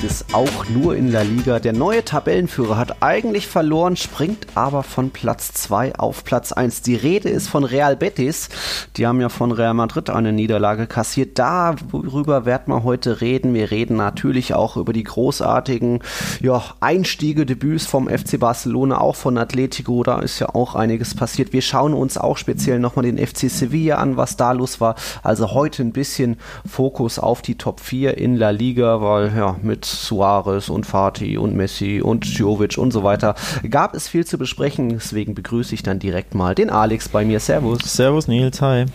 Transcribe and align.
gibt 0.00 0.12
es 0.12 0.32
auch 0.32 0.68
nur 0.68 0.94
in 0.94 1.10
La 1.10 1.22
Liga. 1.22 1.58
Der 1.58 1.72
neue 1.72 2.04
Tabellenführer 2.04 2.76
hat 2.76 3.02
eigentlich 3.02 3.48
verloren, 3.48 3.96
springt 3.96 4.46
aber 4.54 4.84
von 4.84 5.10
Platz 5.10 5.52
2 5.54 5.96
auf 5.96 6.22
Platz 6.22 6.52
1. 6.52 6.82
Die 6.82 6.94
Rede 6.94 7.28
ist 7.28 7.48
von 7.48 7.64
Real 7.64 7.96
Betis. 7.96 8.48
Die 8.96 9.08
haben 9.08 9.20
ja 9.20 9.28
von 9.28 9.50
Real 9.50 9.74
Madrid 9.74 10.08
eine 10.08 10.32
Niederlage 10.32 10.86
kassiert. 10.86 11.36
Darüber 11.40 12.44
werden 12.44 12.72
wir 12.72 12.84
heute 12.84 13.20
reden. 13.20 13.54
Wir 13.54 13.72
reden 13.72 13.96
natürlich 13.96 14.54
auch 14.54 14.76
über 14.76 14.92
die 14.92 15.02
großartigen 15.02 15.98
ja, 16.40 16.62
Einstiege, 16.78 17.44
Debüts 17.44 17.86
vom 17.86 18.08
FC 18.08 18.38
Barcelona, 18.38 19.00
auch 19.00 19.16
von 19.16 19.36
Atletico. 19.36 20.04
Da 20.04 20.20
ist 20.20 20.38
ja 20.38 20.54
auch 20.54 20.76
einiges 20.76 21.16
passiert. 21.16 21.52
Wir 21.52 21.62
schauen 21.62 21.92
uns 21.92 22.18
auch 22.18 22.36
speziell 22.36 22.78
nochmal 22.78 23.04
den 23.04 23.18
FC 23.18 23.50
Sevilla 23.50 23.96
an, 23.96 24.16
was 24.16 24.36
da 24.36 24.52
los 24.52 24.80
war. 24.80 24.94
Also 25.24 25.54
heute 25.54 25.82
ein 25.82 25.92
bisschen 25.92 26.36
Fokus 26.64 27.18
auf 27.18 27.42
die 27.42 27.56
Top 27.56 27.80
4 27.80 28.16
in 28.16 28.36
La 28.36 28.50
Liga, 28.50 29.00
weil 29.00 29.36
ja, 29.36 29.56
mit 29.60 29.87
Suarez 29.90 30.68
und 30.68 30.86
Fatih 30.86 31.38
und 31.38 31.54
Messi 31.56 32.00
und 32.02 32.26
Jovic 32.26 32.78
und 32.78 32.92
so 32.92 33.02
weiter 33.02 33.34
gab 33.68 33.94
es 33.94 34.08
viel 34.08 34.26
zu 34.26 34.38
besprechen. 34.38 34.90
Deswegen 34.90 35.34
begrüße 35.34 35.74
ich 35.74 35.82
dann 35.82 35.98
direkt 35.98 36.34
mal 36.34 36.54
den 36.54 36.70
Alex 36.70 37.08
bei 37.08 37.24
mir. 37.24 37.40
Servus. 37.40 37.80
Servus 37.84 38.28
Nils, 38.28 38.60
hi. 38.60 38.86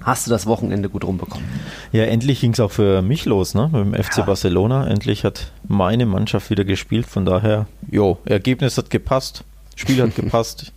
Hast 0.00 0.26
du 0.26 0.30
das 0.30 0.46
Wochenende 0.46 0.88
gut 0.88 1.04
rumbekommen? 1.04 1.46
Ja, 1.92 2.04
endlich 2.04 2.40
ging 2.40 2.52
es 2.52 2.60
auch 2.60 2.70
für 2.70 3.02
mich 3.02 3.24
los, 3.24 3.54
ne? 3.54 3.68
Mit 3.72 3.84
dem 3.84 3.94
FC 3.94 4.18
ja. 4.18 4.24
Barcelona. 4.24 4.86
Endlich 4.86 5.24
hat 5.24 5.52
meine 5.66 6.06
Mannschaft 6.06 6.50
wieder 6.50 6.64
gespielt. 6.64 7.06
Von 7.06 7.26
daher, 7.26 7.66
jo, 7.90 8.18
Ergebnis 8.24 8.78
hat 8.78 8.90
gepasst, 8.90 9.44
Spiel 9.76 10.02
hat 10.02 10.14
gepasst. 10.14 10.72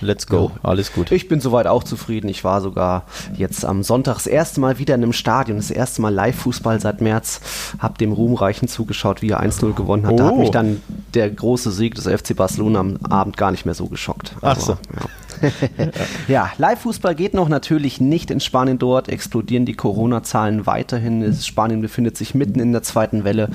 Let's 0.00 0.26
go. 0.26 0.52
Ja. 0.54 0.70
Alles 0.70 0.92
gut. 0.92 1.10
Ich 1.12 1.28
bin 1.28 1.40
soweit 1.40 1.66
auch 1.66 1.84
zufrieden. 1.84 2.28
Ich 2.28 2.44
war 2.44 2.60
sogar 2.60 3.04
jetzt 3.36 3.64
am 3.64 3.82
Sonntag 3.82 4.14
das 4.14 4.26
erste 4.26 4.60
Mal 4.60 4.78
wieder 4.78 4.94
in 4.94 5.02
einem 5.02 5.12
Stadion, 5.12 5.56
das 5.56 5.70
erste 5.70 6.02
Mal 6.02 6.12
Live-Fußball 6.12 6.80
seit 6.80 7.00
März. 7.00 7.40
Hab 7.78 7.98
dem 7.98 8.12
Ruhmreichen 8.12 8.68
zugeschaut, 8.68 9.22
wie 9.22 9.30
er 9.30 9.42
1-0 9.42 9.74
gewonnen 9.74 10.06
hat. 10.06 10.12
Oh. 10.12 10.16
Da 10.16 10.26
hat 10.26 10.38
mich 10.38 10.50
dann 10.50 10.82
der 11.14 11.30
große 11.30 11.70
Sieg 11.70 11.94
des 11.94 12.06
FC 12.06 12.36
Barcelona 12.36 12.80
am 12.80 12.98
Abend 13.08 13.36
gar 13.36 13.50
nicht 13.50 13.64
mehr 13.64 13.74
so 13.74 13.86
geschockt. 13.86 14.34
Ach 14.42 14.58
so. 14.58 14.72
Ja. 14.72 15.08
ja, 16.28 16.50
Live-Fußball 16.58 17.14
geht 17.14 17.34
noch 17.34 17.48
natürlich 17.48 18.00
nicht 18.00 18.30
in 18.30 18.40
Spanien. 18.40 18.78
Dort 18.78 19.08
explodieren 19.08 19.66
die 19.66 19.74
Corona-Zahlen 19.74 20.66
weiterhin. 20.66 21.34
Spanien 21.34 21.80
befindet 21.80 22.16
sich 22.16 22.34
mitten 22.34 22.60
in 22.60 22.72
der 22.72 22.82
zweiten 22.82 23.24
Welle. 23.24 23.50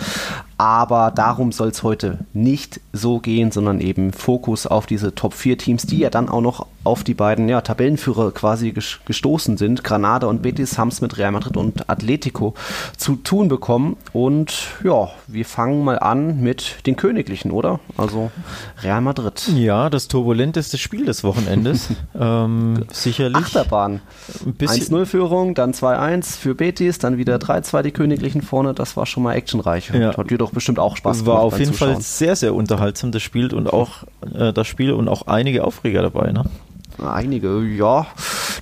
Aber 0.62 1.10
darum 1.10 1.52
soll 1.52 1.70
es 1.70 1.82
heute 1.82 2.20
nicht 2.34 2.82
so 2.94 3.18
gehen, 3.18 3.50
sondern 3.50 3.82
eben 3.82 4.14
Fokus 4.14 4.68
auf 4.68 4.86
diese 4.86 5.16
Top-4-Teams, 5.16 5.88
die 5.88 5.98
ja 5.98 6.12
dann 6.12 6.30
auch 6.30 6.42
noch 6.42 6.68
auf 6.84 7.04
die 7.04 7.16
beiden 7.16 7.50
ja, 7.50 7.62
Tabellenführer 7.62 8.32
quasi 8.32 8.72
gestoßen 8.72 9.58
sind. 9.58 9.84
Granada 9.84 10.28
und 10.28 10.44
Betis 10.44 10.78
haben 10.78 10.90
es 10.90 11.02
mit 11.02 11.18
Real 11.18 11.32
Madrid 11.32 11.58
und 11.58 11.90
Atletico 11.90 12.54
zu 12.96 13.16
tun 13.16 13.48
bekommen. 13.48 13.98
Und 14.14 14.68
ja, 14.84 15.10
wir 15.26 15.46
fangen 15.46 15.84
mal 15.84 15.98
an 15.98 16.42
mit 16.42 16.86
den 16.86 16.96
Königlichen, 16.96 17.50
oder? 17.50 17.80
Also 17.98 18.30
Real 18.84 19.02
Madrid. 19.02 19.48
Ja, 19.56 19.90
das 19.90 20.10
turbulenteste 20.10 20.78
Spiel 20.78 21.06
des 21.06 21.24
Wochenendes. 21.24 21.90
ähm, 22.20 22.86
sicherlich. 22.92 23.46
Achterbahn. 23.46 24.02
1-0-Führung, 24.60 25.56
dann 25.56 25.74
2-1 25.74 26.38
für 26.38 26.54
Betis, 26.54 27.00
dann 27.00 27.18
wieder 27.18 27.38
3-2 27.38 27.82
die 27.82 27.92
Königlichen 27.92 28.44
vorne. 28.44 28.76
Das 28.76 28.96
war 28.96 29.08
schon 29.08 29.24
mal 29.24 29.34
actionreich. 29.34 29.90
Ja. 29.94 30.16
Hat 30.16 30.30
dir 30.30 30.38
doch 30.52 30.56
bestimmt 30.56 30.80
auch 30.80 30.98
Spaß 30.98 31.20
gemacht. 31.20 31.36
War 31.36 31.44
auf 31.44 31.58
jeden 31.58 31.74
Zuschauen. 31.74 31.94
Fall 31.94 32.02
sehr, 32.02 32.36
sehr 32.36 32.54
unterhaltsam, 32.54 33.12
das 33.12 33.24
Spiel 33.24 33.54
und 33.54 33.72
auch 33.72 34.04
äh, 34.34 34.54
das 34.54 34.68
Spiel 34.68 34.92
und 34.92 35.08
auch 35.08 35.28
einige 35.28 35.64
Aufreger 35.64 36.02
dabei. 36.02 36.32
Ne? 36.32 36.46
Einige, 37.00 37.64
ja. 37.64 38.06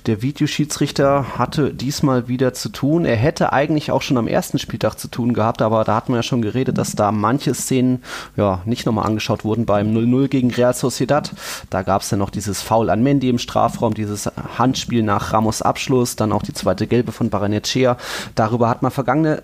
Der 0.06 0.22
Videoschiedsrichter 0.22 1.36
hatte 1.36 1.74
diesmal 1.74 2.28
wieder 2.28 2.54
zu 2.54 2.70
tun. 2.70 3.04
Er 3.04 3.16
hätte 3.16 3.52
eigentlich 3.52 3.90
auch 3.90 4.00
schon 4.00 4.16
am 4.16 4.28
ersten 4.28 4.58
Spieltag 4.58 4.98
zu 4.98 5.08
tun 5.08 5.34
gehabt, 5.34 5.60
aber 5.60 5.84
da 5.84 5.96
hat 5.96 6.08
man 6.08 6.16
ja 6.16 6.22
schon 6.22 6.40
geredet, 6.40 6.78
dass 6.78 6.92
da 6.92 7.12
manche 7.12 7.52
Szenen 7.52 8.02
ja 8.36 8.62
nicht 8.64 8.86
nochmal 8.86 9.06
angeschaut 9.06 9.44
wurden 9.44 9.66
beim 9.66 9.88
0-0 9.88 10.28
gegen 10.28 10.50
Real 10.52 10.72
Sociedad. 10.72 11.32
Da 11.68 11.82
gab 11.82 12.00
es 12.00 12.10
ja 12.10 12.16
noch 12.16 12.30
dieses 12.30 12.62
Foul 12.62 12.88
an 12.88 13.02
Mendy 13.02 13.28
im 13.28 13.38
Strafraum, 13.38 13.92
dieses 13.92 14.30
Handspiel 14.56 15.02
nach 15.02 15.34
Ramos 15.34 15.60
Abschluss, 15.60 16.16
dann 16.16 16.32
auch 16.32 16.42
die 16.42 16.54
zweite 16.54 16.86
Gelbe 16.86 17.12
von 17.12 17.28
Baranechea. 17.28 17.98
Darüber 18.36 18.70
hat 18.70 18.80
man 18.80 18.92
vergangene 18.92 19.42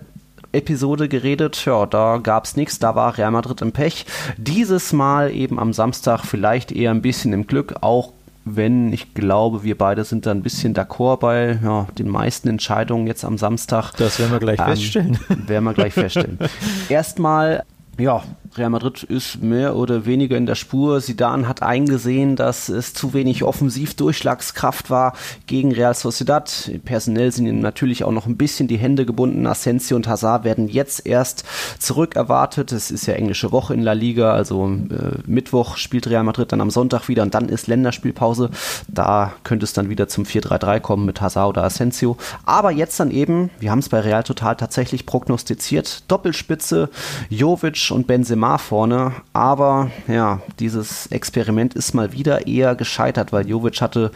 Episode 0.57 1.07
geredet. 1.07 1.65
Ja, 1.65 1.85
da 1.85 2.17
gab 2.17 2.45
es 2.45 2.55
nichts, 2.55 2.79
da 2.79 2.95
war 2.95 3.17
Real 3.17 3.31
Madrid 3.31 3.61
im 3.61 3.71
Pech. 3.71 4.05
Dieses 4.37 4.93
Mal 4.93 5.31
eben 5.31 5.59
am 5.59 5.73
Samstag 5.73 6.25
vielleicht 6.25 6.71
eher 6.71 6.91
ein 6.91 7.01
bisschen 7.01 7.33
im 7.33 7.47
Glück, 7.47 7.75
auch 7.81 8.11
wenn 8.55 8.93
ich 8.93 9.13
glaube, 9.13 9.63
wir 9.63 9.77
beide 9.77 10.03
sind 10.03 10.25
da 10.25 10.31
ein 10.31 10.41
bisschen 10.41 10.73
d'accord 10.73 11.19
bei 11.19 11.59
ja, 11.63 11.87
den 11.97 12.07
meisten 12.09 12.47
Entscheidungen 12.47 13.07
jetzt 13.07 13.25
am 13.25 13.37
Samstag. 13.37 13.93
Das 13.97 14.19
werden 14.19 14.31
wir 14.31 14.39
gleich 14.39 14.59
ähm, 14.59 14.65
feststellen. 14.65 15.19
Werden 15.47 15.63
wir 15.65 15.73
gleich 15.73 15.93
feststellen. 15.93 16.39
Erstmal, 16.89 17.63
ja, 17.97 18.23
Real 18.55 18.69
Madrid 18.69 19.03
ist 19.03 19.41
mehr 19.41 19.75
oder 19.75 20.05
weniger 20.05 20.37
in 20.37 20.45
der 20.45 20.55
Spur. 20.55 21.01
Zidane 21.01 21.47
hat 21.47 21.61
eingesehen, 21.61 22.35
dass 22.35 22.69
es 22.69 22.93
zu 22.93 23.13
wenig 23.13 23.43
Offensivdurchschlagskraft 23.43 24.89
war 24.89 25.13
gegen 25.47 25.71
Real 25.71 25.93
Sociedad. 25.93 26.71
Personell 26.85 27.31
sind 27.31 27.45
ihm 27.45 27.59
natürlich 27.59 28.03
auch 28.03 28.11
noch 28.11 28.25
ein 28.25 28.37
bisschen 28.37 28.67
die 28.67 28.77
Hände 28.77 29.05
gebunden. 29.05 29.45
Asensio 29.45 29.95
und 29.95 30.07
Hazard 30.07 30.43
werden 30.43 30.67
jetzt 30.67 31.05
erst 31.05 31.43
zurück 31.79 32.15
erwartet. 32.15 32.71
Es 32.71 32.91
ist 32.91 33.05
ja 33.05 33.15
englische 33.15 33.51
Woche 33.51 33.73
in 33.73 33.81
La 33.81 33.93
Liga, 33.93 34.33
also 34.33 34.67
äh, 34.67 35.19
Mittwoch 35.25 35.77
spielt 35.77 36.07
Real 36.07 36.23
Madrid 36.23 36.51
dann 36.51 36.61
am 36.61 36.69
Sonntag 36.69 37.07
wieder 37.07 37.23
und 37.23 37.33
dann 37.33 37.49
ist 37.49 37.67
Länderspielpause. 37.67 38.49
Da 38.87 39.33
könnte 39.43 39.65
es 39.65 39.73
dann 39.73 39.89
wieder 39.89 40.07
zum 40.07 40.23
4-3-3 40.23 40.79
kommen 40.79 41.05
mit 41.05 41.21
Hazard 41.21 41.49
oder 41.49 41.63
Asensio. 41.63 42.17
Aber 42.45 42.71
jetzt 42.71 42.99
dann 42.99 43.11
eben, 43.11 43.49
wir 43.59 43.71
haben 43.71 43.79
es 43.79 43.89
bei 43.89 43.99
Real 43.99 44.23
Total 44.23 44.55
tatsächlich 44.55 45.05
prognostiziert, 45.05 46.03
Doppelspitze, 46.07 46.89
Jovic 47.29 47.91
und 47.91 48.07
Benzema 48.07 48.36
Neymar 48.37 48.59
vorne, 48.59 49.13
aber 49.33 49.89
ja, 50.07 50.41
dieses 50.59 51.07
Experiment 51.07 51.73
ist 51.73 51.95
mal 51.95 52.13
wieder 52.13 52.45
eher 52.45 52.75
gescheitert, 52.75 53.33
weil 53.33 53.47
Jovic 53.47 53.81
hatte, 53.81 54.11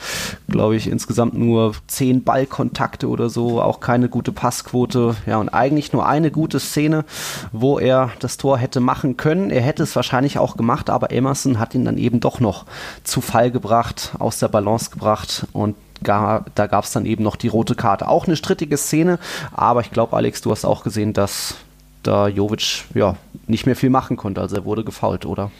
glaube 0.48 0.76
ich, 0.76 0.88
insgesamt 0.88 1.34
nur 1.34 1.74
zehn 1.88 2.24
Ballkontakte 2.24 3.10
oder 3.10 3.30
so, 3.30 3.60
auch 3.60 3.80
keine 3.80 4.10
gute 4.10 4.32
Passquote, 4.32 5.16
ja, 5.26 5.38
und 5.38 5.50
eigentlich 5.50 5.92
nur 5.92 6.06
eine 6.06 6.30
gute 6.30 6.60
Szene, 6.60 7.04
wo 7.52 7.80
er 7.80 8.12
das 8.20 8.38
Tor 8.38 8.60
hätte 8.60 8.80
machen 8.80 9.18
können. 9.18 9.50
Er 9.50 9.62
hätte 9.62 9.84
es 9.84 9.96
wahrscheinlich 9.96 10.38
auch 10.38 10.56
gemacht, 10.56 10.92
aber 10.92 11.12
Emerson 11.12 11.58
hat 11.58 11.74
ihn 11.74 11.86
dann 11.86 11.98
eben 11.98 12.20
doch 12.20 12.40
noch 12.40 12.66
zu 13.04 13.22
Fall 13.22 13.50
gebracht, 13.50 14.14
aus 14.20 14.38
der 14.38 14.50
Balance 14.50 14.92
gebracht 14.92 15.48
und 15.52 15.76
da 16.04 16.44
gab 16.56 16.84
es 16.84 16.92
dann 16.92 17.06
eben 17.06 17.24
noch 17.24 17.36
die 17.36 17.48
rote 17.48 17.76
Karte. 17.76 18.08
Auch 18.08 18.26
eine 18.26 18.36
strittige 18.36 18.78
Szene, 18.78 19.20
aber 19.52 19.82
ich 19.82 19.92
glaube, 19.92 20.16
Alex, 20.16 20.42
du 20.42 20.50
hast 20.52 20.66
auch 20.66 20.84
gesehen, 20.84 21.14
dass 21.14 21.56
da 22.04 22.28
Jovic 22.28 22.86
ja 22.94 23.18
nicht 23.48 23.66
mehr 23.66 23.76
viel 23.76 23.90
machen 23.90 24.18
konnte. 24.18 24.42
Also 24.42 24.56
er 24.56 24.66
wurde 24.66 24.84
gefault, 24.84 25.26
oder? 25.26 25.52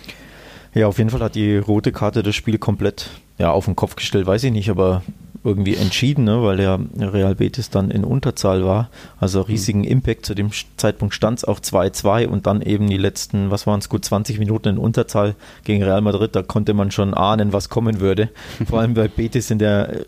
Ja, 0.74 0.88
auf 0.88 0.98
jeden 0.98 1.10
Fall 1.10 1.22
hat 1.22 1.36
die 1.36 1.58
rote 1.58 1.92
Karte 1.92 2.24
das 2.24 2.36
Spiel 2.36 2.58
komplett 2.58 3.10
ja, 3.38 3.52
auf 3.52 3.66
den 3.66 3.76
Kopf 3.76 3.96
gestellt, 3.96 4.26
weiß 4.26 4.44
ich 4.46 4.52
nicht, 4.52 4.70
aber 4.70 5.04
irgendwie 5.44 5.76
entschieden, 5.76 6.26
ne, 6.26 6.44
weil 6.44 6.58
der 6.58 6.80
Real 7.00 7.36
Betis 7.36 7.70
dann 7.70 7.90
in 7.90 8.04
Unterzahl 8.04 8.64
war. 8.64 8.90
Also 9.20 9.42
riesigen 9.42 9.84
Impact. 9.84 10.26
Zu 10.26 10.36
dem 10.36 10.52
Zeitpunkt 10.78 11.16
stand 11.16 11.40
es 11.40 11.46
auch 11.46 11.60
2-2 11.60 12.28
und 12.28 12.46
dann 12.46 12.62
eben 12.62 12.88
die 12.88 12.98
letzten, 12.98 13.50
was 13.50 13.66
waren 13.66 13.80
es, 13.80 13.90
gut 13.90 14.06
20 14.06 14.38
Minuten 14.38 14.70
in 14.70 14.78
Unterzahl 14.78 15.36
gegen 15.64 15.84
Real 15.84 16.02
Madrid. 16.02 16.36
Da 16.36 16.44
konnte 16.44 16.74
man 16.74 16.92
schon 16.92 17.14
ahnen, 17.14 17.54
was 17.54 17.70
kommen 17.70 18.00
würde. 18.00 18.30
Vor 18.70 18.80
allem 18.80 18.94
bei 18.94 19.08
Betis 19.08 19.50
in 19.50 19.58
der, 19.58 20.06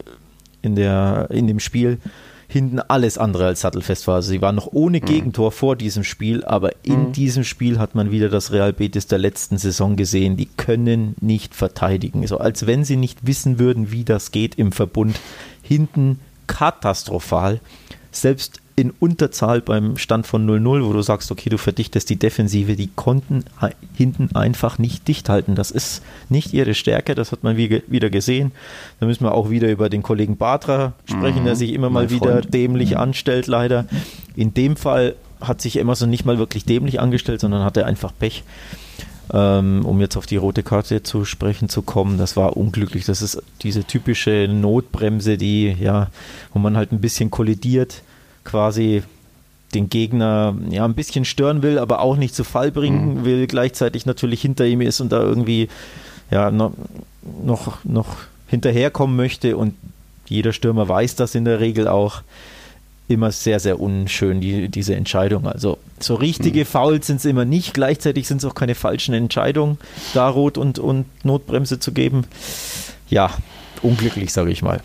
in 0.62 0.76
der, 0.76 1.28
in 1.32 1.48
dem 1.48 1.60
Spiel 1.60 1.98
hinten 2.54 2.80
alles 2.80 3.18
andere 3.18 3.48
als 3.48 3.62
sattelfest 3.62 4.08
war. 4.08 4.16
Also 4.16 4.30
sie 4.30 4.42
waren 4.42 4.56
noch 4.56 4.70
ohne 4.72 5.00
mhm. 5.00 5.06
Gegentor 5.06 5.52
vor 5.52 5.76
diesem 5.76 6.04
Spiel, 6.04 6.46
aber 6.46 6.72
in 6.84 7.08
mhm. 7.08 7.12
diesem 7.12 7.44
Spiel 7.44 7.80
hat 7.80 7.96
man 7.96 8.12
wieder 8.12 8.30
das 8.30 8.52
Real 8.52 8.72
Betis 8.72 9.08
der 9.08 9.18
letzten 9.18 9.58
Saison 9.58 9.96
gesehen. 9.96 10.38
Die 10.38 10.46
können 10.46 11.16
nicht 11.20 11.56
verteidigen. 11.56 12.26
So 12.28 12.38
als 12.38 12.68
wenn 12.68 12.86
sie 12.86 12.96
nicht 12.96 13.26
wissen 13.26 13.58
würden, 13.58 13.92
wie 13.92 14.04
das 14.04 14.32
geht 14.32 14.56
im 14.56 14.72
Verbund. 14.72 15.20
Hinten 15.64 16.20
katastrophal. 16.46 17.60
Selbst 18.12 18.62
in 18.76 18.92
Unterzahl 19.00 19.62
beim 19.62 19.98
Stand 19.98 20.26
von 20.26 20.50
0-0, 20.50 20.86
wo 20.86 20.94
du 20.94 21.02
sagst, 21.02 21.32
okay, 21.32 21.50
du 21.50 21.58
verdichtest 21.58 22.10
die 22.10 22.16
Defensive, 22.16 22.76
die 22.76 22.90
konnten 22.96 23.44
hinten 23.94 24.36
einfach 24.36 24.80
nicht 24.80 25.08
dicht 25.08 25.30
halten. 25.30 25.54
Das 25.54 25.70
ist 25.70 26.02
nicht 26.30 26.54
ihre 26.54 26.74
Stärke, 26.74 27.14
das 27.14 27.32
hat 27.32 27.44
man 27.44 27.56
wieder 27.58 28.10
gesehen. 28.10 28.52
Da 29.00 29.06
müssen 29.06 29.26
wir 29.26 29.34
auch 29.34 29.52
wieder 29.52 29.70
über 29.70 29.90
den 29.90 30.02
Kollegen 30.02 30.38
Batra 30.38 30.94
sprechen, 31.06 31.42
mhm, 31.42 31.46
der 31.46 31.56
sich 31.56 31.74
immer 31.74 31.92
mal 31.92 32.10
wieder 32.10 32.42
Freund. 32.42 32.54
dämlich 32.54 32.92
mhm. 32.92 32.98
anstellt, 32.98 33.46
leider. 33.46 33.86
In 34.36 34.56
dem 34.56 34.76
Fall 34.76 35.16
hat 35.40 35.62
sich 35.62 35.78
Emerson 35.78 36.10
nicht 36.10 36.26
mal 36.26 36.40
wirklich 36.40 36.66
dämlich 36.66 37.00
angestellt, 37.00 37.42
sondern 37.42 37.64
hatte 37.64 37.86
einfach 37.86 38.12
Pech. 38.18 38.44
Ähm, 39.32 39.86
um 39.86 40.02
jetzt 40.02 40.18
auf 40.18 40.26
die 40.26 40.36
rote 40.36 40.64
Karte 40.64 41.02
zu 41.02 41.26
sprechen 41.26 41.70
zu 41.70 41.82
kommen, 41.82 42.18
das 42.18 42.36
war 42.36 42.58
unglücklich. 42.58 43.06
Das 43.06 43.22
ist 43.22 43.42
diese 43.62 43.84
typische 43.86 44.48
Notbremse, 44.50 45.38
die, 45.38 45.76
ja, 45.80 46.10
wo 46.54 46.60
man 46.60 46.76
halt 46.76 46.92
ein 46.92 47.00
bisschen 47.00 47.30
kollidiert 47.32 48.02
quasi 48.44 49.04
den 49.74 49.90
Gegner 49.90 50.56
ja 50.70 50.86
ein 50.86 50.94
bisschen 50.94 51.26
stören 51.26 51.64
will, 51.64 51.80
aber 51.80 52.02
auch 52.02 52.16
nicht 52.16 52.36
zu 52.36 52.44
Fall 52.44 52.72
bringen 52.72 53.22
mhm. 53.22 53.26
will, 53.26 53.48
gleichzeitig 53.48 54.06
natürlich 54.06 54.42
hinter 54.42 54.66
ihm 54.66 54.82
ist 54.82 55.02
und 55.02 55.12
da 55.12 55.22
irgendwie 55.22 55.68
ja 56.30 56.52
noch, 56.52 56.74
noch, 57.44 57.84
noch 57.84 58.18
hinterherkommen 58.48 59.16
möchte 59.16 59.58
und 59.58 59.74
jeder 60.28 60.54
Stürmer 60.54 60.88
weiß 60.88 61.16
das 61.16 61.36
in 61.36 61.46
der 61.46 61.60
Regel 61.60 61.88
auch 61.88 62.22
immer 63.08 63.32
sehr, 63.32 63.60
sehr 63.60 63.80
unschön, 63.80 64.42
die, 64.42 64.70
diese 64.70 64.96
Entscheidung. 64.96 65.48
Also 65.48 65.78
so 66.00 66.16
richtige 66.16 66.62
mhm. 66.62 66.66
Fouls 66.66 67.08
sind 67.08 67.18
es 67.18 67.26
immer 67.26 67.46
nicht. 67.46 67.74
Gleichzeitig 67.74 68.28
sind 68.28 68.38
es 68.38 68.46
auch 68.46 68.56
keine 68.56 68.76
falschen 68.76 69.14
Entscheidungen, 69.14 69.78
da 70.14 70.30
Rot 70.30 70.58
und, 70.58 70.80
und 70.80 71.06
Notbremse 71.26 71.80
zu 71.80 71.92
geben. 71.92 72.26
Ja, 73.10 73.32
unglücklich, 73.82 74.32
sage 74.32 74.52
ich 74.52 74.62
mal. 74.62 74.82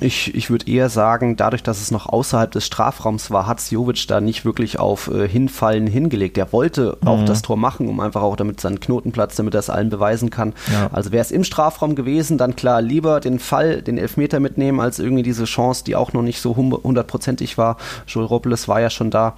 Ich, 0.00 0.34
ich 0.34 0.50
würde 0.50 0.68
eher 0.68 0.88
sagen, 0.88 1.36
dadurch, 1.36 1.62
dass 1.62 1.80
es 1.80 1.92
noch 1.92 2.06
außerhalb 2.06 2.50
des 2.50 2.66
Strafraums 2.66 3.30
war, 3.30 3.46
hat 3.46 3.62
Jovic 3.70 4.08
da 4.08 4.20
nicht 4.20 4.44
wirklich 4.44 4.78
auf 4.80 5.08
äh, 5.08 5.28
Hinfallen 5.28 5.86
hingelegt. 5.86 6.36
Er 6.36 6.52
wollte 6.52 6.98
mhm. 7.00 7.08
auch 7.08 7.24
das 7.24 7.42
Tor 7.42 7.56
machen, 7.56 7.88
um 7.88 8.00
einfach 8.00 8.22
auch 8.22 8.34
damit 8.34 8.60
seinen 8.60 8.80
Knotenplatz, 8.80 9.36
damit 9.36 9.54
er 9.54 9.60
es 9.60 9.70
allen 9.70 9.88
beweisen 9.88 10.30
kann. 10.30 10.54
Ja. 10.72 10.90
Also 10.92 11.12
wäre 11.12 11.22
es 11.22 11.30
im 11.30 11.44
Strafraum 11.44 11.94
gewesen, 11.94 12.38
dann 12.38 12.56
klar 12.56 12.82
lieber 12.82 13.20
den 13.20 13.38
Fall, 13.38 13.82
den 13.82 13.98
Elfmeter 13.98 14.40
mitnehmen, 14.40 14.80
als 14.80 14.98
irgendwie 14.98 15.22
diese 15.22 15.44
Chance, 15.44 15.84
die 15.84 15.94
auch 15.94 16.12
noch 16.12 16.22
nicht 16.22 16.40
so 16.40 16.56
hundertprozentig 16.56 17.56
war. 17.56 17.76
Joel 18.08 18.26
Robles 18.26 18.66
war 18.66 18.80
ja 18.80 18.90
schon 18.90 19.10
da. 19.10 19.34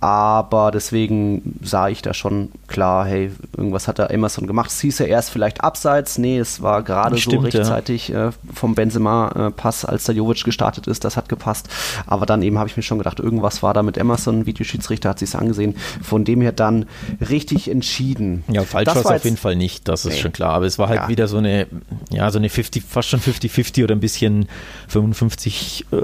Aber 0.00 0.70
deswegen 0.70 1.58
sah 1.62 1.88
ich 1.88 2.00
da 2.00 2.14
schon 2.14 2.52
klar, 2.68 3.04
hey, 3.04 3.32
irgendwas 3.54 3.86
hat 3.86 3.98
der 3.98 4.10
Emerson 4.10 4.46
gemacht. 4.46 4.70
Es 4.70 4.80
hieß 4.80 4.98
ja 5.00 5.06
erst 5.06 5.28
vielleicht 5.28 5.62
abseits. 5.62 6.16
Nee, 6.16 6.38
es 6.38 6.62
war 6.62 6.82
gerade 6.82 7.18
so 7.18 7.30
rechtzeitig 7.38 8.08
ja. 8.08 8.28
äh, 8.28 8.32
vom 8.54 8.74
Benzema-Pass, 8.74 9.84
als 9.84 10.04
der 10.04 10.14
Jovic 10.14 10.42
gestartet 10.42 10.86
ist. 10.86 11.04
Das 11.04 11.18
hat 11.18 11.28
gepasst. 11.28 11.68
Aber 12.06 12.24
dann 12.24 12.40
eben 12.40 12.58
habe 12.58 12.68
ich 12.68 12.78
mir 12.78 12.82
schon 12.82 12.96
gedacht, 12.96 13.20
irgendwas 13.20 13.62
war 13.62 13.74
da 13.74 13.82
mit 13.82 13.98
Emerson. 13.98 14.46
Videoschiedsrichter 14.46 15.10
hat 15.10 15.18
sich 15.18 15.34
angesehen. 15.34 15.76
Von 16.02 16.24
dem 16.24 16.40
her 16.40 16.52
dann 16.52 16.86
richtig 17.20 17.70
entschieden. 17.70 18.42
Ja, 18.48 18.62
falsch 18.62 18.86
war 18.86 18.96
es 18.96 19.06
auf 19.06 19.24
jeden 19.24 19.36
Fall 19.36 19.56
nicht. 19.56 19.86
Das 19.86 20.06
ist 20.06 20.14
nee. 20.14 20.20
schon 20.20 20.32
klar. 20.32 20.54
Aber 20.54 20.64
es 20.64 20.78
war 20.78 20.88
halt 20.88 21.02
ja. 21.02 21.08
wieder 21.08 21.28
so 21.28 21.36
eine, 21.36 21.66
ja, 22.10 22.30
so 22.30 22.38
eine 22.38 22.48
50, 22.48 22.84
fast 22.88 23.10
schon 23.10 23.20
50-50 23.20 23.84
oder 23.84 23.94
ein 23.94 24.00
bisschen 24.00 24.48
55, 24.88 25.86
äh, 25.92 25.96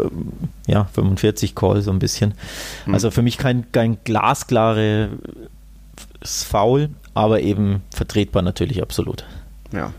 ja, 0.66 0.84
45 0.92 1.54
Call, 1.54 1.80
so 1.80 1.90
ein 1.90 1.98
bisschen. 1.98 2.34
Hm. 2.84 2.92
Also 2.92 3.10
für 3.10 3.22
mich 3.22 3.38
kein, 3.38 3.72
kein 3.72 3.85
kein 3.86 3.98
glasklares 4.04 5.10
Foul, 6.22 6.90
aber 7.14 7.40
eben 7.40 7.82
vertretbar 7.94 8.42
natürlich 8.42 8.82
absolut. 8.82 9.24
Ja, 9.72 9.92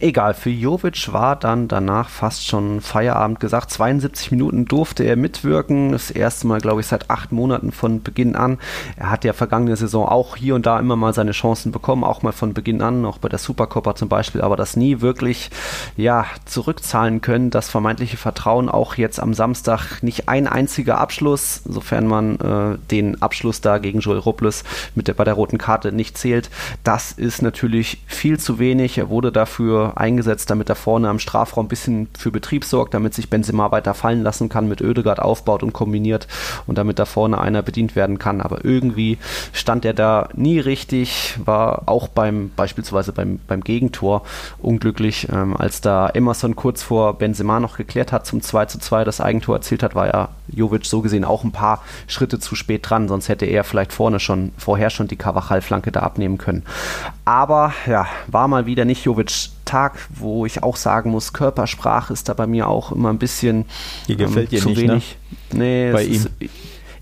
Egal, 0.00 0.34
für 0.34 0.50
Jovic 0.50 1.12
war 1.12 1.36
dann 1.36 1.68
danach 1.68 2.08
fast 2.08 2.46
schon 2.46 2.80
Feierabend 2.80 3.40
gesagt. 3.40 3.70
72 3.70 4.30
Minuten 4.30 4.64
durfte 4.66 5.04
er 5.04 5.16
mitwirken. 5.16 5.92
Das 5.92 6.10
erste 6.10 6.46
Mal, 6.46 6.60
glaube 6.60 6.80
ich, 6.80 6.86
seit 6.86 7.10
acht 7.10 7.32
Monaten 7.32 7.72
von 7.72 8.02
Beginn 8.02 8.36
an. 8.36 8.58
Er 8.96 9.10
hat 9.10 9.24
ja 9.24 9.32
vergangene 9.32 9.76
Saison 9.76 10.06
auch 10.06 10.36
hier 10.36 10.54
und 10.54 10.66
da 10.66 10.78
immer 10.78 10.96
mal 10.96 11.14
seine 11.14 11.32
Chancen 11.32 11.72
bekommen, 11.72 12.04
auch 12.04 12.22
mal 12.22 12.32
von 12.32 12.54
Beginn 12.54 12.82
an, 12.82 13.04
auch 13.04 13.18
bei 13.18 13.28
der 13.28 13.38
Supercoppa 13.38 13.94
zum 13.94 14.08
Beispiel, 14.08 14.40
aber 14.42 14.56
das 14.56 14.76
nie 14.76 15.00
wirklich 15.00 15.50
ja, 15.96 16.26
zurückzahlen 16.44 17.20
können. 17.20 17.50
Das 17.50 17.68
vermeintliche 17.68 18.16
Vertrauen 18.16 18.68
auch 18.68 18.94
jetzt 18.96 19.20
am 19.20 19.34
Samstag 19.34 20.02
nicht 20.02 20.28
ein 20.28 20.46
einziger 20.46 20.98
Abschluss, 20.98 21.62
sofern 21.64 22.06
man 22.06 22.38
äh, 22.40 22.78
den 22.90 23.22
Abschluss 23.22 23.60
da 23.60 23.78
gegen 23.78 24.00
Joel 24.00 24.18
Robles 24.18 24.64
mit 24.94 25.08
der, 25.08 25.14
bei 25.14 25.24
der 25.24 25.34
roten 25.34 25.58
Karte 25.58 25.92
nicht 25.92 26.18
zählt. 26.18 26.50
Das 26.82 27.12
ist 27.12 27.42
natürlich 27.42 28.02
viel 28.06 28.38
zu 28.38 28.58
wenig. 28.58 28.98
Er 28.98 29.08
wurde 29.08 29.32
dafür 29.32 29.63
dafür 29.64 29.92
eingesetzt, 29.96 30.50
damit 30.50 30.68
er 30.68 30.74
vorne 30.74 31.08
am 31.08 31.18
Strafraum 31.18 31.66
ein 31.66 31.68
bisschen 31.68 32.08
für 32.18 32.30
Betrieb 32.30 32.64
sorgt, 32.64 32.94
damit 32.94 33.14
sich 33.14 33.30
Benzema 33.30 33.70
weiter 33.70 33.94
fallen 33.94 34.22
lassen 34.22 34.48
kann, 34.48 34.68
mit 34.68 34.82
Oedegaard 34.82 35.20
aufbaut 35.20 35.62
und 35.62 35.72
kombiniert 35.72 36.28
und 36.66 36.76
damit 36.78 36.98
da 36.98 37.04
vorne 37.04 37.40
einer 37.40 37.62
bedient 37.62 37.96
werden 37.96 38.18
kann. 38.18 38.40
Aber 38.40 38.64
irgendwie 38.64 39.18
stand 39.52 39.84
er 39.84 39.94
da 39.94 40.28
nie 40.34 40.58
richtig, 40.58 41.38
war 41.44 41.84
auch 41.86 42.08
beim 42.08 42.50
beispielsweise 42.54 43.12
beim, 43.12 43.38
beim 43.46 43.62
Gegentor 43.62 44.22
unglücklich, 44.60 45.28
ähm, 45.32 45.56
als 45.56 45.80
da 45.80 46.08
Emerson 46.08 46.56
kurz 46.56 46.82
vor 46.82 47.14
Benzema 47.14 47.60
noch 47.60 47.76
geklärt 47.76 48.12
hat 48.12 48.26
zum 48.26 48.42
2 48.42 48.66
zu 48.66 48.78
2 48.78 49.04
das 49.04 49.20
Eigentor 49.20 49.56
erzielt 49.56 49.82
hat, 49.82 49.94
war 49.94 50.06
ja 50.06 50.28
Jovic 50.48 50.86
so 50.86 51.00
gesehen 51.00 51.24
auch 51.24 51.44
ein 51.44 51.52
paar 51.52 51.82
Schritte 52.06 52.38
zu 52.38 52.54
spät 52.54 52.88
dran, 52.88 53.08
sonst 53.08 53.28
hätte 53.28 53.46
er 53.46 53.64
vielleicht 53.64 53.92
vorne 53.92 54.20
schon, 54.20 54.52
vorher 54.58 54.90
schon 54.90 55.08
die 55.08 55.16
Cavachal-Flanke 55.16 55.92
da 55.92 56.00
abnehmen 56.00 56.38
können. 56.38 56.64
Aber 57.24 57.72
ja, 57.86 58.06
war 58.26 58.48
mal 58.48 58.66
wieder 58.66 58.84
nicht 58.84 59.04
Jovic 59.04 59.50
Tag, 59.64 59.98
wo 60.10 60.44
ich 60.46 60.62
auch 60.62 60.76
sagen 60.76 61.10
muss, 61.10 61.32
Körpersprache 61.32 62.12
ist 62.12 62.28
da 62.28 62.34
bei 62.34 62.46
mir 62.46 62.68
auch 62.68 62.92
immer 62.92 63.10
ein 63.10 63.18
bisschen 63.18 63.64
Die 64.08 64.16
gefällt 64.16 64.52
ähm, 64.52 64.58
dir 64.58 64.60
zu 64.60 64.68
nicht, 64.68 64.82
ne? 64.82 64.88
wenig. 64.88 65.16
Ne? 65.52 65.58
Nee, 65.58 65.92
bei 65.92 66.04
ihm. 66.04 66.12
Ist, 66.12 66.30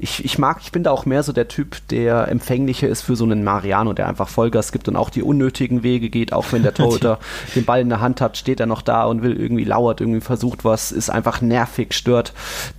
ich, 0.03 0.25
ich 0.25 0.37
mag, 0.37 0.59
ich 0.63 0.73
bin 0.73 0.83
da 0.83 0.91
auch 0.91 1.07
mehr 1.07 1.23
so 1.23 1.33
der 1.33 1.47
Typ, 1.47 1.77
der 1.89 2.27
empfänglicher 2.27 2.89
ist 2.89 3.03
für 3.03 3.15
so 3.15 3.23
einen 3.23 3.45
Mariano, 3.45 3.93
der 3.93 4.09
einfach 4.09 4.29
Vollgas 4.29 4.73
gibt 4.73 4.89
und 4.89 4.97
auch 4.97 5.11
die 5.11 5.23
unnötigen 5.23 5.85
Wege 5.85 6.11
geht, 6.11 6.33
auch 6.33 6.47
wenn 6.51 6.65
der 6.65 6.75
Torhüter 6.75 7.21
den 7.55 7.65
Ball 7.65 7.81
in 7.81 7.89
der 7.89 8.01
Hand 8.01 8.21
hat, 8.21 8.37
steht 8.37 8.59
er 8.59 8.67
noch 8.67 8.83
da 8.83 9.05
und 9.05 9.23
will 9.23 9.41
irgendwie 9.41 9.63
lauert, 9.63 10.01
irgendwie 10.01 10.21
versucht 10.21 10.65
was, 10.65 10.91
ist 10.91 11.09
einfach 11.09 11.41
nervig, 11.41 11.95
stört. 11.95 12.33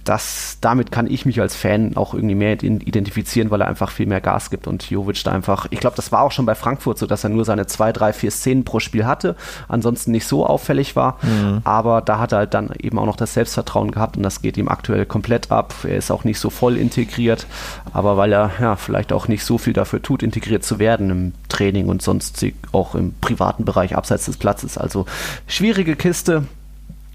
Das, 0.04 0.58
damit 0.60 0.92
kann 0.92 1.08
ich 1.08 1.26
mich 1.26 1.40
als 1.40 1.56
Fan 1.56 1.96
auch 1.96 2.14
irgendwie 2.14 2.36
mehr 2.36 2.62
identifizieren, 2.62 3.52
weil 3.52 3.62
er 3.62 3.68
einfach 3.70 3.90
viel 3.90 4.06
mehr 4.06 4.20
Gas 4.20 4.50
gibt 4.50 4.68
und 4.68 4.90
Jovic 4.90 5.24
da 5.24 5.32
einfach, 5.32 5.68
ich 5.70 5.80
glaube, 5.80 5.96
das 5.96 6.12
war 6.12 6.24
auch 6.24 6.34
schon 6.34 6.46
bei 6.46 6.56
Frankfurt 6.56 6.98
so, 6.98 7.06
dass 7.06 7.24
er 7.24 7.30
nur 7.30 7.46
seine 7.46 7.68
zwei, 7.68 7.94
drei, 7.94 8.12
vier 8.12 8.32
Szenen 8.32 8.66
pro 8.66 8.82
Spiel 8.82 9.06
hatte, 9.06 9.38
ansonsten 9.70 10.12
nicht 10.12 10.28
so 10.28 10.46
auffällig 10.46 10.98
war, 10.98 11.20
mhm. 11.22 11.62
aber 11.64 12.02
da 12.02 12.20
hat 12.20 12.34
er 12.34 12.40
halt 12.40 12.54
dann 12.54 12.72
eben 12.78 13.00
auch 13.00 13.06
noch 13.06 13.16
das 13.16 13.34
Selbstvertrauen 13.34 13.92
gehabt 13.92 14.18
und 14.18 14.24
das 14.24 14.42
geht 14.42 14.58
ihm 14.58 14.68
aktuell 14.68 15.06
komplett 15.06 15.52
ab. 15.52 15.74
Er 15.84 15.96
ist 15.96 16.12
auch 16.12 16.26
nicht 16.26 16.40
so 16.40 16.50
voll 16.50 16.76
integriert 16.76 17.13
integriert, 17.14 17.46
aber 17.94 18.18
weil 18.18 18.34
er 18.34 18.52
ja 18.60 18.76
vielleicht 18.76 19.14
auch 19.14 19.28
nicht 19.28 19.44
so 19.44 19.58
viel 19.58 19.74
dafür 19.74 20.02
tut, 20.02 20.24
integriert 20.24 20.64
zu 20.64 20.80
werden 20.80 21.10
im 21.10 21.34
Training 21.50 21.88
und 21.88 22.02
sonst 22.02 22.46
auch 22.72 22.96
im 22.96 23.14
privaten 23.22 23.66
Bereich 23.66 23.96
abseits 23.96 24.26
des 24.26 24.38
Platzes. 24.38 24.78
Also 24.78 25.06
schwierige 25.48 25.96
Kiste. 25.96 26.44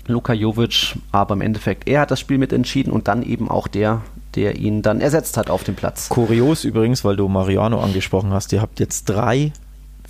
Luka 0.06 0.32
Jovic, 0.32 0.96
aber 1.12 1.34
im 1.34 1.42
Endeffekt, 1.42 1.86
er 1.86 2.00
hat 2.00 2.10
das 2.10 2.18
Spiel 2.18 2.38
mitentschieden 2.38 2.90
und 2.90 3.08
dann 3.08 3.22
eben 3.22 3.50
auch 3.50 3.68
der, 3.68 4.00
der 4.36 4.56
ihn 4.56 4.80
dann 4.80 5.02
ersetzt 5.02 5.36
hat 5.36 5.50
auf 5.50 5.64
dem 5.64 5.74
Platz. 5.74 6.08
Kurios 6.08 6.64
übrigens, 6.64 7.04
weil 7.04 7.16
du 7.16 7.28
Mariano 7.28 7.78
angesprochen 7.78 8.32
hast, 8.32 8.50
ihr 8.54 8.62
habt 8.62 8.80
jetzt 8.80 9.04
drei 9.04 9.52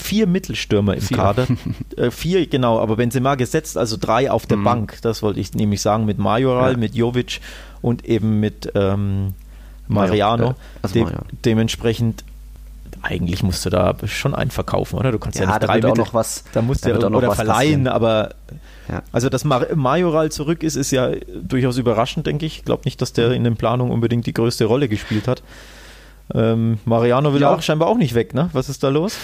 vier 0.01 0.29
Mittelstürmer 0.29 0.95
im 0.95 1.01
vier. 1.01 1.17
Kader. 1.17 1.47
äh, 1.97 2.13
vier, 2.13 2.47
genau, 2.47 2.79
aber 2.79 2.95
Benzema 2.95 3.35
gesetzt, 3.35 3.77
also 3.77 3.97
drei 3.99 4.31
auf 4.31 4.47
der 4.47 4.59
mhm. 4.59 4.65
Bank. 4.65 4.99
Das 5.03 5.21
wollte 5.25 5.41
ich 5.41 5.53
nämlich 5.55 5.83
sagen, 5.83 6.05
mit 6.05 6.19
Majoral, 6.19 6.73
ja. 6.73 6.79
mit 6.79 6.95
Jovic 6.95 7.41
und 7.83 8.05
eben 8.05 8.41
mit 8.41 8.71
ähm, 8.75 9.35
Mariano. 9.89 10.55
Also 10.83 10.93
De 10.93 11.03
Mariano. 11.03 11.25
Dementsprechend 11.45 12.25
eigentlich 13.03 13.43
musst 13.43 13.65
du 13.65 13.71
da 13.71 13.95
schon 14.07 14.35
einen 14.35 14.51
verkaufen, 14.51 14.99
oder? 14.99 15.13
Du 15.13 15.19
kannst 15.19 15.39
ja, 15.39 15.45
ja 15.45 15.51
nicht 15.51 15.63
drei 15.67 15.77
Mittel, 15.77 15.91
auch 15.91 15.97
noch 15.97 16.15
was. 16.15 16.45
Da 16.53 16.63
musst 16.63 16.85
du 16.85 16.91
ja 16.91 16.97
oder 16.97 17.33
verleihen, 17.33 17.85
passieren. 17.85 17.89
aber 17.89 18.35
ja. 18.89 19.03
also 19.13 19.29
dass 19.29 19.45
Majoral 19.45 20.33
zurück 20.33 20.63
ist, 20.63 20.77
ist 20.77 20.91
ja 20.91 21.11
durchaus 21.43 21.79
überraschend, 21.79 22.27
denke 22.27 22.47
ich. 22.47 22.59
Ich 22.59 22.65
glaube 22.65 22.83
nicht, 22.85 23.01
dass 23.01 23.13
der 23.13 23.33
in 23.33 23.45
den 23.45 23.57
Planungen 23.57 23.93
unbedingt 23.93 24.27
die 24.27 24.35
größte 24.35 24.65
Rolle 24.65 24.89
gespielt 24.89 25.29
hat. 25.29 25.43
Ähm, 26.35 26.79
Mariano 26.85 27.33
will 27.33 27.41
ja. 27.41 27.55
auch 27.55 27.63
scheinbar 27.63 27.89
auch 27.89 27.97
nicht 27.97 28.15
weg, 28.15 28.35
ne? 28.35 28.51
Was 28.53 28.69
ist 28.69 28.83
da 28.83 28.89
los? 28.89 29.17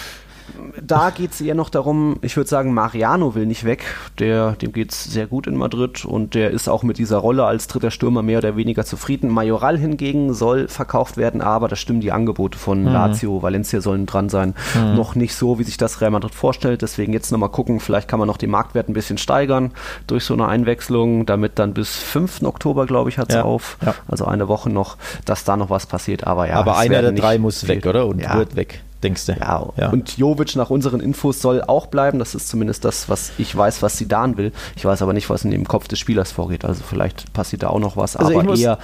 Da 0.81 1.09
geht 1.09 1.31
es 1.31 1.41
eher 1.41 1.55
noch 1.55 1.69
darum, 1.69 2.17
ich 2.21 2.37
würde 2.37 2.49
sagen, 2.49 2.73
Mariano 2.73 3.35
will 3.35 3.45
nicht 3.45 3.63
weg. 3.63 3.83
Der, 4.19 4.51
dem 4.53 4.71
geht 4.71 4.91
es 4.91 5.03
sehr 5.03 5.27
gut 5.27 5.47
in 5.47 5.55
Madrid 5.55 6.05
und 6.05 6.35
der 6.35 6.51
ist 6.51 6.67
auch 6.67 6.83
mit 6.83 6.97
dieser 6.97 7.17
Rolle 7.17 7.45
als 7.45 7.67
dritter 7.67 7.91
Stürmer 7.91 8.21
mehr 8.21 8.37
oder 8.39 8.55
weniger 8.55 8.85
zufrieden. 8.85 9.29
Majoral 9.29 9.77
hingegen 9.77 10.33
soll 10.33 10.67
verkauft 10.67 11.17
werden, 11.17 11.41
aber 11.41 11.67
da 11.67 11.75
stimmen 11.75 12.01
die 12.01 12.11
Angebote 12.11 12.57
von 12.57 12.81
mhm. 12.81 12.89
Lazio, 12.89 13.41
Valencia 13.41 13.81
sollen 13.81 14.05
dran 14.05 14.29
sein. 14.29 14.53
Mhm. 14.75 14.95
Noch 14.95 15.15
nicht 15.15 15.35
so, 15.35 15.59
wie 15.59 15.63
sich 15.63 15.77
das 15.77 16.01
Real 16.01 16.11
Madrid 16.11 16.35
vorstellt. 16.35 16.81
Deswegen 16.81 17.13
jetzt 17.13 17.31
nochmal 17.31 17.49
gucken, 17.49 17.79
vielleicht 17.79 18.07
kann 18.07 18.19
man 18.19 18.27
noch 18.27 18.37
den 18.37 18.51
Marktwert 18.51 18.89
ein 18.89 18.93
bisschen 18.93 19.17
steigern 19.17 19.71
durch 20.07 20.25
so 20.25 20.33
eine 20.33 20.47
Einwechslung, 20.47 21.25
damit 21.25 21.59
dann 21.59 21.73
bis 21.73 21.97
5. 21.97 22.43
Oktober, 22.43 22.85
glaube 22.85 23.09
ich, 23.09 23.17
hat 23.17 23.29
es 23.29 23.35
ja. 23.35 23.43
auf. 23.43 23.77
Ja. 23.85 23.95
Also 24.07 24.25
eine 24.25 24.47
Woche 24.47 24.69
noch, 24.69 24.97
dass 25.25 25.43
da 25.43 25.57
noch 25.57 25.69
was 25.69 25.85
passiert. 25.85 26.25
Aber 26.27 26.47
ja, 26.47 26.55
aber 26.55 26.77
einer 26.77 27.01
der 27.01 27.11
drei 27.11 27.37
muss 27.37 27.67
weg, 27.67 27.85
oder? 27.85 28.05
Und 28.07 28.19
ja. 28.19 28.37
wird 28.37 28.55
weg 28.55 28.84
denkst 29.05 29.25
du? 29.27 29.33
Ja, 29.33 29.67
ja, 29.77 29.89
und 29.89 30.17
Jovic 30.17 30.55
nach 30.55 30.69
unseren 30.69 30.99
Infos 30.99 31.41
soll 31.41 31.61
auch 31.61 31.87
bleiben. 31.87 32.19
Das 32.19 32.35
ist 32.35 32.49
zumindest 32.49 32.83
das, 32.83 33.07
was 33.09 33.31
ich 33.37 33.55
weiß, 33.55 33.81
was 33.81 33.97
Sidan 33.97 34.37
will. 34.37 34.51
Ich 34.75 34.83
weiß 34.83 35.01
aber 35.01 35.13
nicht, 35.13 35.29
was 35.29 35.45
in 35.45 35.51
dem 35.51 35.67
Kopf 35.67 35.87
des 35.87 35.99
Spielers 35.99 36.31
vorgeht. 36.31 36.65
Also 36.65 36.83
vielleicht 36.87 37.31
passiert 37.33 37.63
da 37.63 37.67
auch 37.69 37.79
noch 37.79 37.97
was. 37.97 38.15
Also 38.15 38.33
aber 38.33 38.43
muss, 38.43 38.59
eher. 38.59 38.79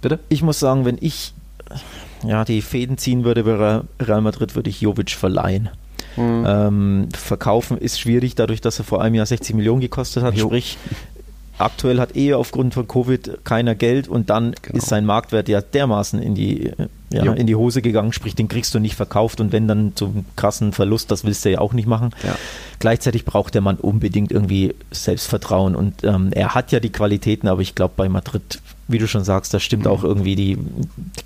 Bitte? 0.00 0.18
Ich 0.28 0.42
muss 0.42 0.60
sagen, 0.60 0.84
wenn 0.84 0.98
ich 1.00 1.32
ja, 2.24 2.44
die 2.44 2.62
Fäden 2.62 2.98
ziehen 2.98 3.24
würde 3.24 3.44
bei 3.44 3.82
Real 4.04 4.20
Madrid, 4.20 4.54
würde 4.54 4.70
ich 4.70 4.80
Jovic 4.80 5.10
verleihen. 5.10 5.70
Mhm. 6.16 6.44
Ähm, 6.46 7.08
verkaufen 7.14 7.76
ist 7.78 8.00
schwierig, 8.00 8.34
dadurch, 8.34 8.60
dass 8.60 8.78
er 8.78 8.84
vor 8.84 9.02
einem 9.02 9.14
Jahr 9.14 9.26
60 9.26 9.54
Millionen 9.54 9.80
gekostet 9.80 10.22
hat. 10.22 10.34
Jo. 10.34 10.46
Sprich, 10.46 10.78
aktuell 11.58 12.00
hat 12.00 12.16
er 12.16 12.38
aufgrund 12.38 12.74
von 12.74 12.86
Covid 12.86 13.44
keiner 13.44 13.74
Geld 13.74 14.08
und 14.08 14.30
dann 14.30 14.54
genau. 14.62 14.78
ist 14.78 14.88
sein 14.88 15.04
Marktwert 15.04 15.48
ja 15.48 15.60
dermaßen 15.60 16.20
in 16.20 16.34
die 16.34 16.72
ja, 17.10 17.32
in 17.32 17.46
die 17.46 17.54
Hose 17.54 17.82
gegangen, 17.82 18.12
sprich, 18.12 18.34
den 18.34 18.48
kriegst 18.48 18.74
du 18.74 18.80
nicht 18.80 18.96
verkauft 18.96 19.40
und 19.40 19.52
wenn 19.52 19.68
dann 19.68 19.92
zum 19.94 20.24
krassen 20.34 20.72
Verlust, 20.72 21.10
das 21.12 21.24
willst 21.24 21.44
du 21.44 21.52
ja 21.52 21.60
auch 21.60 21.72
nicht 21.72 21.86
machen. 21.86 22.10
Ja. 22.24 22.36
Gleichzeitig 22.80 23.24
braucht 23.24 23.54
der 23.54 23.60
Mann 23.60 23.76
unbedingt 23.76 24.32
irgendwie 24.32 24.74
Selbstvertrauen 24.90 25.76
und 25.76 26.02
ähm, 26.02 26.30
er 26.32 26.54
hat 26.54 26.72
ja 26.72 26.80
die 26.80 26.90
Qualitäten, 26.90 27.46
aber 27.46 27.60
ich 27.60 27.76
glaube, 27.76 27.94
bei 27.96 28.08
Madrid 28.08 28.60
wie 28.88 28.98
du 28.98 29.08
schon 29.08 29.24
sagst, 29.24 29.52
da 29.52 29.58
stimmt 29.58 29.86
auch 29.86 30.04
irgendwie 30.04 30.36
die 30.36 30.58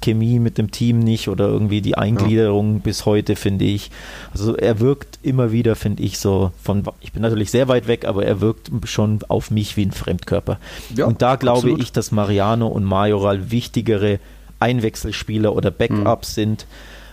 Chemie 0.00 0.38
mit 0.38 0.56
dem 0.56 0.70
Team 0.70 0.98
nicht 0.98 1.28
oder 1.28 1.48
irgendwie 1.48 1.82
die 1.82 1.96
Eingliederung 1.96 2.74
ja. 2.74 2.80
bis 2.82 3.04
heute, 3.04 3.36
finde 3.36 3.66
ich. 3.66 3.90
Also 4.32 4.56
er 4.56 4.80
wirkt 4.80 5.18
immer 5.22 5.52
wieder, 5.52 5.76
finde 5.76 6.02
ich, 6.02 6.18
so 6.18 6.52
von, 6.62 6.84
ich 7.00 7.12
bin 7.12 7.22
natürlich 7.22 7.50
sehr 7.50 7.68
weit 7.68 7.86
weg, 7.86 8.06
aber 8.06 8.24
er 8.24 8.40
wirkt 8.40 8.70
schon 8.84 9.20
auf 9.28 9.50
mich 9.50 9.76
wie 9.76 9.84
ein 9.84 9.92
Fremdkörper. 9.92 10.58
Ja, 10.96 11.04
und 11.04 11.20
da 11.20 11.36
glaube 11.36 11.58
absolut. 11.58 11.82
ich, 11.82 11.92
dass 11.92 12.12
Mariano 12.12 12.66
und 12.66 12.84
Majoral 12.84 13.50
wichtigere 13.50 14.20
Einwechselspieler 14.58 15.54
oder 15.54 15.70
Backups 15.70 16.30
mhm. 16.36 16.40
sind, 16.40 16.66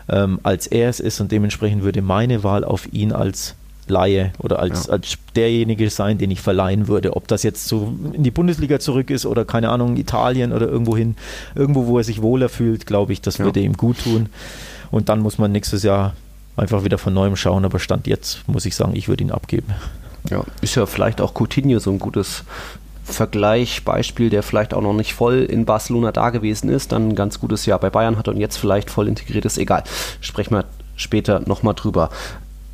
ähm, 0.09 0.39
als 0.43 0.67
er 0.67 0.89
es 0.89 1.01
ist 1.01 1.19
und 1.19 1.31
dementsprechend 1.31 1.83
würde 1.83 2.01
meine 2.01 2.43
Wahl 2.43 2.63
auf 2.63 2.91
ihn 2.93 3.11
als 3.11 3.55
Laie 3.89 4.31
oder 4.39 4.59
als, 4.59 4.87
ja. 4.87 4.93
als 4.93 5.17
derjenige 5.35 5.89
sein, 5.89 6.17
den 6.17 6.31
ich 6.31 6.41
verleihen 6.41 6.87
würde. 6.87 7.15
Ob 7.15 7.27
das 7.27 7.43
jetzt 7.43 7.67
so 7.67 7.93
in 8.13 8.23
die 8.23 8.31
Bundesliga 8.31 8.79
zurück 8.79 9.09
ist 9.09 9.25
oder 9.25 9.45
keine 9.45 9.69
Ahnung, 9.69 9.97
Italien 9.97 10.51
oder 10.51 10.67
irgendwo 10.67 10.97
hin, 10.97 11.15
irgendwo, 11.55 11.87
wo 11.87 11.97
er 11.97 12.03
sich 12.03 12.21
wohler 12.21 12.49
fühlt, 12.49 12.85
glaube 12.85 13.13
ich, 13.13 13.21
das 13.21 13.37
ja. 13.37 13.45
würde 13.45 13.59
ihm 13.59 13.73
gut 13.73 14.03
tun. 14.03 14.29
Und 14.91 15.09
dann 15.09 15.19
muss 15.19 15.37
man 15.37 15.51
nächstes 15.51 15.83
Jahr 15.83 16.13
einfach 16.55 16.83
wieder 16.83 16.97
von 16.97 17.13
neuem 17.13 17.35
schauen. 17.35 17.65
Aber 17.65 17.79
Stand 17.79 18.07
jetzt 18.07 18.47
muss 18.47 18.65
ich 18.65 18.75
sagen, 18.75 18.95
ich 18.95 19.07
würde 19.07 19.23
ihn 19.23 19.31
abgeben. 19.31 19.73
Ja, 20.29 20.43
ist 20.61 20.75
ja 20.75 20.85
vielleicht 20.85 21.21
auch 21.21 21.33
Coutinho 21.33 21.79
so 21.79 21.91
ein 21.91 21.99
gutes 21.99 22.43
Vergleich, 23.03 23.85
Beispiel, 23.85 24.29
der 24.29 24.43
vielleicht 24.43 24.73
auch 24.73 24.81
noch 24.81 24.93
nicht 24.93 25.13
voll 25.13 25.43
in 25.43 25.63
Barcelona 25.63 26.11
da 26.11 26.29
gewesen 26.29 26.69
ist, 26.69 26.91
dann 26.91 27.09
ein 27.09 27.15
ganz 27.15 27.39
gutes 27.39 27.65
Jahr 27.65 27.79
bei 27.79 27.89
Bayern 27.89 28.17
hat 28.17 28.27
und 28.27 28.35
jetzt 28.35 28.57
vielleicht 28.57 28.89
voll 28.89 29.07
integriert 29.07 29.45
ist. 29.45 29.57
Egal, 29.57 29.83
sprechen 30.19 30.55
wir 30.55 30.65
später 30.97 31.39
nochmal 31.39 31.73
drüber 31.73 32.09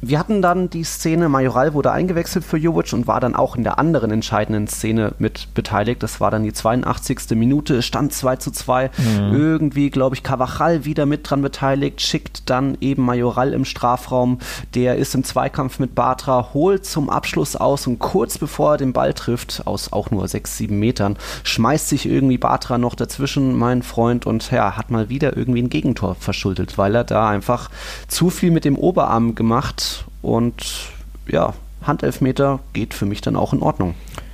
wir 0.08 0.20
hatten 0.20 0.42
dann 0.42 0.70
die 0.70 0.84
Szene, 0.84 1.30
Majoral 1.30 1.74
wurde 1.74 1.92
eingewechselt 1.92 2.44
für 2.44 2.58
Jovic 2.58 2.94
und 2.94 3.08
war 3.08 3.20
dann 3.20 3.36
auch 3.36 3.56
in 3.56 3.64
der 3.64 3.80
anderen 3.80 4.12
entscheidenden 4.12 4.68
Szene 4.68 5.14
mit 5.18 5.54
beteiligt. 5.54 6.04
Das 6.04 6.20
war 6.20 6.32
dann 6.32 6.44
die 6.44 6.54
82. 6.54 7.38
Minute, 7.38 7.82
stand 7.82 8.14
2 8.14 8.36
zu 8.38 8.52
2. 8.52 8.92
Mhm. 8.98 9.34
Irgendwie, 9.34 9.90
glaube 9.90 10.16
ich, 10.16 10.24
Cavachal 10.24 10.86
wieder 10.86 11.06
mit 11.06 11.30
dran 11.30 11.42
beteiligt, 11.42 12.02
schickt 12.02 12.50
dann 12.50 12.78
eben 12.82 13.04
Majoral 13.04 13.54
im 13.54 13.66
Strafraum. 13.66 14.40
Der 14.76 14.98
ist 14.98 15.16
im 15.16 15.24
Zweikampf 15.24 15.80
mit 15.80 15.96
Batra, 15.96 16.50
holt 16.54 16.86
zum 16.86 17.10
Abschluss 17.10 17.56
aus 17.56 17.88
und 17.88 18.00
kurz 18.00 18.38
bevor 18.38 18.74
er 18.74 18.78
den 18.78 18.94
Ball 18.94 19.14
trifft, 19.14 19.64
aus 19.66 19.94
auch 19.94 20.12
nur 20.12 20.28
6, 20.28 20.58
7 20.58 20.78
Metern, 20.78 21.18
schmeißt 21.44 21.90
sich 21.90 22.06
irgendwie 22.06 22.38
Batra 22.38 22.78
noch 22.78 22.96
dazwischen, 22.96 23.56
mein 23.56 23.84
Freund, 23.84 24.26
und 24.26 24.52
ja, 24.52 24.76
hat 24.76 24.92
mal 24.92 25.10
wieder 25.10 25.38
irgendwie 25.38 25.62
ein 25.62 25.70
Gegentor 25.70 26.16
verschuldet, 26.16 26.78
weil 26.78 26.96
er 26.96 27.04
da 27.04 27.30
einfach 27.30 27.70
zu 28.08 28.30
viel 28.30 28.52
mit 28.52 28.66
dem 28.66 28.78
Oberarm 28.78 29.36
gemacht 29.36 29.93
und 30.24 30.90
ja, 31.28 31.54
Handelfmeter 31.84 32.62
geht 32.72 32.96
für 32.96 33.06
mich 33.06 33.22
dann 33.22 33.36
auch 33.36 33.54
in 33.54 33.62
Ordnung. 33.62 33.94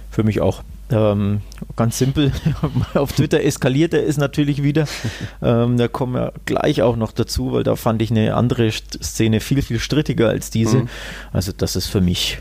Für 0.09 0.23
mich 0.23 0.39
auch. 0.39 0.63
Ähm, 0.91 1.41
ganz 1.75 1.97
simpel. 1.97 2.31
Auf 2.93 3.13
Twitter 3.13 3.43
eskaliert 3.43 3.93
er 3.93 4.07
es 4.07 4.17
natürlich 4.17 4.63
wieder. 4.63 4.85
ähm, 5.41 5.77
da 5.77 5.87
kommen 5.87 6.13
wir 6.13 6.33
gleich 6.45 6.81
auch 6.81 6.95
noch 6.95 7.11
dazu, 7.11 7.51
weil 7.51 7.63
da 7.63 7.75
fand 7.75 8.01
ich 8.01 8.11
eine 8.11 8.35
andere 8.35 8.71
Szene 8.71 9.39
viel, 9.39 9.61
viel 9.61 9.79
strittiger 9.79 10.29
als 10.29 10.49
diese. 10.49 10.77
Mhm. 10.77 10.89
Also, 11.33 11.51
das 11.51 11.75
ist 11.75 11.87
für 11.87 12.01
mich 12.01 12.39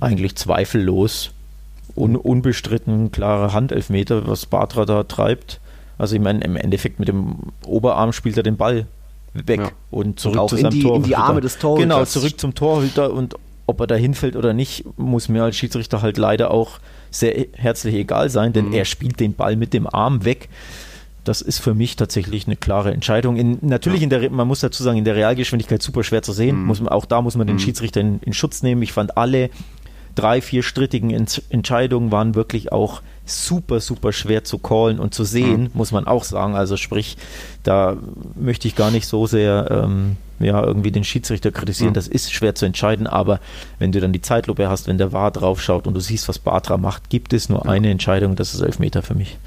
eigentlich 0.00 0.36
zweifellos 0.36 1.30
un 1.94 2.16
unbestritten 2.16 3.12
klare 3.12 3.52
Handelfmeter, 3.52 4.26
was 4.26 4.46
Batra 4.46 4.84
da 4.84 5.02
treibt. 5.04 5.60
Also, 5.98 6.14
ich 6.14 6.20
meine, 6.20 6.40
im 6.44 6.56
Endeffekt 6.56 6.98
mit 6.98 7.08
dem 7.08 7.36
Oberarm 7.64 8.12
spielt 8.12 8.36
er 8.36 8.42
den 8.42 8.56
Ball 8.56 8.86
weg 9.34 9.60
ja. 9.60 9.70
und 9.90 10.20
zurück 10.20 10.40
und 10.40 10.48
zu 10.50 10.56
seinem 10.56 10.80
Tor. 10.80 10.96
In 10.96 11.02
die 11.04 11.16
Arme 11.16 11.40
des 11.40 11.58
Torhüters. 11.58 11.82
Genau, 11.82 12.04
zurück 12.04 12.38
zum 12.38 12.54
Torhüter 12.54 13.12
und 13.12 13.36
ob 13.66 13.80
er 13.80 13.86
da 13.86 13.94
hinfällt 13.94 14.36
oder 14.36 14.52
nicht, 14.52 14.84
muss 14.98 15.28
mir 15.28 15.44
als 15.44 15.56
Schiedsrichter 15.56 16.02
halt 16.02 16.18
leider 16.18 16.50
auch 16.50 16.78
sehr 17.10 17.46
herzlich 17.54 17.94
egal 17.94 18.28
sein, 18.28 18.52
denn 18.52 18.68
mhm. 18.68 18.74
er 18.74 18.84
spielt 18.84 19.20
den 19.20 19.34
Ball 19.34 19.56
mit 19.56 19.72
dem 19.72 19.86
Arm 19.92 20.24
weg. 20.24 20.48
Das 21.24 21.40
ist 21.40 21.60
für 21.60 21.72
mich 21.72 21.94
tatsächlich 21.94 22.46
eine 22.46 22.56
klare 22.56 22.92
Entscheidung. 22.92 23.36
In, 23.36 23.58
natürlich 23.60 24.00
ja. 24.00 24.04
in 24.04 24.10
der, 24.10 24.30
man 24.30 24.48
muss 24.48 24.60
dazu 24.60 24.82
sagen, 24.82 24.98
in 24.98 25.04
der 25.04 25.14
Realgeschwindigkeit 25.14 25.80
super 25.80 26.02
schwer 26.02 26.22
zu 26.22 26.32
sehen. 26.32 26.58
Mhm. 26.58 26.66
Muss 26.66 26.80
man, 26.80 26.88
auch 26.88 27.04
da 27.04 27.22
muss 27.22 27.36
man 27.36 27.46
den 27.46 27.56
mhm. 27.56 27.60
Schiedsrichter 27.60 28.00
in, 28.00 28.18
in 28.22 28.32
Schutz 28.32 28.62
nehmen. 28.62 28.82
Ich 28.82 28.92
fand 28.92 29.16
alle 29.16 29.50
drei, 30.14 30.40
vier 30.40 30.62
strittigen 30.62 31.10
Entscheidungen 31.50 32.12
waren 32.12 32.34
wirklich 32.34 32.72
auch 32.72 33.02
super, 33.24 33.80
super 33.80 34.12
schwer 34.12 34.44
zu 34.44 34.58
callen 34.58 34.98
und 34.98 35.14
zu 35.14 35.24
sehen, 35.24 35.64
mhm. 35.64 35.70
muss 35.74 35.92
man 35.92 36.06
auch 36.06 36.24
sagen. 36.24 36.54
Also 36.54 36.76
sprich, 36.76 37.16
da 37.62 37.96
möchte 38.34 38.68
ich 38.68 38.74
gar 38.74 38.90
nicht 38.90 39.06
so 39.06 39.26
sehr 39.26 39.68
ähm, 39.70 40.16
ja, 40.40 40.62
irgendwie 40.62 40.90
den 40.90 41.04
Schiedsrichter 41.04 41.52
kritisieren. 41.52 41.90
Mhm. 41.90 41.94
Das 41.94 42.08
ist 42.08 42.32
schwer 42.32 42.54
zu 42.54 42.66
entscheiden, 42.66 43.06
aber 43.06 43.40
wenn 43.78 43.92
du 43.92 44.00
dann 44.00 44.12
die 44.12 44.22
Zeitlupe 44.22 44.68
hast, 44.68 44.88
wenn 44.88 44.98
der 44.98 45.12
VAR 45.12 45.30
draufschaut 45.30 45.86
und 45.86 45.94
du 45.94 46.00
siehst, 46.00 46.28
was 46.28 46.38
Batra 46.38 46.76
macht, 46.76 47.10
gibt 47.10 47.32
es 47.32 47.48
nur 47.48 47.64
ja. 47.64 47.70
eine 47.70 47.90
Entscheidung, 47.90 48.36
das 48.36 48.54
ist 48.54 48.60
Elfmeter 48.60 49.02
für 49.02 49.14
mich. 49.14 49.38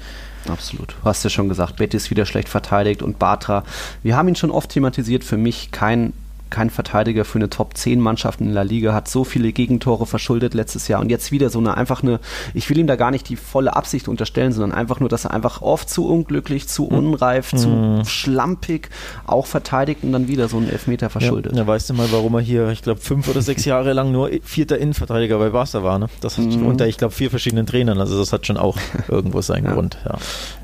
Absolut. 0.48 0.94
Du 1.02 1.04
hast 1.04 1.24
ja 1.24 1.30
schon 1.30 1.48
gesagt, 1.48 1.76
Betty 1.76 1.96
ist 1.96 2.10
wieder 2.10 2.24
schlecht 2.24 2.48
verteidigt 2.48 3.02
und 3.02 3.18
Batra, 3.18 3.64
wir 4.02 4.16
haben 4.16 4.28
ihn 4.28 4.36
schon 4.36 4.50
oft 4.50 4.70
thematisiert, 4.70 5.24
für 5.24 5.36
mich 5.36 5.70
kein 5.70 6.12
kein 6.50 6.70
Verteidiger 6.70 7.24
für 7.24 7.38
eine 7.38 7.50
Top-10-Mannschaft 7.50 8.40
in 8.40 8.52
La 8.52 8.62
Liga, 8.62 8.94
hat 8.94 9.08
so 9.08 9.24
viele 9.24 9.52
Gegentore 9.52 10.06
verschuldet 10.06 10.54
letztes 10.54 10.88
Jahr 10.88 11.00
und 11.00 11.10
jetzt 11.10 11.32
wieder 11.32 11.50
so 11.50 11.58
eine 11.58 11.76
einfach 11.76 12.02
eine, 12.02 12.20
ich 12.54 12.70
will 12.70 12.78
ihm 12.78 12.86
da 12.86 12.96
gar 12.96 13.10
nicht 13.10 13.28
die 13.28 13.36
volle 13.36 13.74
Absicht 13.74 14.08
unterstellen, 14.08 14.52
sondern 14.52 14.78
einfach 14.78 15.00
nur, 15.00 15.08
dass 15.08 15.24
er 15.24 15.32
einfach 15.32 15.62
oft 15.62 15.90
zu 15.90 16.06
unglücklich, 16.06 16.68
zu 16.68 16.88
hm. 16.88 16.98
unreif, 16.98 17.52
mhm. 17.52 17.58
zu 17.58 17.68
hm. 17.68 18.04
schlampig 18.04 18.90
auch 19.26 19.46
verteidigt 19.46 20.04
und 20.04 20.12
dann 20.12 20.28
wieder 20.28 20.48
so 20.48 20.56
einen 20.56 20.70
Elfmeter 20.70 21.10
verschuldet. 21.10 21.52
Ja, 21.52 21.58
ja 21.58 21.66
weißt 21.66 21.90
du 21.90 21.94
mal, 21.94 22.08
warum 22.12 22.34
er 22.34 22.40
hier, 22.40 22.68
ich 22.68 22.82
glaube, 22.82 23.00
fünf 23.00 23.28
oder 23.28 23.42
sechs 23.42 23.64
Jahre 23.66 23.92
lang 23.92 24.12
nur 24.12 24.30
vierter 24.42 24.78
Innenverteidiger 24.78 25.38
bei 25.38 25.50
Barca 25.50 25.82
war, 25.82 25.98
ne? 25.98 26.08
Das 26.20 26.38
hat, 26.38 26.44
mhm. 26.44 26.66
unter, 26.66 26.86
ich 26.86 26.98
glaube, 26.98 27.14
vier 27.14 27.30
verschiedenen 27.30 27.66
Trainern, 27.66 28.00
also 28.00 28.18
das 28.18 28.32
hat 28.32 28.46
schon 28.46 28.56
auch 28.56 28.76
irgendwo 29.08 29.40
seinen 29.40 29.66
ja. 29.66 29.74
Grund, 29.74 29.98
ja. 30.04 30.18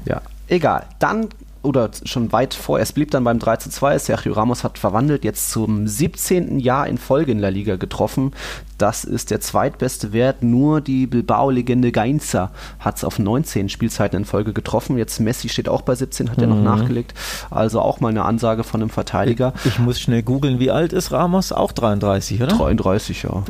Ja, 0.05 0.23
egal. 0.49 0.87
Dann 0.99 1.29
oder 1.63 1.91
schon 2.05 2.33
weit 2.33 2.55
vor, 2.55 2.81
es 2.81 2.93
blieb 2.93 3.11
dann 3.11 3.25
beim 3.25 3.39
3 3.39 3.57
zu 3.57 3.71
2. 3.71 3.99
Sergio 3.99 4.33
Ramos 4.33 4.65
hat 4.65 4.79
verwandelt, 4.79 5.25
jetzt 5.25 5.51
zum 5.51 5.87
17. 5.87 6.59
Jahr 6.59 6.87
in 6.87 6.99
Folge 6.99 7.33
in 7.33 7.39
La 7.39 7.49
Liga 7.49 7.77
getroffen. 7.77 8.33
Das 8.79 9.05
ist 9.05 9.31
der 9.31 9.41
zweitbeste 9.41 10.13
Wert. 10.13 10.43
Nur 10.43 10.81
die 10.81 11.07
Bilbao-Legende 11.07 11.93
Gainza 11.93 12.51
hat 12.81 12.97
es 12.97 13.05
auf 13.05 13.19
19 13.19 13.69
Spielzeiten 13.69 14.19
in 14.19 14.25
Folge 14.25 14.53
getroffen. 14.53 14.99
Jetzt 14.99 15.21
Messi 15.21 15.49
steht 15.49 15.69
auch 15.69 15.83
bei 15.83 15.95
17, 15.95 16.31
hat 16.31 16.39
mhm. 16.39 16.43
er 16.43 16.47
noch 16.49 16.63
nachgelegt. 16.63 17.15
Also 17.51 17.81
auch 17.81 18.01
mal 18.01 18.09
eine 18.09 18.25
Ansage 18.25 18.65
von 18.65 18.81
einem 18.81 18.91
Verteidiger. 18.91 19.53
Ich, 19.65 19.67
ich 19.67 19.79
muss 19.79 20.01
schnell 20.01 20.23
googeln, 20.23 20.59
wie 20.59 20.71
alt 20.71 20.93
ist 20.93 21.13
Ramos? 21.13 21.53
Auch 21.53 21.73
33, 21.73 22.43
oder? 22.43 22.57
33, 22.57 23.23
ja. 23.23 23.45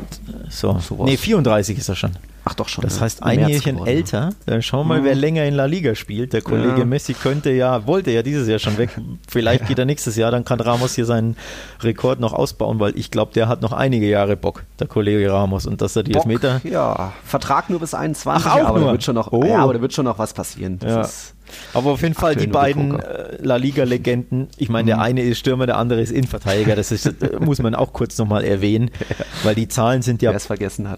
So. 0.49 0.77
Sowas. 0.79 1.09
Nee, 1.09 1.17
34 1.17 1.77
ist 1.77 1.89
er 1.89 1.95
schon. 1.95 2.11
Ach 2.45 2.53
doch 2.55 2.67
schon. 2.67 2.83
Das 2.83 2.99
heißt, 2.99 3.23
ein 3.23 3.47
Jährchen 3.47 3.85
älter. 3.85 4.31
Dann 4.45 4.61
schauen 4.61 4.87
wir 4.87 4.95
mal, 4.95 5.03
wer 5.03 5.15
mhm. 5.15 5.21
länger 5.21 5.45
in 5.45 5.53
La 5.53 5.65
Liga 5.65 5.95
spielt. 5.95 6.33
Der 6.33 6.41
Kollege 6.41 6.79
ja. 6.79 6.85
Messi 6.85 7.13
könnte 7.13 7.51
ja, 7.51 7.87
wollte 7.87 8.11
ja 8.11 8.21
dieses 8.21 8.47
Jahr 8.47 8.59
schon 8.59 8.77
weg. 8.77 8.89
Vielleicht 9.29 9.67
geht 9.67 9.79
er 9.79 9.85
nächstes 9.85 10.17
Jahr, 10.17 10.31
dann 10.31 10.43
kann 10.43 10.59
Ramos 10.59 10.95
hier 10.95 11.05
seinen 11.05 11.37
Rekord 11.81 12.19
noch 12.19 12.33
ausbauen, 12.33 12.79
weil 12.79 12.97
ich 12.97 13.11
glaube, 13.11 13.33
der 13.33 13.47
hat 13.47 13.61
noch 13.61 13.71
einige 13.71 14.07
Jahre 14.07 14.35
Bock, 14.35 14.63
der 14.79 14.87
Kollege 14.87 15.31
Ramos. 15.31 15.65
Und 15.65 15.81
dass 15.81 15.95
er 15.95 16.03
die 16.03 16.11
Bock, 16.11 16.25
Elfmeter. 16.25 16.61
Ja, 16.63 17.13
Vertrag 17.23 17.69
nur 17.69 17.79
bis 17.79 17.93
21. 17.93 18.45
Ach, 18.45 18.55
auch 18.55 18.65
aber 18.65 18.79
nur. 18.79 18.87
Da 18.87 18.91
wird 18.93 19.03
schon 19.03 19.15
noch, 19.15 19.31
oh. 19.31 19.45
Ja, 19.45 19.59
aber 19.59 19.73
da 19.75 19.81
wird 19.81 19.93
schon 19.93 20.05
noch 20.05 20.19
was 20.19 20.33
passieren. 20.33 20.79
Das 20.79 20.91
ja. 20.91 21.01
ist 21.01 21.33
aber 21.73 21.91
auf 21.91 22.01
jeden 22.01 22.13
Fall 22.13 22.35
die 22.35 22.47
beiden 22.47 22.99
äh, 22.99 23.37
La 23.41 23.55
Liga-Legenden. 23.55 24.47
Ich 24.57 24.69
meine, 24.69 24.87
der 24.87 24.97
mhm. 24.97 25.03
eine 25.03 25.21
ist 25.23 25.39
Stürmer, 25.39 25.65
der 25.65 25.77
andere 25.77 26.01
ist 26.01 26.11
Innenverteidiger. 26.11 26.75
Das 26.75 26.91
ist, 26.91 27.05
äh, 27.05 27.39
muss 27.39 27.59
man 27.59 27.75
auch 27.75 27.93
kurz 27.93 28.17
nochmal 28.17 28.43
erwähnen, 28.43 28.91
weil 29.43 29.55
die 29.55 29.67
Zahlen 29.67 30.01
sind 30.01 30.21
ja 30.21 30.35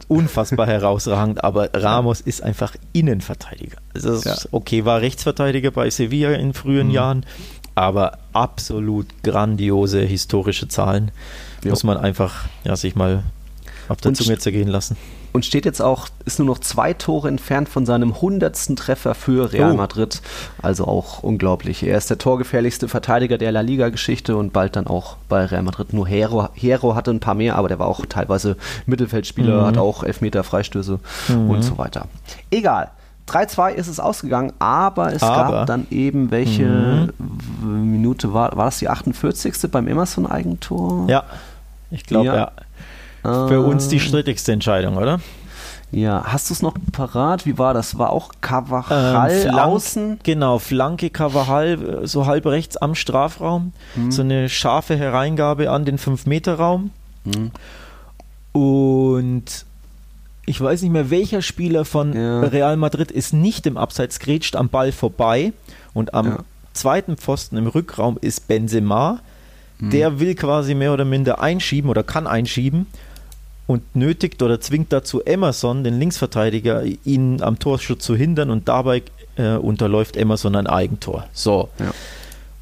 unfassbar 0.07 0.67
herausragend. 0.67 1.43
Aber 1.43 1.69
Ramos 1.73 2.21
ist 2.21 2.43
einfach 2.43 2.75
Innenverteidiger. 2.93 3.77
Also 3.93 4.17
ja. 4.27 4.35
okay, 4.51 4.85
war 4.85 5.01
Rechtsverteidiger 5.01 5.71
bei 5.71 5.89
Sevilla 5.89 6.31
in 6.33 6.53
frühen 6.53 6.87
mhm. 6.87 6.93
Jahren, 6.93 7.25
aber 7.75 8.19
absolut 8.33 9.07
grandiose 9.23 10.01
historische 10.01 10.67
Zahlen. 10.67 11.11
Jo. 11.63 11.71
Muss 11.71 11.83
man 11.83 11.97
einfach 11.97 12.45
ja, 12.63 12.75
sich 12.75 12.95
mal 12.95 13.23
auf 13.87 13.97
der 13.97 14.13
Zunge 14.13 14.37
zergehen 14.37 14.67
lassen 14.67 14.97
und 15.35 15.43
steht 15.43 15.65
jetzt 15.65 15.81
auch, 15.81 16.07
ist 16.23 16.39
nur 16.39 16.47
noch 16.47 16.59
zwei 16.59 16.93
Tore 16.93 17.27
entfernt 17.27 17.67
von 17.67 17.85
seinem 17.85 18.21
hundertsten 18.21 18.77
Treffer 18.77 19.13
für 19.15 19.51
Real 19.51 19.73
oh. 19.73 19.75
Madrid. 19.75 20.21
Also 20.61 20.85
auch 20.85 21.23
unglaublich. 21.23 21.83
Er 21.83 21.97
ist 21.97 22.09
der 22.09 22.17
torgefährlichste 22.17 22.87
Verteidiger 22.87 23.37
der 23.37 23.51
La 23.51 23.59
Liga-Geschichte 23.59 24.37
und 24.37 24.53
bald 24.53 24.77
dann 24.77 24.87
auch 24.87 25.17
bei 25.27 25.43
Real 25.43 25.61
Madrid. 25.61 25.91
Nur 25.91 26.07
Hero, 26.07 26.47
Hero 26.53 26.95
hatte 26.95 27.11
ein 27.11 27.19
paar 27.19 27.35
mehr, 27.35 27.57
aber 27.57 27.67
der 27.67 27.79
war 27.79 27.87
auch 27.87 28.05
teilweise 28.05 28.55
Mittelfeldspieler, 28.85 29.61
mhm. 29.61 29.65
hat 29.65 29.77
auch 29.77 30.03
Elfmeter, 30.03 30.45
Freistöße 30.45 30.99
mhm. 31.27 31.49
und 31.49 31.63
so 31.63 31.77
weiter. 31.77 32.07
Egal. 32.49 32.91
3-2 33.27 33.73
ist 33.73 33.87
es 33.87 33.99
ausgegangen, 33.99 34.53
aber 34.59 35.11
es 35.11 35.21
aber. 35.21 35.51
gab 35.51 35.65
dann 35.65 35.87
eben 35.89 36.31
welche 36.31 37.09
mhm. 37.61 37.91
Minute, 37.91 38.33
war, 38.33 38.55
war 38.55 38.65
das 38.65 38.77
die 38.77 38.87
48. 38.87 39.69
beim 39.69 39.87
Emerson-Eigentor? 39.89 41.09
Ja, 41.09 41.23
ich 41.91 42.05
glaube, 42.05 42.27
ja. 42.27 42.35
ja. 42.35 42.51
Für 43.47 43.61
uns 43.61 43.87
die 43.87 43.99
strittigste 43.99 44.51
Entscheidung, 44.51 44.97
oder? 44.97 45.19
Ja, 45.91 46.25
hast 46.25 46.49
du 46.49 46.53
es 46.53 46.61
noch 46.61 46.73
parat? 46.91 47.45
Wie 47.45 47.57
war 47.57 47.73
das? 47.73 47.97
War 47.97 48.09
auch 48.09 48.31
Cavajal 48.41 49.31
ähm, 49.31 49.41
Flank, 49.41 49.59
außen? 49.59 50.19
Genau, 50.23 50.59
Flanke 50.59 51.07
äh, 51.07 52.05
so 52.07 52.25
halb 52.25 52.45
rechts 52.47 52.75
am 52.75 52.95
Strafraum. 52.95 53.71
Hm. 53.93 54.11
So 54.11 54.21
eine 54.21 54.49
scharfe 54.49 54.97
Hereingabe 54.97 55.69
an 55.69 55.85
den 55.85 55.97
5-Meter-Raum. 55.97 56.91
Hm. 57.23 57.51
Und 58.51 59.65
ich 60.45 60.59
weiß 60.59 60.81
nicht 60.81 60.91
mehr, 60.91 61.09
welcher 61.09 61.41
Spieler 61.41 61.85
von 61.85 62.13
ja. 62.13 62.41
Real 62.41 62.77
Madrid 62.77 63.11
ist 63.11 63.33
nicht 63.33 63.65
im 63.65 63.77
Abseits 63.77 64.19
grätscht 64.19 64.55
am 64.55 64.69
Ball 64.69 64.91
vorbei 64.91 65.53
und 65.93 66.13
am 66.13 66.27
ja. 66.27 66.37
zweiten 66.73 67.17
Pfosten 67.17 67.57
im 67.57 67.67
Rückraum 67.67 68.17
ist 68.19 68.47
Benzema. 68.47 69.19
Mhm. 69.79 69.89
Der 69.91 70.19
will 70.19 70.35
quasi 70.35 70.75
mehr 70.75 70.93
oder 70.93 71.05
minder 71.05 71.39
einschieben 71.41 71.89
oder 71.89 72.03
kann 72.03 72.27
einschieben 72.27 72.87
und 73.67 73.95
nötigt 73.95 74.41
oder 74.41 74.61
zwingt 74.61 74.93
dazu 74.93 75.23
Emerson, 75.23 75.83
den 75.83 75.99
Linksverteidiger, 75.99 76.83
ihn 77.03 77.41
am 77.41 77.59
Torschutz 77.59 78.03
zu 78.03 78.15
hindern 78.15 78.49
und 78.49 78.67
dabei 78.67 79.03
äh, 79.37 79.55
unterläuft 79.55 80.17
Emerson 80.17 80.55
ein 80.55 80.67
Eigentor. 80.67 81.25
So. 81.33 81.69
Ja. 81.79 81.91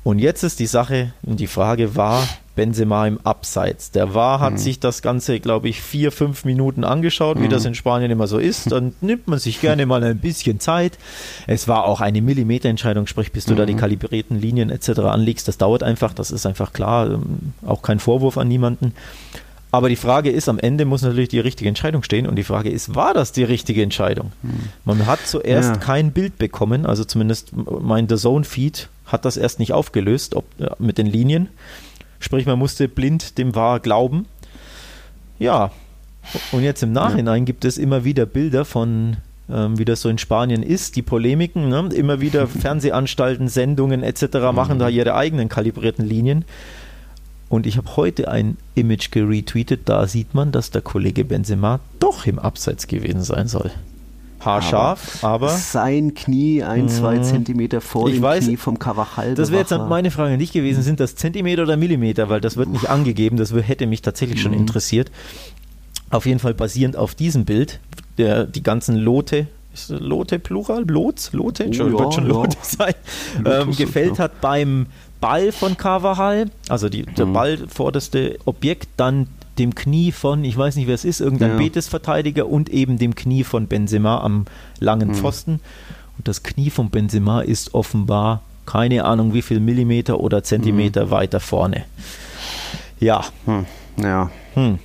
Und 0.04 0.20
jetzt 0.20 0.44
ist 0.44 0.60
die 0.60 0.66
Sache 0.66 1.14
und 1.24 1.40
die 1.40 1.48
Frage 1.48 1.96
war 1.96 2.28
Benzema 2.56 3.08
im 3.08 3.20
Abseits. 3.24 3.92
Der 3.92 4.14
war 4.14 4.40
hat 4.40 4.54
mhm. 4.54 4.58
sich 4.58 4.80
das 4.80 5.02
Ganze, 5.02 5.40
glaube 5.40 5.70
ich, 5.70 5.82
vier, 5.82 6.12
fünf 6.12 6.46
Minuten 6.46 6.84
angeschaut, 6.84 7.40
wie 7.40 7.46
mhm. 7.46 7.50
das 7.50 7.66
in 7.66 7.74
Spanien 7.74 8.12
immer 8.12 8.28
so 8.28 8.38
ist. 8.38 8.72
Dann 8.72 8.94
nimmt 9.02 9.28
man 9.28 9.40
sich 9.40 9.62
gerne 9.62 9.86
mal 9.86 10.04
ein 10.04 10.20
bisschen 10.20 10.60
Zeit. 10.60 10.98
Es 11.48 11.68
war 11.68 11.86
auch 11.86 12.02
eine 12.02 12.22
Millimeterentscheidung, 12.22 13.08
sprich, 13.08 13.32
bis 13.32 13.46
du 13.46 13.54
mhm. 13.54 13.58
da 13.58 13.66
die 13.66 13.74
mhm. 13.74 13.80
kalibrierten 13.80 14.40
Linien 14.40 14.70
etc. 14.70 15.00
anlegst. 15.00 15.48
Das 15.48 15.58
dauert 15.58 15.84
einfach, 15.84 16.14
das 16.14 16.32
ist 16.32 16.46
einfach 16.46 16.74
klar. 16.74 17.12
Ähm, 17.12 17.54
auch 17.66 17.82
kein 17.82 18.00
Vorwurf 18.00 18.38
an 18.38 18.48
niemanden. 18.48 18.94
Aber 19.74 19.90
die 19.90 19.96
Frage 19.96 20.30
ist, 20.30 20.50
am 20.50 20.60
Ende 20.60 20.86
muss 20.86 21.02
natürlich 21.02 21.30
die 21.30 21.40
richtige 21.40 21.68
Entscheidung 21.68 22.04
stehen 22.04 22.28
und 22.28 22.36
die 22.36 22.44
Frage 22.44 22.70
ist, 22.70 22.94
war 22.94 23.16
das 23.16 23.32
die 23.32 23.44
richtige 23.44 23.82
Entscheidung? 23.82 24.32
Mhm. 24.44 24.70
Man 24.86 25.08
hat 25.08 25.26
zuerst 25.26 25.70
ja. 25.70 25.78
kein 25.78 26.12
Bild 26.12 26.38
bekommen, 26.38 26.86
also 26.86 27.04
zumindest 27.04 27.54
mein 27.56 28.08
The 28.08 28.18
Zone 28.18 28.44
Feed 28.44 28.90
hat 29.08 29.26
das 29.26 29.36
erst 29.36 29.58
nicht 29.58 29.74
aufgelöst 29.74 30.36
ob, 30.36 30.46
mit 30.78 31.00
den 31.00 31.08
Linien. 31.08 31.50
Sprich, 32.20 32.46
man 32.46 32.60
musste 32.60 32.88
blind 32.88 33.40
dem 33.40 33.56
Wahr 33.56 33.80
glauben. 33.80 34.28
Ja, 35.40 35.72
und 36.52 36.62
jetzt 36.62 36.84
im 36.84 36.92
Nachhinein 36.92 37.42
ja. 37.42 37.46
gibt 37.46 37.66
es 37.66 37.80
immer 37.80 38.04
wieder 38.04 38.28
Bilder 38.28 38.66
von, 38.66 39.18
ähm, 39.52 39.80
wie 39.80 39.86
das 39.86 40.02
so 40.02 40.10
in 40.10 40.20
Spanien 40.20 40.62
ist, 40.62 40.98
die 40.98 41.02
Polemiken. 41.02 41.70
Ne? 41.70 41.90
Immer 41.96 42.22
wieder 42.22 42.46
Fernsehanstalten, 42.62 43.48
Sendungen 43.48 44.04
etc. 44.04 44.54
machen 44.54 44.78
da 44.78 44.88
mhm. 44.88 44.96
ihre 44.96 45.16
eigenen 45.16 45.50
kalibrierten 45.50 46.06
Linien. 46.06 46.46
Und 47.54 47.68
ich 47.68 47.78
habe 47.78 47.98
heute 47.98 48.30
ein 48.30 48.58
Image 48.74 49.12
geretweetet, 49.12 49.82
da 49.86 50.08
sieht 50.08 50.34
man, 50.34 50.52
dass 50.52 50.72
der 50.72 50.82
Kollege 50.82 51.24
Benzema 51.24 51.82
doch 52.00 52.26
im 52.26 52.40
Abseits 52.40 52.88
gewesen 52.88 53.22
sein 53.22 53.48
soll 53.48 53.70
haarscharf, 54.40 55.24
aber, 55.24 55.46
aber 55.46 55.50
sein 55.50 56.16
Knie 56.16 56.64
ein, 56.64 56.90
zwei 56.90 57.20
mhm. 57.20 57.24
Zentimeter 57.24 57.80
vor 57.80 58.10
dem 58.10 58.24
weiß, 58.24 58.46
Knie 58.46 58.58
vom 58.58 58.80
Cavachal. 58.80 59.36
Das 59.36 59.52
wäre 59.52 59.62
jetzt 59.62 59.72
meine 59.72 60.10
Frage 60.10 60.36
nicht 60.36 60.52
gewesen, 60.52 60.82
sind 60.82 61.00
das 61.00 61.16
Zentimeter 61.16 61.62
oder 61.62 61.78
Millimeter, 61.78 62.28
weil 62.28 62.42
das 62.42 62.58
wird 62.58 62.70
nicht 62.70 62.90
angegeben, 62.90 63.38
das 63.38 63.54
hätte 63.54 63.86
mich 63.86 64.02
tatsächlich 64.02 64.42
schon 64.42 64.52
mhm. 64.54 64.58
interessiert. 64.58 65.12
Auf 66.10 66.26
jeden 66.26 66.40
Fall 66.40 66.56
basierend 66.56 66.98
auf 66.98 67.14
diesem 67.14 67.46
Bild, 67.46 67.80
der, 68.18 68.46
die 68.46 68.64
ganzen 68.64 68.96
Lote, 68.96 69.48
ist 69.74 69.90
Lote 69.90 70.40
Plural? 70.40 70.84
Lots? 70.88 71.34
Lote? 71.34 71.68
Oh, 71.68 71.72
ja, 71.72 71.92
wird 71.92 72.14
schon 72.16 72.26
ja. 72.26 72.32
Lote 72.32 72.58
sein. 72.64 72.96
Ähm, 73.46 73.76
gefällt 73.76 74.18
ja. 74.18 74.26
hat 74.26 74.42
beim 74.42 74.88
Ball 75.24 75.54
von 75.54 75.78
Carvajal, 75.78 76.52
also 76.68 76.90
die, 76.90 77.04
der 77.04 77.26
mhm. 77.26 77.34
Ball 77.34 77.58
vorderste 77.70 78.38
Objekt, 78.44 78.90
dann 78.98 79.30
dem 79.58 79.74
Knie 79.74 80.12
von, 80.12 80.44
ich 80.44 80.58
weiß 80.58 80.76
nicht, 80.76 80.88
wer 80.88 80.96
es 80.96 81.06
ist, 81.06 81.22
irgendein 81.22 81.52
ja. 81.52 81.58
Betis-Verteidiger 81.58 82.48
und 82.48 82.68
eben 82.68 82.98
dem 82.98 83.16
Knie 83.16 83.46
von 83.46 83.68
Benzema 83.68 84.20
am 84.20 84.46
langen 84.80 85.10
mhm. 85.10 85.16
Pfosten. 85.16 85.62
Und 86.18 86.28
das 86.28 86.44
Knie 86.44 86.70
von 86.70 86.90
Benzema 86.90 87.40
ist 87.40 87.74
offenbar 87.74 88.42
keine 88.66 89.06
Ahnung 89.06 89.34
wie 89.34 89.42
viel 89.42 89.62
Millimeter 89.62 90.20
oder 90.20 90.44
Zentimeter 90.44 91.06
mhm. 91.06 91.12
weiter 91.12 91.40
vorne. 91.40 91.86
Ja. 93.00 93.24
Hm. 93.46 93.66
Ja. 93.96 94.30
Hm. 94.56 94.80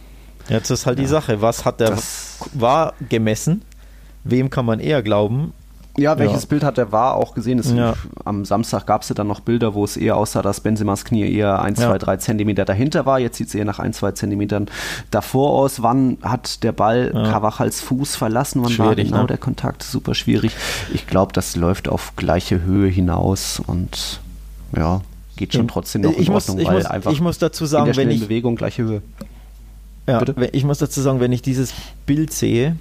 Jetzt 0.49 0.71
ist 0.71 0.87
halt 0.87 0.99
ja. 0.99 1.05
die 1.05 1.09
Sache, 1.09 1.43
was 1.43 1.65
hat 1.65 1.81
der 1.81 1.91
das 1.91 2.39
war 2.55 2.95
gemessen? 3.09 3.63
Wem 4.23 4.51
kann 4.51 4.67
man 4.67 4.79
eher 4.79 5.03
glauben? 5.03 5.53
Ja, 5.99 6.19
welches 6.19 6.43
ja. 6.43 6.49
Bild 6.49 6.63
hat 6.63 6.77
der 6.77 6.93
war 6.93 7.15
auch 7.15 7.35
gesehen? 7.35 7.61
Ja. 7.77 7.95
Am 8.25 8.45
Samstag 8.45 8.87
gab 8.87 9.03
es 9.03 9.09
ja 9.09 9.15
dann 9.15 9.27
noch 9.27 9.41
Bilder, 9.41 9.75
wo 9.75 9.85
es 9.85 9.97
eher 9.97 10.17
aussah, 10.17 10.43
dass 10.43 10.61
Benzemas 10.61 11.05
Knie 11.05 11.31
eher 11.31 11.61
1, 11.61 11.81
2, 11.81 11.99
3 11.99 12.17
Zentimeter 12.19 12.65
dahinter 12.65 13.05
war. 13.05 13.19
Jetzt 13.19 13.37
sieht 13.37 13.49
es 13.49 13.55
eher 13.55 13.65
nach 13.65 13.79
1, 13.79 13.97
2 13.99 14.13
Zentimetern 14.13 14.67
davor 15.11 15.51
aus. 15.51 15.83
Wann 15.83 16.19
hat 16.23 16.63
der 16.63 16.73
Ball 16.73 17.11
ja. 17.13 17.31
Kavachals 17.31 17.81
Fuß 17.81 18.17
verlassen? 18.17 18.63
Wann 18.63 18.71
schwierig, 18.71 18.89
war 18.89 19.05
genau 19.05 19.21
ne? 19.23 19.27
der 19.27 19.39
Kontakt? 19.39 19.83
Super 19.83 20.15
schwierig. 20.15 20.53
Ich 20.95 21.07
glaube, 21.07 21.33
das 21.33 21.57
läuft 21.57 21.89
auf 21.89 22.15
gleiche 22.17 22.63
Höhe 22.63 22.89
hinaus 22.89 23.61
und 23.67 24.21
ja, 24.77 25.01
geht 25.37 25.55
schon 25.55 25.67
trotzdem 25.67 26.03
noch 26.03 26.13
ich 26.13 26.29
in 26.29 26.35
Ordnung, 26.35 26.57
muss, 26.57 26.63
ich 26.63 26.69
weil 26.69 26.77
muss, 26.77 26.87
einfach 26.87 27.11
ich 27.11 27.21
muss 27.21 27.39
dazu 27.39 27.67
sagen, 27.67 27.97
wenn 27.97 28.11
ich 28.11 28.21
Bewegung 28.21 28.57
gleiche 28.57 28.83
Höhe. 28.83 29.03
Ja, 30.07 30.21
Bitte? 30.21 30.49
ich 30.53 30.65
muss 30.65 30.79
dazu 30.79 31.01
sagen, 31.01 31.21
wenn 31.21 31.33
ich 31.33 31.43
dieses 31.43 31.75
Bild 32.07 32.33
sehe, 32.33 32.77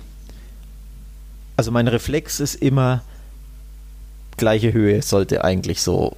also 1.58 1.72
mein 1.72 1.88
Reflex 1.88 2.40
ist 2.40 2.56
immer, 2.56 3.02
gleiche 4.38 4.72
Höhe 4.72 5.02
sollte 5.02 5.44
eigentlich 5.44 5.82
so 5.82 6.16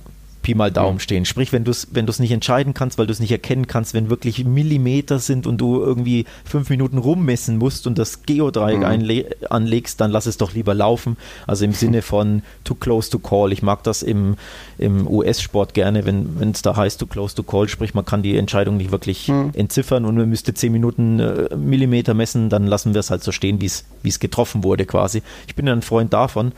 Pi 0.49 0.55
mal 0.55 0.71
Daumen 0.71 0.95
mhm. 0.95 0.99
stehen. 0.99 1.25
Sprich, 1.25 1.51
wenn 1.53 1.63
du 1.63 1.71
es 1.71 1.87
wenn 1.91 2.05
nicht 2.05 2.31
entscheiden 2.31 2.73
kannst, 2.73 2.97
weil 2.97 3.05
du 3.05 3.13
es 3.13 3.19
nicht 3.19 3.31
erkennen 3.31 3.67
kannst, 3.67 3.93
wenn 3.93 4.09
wirklich 4.09 4.43
Millimeter 4.45 5.19
sind 5.19 5.45
und 5.45 5.59
du 5.59 5.79
irgendwie 5.79 6.25
fünf 6.43 6.69
Minuten 6.69 6.97
rummessen 6.97 7.57
musst 7.57 7.85
und 7.85 7.99
das 7.99 8.23
Geodreieck 8.23 8.79
mhm. 8.79 9.37
anlegst, 9.49 10.01
dann 10.01 10.11
lass 10.11 10.25
es 10.25 10.37
doch 10.37 10.53
lieber 10.53 10.73
laufen. 10.73 11.17
Also 11.45 11.65
im 11.65 11.73
Sinne 11.73 12.01
von 12.01 12.41
too 12.63 12.75
close 12.75 13.11
to 13.11 13.19
call. 13.19 13.53
Ich 13.53 13.61
mag 13.61 13.83
das 13.83 14.01
im, 14.01 14.35
im 14.77 15.07
US-Sport 15.07 15.73
gerne, 15.73 16.05
wenn 16.05 16.51
es 16.51 16.61
da 16.61 16.75
heißt 16.75 16.99
too 16.99 17.05
close 17.05 17.35
to 17.35 17.43
call, 17.43 17.67
sprich 17.67 17.93
man 17.93 18.05
kann 18.05 18.23
die 18.23 18.35
Entscheidung 18.35 18.77
nicht 18.77 18.91
wirklich 18.91 19.27
mhm. 19.27 19.51
entziffern 19.53 20.05
und 20.05 20.15
man 20.15 20.29
müsste 20.29 20.53
zehn 20.53 20.71
Minuten 20.71 21.19
äh, 21.19 21.55
Millimeter 21.55 22.13
messen, 22.13 22.49
dann 22.49 22.65
lassen 22.65 22.93
wir 22.93 22.99
es 22.99 23.11
halt 23.11 23.23
so 23.23 23.31
stehen, 23.31 23.61
wie 23.61 23.67
es 23.67 24.19
getroffen 24.19 24.63
wurde 24.63 24.85
quasi. 24.85 25.21
Ich 25.47 25.55
bin 25.55 25.69
ein 25.69 25.81
Freund 25.81 26.11
davon. 26.13 26.53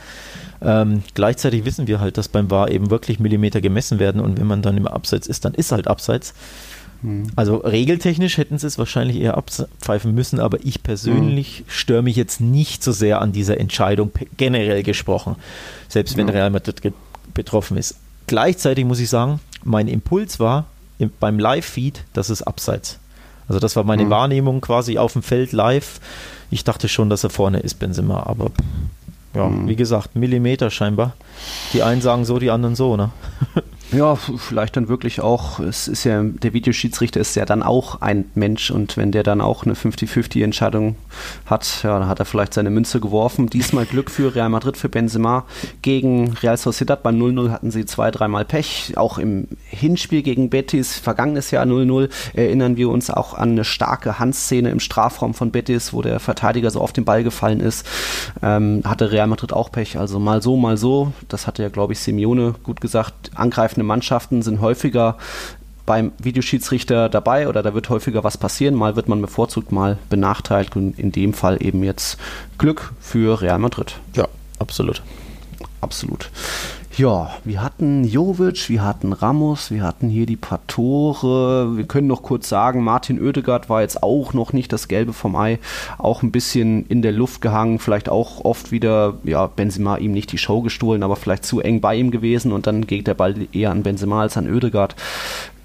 Ähm, 0.64 1.02
gleichzeitig 1.14 1.64
wissen 1.64 1.86
wir 1.86 2.00
halt, 2.00 2.18
dass 2.18 2.28
beim 2.28 2.50
VAR 2.50 2.70
eben 2.70 2.90
wirklich 2.90 3.18
Millimeter 3.18 3.60
gemessen 3.60 3.98
werden 3.98 4.20
und 4.20 4.38
wenn 4.38 4.46
man 4.46 4.62
dann 4.62 4.76
im 4.76 4.86
Abseits 4.86 5.26
ist, 5.26 5.44
dann 5.44 5.54
ist 5.54 5.72
halt 5.72 5.88
Abseits. 5.88 6.34
Mhm. 7.02 7.28
Also 7.34 7.56
regeltechnisch 7.56 8.38
hätten 8.38 8.58
sie 8.58 8.66
es 8.66 8.78
wahrscheinlich 8.78 9.20
eher 9.20 9.36
abpfeifen 9.36 10.14
müssen, 10.14 10.40
aber 10.40 10.58
ich 10.64 10.82
persönlich 10.82 11.60
mhm. 11.60 11.64
störe 11.68 12.02
mich 12.02 12.16
jetzt 12.16 12.40
nicht 12.40 12.84
so 12.84 12.92
sehr 12.92 13.20
an 13.20 13.32
dieser 13.32 13.58
Entscheidung 13.58 14.12
generell 14.36 14.82
gesprochen, 14.82 15.36
selbst 15.88 16.16
wenn 16.16 16.28
ja. 16.28 16.34
Real 16.34 16.50
Madrid 16.50 16.92
betroffen 17.34 17.76
ist. 17.76 17.96
Gleichzeitig 18.28 18.84
muss 18.84 19.00
ich 19.00 19.08
sagen, 19.08 19.40
mein 19.64 19.88
Impuls 19.88 20.38
war 20.38 20.66
im, 20.98 21.10
beim 21.18 21.38
Live-Feed, 21.38 22.04
das 22.12 22.30
ist 22.30 22.42
Abseits. 22.42 22.98
Also 23.48 23.58
das 23.58 23.74
war 23.74 23.84
meine 23.84 24.04
mhm. 24.04 24.10
Wahrnehmung 24.10 24.60
quasi 24.60 24.98
auf 24.98 25.14
dem 25.14 25.22
Feld 25.22 25.52
live. 25.52 26.00
Ich 26.50 26.64
dachte 26.64 26.88
schon, 26.88 27.10
dass 27.10 27.24
er 27.24 27.30
vorne 27.30 27.60
ist, 27.60 27.74
Benzema, 27.80 28.22
aber 28.26 28.52
ja, 29.34 29.48
mhm. 29.48 29.68
wie 29.68 29.76
gesagt, 29.76 30.14
Millimeter 30.14 30.70
scheinbar. 30.70 31.14
Die 31.72 31.82
einen 31.82 32.00
sagen 32.00 32.24
so, 32.24 32.38
die 32.38 32.50
anderen 32.50 32.74
so, 32.74 32.96
ne? 32.96 33.10
Ja, 33.92 34.16
vielleicht 34.16 34.76
dann 34.76 34.88
wirklich 34.88 35.20
auch, 35.20 35.60
es 35.60 35.86
ist 35.86 36.04
ja, 36.04 36.22
der 36.22 36.54
Videoschiedsrichter 36.54 37.20
ist 37.20 37.36
ja 37.36 37.44
dann 37.44 37.62
auch 37.62 38.00
ein 38.00 38.24
Mensch 38.34 38.70
und 38.70 38.96
wenn 38.96 39.12
der 39.12 39.22
dann 39.22 39.42
auch 39.42 39.64
eine 39.64 39.74
50-50-Entscheidung 39.74 40.96
hat, 41.44 41.82
ja, 41.82 41.98
dann 41.98 42.08
hat 42.08 42.18
er 42.18 42.24
vielleicht 42.24 42.54
seine 42.54 42.70
Münze 42.70 43.00
geworfen. 43.00 43.50
Diesmal 43.50 43.84
Glück 43.84 44.10
für 44.10 44.34
Real 44.34 44.48
Madrid, 44.48 44.78
für 44.78 44.88
Benzema. 44.88 45.44
Gegen 45.82 46.32
Real 46.42 46.56
Sociedad 46.56 47.02
beim 47.02 47.20
0-0 47.20 47.50
hatten 47.50 47.70
sie 47.70 47.84
zwei, 47.84 48.10
dreimal 48.10 48.46
Pech. 48.46 48.94
Auch 48.96 49.18
im 49.18 49.46
Hinspiel 49.68 50.22
gegen 50.22 50.48
Betis, 50.48 50.98
vergangenes 50.98 51.50
Jahr 51.50 51.66
0-0, 51.66 52.08
erinnern 52.32 52.78
wir 52.78 52.88
uns 52.88 53.10
auch 53.10 53.34
an 53.34 53.50
eine 53.50 53.64
starke 53.64 54.18
Handszene 54.18 54.70
im 54.70 54.80
Strafraum 54.80 55.34
von 55.34 55.50
Betis, 55.50 55.92
wo 55.92 56.00
der 56.00 56.18
Verteidiger 56.18 56.70
so 56.70 56.80
auf 56.80 56.94
den 56.94 57.04
Ball 57.04 57.24
gefallen 57.24 57.60
ist. 57.60 57.86
Ähm, 58.42 58.82
hatte 58.86 59.12
Real 59.12 59.26
Madrid 59.26 59.52
auch 59.52 59.70
Pech. 59.70 59.98
Also 59.98 60.18
mal 60.18 60.40
so, 60.40 60.56
mal 60.56 60.78
so. 60.78 61.12
Das 61.28 61.46
hatte 61.46 61.62
ja, 61.62 61.68
glaube 61.68 61.92
ich, 61.92 61.98
Simeone 61.98 62.54
gut 62.62 62.80
gesagt. 62.80 63.32
Angreifende 63.34 63.81
angreifende 63.82 63.84
Mannschaften 63.84 64.42
sind 64.42 64.60
häufiger 64.60 65.16
beim 65.84 66.12
Videoschiedsrichter 66.18 67.08
dabei 67.08 67.48
oder 67.48 67.62
da 67.62 67.74
wird 67.74 67.88
häufiger 67.88 68.22
was 68.22 68.38
passieren. 68.38 68.74
Mal 68.74 68.94
wird 68.94 69.08
man 69.08 69.20
bevorzugt, 69.20 69.72
mal 69.72 69.98
benachteiligt 70.08 70.76
und 70.76 70.98
in 70.98 71.10
dem 71.10 71.34
Fall 71.34 71.58
eben 71.60 71.82
jetzt 71.82 72.18
Glück 72.56 72.92
für 73.00 73.40
Real 73.40 73.58
Madrid. 73.58 73.96
Ja, 74.14 74.28
absolut. 74.58 75.02
Absolut. 75.80 76.30
Ja, 76.98 77.30
wir 77.44 77.62
hatten 77.62 78.04
Jovic, 78.04 78.68
wir 78.68 78.84
hatten 78.84 79.14
Ramos, 79.14 79.70
wir 79.70 79.82
hatten 79.82 80.10
hier 80.10 80.26
die 80.26 80.36
paar 80.36 80.60
Tore. 80.66 81.74
Wir 81.74 81.84
können 81.84 82.06
noch 82.06 82.22
kurz 82.22 82.50
sagen, 82.50 82.84
Martin 82.84 83.18
Oedegaard 83.18 83.70
war 83.70 83.80
jetzt 83.80 84.02
auch 84.02 84.34
noch 84.34 84.52
nicht 84.52 84.74
das 84.74 84.88
Gelbe 84.88 85.14
vom 85.14 85.34
Ei, 85.34 85.58
auch 85.96 86.22
ein 86.22 86.32
bisschen 86.32 86.84
in 86.88 87.00
der 87.00 87.12
Luft 87.12 87.40
gehangen, 87.40 87.78
vielleicht 87.78 88.10
auch 88.10 88.44
oft 88.44 88.72
wieder, 88.72 89.14
ja, 89.24 89.46
Benzema 89.46 89.96
ihm 89.96 90.12
nicht 90.12 90.32
die 90.32 90.38
Show 90.38 90.60
gestohlen, 90.60 91.02
aber 91.02 91.16
vielleicht 91.16 91.46
zu 91.46 91.60
eng 91.60 91.80
bei 91.80 91.96
ihm 91.96 92.10
gewesen 92.10 92.52
und 92.52 92.66
dann 92.66 92.86
geht 92.86 93.06
der 93.06 93.14
Ball 93.14 93.36
eher 93.54 93.70
an 93.70 93.82
Benzema 93.82 94.20
als 94.20 94.36
an 94.36 94.52
Oedegaard 94.52 94.94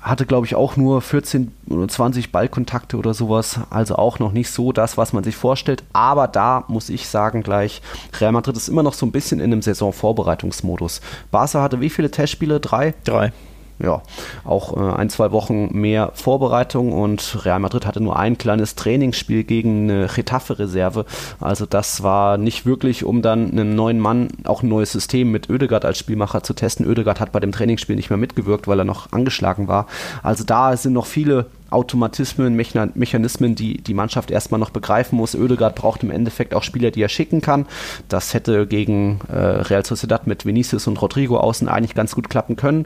hatte, 0.09 0.25
glaube 0.25 0.45
ich, 0.45 0.55
auch 0.55 0.77
nur 0.77 1.01
14 1.01 1.51
oder 1.69 1.87
20 1.87 2.31
Ballkontakte 2.31 2.97
oder 2.97 3.13
sowas. 3.13 3.59
Also 3.69 3.95
auch 3.95 4.19
noch 4.19 4.31
nicht 4.31 4.49
so 4.49 4.71
das, 4.71 4.97
was 4.97 5.13
man 5.13 5.23
sich 5.23 5.35
vorstellt. 5.35 5.83
Aber 5.93 6.27
da 6.27 6.63
muss 6.67 6.89
ich 6.89 7.07
sagen 7.07 7.43
gleich, 7.43 7.81
Real 8.19 8.31
Madrid 8.31 8.57
ist 8.57 8.69
immer 8.69 8.83
noch 8.83 8.93
so 8.93 9.05
ein 9.05 9.11
bisschen 9.11 9.39
in 9.39 9.51
einem 9.51 9.61
Saisonvorbereitungsmodus. 9.61 11.01
Barca 11.31 11.61
hatte 11.61 11.81
wie 11.81 11.89
viele 11.89 12.11
Testspiele? 12.11 12.59
Drei? 12.59 12.93
Drei 13.03 13.31
ja, 13.79 14.01
auch 14.43 14.75
äh, 14.75 14.95
ein, 14.95 15.09
zwei 15.09 15.31
Wochen 15.31 15.69
mehr 15.71 16.11
Vorbereitung 16.15 16.91
und 16.93 17.45
Real 17.45 17.59
Madrid 17.59 17.85
hatte 17.85 18.01
nur 18.01 18.17
ein 18.17 18.37
kleines 18.37 18.75
Trainingsspiel 18.75 19.43
gegen 19.43 19.89
eine 19.89 20.07
Getafe-Reserve. 20.07 21.05
Also 21.39 21.65
das 21.65 22.01
war 22.01 22.37
nicht 22.37 22.65
wirklich, 22.65 23.03
um 23.03 23.21
dann 23.21 23.51
einen 23.51 23.75
neuen 23.75 23.99
Mann, 23.99 24.29
auch 24.45 24.63
ein 24.63 24.69
neues 24.69 24.91
System 24.91 25.31
mit 25.31 25.49
Oedegaard 25.49 25.85
als 25.85 25.99
Spielmacher 25.99 26.41
zu 26.41 26.53
testen. 26.53 26.87
Oedegaard 26.87 27.19
hat 27.19 27.31
bei 27.31 27.39
dem 27.39 27.51
Trainingsspiel 27.51 27.95
nicht 27.95 28.09
mehr 28.09 28.17
mitgewirkt, 28.17 28.67
weil 28.67 28.79
er 28.79 28.85
noch 28.85 29.11
angeschlagen 29.11 29.67
war. 29.67 29.85
Also 30.23 30.43
da 30.43 30.75
sind 30.75 30.93
noch 30.93 31.05
viele 31.05 31.45
Automatismen, 31.69 32.55
Mechanismen, 32.55 33.55
die 33.55 33.81
die 33.81 33.93
Mannschaft 33.93 34.31
erstmal 34.31 34.59
noch 34.59 34.69
begreifen 34.69 35.17
muss. 35.17 35.35
Oedegaard 35.35 35.75
braucht 35.75 36.01
im 36.01 36.11
Endeffekt 36.11 36.53
auch 36.53 36.63
Spieler, 36.63 36.91
die 36.91 37.01
er 37.01 37.09
schicken 37.09 37.41
kann. 37.41 37.65
Das 38.07 38.33
hätte 38.33 38.65
gegen 38.67 39.19
äh, 39.29 39.37
Real 39.37 39.85
Sociedad 39.85 40.27
mit 40.27 40.45
Vinicius 40.45 40.87
und 40.87 41.01
Rodrigo 41.01 41.37
außen 41.37 41.67
eigentlich 41.67 41.93
ganz 41.93 42.15
gut 42.15 42.29
klappen 42.29 42.55
können 42.55 42.85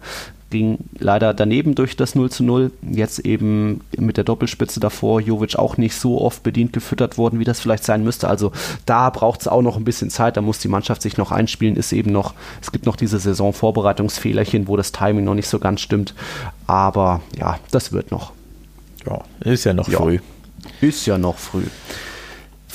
ging 0.52 0.78
leider 1.00 1.34
daneben 1.34 1.74
durch 1.74 1.96
das 1.96 2.14
0 2.14 2.30
zu 2.30 2.44
0. 2.44 2.72
Jetzt 2.84 3.20
eben 3.20 3.82
mit 3.98 4.18
der 4.18 4.24
Doppelspitze 4.24 4.80
davor, 4.80 5.20
Jovic 5.20 5.56
auch 5.56 5.78
nicht 5.78 5.96
so 5.96 6.22
oft 6.22 6.44
bedient 6.44 6.74
gefüttert 6.74 7.18
worden, 7.18 7.40
wie 7.40 7.44
das 7.44 7.60
vielleicht 7.60 7.84
sein 7.84 8.04
müsste. 8.04 8.28
Also 8.28 8.52
da 8.86 9.10
braucht 9.10 9.42
es 9.42 9.48
auch 9.48 9.64
noch 9.64 9.78
ein 9.78 9.84
bisschen 9.84 10.12
Zeit, 10.12 10.38
da 10.38 10.42
muss 10.42 10.60
die 10.60 10.68
Mannschaft 10.68 11.02
sich 11.02 11.18
noch 11.18 11.32
einspielen, 11.32 11.76
ist 11.76 11.92
eben 11.94 12.12
noch, 12.12 12.36
es 12.62 12.72
gibt 12.72 12.86
noch 12.86 12.96
diese 12.96 13.18
Saisonvorbereitungsfehlerchen, 13.18 14.68
wo 14.68 14.78
das 14.78 14.92
Timing 14.92 15.26
noch 15.26 15.36
nicht 15.36 15.48
so 15.48 15.58
ganz 15.58 15.82
stimmt. 15.82 16.14
Aber 16.68 17.22
ja, 17.38 17.58
das 17.72 17.92
wird 17.92 18.12
noch. 18.12 18.34
Ja, 19.06 19.22
ist 19.40 19.64
ja 19.64 19.74
noch 19.74 19.88
ja, 19.88 19.98
früh. 19.98 20.20
Ist 20.82 21.08
ja 21.08 21.18
noch 21.18 21.38
früh. 21.38 21.64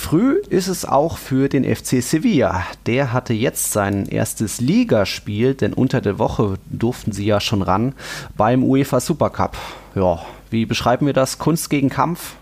Früh 0.07 0.41
ist 0.51 0.69
es 0.69 0.85
auch 0.85 1.19
für 1.19 1.49
den 1.49 1.65
FC 1.65 2.01
Sevilla. 2.01 2.65
Der 2.87 3.13
hatte 3.13 3.33
jetzt 3.33 3.73
sein 3.73 4.07
erstes 4.07 4.61
Ligaspiel, 4.61 5.55
denn 5.55 5.73
unter 5.73 6.01
der 6.01 6.21
Woche 6.21 6.59
durften 6.71 7.11
sie 7.11 7.27
ja 7.27 7.41
schon 7.41 7.61
ran 7.61 7.93
beim 8.37 8.63
UEFA 8.63 9.01
Supercup. 9.01 9.57
Ja, 9.97 10.25
wie 10.49 10.65
beschreiben 10.65 11.07
wir 11.07 11.13
das? 11.13 11.39
Kunst 11.39 11.71
gegen 11.71 11.89
Kampf? 11.89 12.37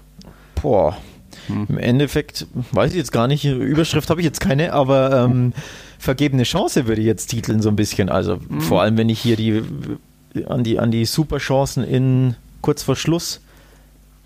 Boah, 0.61 0.99
hm. 1.47 1.67
Im 1.71 1.79
Endeffekt 1.79 2.47
weiß 2.73 2.91
ich 2.91 2.99
jetzt 2.99 3.13
gar 3.13 3.29
nicht, 3.29 3.47
Überschrift 3.47 4.11
habe 4.11 4.21
ich 4.21 4.27
jetzt 4.27 4.41
keine, 4.41 4.75
aber 4.75 5.25
ähm, 5.25 5.55
vergebene 5.99 6.43
Chance 6.43 6.87
würde 6.87 7.01
ich 7.01 7.07
jetzt 7.07 7.29
titeln 7.29 7.63
so 7.63 7.71
ein 7.71 7.77
bisschen. 7.77 8.11
Also 8.11 8.41
hm. 8.47 8.61
vor 8.61 8.83
allem, 8.83 8.99
wenn 8.99 9.09
ich 9.09 9.21
hier 9.21 9.37
die 9.37 9.63
an 10.47 10.65
die, 10.65 10.79
an 10.79 10.91
die 10.91 11.07
Superchancen 11.07 11.83
in 11.83 12.35
kurz 12.61 12.83
vor 12.83 12.97
Schluss 12.97 13.41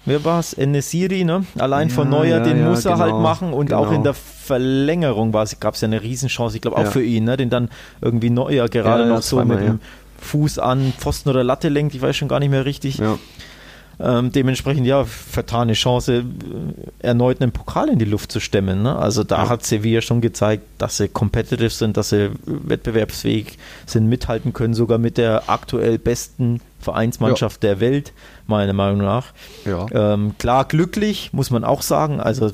wer 0.05 0.25
war 0.25 0.41
es? 0.41 0.53
Enesiri, 0.53 1.25
ne? 1.25 1.45
Allein 1.59 1.89
ja, 1.89 1.95
von 1.95 2.09
Neuer, 2.09 2.39
ja, 2.39 2.41
den 2.41 2.61
ja, 2.61 2.69
muss 2.69 2.85
er 2.85 2.99
halt 2.99 3.07
genau, 3.07 3.15
halt 3.15 3.23
machen 3.23 3.53
und 3.53 3.67
genau. 3.67 3.85
auch 3.85 3.93
in 3.93 4.03
der 4.03 4.15
Verlängerung 4.15 5.33
gab 5.33 5.75
es 5.75 5.81
ja 5.81 5.87
eine 5.87 6.03
Riesenchance, 6.03 6.57
ich 6.57 6.63
glaube 6.63 6.79
auch 6.79 6.87
für 6.87 7.03
ihn, 7.03 7.25
ne? 7.25 7.37
Den 7.37 7.51
dann 7.51 7.69
irgendwie 8.01 8.31
Neuer 8.31 8.69
gerade 8.69 9.07
noch 9.07 9.23
so 9.23 9.45
mit 9.45 9.61
dem 9.61 9.81
Fuß 10.21 10.59
an 10.59 10.93
Pfosten 10.99 11.31
oder 11.31 11.45
Latte 11.45 11.69
lenkt, 11.69 11.95
ich 11.95 12.03
weiß 12.03 12.17
schon 12.17 12.29
gar 12.29 12.41
nicht 12.41 12.51
mehr 12.51 12.65
richtig. 12.65 13.01
Ähm, 14.01 14.31
dementsprechend, 14.31 14.87
ja, 14.87 15.05
vertane 15.05 15.73
Chance, 15.73 16.25
erneut 17.01 17.41
einen 17.41 17.51
Pokal 17.51 17.89
in 17.89 17.99
die 17.99 18.05
Luft 18.05 18.31
zu 18.31 18.39
stemmen. 18.39 18.83
Ne? 18.83 18.95
Also 18.95 19.25
da 19.25 19.45
ja. 19.45 19.49
hat 19.49 19.65
Sevilla 19.65 20.03
schon 20.03 20.21
gezeigt, 20.21 20.63
dass 20.79 20.99
sie 20.99 21.09
competitive 21.09 21.71
sind, 21.71 21.97
dass 21.97 22.11
sie 22.11 22.31
wettbewerbsfähig 22.47 23.59
sind, 23.87 24.09
mithalten 24.09 24.53
können, 24.53 24.75
sogar 24.75 24.99
mit 24.99 25.19
der 25.19 25.49
aktuell 25.49 25.99
besten 25.99 26.61
Vereinsmannschaft 26.79 27.65
ja. 27.65 27.71
der 27.71 27.81
Welt, 27.81 28.13
meiner 28.49 28.73
Meinung 28.73 28.99
nach. 28.99 29.27
Ja. 29.65 29.87
Ähm, 29.93 30.35
klar, 30.39 30.65
glücklich, 30.65 31.31
muss 31.33 31.51
man 31.51 31.65
auch 31.65 31.83
sagen. 31.83 32.21
Also 32.21 32.51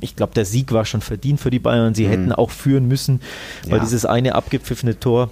ich 0.00 0.16
glaube, 0.16 0.34
der 0.34 0.44
Sieg 0.44 0.72
war 0.72 0.84
schon 0.84 1.00
verdient 1.00 1.40
für 1.40 1.50
die 1.50 1.58
Bayern. 1.58 1.94
Sie 1.94 2.06
mhm. 2.06 2.10
hätten 2.10 2.32
auch 2.32 2.50
führen 2.50 2.86
müssen, 2.86 3.20
weil 3.68 3.80
dieses 3.80 4.04
eine 4.04 4.34
abgepfiffene 4.34 4.98
Tor 5.00 5.30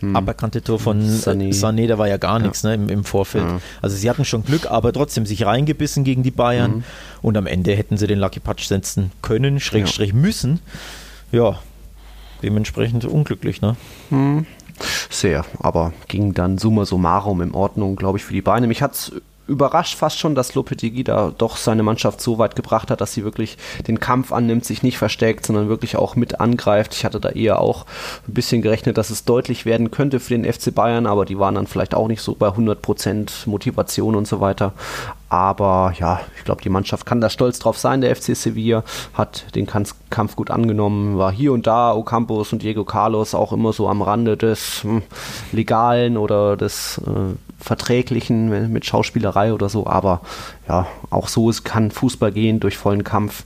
hm. 0.00 0.16
aberkannte 0.16 0.62
Tor 0.62 0.78
von 0.78 1.02
Sané. 1.02 1.52
Sané, 1.52 1.86
da 1.86 1.98
war 1.98 2.08
ja 2.08 2.16
gar 2.16 2.38
nichts 2.38 2.62
ja. 2.62 2.70
ne, 2.70 2.74
im, 2.76 2.88
im, 2.88 3.04
Vorfeld. 3.04 3.44
Ja. 3.44 3.60
Also 3.82 3.96
sie 3.96 4.08
hatten 4.08 4.24
schon 4.24 4.44
Glück, 4.44 4.70
aber 4.70 4.92
trotzdem 4.92 5.26
sich 5.26 5.44
reingebissen 5.44 6.04
gegen 6.04 6.22
die 6.22 6.30
Bayern 6.30 6.76
mhm. 6.76 6.84
und 7.22 7.36
am 7.36 7.46
Ende 7.46 7.74
hätten 7.74 7.98
sie 7.98 8.06
den 8.06 8.18
Lucky 8.18 8.40
Patch 8.40 8.64
setzen 8.64 9.10
können, 9.20 9.60
Schrägstrich 9.60 10.10
ja. 10.10 10.16
müssen. 10.16 10.60
Ja, 11.32 11.58
dementsprechend 12.42 13.04
unglücklich, 13.04 13.60
ne? 13.60 13.76
Sehr, 15.10 15.44
aber 15.60 15.92
ging 16.08 16.34
dann 16.34 16.58
summa 16.58 16.84
summarum 16.84 17.40
in 17.40 17.54
Ordnung, 17.54 17.96
glaube 17.96 18.18
ich, 18.18 18.24
für 18.24 18.32
die 18.32 18.42
Beine. 18.42 18.66
Mich 18.66 18.82
hat 18.82 18.94
es 18.94 19.12
überrascht 19.50 19.96
fast 19.96 20.18
schon, 20.18 20.34
dass 20.34 20.54
Lopetegui 20.54 21.02
da 21.02 21.32
doch 21.36 21.56
seine 21.56 21.82
Mannschaft 21.82 22.20
so 22.20 22.38
weit 22.38 22.54
gebracht 22.54 22.90
hat, 22.90 23.00
dass 23.00 23.12
sie 23.12 23.24
wirklich 23.24 23.58
den 23.88 23.98
Kampf 23.98 24.32
annimmt, 24.32 24.64
sich 24.64 24.82
nicht 24.82 24.96
versteckt, 24.96 25.44
sondern 25.44 25.68
wirklich 25.68 25.96
auch 25.96 26.14
mit 26.14 26.40
angreift. 26.40 26.94
Ich 26.94 27.04
hatte 27.04 27.20
da 27.20 27.30
eher 27.30 27.60
auch 27.60 27.84
ein 28.28 28.34
bisschen 28.34 28.62
gerechnet, 28.62 28.96
dass 28.96 29.10
es 29.10 29.24
deutlich 29.24 29.66
werden 29.66 29.90
könnte 29.90 30.20
für 30.20 30.38
den 30.38 30.50
FC 30.50 30.72
Bayern, 30.72 31.06
aber 31.06 31.24
die 31.24 31.38
waren 31.38 31.56
dann 31.56 31.66
vielleicht 31.66 31.94
auch 31.94 32.06
nicht 32.06 32.22
so 32.22 32.36
bei 32.36 32.48
100% 32.48 33.48
Motivation 33.48 34.14
und 34.14 34.28
so 34.28 34.40
weiter. 34.40 34.72
Aber 35.30 35.94
ja, 35.96 36.20
ich 36.36 36.42
glaube, 36.42 36.60
die 36.60 36.68
Mannschaft 36.68 37.06
kann 37.06 37.20
da 37.20 37.30
stolz 37.30 37.60
drauf 37.60 37.78
sein. 37.78 38.00
Der 38.00 38.14
FC 38.14 38.34
Sevilla 38.34 38.82
hat 39.14 39.54
den 39.54 39.66
Kampf 39.66 40.34
gut 40.34 40.50
angenommen, 40.50 41.18
war 41.18 41.30
hier 41.30 41.52
und 41.52 41.68
da 41.68 41.94
Ocampos 41.94 42.52
und 42.52 42.62
Diego 42.62 42.84
Carlos 42.84 43.32
auch 43.32 43.52
immer 43.52 43.72
so 43.72 43.88
am 43.88 44.02
Rande 44.02 44.36
des 44.36 44.82
hm, 44.82 45.02
Legalen 45.52 46.16
oder 46.16 46.56
des 46.56 46.98
äh, 46.98 47.36
Verträglichen 47.60 48.72
mit 48.72 48.84
Schauspielerei 48.84 49.54
oder 49.54 49.68
so. 49.68 49.86
Aber 49.86 50.22
ja, 50.66 50.88
auch 51.10 51.28
so 51.28 51.48
es 51.48 51.62
kann 51.62 51.92
Fußball 51.92 52.32
gehen 52.32 52.58
durch 52.58 52.76
vollen 52.76 53.04
Kampf. 53.04 53.44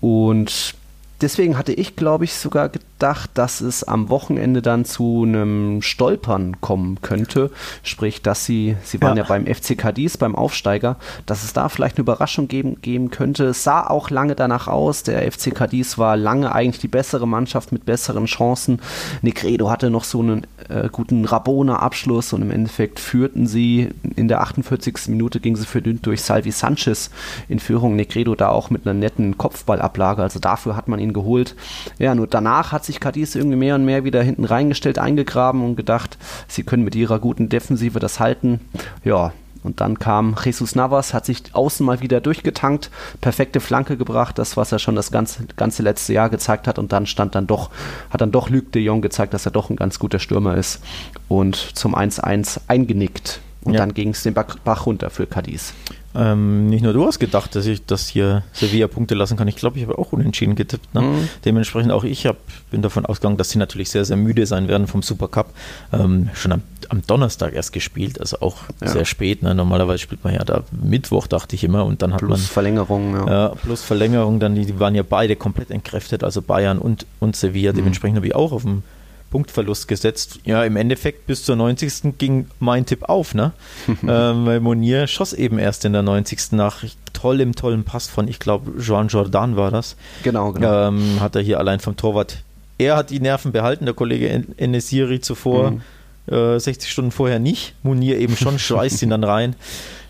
Und 0.00 0.76
deswegen 1.20 1.58
hatte 1.58 1.72
ich, 1.72 1.96
glaube 1.96 2.26
ich, 2.26 2.34
sogar 2.34 2.70
gedacht, 2.98 3.30
dass 3.34 3.60
es 3.60 3.84
am 3.84 4.08
Wochenende 4.08 4.62
dann 4.62 4.84
zu 4.84 5.24
einem 5.26 5.82
Stolpern 5.82 6.60
kommen 6.60 7.00
könnte. 7.02 7.50
Sprich, 7.82 8.22
dass 8.22 8.44
sie, 8.44 8.76
sie 8.82 9.00
waren 9.00 9.16
ja, 9.16 9.24
ja 9.24 9.28
beim 9.28 9.46
FC 9.46 9.76
Cadiz, 9.76 10.16
beim 10.16 10.34
Aufsteiger, 10.34 10.96
dass 11.26 11.44
es 11.44 11.52
da 11.52 11.68
vielleicht 11.68 11.96
eine 11.96 12.02
Überraschung 12.02 12.48
geben, 12.48 12.80
geben 12.80 13.10
könnte. 13.10 13.46
Es 13.46 13.64
sah 13.64 13.86
auch 13.86 14.10
lange 14.10 14.34
danach 14.34 14.68
aus. 14.68 15.02
Der 15.02 15.30
FC 15.30 15.54
Cadiz 15.54 15.98
war 15.98 16.16
lange 16.16 16.52
eigentlich 16.54 16.80
die 16.80 16.88
bessere 16.88 17.26
Mannschaft 17.26 17.72
mit 17.72 17.84
besseren 17.84 18.26
Chancen. 18.26 18.80
Negredo 19.22 19.70
hatte 19.70 19.90
noch 19.90 20.04
so 20.04 20.20
einen 20.20 20.46
äh, 20.68 20.88
guten 20.90 21.24
Rabona-Abschluss 21.24 22.32
und 22.32 22.42
im 22.42 22.50
Endeffekt 22.50 23.00
führten 23.00 23.46
sie 23.46 23.88
in 24.16 24.28
der 24.28 24.40
48. 24.40 25.08
Minute 25.08 25.40
ging 25.40 25.56
sie 25.56 25.66
verdünnt 25.66 26.06
durch 26.06 26.22
Salvi 26.22 26.52
Sanchez 26.52 27.10
in 27.48 27.58
Führung. 27.58 27.96
Negredo 27.96 28.34
da 28.34 28.48
auch 28.48 28.70
mit 28.70 28.86
einer 28.86 28.94
netten 28.94 29.36
Kopfballablage. 29.38 30.22
Also 30.22 30.38
dafür 30.38 30.76
hat 30.76 30.88
man 30.88 30.98
ihn 30.98 31.08
ihn 31.08 31.12
geholt. 31.12 31.56
Ja, 31.98 32.14
nur 32.14 32.26
danach 32.26 32.72
hat 32.72 32.84
sich 32.88 32.98
Cadiz 33.00 33.36
irgendwie 33.36 33.56
mehr 33.56 33.76
und 33.76 33.84
mehr 33.84 34.02
wieder 34.02 34.22
hinten 34.22 34.44
reingestellt, 34.44 34.98
eingegraben 34.98 35.64
und 35.64 35.76
gedacht, 35.76 36.18
sie 36.48 36.64
können 36.64 36.84
mit 36.84 36.96
ihrer 36.96 37.20
guten 37.20 37.48
Defensive 37.48 38.00
das 38.00 38.18
halten. 38.18 38.60
Ja, 39.04 39.32
und 39.62 39.80
dann 39.80 39.98
kam 39.98 40.36
Jesus 40.42 40.74
Navas, 40.74 41.14
hat 41.14 41.26
sich 41.26 41.42
außen 41.52 41.84
mal 41.84 42.00
wieder 42.00 42.20
durchgetankt, 42.20 42.90
perfekte 43.20 43.60
Flanke 43.60 43.96
gebracht, 43.96 44.38
das, 44.38 44.56
was 44.56 44.72
er 44.72 44.78
schon 44.78 44.94
das 44.94 45.10
ganze, 45.10 45.44
ganze 45.56 45.82
letzte 45.82 46.12
Jahr 46.12 46.30
gezeigt 46.30 46.66
hat. 46.66 46.78
Und 46.78 46.92
dann 46.92 47.06
stand 47.06 47.34
dann 47.34 47.46
doch, 47.46 47.70
hat 48.10 48.20
dann 48.20 48.32
doch 48.32 48.50
Luc 48.50 48.72
de 48.72 48.82
Jong 48.82 49.02
gezeigt, 49.02 49.34
dass 49.34 49.46
er 49.46 49.52
doch 49.52 49.70
ein 49.70 49.76
ganz 49.76 49.98
guter 49.98 50.18
Stürmer 50.18 50.56
ist. 50.56 50.80
Und 51.28 51.56
zum 51.56 51.94
1-1 51.94 52.60
eingenickt. 52.68 53.40
Und 53.64 53.74
ja. 53.74 53.80
dann 53.80 53.92
ging 53.92 54.10
es 54.10 54.22
den 54.22 54.34
Bach 54.34 54.86
runter 54.86 55.10
für 55.10 55.26
Cadiz. 55.26 55.74
Ähm, 56.14 56.68
nicht 56.68 56.82
nur 56.82 56.92
du 56.92 57.06
hast 57.06 57.18
gedacht, 57.18 57.54
dass 57.54 57.66
ich 57.66 57.84
das 57.84 58.08
hier 58.08 58.42
Sevilla 58.52 58.88
Punkte 58.88 59.14
lassen 59.14 59.36
kann. 59.36 59.46
Ich 59.46 59.56
glaube, 59.56 59.78
ich 59.78 59.84
habe 59.84 59.98
auch 59.98 60.12
unentschieden 60.12 60.54
getippt. 60.54 60.94
Ne? 60.94 61.02
Mhm. 61.02 61.28
Dementsprechend 61.44 61.92
auch 61.92 62.02
ich 62.02 62.26
hab, 62.26 62.38
bin 62.70 62.82
davon 62.82 63.04
ausgegangen, 63.04 63.36
dass 63.36 63.50
sie 63.50 63.58
natürlich 63.58 63.90
sehr, 63.90 64.04
sehr 64.04 64.16
müde 64.16 64.46
sein 64.46 64.68
werden 64.68 64.86
vom 64.86 65.02
Supercup. 65.02 65.52
Ähm, 65.92 66.30
schon 66.34 66.52
am, 66.52 66.62
am, 66.88 67.02
Donnerstag 67.06 67.52
erst 67.52 67.72
gespielt, 67.72 68.20
also 68.20 68.40
auch 68.40 68.56
ja. 68.80 68.88
sehr 68.88 69.04
spät. 69.04 69.42
Ne? 69.42 69.54
Normalerweise 69.54 69.98
spielt 69.98 70.24
man 70.24 70.34
ja 70.34 70.44
da 70.44 70.64
Mittwoch, 70.72 71.26
dachte 71.26 71.54
ich 71.54 71.62
immer. 71.62 71.84
Und 71.84 72.00
dann 72.00 72.12
hat 72.12 72.20
plus 72.20 72.30
man. 72.30 72.40
Verlängerung, 72.40 73.14
ja. 73.14 73.26
ja. 73.26 73.48
Plus 73.50 73.82
Verlängerung, 73.82 74.40
dann 74.40 74.54
die, 74.54 74.64
die, 74.64 74.80
waren 74.80 74.94
ja 74.94 75.02
beide 75.08 75.36
komplett 75.36 75.70
entkräftet, 75.70 76.24
also 76.24 76.40
Bayern 76.40 76.78
und, 76.78 77.06
und 77.20 77.36
Sevilla. 77.36 77.72
Mhm. 77.72 77.76
Dementsprechend 77.76 78.16
habe 78.16 78.26
ich 78.26 78.34
auch 78.34 78.52
auf 78.52 78.62
dem 78.62 78.82
Punktverlust 79.30 79.88
gesetzt. 79.88 80.40
Ja, 80.44 80.64
im 80.64 80.76
Endeffekt 80.76 81.26
bis 81.26 81.44
zur 81.44 81.56
90. 81.56 82.16
ging 82.18 82.46
mein 82.60 82.86
Tipp 82.86 83.08
auf, 83.08 83.34
ne? 83.34 83.52
ähm, 83.88 84.46
weil 84.46 84.60
Monier 84.60 85.06
schoss 85.06 85.32
eben 85.32 85.58
erst 85.58 85.84
in 85.84 85.92
der 85.92 86.02
90. 86.02 86.52
nach 86.52 86.84
tollem, 87.12 87.54
tollen 87.54 87.84
Pass 87.84 88.06
von, 88.06 88.28
ich 88.28 88.38
glaube, 88.38 88.80
Joan 88.80 89.08
Jordan 89.08 89.56
war 89.56 89.70
das. 89.70 89.96
Genau, 90.22 90.52
genau. 90.52 90.88
Ähm, 90.88 91.20
hat 91.20 91.36
er 91.36 91.42
hier 91.42 91.58
allein 91.58 91.80
vom 91.80 91.96
Torwart. 91.96 92.38
Er 92.78 92.96
hat 92.96 93.10
die 93.10 93.20
Nerven 93.20 93.52
behalten, 93.52 93.84
der 93.84 93.94
Kollege 93.94 94.44
Enesiri 94.56 95.20
zuvor. 95.20 95.72
Mhm. 95.72 95.82
60 96.30 96.70
äh, 96.70 96.86
Stunden 96.86 97.10
vorher 97.10 97.38
nicht. 97.38 97.74
Munir 97.82 98.18
eben 98.18 98.36
schon, 98.36 98.58
schweißt 98.58 99.02
ihn 99.02 99.10
dann 99.10 99.24
rein. 99.24 99.56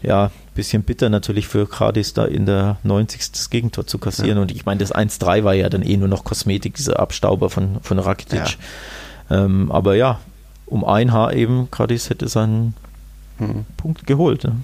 Ja, 0.02 0.30
bisschen 0.54 0.82
bitter 0.82 1.08
natürlich 1.08 1.46
für 1.46 1.68
Cardis 1.68 2.14
da 2.14 2.24
in 2.24 2.44
der 2.44 2.78
90. 2.82 3.30
das 3.32 3.50
Gegentor 3.50 3.86
zu 3.86 3.98
kassieren. 3.98 4.36
Ja. 4.36 4.42
Und 4.42 4.50
ich 4.50 4.66
meine, 4.66 4.80
das 4.80 4.92
1-3 4.92 5.44
war 5.44 5.54
ja 5.54 5.68
dann 5.68 5.82
eh 5.82 5.96
nur 5.96 6.08
noch 6.08 6.24
Kosmetik, 6.24 6.74
dieser 6.74 6.98
Abstauber 6.98 7.48
von, 7.48 7.78
von 7.82 7.98
Rakitic. 7.98 8.38
Ja. 8.38 8.46
Ähm, 9.30 9.70
aber 9.70 9.94
ja, 9.94 10.20
um 10.66 10.84
ein 10.84 11.12
Haar 11.12 11.32
eben, 11.32 11.70
Cadiz 11.70 12.10
hätte 12.10 12.28
seinen 12.28 12.74
hm. 13.38 13.64
Punkt 13.76 14.06
geholt. 14.06 14.44
Ne? 14.44 14.56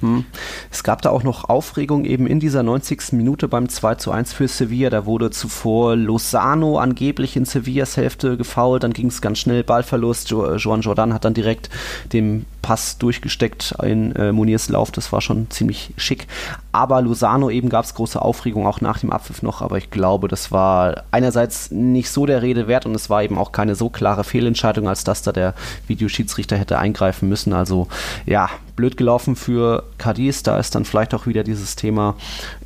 Hm. 0.00 0.24
Es 0.70 0.82
gab 0.82 1.02
da 1.02 1.10
auch 1.10 1.22
noch 1.22 1.48
Aufregung 1.48 2.04
eben 2.04 2.26
in 2.26 2.40
dieser 2.40 2.62
90. 2.62 3.12
Minute 3.12 3.48
beim 3.48 3.68
2 3.68 3.96
zu 3.96 4.10
1 4.12 4.32
für 4.32 4.48
Sevilla. 4.48 4.90
Da 4.90 5.06
wurde 5.06 5.30
zuvor 5.30 5.96
Lozano 5.96 6.78
angeblich 6.78 7.36
in 7.36 7.44
Sevillas 7.44 7.96
Hälfte 7.96 8.36
gefault. 8.36 8.82
Dann 8.84 8.92
ging 8.92 9.08
es 9.08 9.20
ganz 9.20 9.38
schnell, 9.38 9.64
Ballverlust. 9.64 10.30
Jo 10.30 10.54
Joan 10.54 10.82
Jordan 10.82 11.14
hat 11.14 11.24
dann 11.24 11.34
direkt 11.34 11.70
den 12.12 12.46
Pass 12.68 12.98
durchgesteckt 12.98 13.76
in 13.82 14.14
äh, 14.14 14.30
Muniers 14.30 14.68
Lauf. 14.68 14.90
Das 14.90 15.10
war 15.10 15.22
schon 15.22 15.48
ziemlich 15.48 15.94
schick. 15.96 16.26
Aber 16.70 17.00
Lozano 17.00 17.48
eben 17.48 17.70
gab 17.70 17.86
es 17.86 17.94
große 17.94 18.20
Aufregung 18.20 18.66
auch 18.66 18.82
nach 18.82 18.98
dem 18.98 19.10
Abpfiff 19.10 19.40
noch. 19.40 19.62
Aber 19.62 19.78
ich 19.78 19.90
glaube, 19.90 20.28
das 20.28 20.52
war 20.52 21.04
einerseits 21.10 21.70
nicht 21.70 22.10
so 22.10 22.26
der 22.26 22.42
Rede 22.42 22.68
wert 22.68 22.84
und 22.84 22.94
es 22.94 23.08
war 23.08 23.22
eben 23.22 23.38
auch 23.38 23.52
keine 23.52 23.74
so 23.74 23.88
klare 23.88 24.22
Fehlentscheidung, 24.22 24.86
als 24.86 25.02
dass 25.02 25.22
da 25.22 25.32
der 25.32 25.54
Videoschiedsrichter 25.86 26.58
hätte 26.58 26.78
eingreifen 26.78 27.26
müssen. 27.26 27.54
Also 27.54 27.88
ja, 28.26 28.50
blöd 28.76 28.98
gelaufen 28.98 29.34
für 29.34 29.84
Cadiz. 29.96 30.42
Da 30.42 30.58
ist 30.58 30.74
dann 30.74 30.84
vielleicht 30.84 31.14
auch 31.14 31.26
wieder 31.26 31.44
dieses 31.44 31.74
Thema 31.74 32.16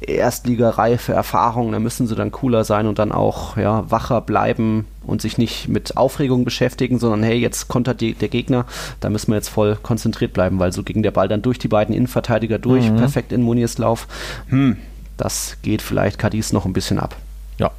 Erstligareife, 0.00 1.12
Erfahrung. 1.12 1.70
Da 1.70 1.78
müssen 1.78 2.08
sie 2.08 2.16
dann 2.16 2.32
cooler 2.32 2.64
sein 2.64 2.88
und 2.88 2.98
dann 2.98 3.12
auch 3.12 3.56
ja, 3.56 3.88
wacher 3.88 4.20
bleiben 4.20 4.84
und 5.04 5.22
sich 5.22 5.38
nicht 5.38 5.68
mit 5.68 5.96
Aufregung 5.96 6.44
beschäftigen, 6.44 6.98
sondern 6.98 7.22
hey, 7.22 7.38
jetzt 7.38 7.68
kontert 7.68 8.00
die, 8.00 8.14
der 8.14 8.28
Gegner, 8.28 8.66
da 9.00 9.10
müssen 9.10 9.28
wir 9.28 9.36
jetzt 9.36 9.48
voll 9.48 9.76
konzentriert 9.82 10.32
bleiben, 10.32 10.58
weil 10.58 10.72
so 10.72 10.82
ging 10.82 11.02
der 11.02 11.10
Ball 11.10 11.28
dann 11.28 11.42
durch 11.42 11.58
die 11.58 11.68
beiden 11.68 11.94
Innenverteidiger 11.94 12.58
durch, 12.58 12.90
mhm. 12.90 12.96
perfekt 12.96 13.32
in 13.32 13.42
Muniers 13.42 13.78
Lauf. 13.78 14.06
Hm, 14.48 14.76
das 15.16 15.56
geht 15.62 15.82
vielleicht 15.82 16.18
Cadiz 16.18 16.52
noch 16.52 16.64
ein 16.64 16.72
bisschen 16.72 16.98
ab. 16.98 17.16
Ja, 17.58 17.70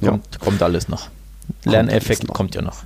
kommt, 0.00 0.28
ja. 0.32 0.38
kommt 0.38 0.62
alles 0.62 0.88
noch. 0.88 1.08
Lerneffekt 1.64 2.28
kommt 2.28 2.54
ja 2.54 2.62
noch. 2.62 2.84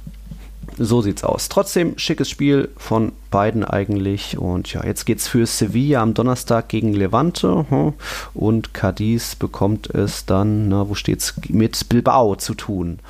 So 0.80 1.02
sieht's 1.02 1.24
aus. 1.24 1.48
Trotzdem 1.48 1.98
schickes 1.98 2.30
Spiel 2.30 2.68
von 2.76 3.12
beiden 3.30 3.64
eigentlich. 3.64 4.38
Und 4.38 4.72
ja, 4.72 4.84
jetzt 4.84 5.06
geht's 5.06 5.26
für 5.26 5.44
Sevilla 5.44 6.02
am 6.02 6.14
Donnerstag 6.14 6.68
gegen 6.68 6.92
Levante. 6.92 7.66
Hm. 7.68 7.94
Und 8.32 8.74
Cadiz 8.74 9.34
bekommt 9.34 9.88
es 9.90 10.24
dann, 10.24 10.68
na, 10.68 10.88
wo 10.88 10.94
steht's, 10.94 11.34
mit 11.48 11.88
Bilbao 11.88 12.36
zu 12.36 12.54
tun. 12.54 13.00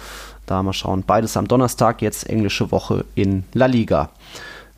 Da 0.49 0.63
mal 0.63 0.73
schauen. 0.73 1.05
Beides 1.07 1.37
am 1.37 1.47
Donnerstag, 1.47 2.01
jetzt 2.01 2.27
englische 2.27 2.73
Woche 2.73 3.05
in 3.15 3.45
La 3.53 3.67
Liga. 3.67 4.09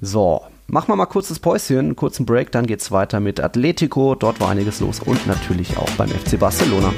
So, 0.00 0.42
machen 0.66 0.88
wir 0.88 0.96
mal 0.96 1.06
kurzes 1.06 1.38
Päuschen, 1.38 1.94
kurzen 1.94 2.26
Break, 2.26 2.50
dann 2.50 2.66
geht's 2.66 2.90
weiter 2.90 3.20
mit 3.20 3.38
Atletico. 3.38 4.16
Dort 4.16 4.40
war 4.40 4.48
einiges 4.48 4.80
los 4.80 4.98
und 4.98 5.28
natürlich 5.28 5.76
auch 5.76 5.88
beim 5.90 6.09
FC 6.09 6.40
Barcelona. 6.40 6.92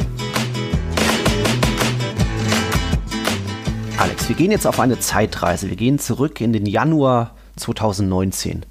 Alex, 3.98 4.30
wir 4.30 4.36
gehen 4.36 4.50
jetzt 4.50 4.66
auf 4.66 4.80
eine 4.80 4.98
Zeitreise. 4.98 5.68
Wir 5.68 5.76
gehen 5.76 5.98
zurück 5.98 6.40
in 6.40 6.54
den 6.54 6.64
Januar 6.64 7.32
2019. 7.56 8.64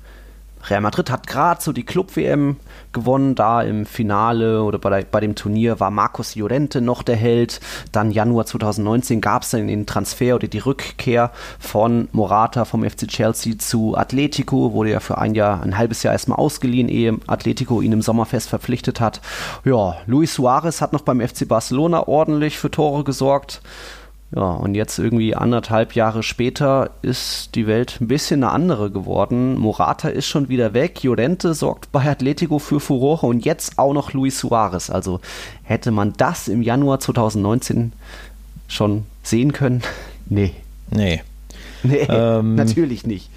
Real 0.69 0.81
Madrid 0.81 1.09
hat 1.09 1.27
gerade 1.27 1.61
so 1.61 1.71
die 1.71 1.83
Club-WM 1.83 2.57
gewonnen. 2.91 3.35
Da 3.35 3.61
im 3.61 3.85
Finale 3.85 4.63
oder 4.63 4.79
bei, 4.79 4.89
der, 4.89 5.05
bei, 5.09 5.19
dem 5.19 5.35
Turnier 5.35 5.79
war 5.79 5.91
Marcos 5.91 6.35
Llorente 6.35 6.81
noch 6.81 7.03
der 7.03 7.15
Held. 7.15 7.59
Dann 7.91 8.11
Januar 8.11 8.45
2019 8.45 9.21
gab 9.21 9.43
es 9.43 9.51
dann 9.51 9.67
den 9.67 9.85
Transfer 9.85 10.35
oder 10.35 10.47
die 10.47 10.59
Rückkehr 10.59 11.31
von 11.59 12.07
Morata 12.11 12.65
vom 12.65 12.83
FC 12.83 13.07
Chelsea 13.07 13.57
zu 13.57 13.97
Atletico. 13.97 14.73
Wurde 14.73 14.91
ja 14.91 14.99
für 14.99 15.17
ein 15.17 15.35
Jahr, 15.35 15.61
ein 15.63 15.77
halbes 15.77 16.03
Jahr 16.03 16.13
erstmal 16.13 16.37
ausgeliehen, 16.37 16.89
ehe 16.89 17.17
Atletico 17.27 17.81
ihn 17.81 17.91
im 17.91 18.01
Sommerfest 18.01 18.49
verpflichtet 18.49 18.99
hat. 18.99 19.21
Ja, 19.65 19.97
Luis 20.05 20.33
Suarez 20.33 20.81
hat 20.81 20.93
noch 20.93 21.01
beim 21.01 21.21
FC 21.21 21.47
Barcelona 21.47 22.07
ordentlich 22.07 22.57
für 22.57 22.71
Tore 22.71 23.03
gesorgt. 23.03 23.61
Ja, 24.33 24.51
und 24.51 24.75
jetzt 24.75 24.97
irgendwie 24.97 25.35
anderthalb 25.35 25.93
Jahre 25.93 26.23
später 26.23 26.91
ist 27.01 27.53
die 27.55 27.67
Welt 27.67 27.97
ein 27.99 28.07
bisschen 28.07 28.43
eine 28.43 28.53
andere 28.53 28.89
geworden. 28.89 29.57
Morata 29.57 30.07
ist 30.07 30.27
schon 30.27 30.47
wieder 30.47 30.73
weg, 30.73 31.03
Llorente 31.03 31.53
sorgt 31.53 31.91
bei 31.91 32.09
Atletico 32.09 32.57
für 32.57 32.79
Furore 32.79 33.27
und 33.27 33.43
jetzt 33.43 33.77
auch 33.77 33.93
noch 33.93 34.13
Luis 34.13 34.39
Suarez. 34.39 34.89
Also 34.89 35.19
hätte 35.63 35.91
man 35.91 36.13
das 36.15 36.47
im 36.47 36.61
Januar 36.61 37.01
2019 37.01 37.91
schon 38.67 39.05
sehen 39.23 39.53
können? 39.53 39.81
Nee. 40.33 40.53
Nee. 40.89 41.21
Nee, 41.83 42.07
ähm, 42.07 42.55
natürlich 42.55 43.05
nicht 43.05 43.29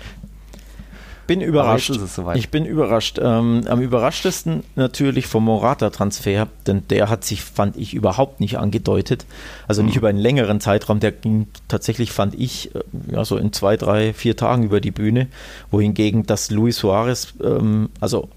bin 1.27 1.41
überrascht. 1.41 1.93
Ich 2.35 2.51
bin 2.51 2.65
überrascht. 2.65 3.19
Ähm, 3.23 3.63
am 3.67 3.81
überraschtesten 3.81 4.63
natürlich 4.77 5.27
vom 5.27 5.45
Morata-Transfer, 5.45 6.49
denn 6.67 6.87
der 6.89 7.09
hat 7.09 7.25
sich, 7.25 7.43
fand 7.43 7.77
ich, 7.77 7.95
überhaupt 7.95 8.41
nicht 8.41 8.59
angedeutet. 8.59 9.27
Also 9.69 9.83
nicht 9.83 9.95
mhm. 9.95 9.99
über 9.99 10.09
einen 10.09 10.19
längeren 10.19 10.61
Zeitraum. 10.61 11.01
Der 11.01 11.13
ging 11.13 11.47
tatsächlich, 11.69 12.13
fand 12.13 12.35
ich, 12.35 12.75
äh, 12.75 12.81
ja, 13.13 13.25
so 13.25 13.37
in 13.37 13.53
zwei, 13.53 13.77
drei, 13.77 14.13
vier 14.13 14.37
Tagen 14.37 14.65
über 14.65 14.81
die 14.81 14.91
Bühne. 14.91 15.29
Wohingegen 15.71 16.25
das 16.25 16.51
Luis 16.51 16.79
Suarez, 16.79 17.35
ähm, 17.43 17.91
also 18.01 18.29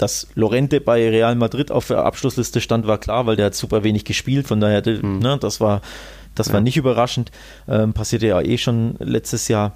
dass 0.00 0.28
Lorente 0.34 0.80
bei 0.80 1.08
Real 1.10 1.34
Madrid 1.34 1.70
auf 1.70 1.88
der 1.88 2.04
Abschlussliste 2.04 2.60
stand, 2.62 2.86
war 2.86 2.98
klar, 2.98 3.26
weil 3.26 3.36
der 3.36 3.46
hat 3.46 3.54
super 3.54 3.84
wenig 3.84 4.04
gespielt. 4.04 4.48
Von 4.48 4.60
daher, 4.60 4.82
mhm. 4.86 5.18
ne, 5.18 5.36
das 5.38 5.60
war, 5.60 5.82
das 6.34 6.48
ja. 6.48 6.54
war 6.54 6.60
nicht 6.60 6.76
überraschend. 6.76 7.30
Ähm, 7.68 7.92
passierte 7.92 8.26
ja 8.26 8.40
eh 8.40 8.56
schon 8.56 8.96
letztes 8.98 9.48
Jahr. 9.48 9.72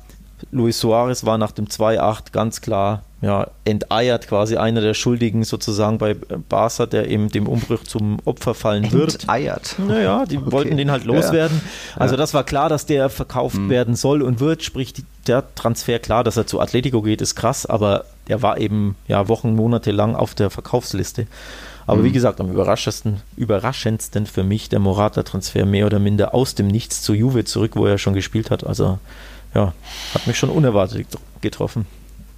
Luis 0.51 0.81
Suarez 0.81 1.25
war 1.25 1.39
nach 1.39 1.53
dem 1.53 1.67
2-8 1.67 2.33
ganz 2.33 2.61
klar 2.61 3.03
ja, 3.25 3.49
enteiert, 3.65 4.29
quasi 4.29 4.57
einer 4.59 4.83
der 4.83 4.93
Schuldigen 4.93 5.45
sozusagen 5.45 5.97
bei 5.97 6.15
Barca, 6.15 6.85
der 6.85 7.09
eben 7.09 7.31
dem 7.31 7.49
Umbruch 7.49 7.83
zum 7.85 8.19
Opfer 8.27 8.55
fallen 8.55 8.93
wird. 8.93 9.15
Enteiert? 9.15 9.77
Naja, 9.79 10.27
die 10.27 10.37
okay. 10.37 10.53
wollten 10.53 10.77
den 10.77 10.91
halt 10.91 11.05
loswerden. 11.05 11.63
Ja. 11.95 12.03
Also 12.03 12.17
das 12.17 12.35
war 12.35 12.45
klar, 12.45 12.69
dass 12.69 12.85
der 12.85 13.09
verkauft 13.09 13.57
mhm. 13.57 13.71
werden 13.71 13.97
soll 13.97 14.21
und 14.21 14.41
wird, 14.41 14.63
sprich 14.63 14.93
der 15.27 15.55
Transfer 15.55 15.99
klar, 15.99 16.23
dass 16.23 16.37
er 16.37 16.47
zu 16.47 16.61
Atletico 16.61 17.01
geht, 17.01 17.23
ist 17.23 17.35
krass, 17.35 17.65
aber 17.65 18.05
der 18.29 18.43
war 18.43 18.59
eben 18.59 18.95
ja 19.09 19.27
Wochen, 19.29 19.55
Monate 19.55 19.91
lang 19.91 20.15
auf 20.15 20.35
der 20.35 20.51
Verkaufsliste. 20.51 21.27
Aber 21.87 22.01
mhm. 22.01 22.05
wie 22.05 22.13
gesagt, 22.13 22.41
am 22.41 22.51
überraschendsten, 22.51 23.23
überraschendsten 23.37 24.27
für 24.27 24.43
mich 24.43 24.69
der 24.69 24.81
Morata-Transfer 24.81 25.65
mehr 25.65 25.87
oder 25.87 25.99
minder 25.99 26.35
aus 26.35 26.55
dem 26.55 26.67
Nichts 26.67 27.03
zu 27.03 27.15
Juve 27.15 27.45
zurück, 27.45 27.73
wo 27.75 27.87
er 27.87 27.99
schon 27.99 28.15
gespielt 28.15 28.51
hat. 28.51 28.67
Also 28.67 28.99
ja, 29.55 29.73
hat 30.15 30.27
mich 30.27 30.39
schon 30.39 30.51
unerwartet 30.51 31.07
getroffen. 31.41 31.87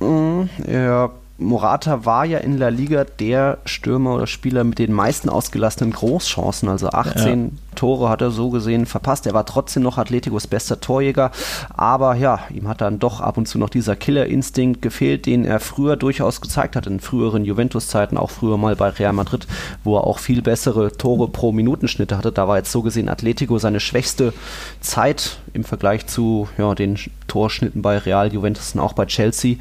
Mhm, 0.01 0.49
ja, 0.69 1.11
Morata 1.39 2.07
war 2.07 2.25
ja 2.25 2.39
in 2.39 2.57
La 2.57 2.69
Liga 2.69 3.05
der 3.05 3.59
Stürmer 3.67 4.15
oder 4.15 4.27
Spieler 4.27 4.65
mit 4.65 4.79
den 4.79 4.93
meisten 4.93 5.29
ausgelassenen 5.29 5.93
Großchancen. 5.93 6.69
Also 6.69 6.89
18 6.89 7.45
ja. 7.45 7.51
Tore 7.75 8.09
hat 8.09 8.23
er 8.23 8.31
so 8.31 8.49
gesehen 8.49 8.87
verpasst. 8.87 9.27
Er 9.27 9.35
war 9.35 9.45
trotzdem 9.45 9.83
noch 9.83 9.99
Atleticos 9.99 10.47
bester 10.47 10.81
Torjäger. 10.81 11.31
Aber 11.77 12.15
ja, 12.15 12.41
ihm 12.49 12.69
hat 12.69 12.81
dann 12.81 12.99
doch 12.99 13.21
ab 13.21 13.37
und 13.37 13.47
zu 13.47 13.59
noch 13.59 13.69
dieser 13.69 13.97
Killerinstinkt 13.97 14.81
gefehlt, 14.81 15.27
den 15.27 15.45
er 15.45 15.61
früher 15.61 15.97
durchaus 15.97 16.41
gezeigt 16.41 16.75
hat, 16.75 16.87
in 16.87 17.01
früheren 17.01 17.45
Juventus-Zeiten, 17.45 18.17
auch 18.17 18.31
früher 18.31 18.57
mal 18.57 18.75
bei 18.75 18.89
Real 18.89 19.13
Madrid, 19.13 19.47
wo 19.85 19.99
er 19.99 20.05
auch 20.05 20.21
viel 20.21 20.41
bessere 20.41 20.97
Tore 20.97 21.29
pro 21.29 21.53
Minutenschnitte 21.53 22.17
hatte. 22.17 22.33
Da 22.33 22.49
war 22.49 22.57
jetzt 22.57 22.73
so 22.73 22.81
gesehen 22.81 23.11
Atletico 23.11 23.59
seine 23.59 23.81
schwächste 23.81 24.33
Zeit 24.81 25.39
im 25.53 25.65
Vergleich 25.65 26.07
zu 26.07 26.49
ja, 26.57 26.75
den 26.75 26.99
Torschnitten 27.27 27.83
bei 27.83 27.99
Real, 27.99 28.33
Juventus 28.33 28.75
und 28.75 28.81
auch 28.81 28.95
bei 28.95 29.05
Chelsea. 29.05 29.57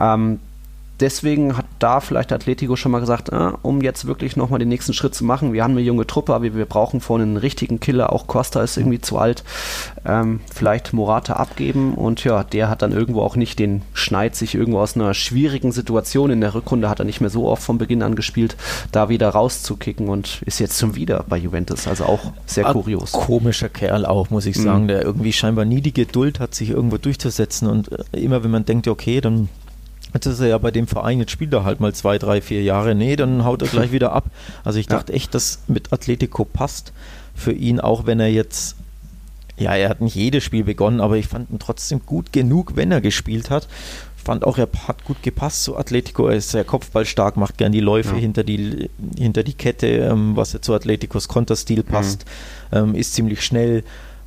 Ähm, 0.00 0.40
deswegen 1.00 1.56
hat 1.56 1.66
da 1.78 2.00
vielleicht 2.00 2.32
Atletico 2.32 2.76
schon 2.76 2.92
mal 2.92 3.00
gesagt, 3.00 3.30
äh, 3.30 3.52
um 3.62 3.80
jetzt 3.80 4.06
wirklich 4.06 4.36
nochmal 4.36 4.58
den 4.58 4.68
nächsten 4.68 4.92
Schritt 4.92 5.14
zu 5.14 5.24
machen, 5.24 5.52
wir 5.52 5.62
haben 5.62 5.72
eine 5.72 5.80
junge 5.80 6.06
Truppe, 6.06 6.34
aber 6.34 6.54
wir 6.54 6.66
brauchen 6.66 7.00
vorne 7.00 7.24
einen 7.24 7.36
richtigen 7.36 7.80
Killer, 7.80 8.12
auch 8.12 8.26
Costa 8.26 8.62
ist 8.62 8.76
irgendwie 8.76 9.00
zu 9.00 9.18
alt, 9.18 9.44
ähm, 10.04 10.40
vielleicht 10.52 10.92
Morata 10.92 11.34
abgeben 11.34 11.94
und 11.94 12.24
ja, 12.24 12.44
der 12.44 12.68
hat 12.68 12.82
dann 12.82 12.92
irgendwo 12.92 13.22
auch 13.22 13.36
nicht 13.36 13.58
den 13.58 13.82
Schneid, 13.92 14.36
sich 14.36 14.54
irgendwo 14.54 14.80
aus 14.80 14.96
einer 14.96 15.14
schwierigen 15.14 15.72
Situation 15.72 16.30
in 16.30 16.40
der 16.40 16.54
Rückrunde 16.54 16.88
hat 16.88 16.98
er 16.98 17.04
nicht 17.04 17.20
mehr 17.20 17.30
so 17.30 17.48
oft 17.48 17.62
von 17.62 17.78
Beginn 17.78 18.02
an 18.02 18.14
gespielt, 18.14 18.56
da 18.92 19.08
wieder 19.08 19.30
rauszukicken 19.30 20.08
und 20.08 20.42
ist 20.42 20.58
jetzt 20.58 20.78
schon 20.78 20.94
wieder 20.94 21.24
bei 21.28 21.36
Juventus, 21.36 21.86
also 21.86 22.04
auch 22.04 22.20
sehr 22.46 22.66
Ach, 22.66 22.72
kurios. 22.72 23.12
Komischer 23.12 23.68
Kerl 23.68 24.04
auch, 24.06 24.30
muss 24.30 24.46
ich 24.46 24.56
sagen, 24.56 24.84
mhm. 24.84 24.88
der 24.88 25.02
irgendwie 25.02 25.32
scheinbar 25.32 25.64
nie 25.64 25.80
die 25.80 25.94
Geduld 25.94 26.40
hat, 26.40 26.54
sich 26.54 26.70
irgendwo 26.70 26.98
durchzusetzen 26.98 27.68
und 27.68 27.90
äh, 27.92 28.20
immer 28.20 28.44
wenn 28.44 28.50
man 28.50 28.64
denkt, 28.64 28.88
okay, 28.88 29.20
dann 29.20 29.48
Jetzt 30.12 30.26
ist 30.26 30.40
er 30.40 30.48
ja 30.48 30.58
bei 30.58 30.70
dem 30.70 30.86
Verein, 30.86 31.18
jetzt 31.18 31.30
spielt 31.30 31.52
er 31.52 31.64
halt 31.64 31.80
mal 31.80 31.94
zwei, 31.94 32.18
drei, 32.18 32.40
vier 32.40 32.62
Jahre. 32.62 32.94
Nee, 32.94 33.16
dann 33.16 33.44
haut 33.44 33.62
er 33.62 33.68
gleich 33.72 33.92
wieder 33.92 34.12
ab. 34.12 34.24
Also 34.64 34.78
ich 34.78 34.86
dachte 34.86 35.12
ja. 35.12 35.16
echt, 35.16 35.34
dass 35.34 35.60
mit 35.68 35.92
Atletico 35.92 36.44
passt 36.44 36.92
für 37.34 37.52
ihn, 37.52 37.80
auch 37.80 38.06
wenn 38.06 38.20
er 38.20 38.30
jetzt, 38.30 38.76
ja, 39.56 39.74
er 39.74 39.88
hat 39.88 40.00
nicht 40.00 40.14
jedes 40.14 40.44
Spiel 40.44 40.64
begonnen, 40.64 41.00
aber 41.00 41.16
ich 41.16 41.28
fand 41.28 41.50
ihn 41.50 41.58
trotzdem 41.58 42.00
gut 42.04 42.32
genug, 42.32 42.76
wenn 42.76 42.92
er 42.92 43.00
gespielt 43.00 43.50
hat. 43.50 43.68
Fand 44.22 44.44
auch, 44.44 44.58
er 44.58 44.68
hat 44.86 45.04
gut 45.04 45.22
gepasst 45.22 45.64
zu 45.64 45.78
Atletico. 45.78 46.28
Er 46.28 46.36
ist 46.36 46.50
sehr 46.50 46.64
kopfballstark, 46.64 47.38
macht 47.38 47.56
gern 47.56 47.72
die 47.72 47.80
Läufe 47.80 48.14
ja. 48.16 48.20
hinter, 48.20 48.44
die, 48.44 48.90
hinter 49.16 49.42
die 49.42 49.54
Kette, 49.54 49.86
ähm, 49.86 50.36
was 50.36 50.52
ja 50.52 50.60
zu 50.60 50.74
Atleticos 50.74 51.26
Konterstil 51.26 51.82
passt. 51.82 52.26
Mhm. 52.70 52.94
Ist 52.94 53.14
ziemlich 53.14 53.42
schnell. 53.42 53.82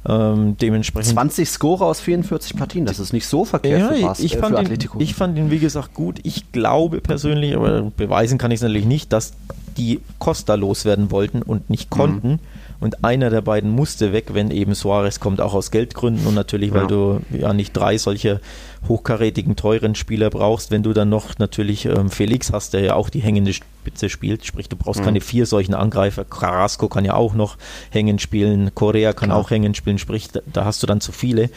Ähm, 0.05 0.57
dementsprechend 0.57 1.13
20 1.13 1.49
Score 1.49 1.85
aus 1.85 2.01
44 2.01 2.57
Partien, 2.57 2.85
das 2.85 2.99
ist 2.99 3.13
nicht 3.13 3.25
so 3.25 3.45
verkehrt 3.45 3.79
ja, 3.79 3.87
für, 3.93 4.01
Bas 4.01 4.19
ich, 4.19 4.35
äh, 4.35 4.37
fand 4.37 4.59
ihn, 4.59 4.89
ich 4.99 5.15
fand 5.15 5.37
ihn, 5.37 5.49
wie 5.49 5.59
gesagt, 5.59 5.93
gut. 5.93 6.19
Ich 6.23 6.51
glaube 6.51 6.99
persönlich, 6.99 7.55
aber 7.55 7.91
beweisen 7.95 8.37
kann 8.37 8.51
ich 8.51 8.57
es 8.57 8.63
natürlich 8.63 8.85
nicht, 8.85 9.13
dass 9.13 9.33
die 9.77 10.01
Costa 10.19 10.55
loswerden 10.55 11.09
wollten 11.09 11.41
und 11.41 11.69
nicht 11.69 11.89
mhm. 11.89 11.97
konnten. 11.97 12.29
Mhm. 12.31 12.39
und 12.81 13.03
einer 13.05 13.29
der 13.29 13.41
beiden 13.41 13.71
musste 13.71 14.11
weg, 14.11 14.33
wenn 14.33 14.51
eben 14.51 14.75
Suarez 14.75 15.21
kommt, 15.21 15.39
auch 15.39 15.53
aus 15.53 15.71
Geldgründen 15.71 16.27
und 16.27 16.35
natürlich, 16.35 16.73
weil 16.73 16.81
ja. 16.81 16.87
du 16.87 17.19
ja 17.31 17.53
nicht 17.53 17.71
drei 17.71 17.97
solche 17.97 18.41
hochkarätigen, 18.87 19.55
teuren 19.55 19.95
Spieler 19.95 20.29
brauchst, 20.29 20.71
wenn 20.71 20.83
du 20.83 20.93
dann 20.93 21.09
noch 21.09 21.37
natürlich 21.37 21.85
ähm, 21.85 22.09
Felix 22.09 22.51
hast, 22.51 22.73
der 22.73 22.81
ja 22.81 22.95
auch 22.95 23.09
die 23.09 23.21
hängende 23.21 23.53
Spitze 23.53 24.09
spielt, 24.09 24.45
sprich 24.45 24.69
du 24.69 24.75
brauchst 24.75 25.01
mhm. 25.01 25.05
keine 25.05 25.21
vier 25.21 25.45
solchen 25.45 25.73
Angreifer, 25.73 26.25
Carrasco 26.25 26.89
kann 26.89 27.05
ja 27.05 27.13
auch 27.13 27.33
noch 27.33 27.57
hängen 27.91 28.19
spielen, 28.19 28.73
Korea 28.75 29.13
kann 29.13 29.29
Klar. 29.29 29.39
auch 29.39 29.49
hängen 29.49 29.75
spielen, 29.75 29.97
sprich 29.97 30.29
da, 30.29 30.41
da 30.51 30.65
hast 30.65 30.83
du 30.83 30.87
dann 30.87 31.01
zu 31.01 31.11
viele. 31.11 31.49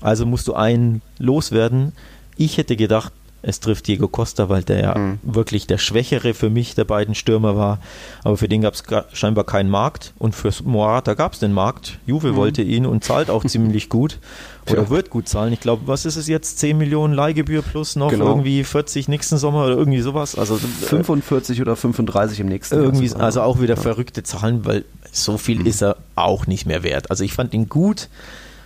Also 0.00 0.26
musst 0.26 0.48
du 0.48 0.54
einen 0.54 1.02
loswerden. 1.18 1.92
Ich 2.36 2.58
hätte 2.58 2.76
gedacht, 2.76 3.12
es 3.46 3.60
trifft 3.60 3.86
Diego 3.86 4.08
Costa, 4.08 4.48
weil 4.48 4.62
der 4.62 4.80
ja 4.80 4.98
mhm. 4.98 5.18
wirklich 5.22 5.66
der 5.66 5.78
Schwächere 5.78 6.32
für 6.32 6.48
mich 6.48 6.74
der 6.74 6.84
beiden 6.84 7.14
Stürmer 7.14 7.56
war. 7.56 7.78
Aber 8.22 8.36
für 8.36 8.48
den 8.48 8.62
gab 8.62 8.74
es 8.74 8.82
scheinbar 9.12 9.44
keinen 9.44 9.68
Markt. 9.68 10.14
Und 10.18 10.34
für 10.34 10.50
Morata 10.64 11.14
gab 11.14 11.34
es 11.34 11.40
den 11.40 11.52
Markt. 11.52 11.98
Juve 12.06 12.32
mhm. 12.32 12.36
wollte 12.36 12.62
ihn 12.62 12.86
und 12.86 13.04
zahlt 13.04 13.28
auch 13.28 13.44
ziemlich 13.44 13.90
gut. 13.90 14.18
Oder 14.70 14.84
ja. 14.84 14.90
wird 14.90 15.10
gut 15.10 15.28
zahlen. 15.28 15.52
Ich 15.52 15.60
glaube, 15.60 15.82
was 15.86 16.06
ist 16.06 16.16
es 16.16 16.26
jetzt? 16.26 16.58
10 16.58 16.78
Millionen 16.78 17.12
Leihgebühr 17.12 17.60
plus 17.60 17.96
noch 17.96 18.08
genau. 18.08 18.28
irgendwie 18.28 18.64
40 18.64 19.08
nächsten 19.08 19.36
Sommer 19.36 19.66
oder 19.66 19.76
irgendwie 19.76 20.00
sowas. 20.00 20.38
Also 20.38 20.56
45 20.56 21.58
äh, 21.58 21.60
oder 21.60 21.76
35 21.76 22.40
im 22.40 22.46
nächsten 22.46 22.76
irgendwie, 22.76 23.08
Jahr. 23.08 23.20
Also 23.20 23.42
auch 23.42 23.60
wieder 23.60 23.74
ja. 23.74 23.80
verrückte 23.80 24.22
Zahlen, 24.22 24.64
weil 24.64 24.86
so 25.12 25.36
viel 25.36 25.58
mhm. 25.58 25.66
ist 25.66 25.82
er 25.82 25.98
auch 26.14 26.46
nicht 26.46 26.64
mehr 26.64 26.82
wert. 26.82 27.10
Also 27.10 27.24
ich 27.24 27.34
fand 27.34 27.52
ihn 27.52 27.68
gut. 27.68 28.08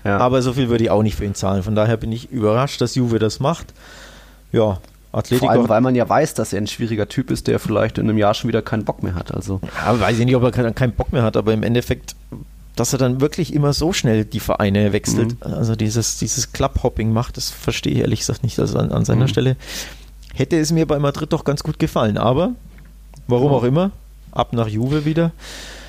Ja. 0.05 0.19
Aber 0.19 0.41
so 0.41 0.53
viel 0.53 0.69
würde 0.69 0.85
ich 0.85 0.91
auch 0.91 1.03
nicht 1.03 1.17
für 1.17 1.25
ihn 1.25 1.35
zahlen. 1.35 1.65
Von 1.65 1.75
daher 1.75 1.97
bin 1.97 2.13
ich 2.13 2.31
überrascht, 2.31 2.81
dass 2.81 2.95
Juve 2.95 3.19
das 3.19 3.41
macht 3.41 3.75
ja, 4.53 4.79
Atletico. 5.13 5.47
Vor 5.47 5.51
allem, 5.51 5.69
weil 5.69 5.81
man 5.81 5.95
ja 5.95 6.09
weiß, 6.09 6.35
dass 6.35 6.53
er 6.53 6.61
ein 6.61 6.67
schwieriger 6.67 7.09
Typ 7.09 7.31
ist, 7.31 7.47
der 7.47 7.59
vielleicht 7.59 7.99
in 7.99 8.09
einem 8.09 8.19
Jahr 8.19 8.35
schon 8.35 8.49
wieder 8.49 8.63
keinen 8.63 8.85
Bock 8.85 9.03
mehr 9.03 9.15
hat. 9.15 9.35
Also. 9.35 9.61
Ja, 9.85 9.99
weiß 9.99 10.19
ich 10.19 10.25
nicht, 10.25 10.37
ob 10.37 10.43
er 10.43 10.73
keinen 10.73 10.93
Bock 10.93 11.13
mehr 11.13 11.23
hat, 11.23 11.37
aber 11.37 11.53
im 11.53 11.63
Endeffekt, 11.63 12.15
dass 12.77 12.93
er 12.93 12.99
dann 12.99 13.21
wirklich 13.21 13.55
immer 13.55 13.73
so 13.73 13.93
schnell 13.93 14.25
die 14.25 14.41
Vereine 14.41 14.93
wechselt, 14.93 15.45
mhm. 15.45 15.55
also 15.55 15.77
dieses, 15.77 16.19
dieses 16.19 16.53
Clubhopping 16.53 17.13
macht, 17.13 17.37
das 17.37 17.51
verstehe 17.51 17.93
ich 17.95 17.99
ehrlich 18.01 18.21
gesagt 18.21 18.43
nicht. 18.43 18.59
Also 18.59 18.79
an, 18.79 18.93
an 18.93 19.05
seiner 19.05 19.25
mhm. 19.25 19.29
Stelle 19.29 19.57
hätte 20.35 20.59
es 20.59 20.73
mir 20.73 20.87
bei 20.87 20.99
Madrid 20.99 21.33
doch 21.33 21.45
ganz 21.45 21.63
gut 21.63 21.79
gefallen, 21.79 22.19
aber 22.19 22.53
warum 23.27 23.53
auch 23.53 23.65
immer, 23.65 23.91
ab 24.31 24.53
nach 24.53 24.69
Juve 24.69 25.05
wieder. 25.05 25.33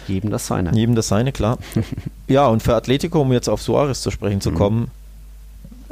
Jedem 0.07 0.31
das 0.31 0.47
seine. 0.47 0.73
Jedem 0.73 0.95
das 0.95 1.07
seine, 1.07 1.31
klar. 1.31 1.59
ja, 2.27 2.47
und 2.47 2.63
für 2.63 2.73
Atletico, 2.73 3.21
um 3.21 3.31
jetzt 3.31 3.47
auf 3.47 3.61
Suarez 3.61 4.01
zu 4.01 4.09
sprechen 4.09 4.41
zu 4.41 4.51
mhm. 4.51 4.55
kommen, 4.55 4.91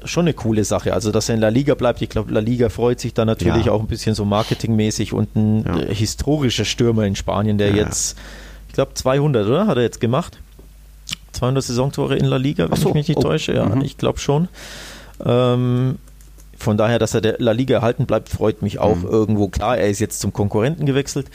schon 0.04 0.26
eine 0.26 0.34
coole 0.34 0.64
Sache. 0.64 0.94
Also, 0.94 1.12
dass 1.12 1.30
er 1.30 1.36
in 1.36 1.42
La 1.42 1.50
Liga 1.50 1.76
bleibt, 1.76 2.02
ich 2.02 2.10
glaube, 2.10 2.32
La 2.32 2.40
Liga 2.40 2.70
freut 2.70 3.00
sich 3.00 3.14
da 3.14 3.26
natürlich 3.26 3.66
ja. 3.66 3.72
auch 3.72 3.80
ein 3.80 3.88
bisschen 3.88 4.16
so 4.16 4.26
marketingmäßig 4.26 5.14
und 5.14 5.36
ein 5.36 5.64
ja. 5.66 5.94
Historischer 5.94 6.66
Stürmer 6.66 7.06
in 7.06 7.16
Spanien, 7.16 7.58
der 7.58 7.70
ja. 7.70 7.86
jetzt, 7.86 8.18
ich 8.68 8.74
glaube, 8.74 8.94
200, 8.94 9.48
oder? 9.48 9.68
Hat 9.68 9.78
er 9.78 9.84
jetzt 9.84 10.00
gemacht? 10.00 10.40
200 11.34 11.64
Saisontore 11.64 12.16
in 12.16 12.26
La 12.26 12.38
Liga, 12.38 12.70
wenn 12.70 12.78
so. 12.78 12.90
ich 12.90 12.96
mich 12.96 13.08
nicht 13.08 13.18
oh. 13.18 13.22
täusche. 13.22 13.54
Ja, 13.54 13.66
mhm. 13.66 13.82
ich 13.82 13.98
glaube 13.98 14.20
schon. 14.20 14.48
Ähm, 15.24 15.98
von 16.58 16.78
daher, 16.78 17.00
dass 17.00 17.14
er 17.14 17.22
der 17.22 17.36
La 17.40 17.52
Liga 17.52 17.76
erhalten 17.76 18.06
bleibt, 18.06 18.30
freut 18.30 18.62
mich 18.62 18.80
auch 18.80 18.96
mhm. 18.96 19.08
irgendwo. 19.08 19.48
Klar, 19.48 19.78
er 19.78 19.90
ist 19.90 20.00
jetzt 20.00 20.20
zum 20.20 20.34
Konkurrenten 20.34 20.86
gewechselt, 20.86 21.28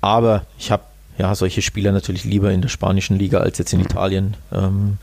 aber 0.00 0.44
ich 0.58 0.70
habe 0.70 0.82
ja, 1.18 1.34
solche 1.34 1.62
Spieler 1.62 1.92
natürlich 1.92 2.24
lieber 2.24 2.52
in 2.52 2.60
der 2.60 2.68
spanischen 2.68 3.18
Liga 3.18 3.38
als 3.38 3.58
jetzt 3.58 3.72
in 3.72 3.80
mhm. 3.80 3.86
Italien. 3.86 4.36
Ähm, 4.52 4.98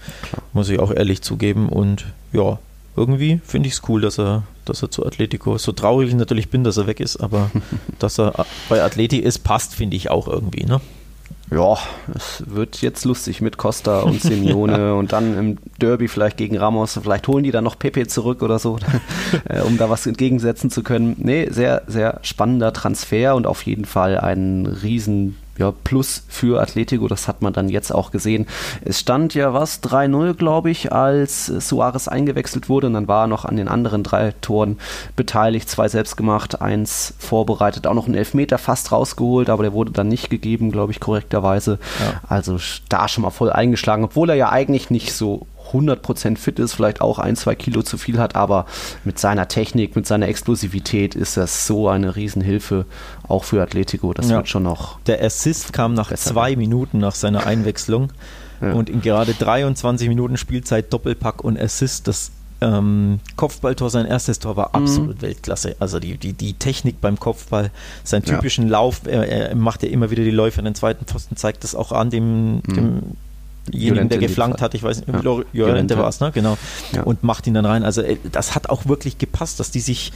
muss 0.54 0.70
ich 0.70 0.80
auch 0.80 0.92
ehrlich 0.92 1.22
zugeben. 1.22 1.70
Und 1.70 2.06
ja, 2.32 2.60
irgendwie 2.96 3.42
finde 3.46 3.68
ich 3.68 3.76
es 3.76 3.82
cool, 3.88 4.02
dass 4.02 4.20
er, 4.20 4.44
dass 4.66 4.82
er 4.82 4.92
zu 4.92 5.06
Atletico 5.06 5.56
ist. 5.56 5.64
So 5.64 5.72
traurig 5.72 6.10
ich 6.10 6.16
natürlich 6.16 6.50
bin, 6.50 6.64
dass 6.64 6.78
er 6.78 6.88
weg 6.88 7.00
ist, 7.00 7.18
aber 7.18 7.50
dass 8.00 8.20
er 8.20 8.46
bei 8.70 8.84
Atleti 8.84 9.18
ist, 9.18 9.40
passt, 9.40 9.74
finde 9.76 9.96
ich 9.96 10.12
auch 10.12 10.28
irgendwie. 10.28 10.66
Ne? 10.66 10.80
Ja, 11.52 11.78
es 12.16 12.44
wird 12.48 12.82
jetzt 12.82 13.06
lustig 13.06 13.42
mit 13.42 13.58
Costa 13.58 14.02
und 14.02 14.22
Simeone 14.22 14.78
ja. 14.78 14.94
und 14.94 15.14
dann 15.14 15.38
im 15.38 15.58
Derby 15.80 16.08
vielleicht 16.08 16.38
gegen 16.38 16.58
Ramos. 16.58 17.00
Vielleicht 17.02 17.28
holen 17.28 17.44
die 17.44 17.52
dann 17.52 17.64
noch 17.64 17.78
Pepe 17.78 18.08
zurück 18.08 18.42
oder 18.42 18.60
so, 18.60 18.78
äh, 19.46 19.62
um 19.62 19.78
da 19.78 19.90
was 19.90 20.06
entgegensetzen 20.06 20.70
zu 20.70 20.84
können. 20.84 21.16
Nee, 21.18 21.50
sehr, 21.50 21.84
sehr 21.88 22.20
spannender 22.22 22.74
Transfer 22.74 23.36
und 23.36 23.48
auf 23.48 23.64
jeden 23.64 23.86
Fall 23.86 24.20
ein 24.20 24.66
riesen 24.66 25.36
ja, 25.58 25.72
Plus 25.84 26.24
für 26.28 26.62
Atletico, 26.62 27.08
das 27.08 27.28
hat 27.28 27.42
man 27.42 27.54
dann 27.54 27.70
jetzt 27.70 27.94
auch 27.94 28.12
gesehen. 28.12 28.48
Es 28.84 29.00
stand 29.00 29.36
ja 29.36 29.54
was, 29.54 29.84
3-0, 29.84 30.34
glaube 30.34 30.72
ich, 30.72 30.92
als 30.92 31.46
Suarez 31.46 32.08
eingewechselt 32.08 32.70
wurde 32.70 32.88
und 32.88 32.94
dann 32.94 33.08
war 33.08 33.26
er 33.26 33.28
noch 33.28 33.46
an 33.46 33.58
den 33.58 33.68
anderen 33.68 34.04
drei 34.04 34.34
Toren 34.42 34.80
beteiligt, 35.16 35.70
zwei 35.70 35.88
selbst 35.88 36.18
gemacht, 36.18 36.62
eins 36.62 37.14
vorbereitet, 37.20 37.86
auch 37.86 37.94
noch 37.94 38.06
einen 38.06 38.16
Elfmeter 38.16 38.58
fast 38.58 38.92
rausgeholt, 38.92 39.50
aber 39.50 39.64
der 39.64 39.74
wurde 39.74 39.92
dann 39.92 40.08
nicht 40.08 40.30
gegeben, 40.30 40.72
glaube 40.72 40.92
ich, 40.92 41.00
korrekterweise. 41.00 41.80
Ja. 42.00 42.22
Also 42.28 42.58
da 42.90 43.08
schon 43.08 43.22
mal 43.22 43.30
voll 43.30 43.52
eingeschlagen, 43.52 44.04
obwohl 44.04 44.30
er 44.32 44.36
ja 44.36 44.52
eigentlich 44.52 44.90
nicht 44.90 45.14
so 45.14 45.46
100% 45.74 46.38
fit 46.38 46.60
ist, 46.60 46.74
vielleicht 46.74 47.02
auch 47.02 47.20
ein, 47.20 47.36
zwei 47.36 47.56
Kilo 47.56 47.82
zu 47.82 47.98
viel 47.98 48.20
hat, 48.20 48.36
aber 48.36 48.66
mit 49.04 49.20
seiner 49.20 49.48
Technik, 49.48 49.96
mit 49.96 50.08
seiner 50.08 50.28
Explosivität 50.28 51.16
ist 51.16 51.38
das 51.38 51.68
so 51.68 51.90
eine 51.90 52.16
Riesenhilfe, 52.16 52.86
auch 53.28 53.44
für 53.44 53.62
Atletico. 53.62 54.14
Das 54.14 54.30
ja. 54.30 54.38
wird 54.38 54.50
schon 54.50 54.64
noch. 54.64 55.00
Der 55.02 55.24
Assist 55.24 55.74
kam 55.74 55.94
nach 55.94 56.14
zwei 56.14 56.52
werden. 56.52 56.60
Minuten 56.60 56.98
nach 57.00 57.16
seiner 57.16 57.46
Einwechslung 57.46 58.12
ja. 58.62 58.74
und 58.74 58.90
in 58.90 59.02
gerade 59.02 59.34
23 59.34 60.08
Minuten 60.08 60.38
Spielzeit 60.38 60.92
Doppelpack 60.94 61.44
und 61.44 61.60
Assist. 61.60 62.08
Das 62.08 62.32
ähm, 62.64 63.20
Kopfballtor, 63.36 63.90
sein 63.90 64.06
erstes 64.06 64.40
Tor 64.40 64.56
war 64.56 64.70
mhm. 64.70 64.84
absolut 64.84 65.18
mhm. 65.18 65.22
Weltklasse. 65.22 65.76
Also 65.80 66.00
die, 66.00 66.18
die, 66.18 66.34
die 66.34 66.54
Technik 66.54 67.02
beim 67.02 67.20
Kopfball, 67.20 67.72
seinen 68.04 68.24
typischen 68.24 68.66
ja. 68.66 68.72
Lauf, 68.72 69.02
er, 69.06 69.28
er, 69.28 69.56
macht 69.56 69.84
ja 69.84 69.90
immer 69.90 70.12
wieder 70.12 70.24
die 70.24 70.32
Läufe 70.32 70.60
an 70.60 70.66
den 70.66 70.76
zweiten 70.76 71.06
Pfosten, 71.06 71.36
zeigt 71.36 71.64
das 71.64 71.76
auch 71.76 71.92
an 71.92 72.10
dem, 72.10 72.56
mhm. 72.56 72.62
dem 72.74 73.02
denjenigen, 73.68 74.10
der 74.10 74.18
geflankt 74.18 74.62
hat, 74.62 74.74
ich 74.74 74.84
weiß 74.84 75.06
nicht, 75.06 75.24
ja. 75.24 75.36
Llorente 75.54 75.98
war 75.98 76.10
es, 76.10 76.20
ne? 76.20 76.32
Genau. 76.34 76.58
Ja. 76.92 77.04
Und 77.04 77.24
macht 77.24 77.48
ihn 77.48 77.54
dann 77.54 77.66
rein. 77.66 77.84
Also 77.84 78.02
äh, 78.02 78.18
das 78.32 78.56
hat 78.56 78.70
auch 78.70 78.86
wirklich 78.86 79.18
gepasst, 79.18 79.60
dass 79.60 79.72
die 79.72 79.80
sich 79.80 80.12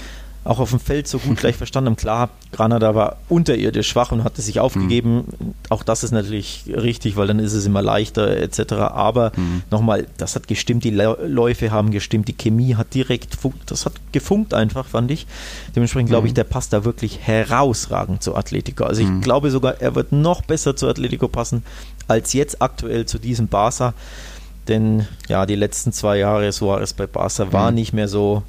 auch 0.48 0.60
auf 0.60 0.70
dem 0.70 0.80
Feld 0.80 1.08
so 1.08 1.20
gut 1.20 1.38
gleich 1.40 1.56
verstanden 1.56 1.90
haben. 1.90 1.98
Klar, 1.98 2.30
Granada 2.52 2.96
war 2.96 3.18
unterirdisch 3.30 3.90
schwach 3.90 4.12
und 4.12 4.24
hatte 4.24 4.42
sich 4.42 4.60
aufgegeben. 4.60 5.26
Mhm. 5.40 5.54
Auch 5.70 5.84
das 5.84 6.04
ist 6.04 6.12
natürlich 6.12 6.64
richtig, 6.68 7.18
weil 7.18 7.28
dann 7.28 7.40
ist 7.40 7.54
es 7.54 7.66
immer 7.66 7.82
leichter 7.82 8.38
etc. 8.38 8.74
Aber 8.74 9.32
mhm. 9.36 9.64
nochmal, 9.70 10.08
das 10.18 10.36
hat 10.36 10.48
gestimmt, 10.48 10.84
die 10.84 10.92
Läufe 10.92 11.72
haben 11.72 11.92
gestimmt, 11.92 12.28
die 12.28 12.34
Chemie 12.34 12.76
hat 12.76 12.94
direkt, 12.94 13.38
das 13.66 13.86
hat 13.86 13.94
gefunkt 14.12 14.54
einfach, 14.54 14.88
fand 14.88 15.12
ich. 15.12 15.28
Dementsprechend 15.76 16.10
glaube 16.10 16.28
ich, 16.28 16.34
mhm. 16.34 16.36
der 16.36 16.46
passt 16.46 16.74
da 16.74 16.86
wirklich 16.86 17.20
herausragend 17.22 18.24
zu 18.24 18.36
Atletico. 18.36 18.86
Also 18.86 19.02
ich 19.02 19.10
mhm. 19.10 19.22
glaube 19.22 19.52
sogar, 19.52 19.82
er 19.82 19.96
wird 19.96 20.12
noch 20.12 20.42
besser 20.42 20.76
zu 20.76 20.88
Atletico 20.88 21.28
passen 21.28 21.64
als 22.08 22.34
jetzt 22.34 22.62
aktuell 22.62 23.06
zu 23.06 23.20
diesem 23.20 23.48
Barca. 23.48 23.94
Denn 24.68 25.08
ja, 25.28 25.46
die 25.46 25.56
letzten 25.56 25.92
zwei 25.94 26.18
Jahre 26.18 26.52
Suarez 26.52 26.94
bei 26.94 27.08
Barca 27.08 27.52
war 27.54 27.72
mhm. 27.72 27.76
nicht 27.76 27.94
mehr 27.94 28.08
so 28.08 28.44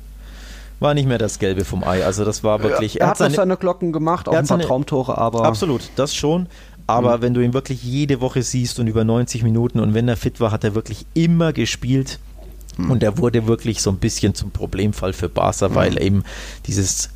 war 0.81 0.95
nicht 0.95 1.09
mehr 1.09 1.19
das 1.19 1.39
Gelbe 1.39 1.65
vom 1.65 1.83
Ei. 1.83 2.05
Also 2.05 2.25
das 2.25 2.45
war 2.45 2.63
wirklich. 2.63 2.95
Ja, 2.95 3.01
er, 3.01 3.07
er, 3.07 3.11
hat 3.11 3.19
seine, 3.19 3.35
seine, 3.35 3.57
Glocken 3.57 3.93
gemacht, 3.93 4.29
auch 4.29 4.33
ein 4.33 4.39
paar 4.39 4.47
seine, 4.47 4.65
Traumtore, 4.65 5.19
aber. 5.19 5.45
Absolut, 5.45 5.83
das 5.97 6.15
schon. 6.15 6.47
Aber 6.87 7.19
mhm. 7.19 7.23
wenn 7.23 7.35
du 7.35 7.41
ihn 7.43 7.53
wirklich 7.53 7.83
jede 7.83 8.21
Woche 8.21 8.43
siehst 8.43 8.79
und 8.79 8.87
über 8.87 9.05
90 9.05 9.43
Minuten 9.43 9.81
und 9.81 9.95
wenn 9.95 10.09
er 10.09 10.17
fit 10.17 10.41
war, 10.41 10.53
hat 10.53 10.65
er 10.65 10.75
wirklich 10.75 11.05
immer 11.15 11.53
gespielt. 11.53 12.19
Mhm. 12.77 12.91
Und 12.91 13.03
er 13.03 13.19
wurde 13.19 13.47
wirklich 13.47 13.83
so 13.83 13.91
ein 13.91 13.99
bisschen 13.99 14.35
zum 14.35 14.51
Problemfall 14.51 15.13
für 15.13 15.29
Barca, 15.29 15.69
mhm. 15.69 15.75
weil 15.75 16.03
eben 16.03 16.25
dieses 16.67 17.11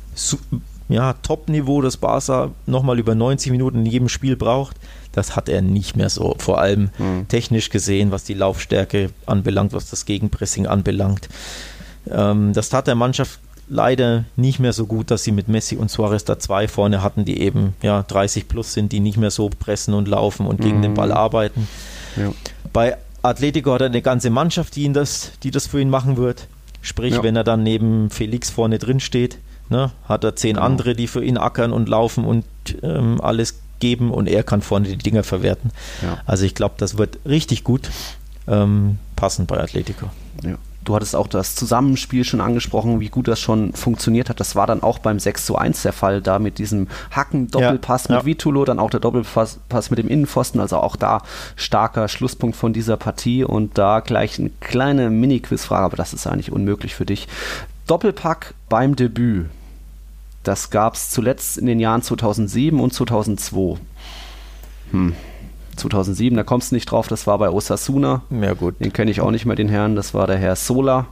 ja, 0.89 1.13
Top-Niveau, 1.13 1.81
das 1.81 1.97
Barca 1.97 2.51
nochmal 2.65 2.99
über 2.99 3.15
90 3.15 3.51
Minuten 3.51 3.79
in 3.79 3.85
jedem 3.85 4.09
Spiel 4.09 4.35
braucht, 4.35 4.75
das 5.13 5.35
hat 5.35 5.47
er 5.47 5.61
nicht 5.61 5.95
mehr 5.95 6.09
so. 6.09 6.35
Vor 6.39 6.59
allem 6.59 6.89
mhm. 6.97 7.27
technisch 7.29 7.69
gesehen, 7.69 8.11
was 8.11 8.25
die 8.25 8.33
Laufstärke 8.33 9.11
anbelangt, 9.25 9.71
was 9.71 9.89
das 9.89 10.05
Gegenpressing 10.05 10.67
anbelangt. 10.67 11.29
Ähm, 12.11 12.51
das 12.53 12.69
tat 12.69 12.87
der 12.87 12.95
Mannschaft 12.95 13.39
leider 13.69 14.25
nicht 14.35 14.59
mehr 14.59 14.73
so 14.73 14.85
gut, 14.85 15.09
dass 15.09 15.23
sie 15.23 15.31
mit 15.31 15.47
Messi 15.47 15.77
und 15.77 15.89
Suarez 15.89 16.25
da 16.25 16.37
zwei 16.37 16.67
vorne 16.67 17.01
hatten, 17.01 17.25
die 17.25 17.39
eben 17.39 17.75
ja 17.81 18.03
30 18.03 18.47
plus 18.47 18.73
sind, 18.73 18.91
die 18.91 18.99
nicht 18.99 19.17
mehr 19.17 19.31
so 19.31 19.49
pressen 19.49 19.93
und 19.93 20.07
laufen 20.07 20.45
und 20.45 20.59
gegen 20.59 20.79
mhm. 20.79 20.83
den 20.83 20.93
Ball 20.95 21.11
arbeiten. 21.11 21.67
Ja. 22.17 22.33
Bei 22.73 22.97
Atletico 23.21 23.73
hat 23.73 23.81
er 23.81 23.87
eine 23.87 24.01
ganze 24.01 24.29
Mannschaft, 24.29 24.75
die, 24.75 24.83
ihn 24.83 24.93
das, 24.93 25.31
die 25.43 25.51
das 25.51 25.67
für 25.67 25.79
ihn 25.79 25.89
machen 25.89 26.17
wird. 26.17 26.47
Sprich, 26.81 27.15
ja. 27.15 27.23
wenn 27.23 27.35
er 27.35 27.45
dann 27.45 27.63
neben 27.63 28.09
Felix 28.09 28.49
vorne 28.49 28.79
drin 28.79 28.99
steht, 28.99 29.37
ne, 29.69 29.91
hat 30.07 30.23
er 30.25 30.35
zehn 30.35 30.55
genau. 30.55 30.65
andere, 30.65 30.95
die 30.95 31.07
für 31.07 31.23
ihn 31.23 31.37
ackern 31.37 31.71
und 31.71 31.87
laufen 31.87 32.25
und 32.25 32.45
ähm, 32.81 33.21
alles 33.21 33.62
geben 33.83 34.11
und 34.11 34.29
er 34.29 34.43
kann 34.43 34.61
vorne 34.61 34.87
die 34.87 34.97
Dinger 34.97 35.23
verwerten. 35.23 35.71
Ja. 36.01 36.19
Also 36.25 36.45
ich 36.45 36.55
glaube, 36.55 36.75
das 36.77 36.97
wird 36.97 37.19
richtig 37.25 37.65
gut 37.65 37.91
ähm, 38.47 38.97
passen 39.17 39.45
bei 39.45 39.59
Atletico. 39.59 40.09
Ja. 40.41 40.55
Du 40.85 40.95
hattest 40.95 41.17
auch 41.17 41.27
das 41.27 41.55
Zusammenspiel 41.55 42.23
schon 42.23 42.39
angesprochen, 42.39 43.01
wie 43.01 43.09
gut 43.09 43.27
das 43.27 43.41
schon 43.41 43.73
funktioniert 43.73 44.29
hat. 44.29 44.39
Das 44.39 44.55
war 44.55 44.67
dann 44.67 44.83
auch 44.83 44.99
beim 44.99 45.19
6 45.19 45.45
zu 45.45 45.57
1 45.57 45.81
der 45.81 45.91
Fall, 45.91 46.21
da 46.21 46.39
mit 46.39 46.59
diesem 46.59 46.87
Hacken-Doppelpass 47.11 48.07
ja, 48.07 48.15
mit 48.15 48.21
ja. 48.21 48.25
Vitulo, 48.25 48.63
dann 48.63 48.79
auch 48.79 48.89
der 48.89 49.01
Doppelpass 49.01 49.59
Pass 49.67 49.89
mit 49.89 49.99
dem 49.99 50.07
Innenpfosten, 50.07 50.61
also 50.61 50.77
auch 50.77 50.95
da 50.95 51.21
starker 51.57 52.07
Schlusspunkt 52.07 52.55
von 52.55 52.71
dieser 52.71 52.95
Partie 52.95 53.43
und 53.43 53.77
da 53.77 53.99
gleich 53.99 54.39
eine 54.39 54.49
kleine 54.61 55.09
Mini-Quizfrage, 55.09 55.83
aber 55.83 55.97
das 55.97 56.13
ist 56.13 56.25
eigentlich 56.25 56.53
unmöglich 56.53 56.95
für 56.95 57.05
dich. 57.05 57.27
Doppelpack 57.87 58.53
beim 58.69 58.95
Debüt. 58.95 59.47
Das 60.43 60.69
gab 60.69 60.95
es 60.95 61.09
zuletzt 61.09 61.57
in 61.57 61.65
den 61.65 61.79
Jahren 61.79 62.01
2007 62.01 62.79
und 62.79 62.93
2002. 62.93 63.79
Hm. 64.91 65.13
2007, 65.75 66.35
da 66.37 66.43
kommst 66.43 66.71
du 66.71 66.75
nicht 66.75 66.85
drauf, 66.85 67.07
das 67.07 67.25
war 67.25 67.37
bei 67.39 67.49
Osasuna. 67.49 68.21
Ja, 68.29 68.53
gut. 68.53 68.79
Den 68.79 68.93
kenne 68.93 69.09
ich 69.09 69.21
auch 69.21 69.31
nicht 69.31 69.45
mehr, 69.45 69.55
den 69.55 69.69
Herrn, 69.69 69.95
das 69.95 70.13
war 70.13 70.27
der 70.27 70.37
Herr 70.37 70.55
Sola. 70.55 71.07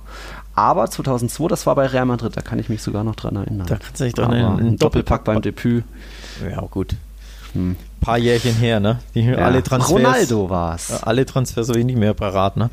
Aber 0.54 0.90
2002, 0.90 1.48
das 1.48 1.66
war 1.66 1.76
bei 1.76 1.88
Real 1.88 2.06
Madrid, 2.06 2.36
da 2.36 2.42
kann 2.42 2.60
ich 2.60 2.70
mich 2.70 2.84
sogar 2.84 3.04
noch 3.04 3.16
dran 3.16 3.38
erinnern. 3.38 3.68
Da 3.68 3.78
kannst 3.78 4.00
du 4.00 4.04
dich 4.04 4.14
dran 4.14 4.34
erinnern. 4.34 4.60
Ein 4.60 4.78
Doppelpack 4.78 5.24
beim 5.24 5.42
Debüt. 5.42 5.84
Ja, 6.48 6.62
gut. 6.62 6.96
Hm. 7.54 7.76
Paar 8.00 8.18
Jährchen 8.18 8.56
her, 8.56 8.80
ne? 8.80 9.00
Die, 9.14 9.22
Ja. 9.22 9.36
Alle 9.38 9.62
Transfers. 9.62 9.92
Ronaldo 10.00 10.50
war 10.50 10.74
es. 10.74 10.92
Alle 11.04 11.24
Transfers 11.26 11.68
so 11.68 11.76
wenig 11.76 11.96
mehr 11.96 12.14
parat, 12.16 12.58
ne? 12.58 12.70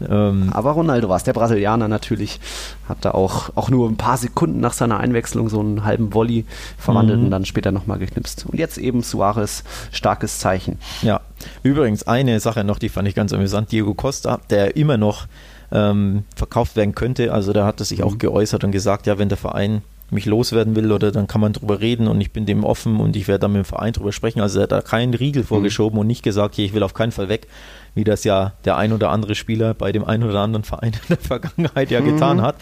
Ja. 0.00 0.06
Ähm, 0.28 0.50
Aber 0.54 0.70
Ronaldo 0.70 1.08
war 1.10 1.16
es. 1.16 1.24
Der 1.24 1.34
Brasilianer 1.34 1.86
natürlich 1.86 2.40
hat 2.88 2.98
da 3.04 3.10
auch, 3.10 3.50
auch 3.56 3.68
nur 3.68 3.88
ein 3.90 3.96
paar 3.96 4.16
Sekunden 4.16 4.60
nach 4.60 4.72
seiner 4.72 4.98
Einwechslung 4.98 5.50
so 5.50 5.60
einen 5.60 5.84
halben 5.84 6.14
Volley 6.14 6.46
verwandelt 6.78 7.18
Mhm. 7.18 7.26
und 7.26 7.30
dann 7.30 7.44
später 7.44 7.72
nochmal 7.72 7.98
geknipst. 7.98 8.46
Und 8.46 8.58
jetzt 8.58 8.78
eben 8.78 9.02
Suarez, 9.02 9.64
starkes 9.92 10.38
Zeichen. 10.38 10.78
Ja, 11.02 11.20
übrigens 11.62 12.04
eine 12.06 12.40
Sache 12.40 12.64
noch, 12.64 12.78
die 12.78 12.88
fand 12.88 13.06
ich 13.06 13.14
ganz 13.14 13.32
amüsant. 13.34 13.70
Diego 13.72 13.92
Costa, 13.92 14.40
der 14.48 14.76
immer 14.76 14.96
noch 14.96 15.26
ähm, 15.72 16.24
verkauft 16.34 16.74
werden 16.76 16.94
könnte, 16.96 17.32
also 17.32 17.52
der 17.52 17.64
hatte 17.64 17.84
sich 17.84 18.02
auch 18.02 18.18
geäußert 18.18 18.64
und 18.64 18.72
gesagt, 18.72 19.06
ja, 19.06 19.18
wenn 19.18 19.28
der 19.28 19.38
Verein 19.38 19.82
mich 20.10 20.26
loswerden 20.26 20.74
will 20.76 20.92
oder 20.92 21.12
dann 21.12 21.26
kann 21.26 21.40
man 21.40 21.52
drüber 21.52 21.80
reden 21.80 22.08
und 22.08 22.20
ich 22.20 22.32
bin 22.32 22.46
dem 22.46 22.64
offen 22.64 22.98
und 23.00 23.16
ich 23.16 23.28
werde 23.28 23.40
dann 23.40 23.52
mit 23.52 23.62
dem 23.62 23.64
Verein 23.64 23.92
drüber 23.92 24.12
sprechen. 24.12 24.40
Also 24.40 24.60
er 24.60 24.64
hat 24.64 24.72
da 24.72 24.80
keinen 24.80 25.14
Riegel 25.14 25.44
vorgeschoben 25.44 25.98
und 25.98 26.06
nicht 26.06 26.22
gesagt, 26.22 26.54
hier, 26.54 26.64
ich 26.64 26.74
will 26.74 26.82
auf 26.82 26.94
keinen 26.94 27.12
Fall 27.12 27.28
weg, 27.28 27.46
wie 27.94 28.04
das 28.04 28.24
ja 28.24 28.52
der 28.64 28.76
ein 28.76 28.92
oder 28.92 29.10
andere 29.10 29.34
Spieler 29.34 29.74
bei 29.74 29.92
dem 29.92 30.04
ein 30.04 30.22
oder 30.22 30.40
anderen 30.40 30.64
Verein 30.64 30.92
in 30.92 31.08
der 31.08 31.18
Vergangenheit 31.18 31.90
ja 31.90 32.00
getan 32.00 32.42
hat. 32.42 32.56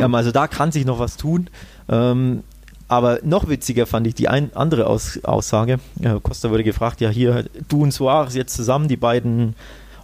Ähm, 0.00 0.14
also 0.14 0.30
da 0.30 0.46
kann 0.46 0.72
sich 0.72 0.84
noch 0.84 0.98
was 0.98 1.16
tun. 1.16 1.48
Ähm, 1.88 2.42
aber 2.88 3.18
noch 3.24 3.48
witziger 3.48 3.86
fand 3.86 4.06
ich 4.06 4.14
die 4.14 4.28
ein, 4.28 4.54
andere 4.54 4.86
Aus, 4.86 5.18
Aussage. 5.24 5.80
Äh, 6.00 6.20
Costa 6.22 6.50
wurde 6.50 6.64
gefragt, 6.64 7.00
ja 7.00 7.08
hier, 7.08 7.46
du 7.68 7.82
und 7.82 7.92
Suarez 7.92 8.34
jetzt 8.34 8.54
zusammen, 8.54 8.88
die 8.88 8.96
beiden 8.96 9.56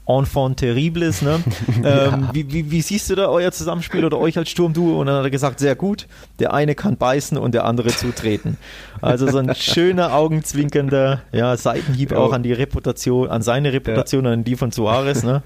Enfant 0.06 0.56
terribles, 0.58 1.22
ne? 1.22 1.40
ähm, 1.84 2.28
wie, 2.32 2.52
wie, 2.52 2.70
wie 2.70 2.82
siehst 2.82 3.08
du 3.10 3.14
da 3.14 3.28
euer 3.28 3.52
Zusammenspiel 3.52 4.04
oder 4.04 4.18
euch 4.18 4.36
als 4.36 4.50
Sturmduo? 4.50 5.00
Und 5.00 5.06
dann 5.06 5.16
hat 5.16 5.24
er 5.24 5.30
gesagt, 5.30 5.60
sehr 5.60 5.76
gut. 5.76 6.08
Der 6.40 6.52
eine 6.52 6.74
kann 6.74 6.96
beißen 6.96 7.38
und 7.38 7.52
der 7.54 7.64
andere 7.64 7.88
zutreten. 7.90 8.56
Also 9.00 9.30
so 9.30 9.38
ein 9.38 9.54
schöner, 9.56 10.12
augenzwinkernder 10.14 11.22
ja, 11.32 11.56
Seitenhieb 11.56 12.10
Ja. 12.12 12.18
auch 12.18 12.32
an 12.32 12.42
die 12.42 12.52
Reputation, 12.52 13.28
an 13.28 13.42
seine 13.42 13.72
Reputation, 13.72 14.26
an 14.26 14.42
die 14.44 14.56
von 14.56 14.72
Suarez, 14.72 15.22
ne? 15.22 15.42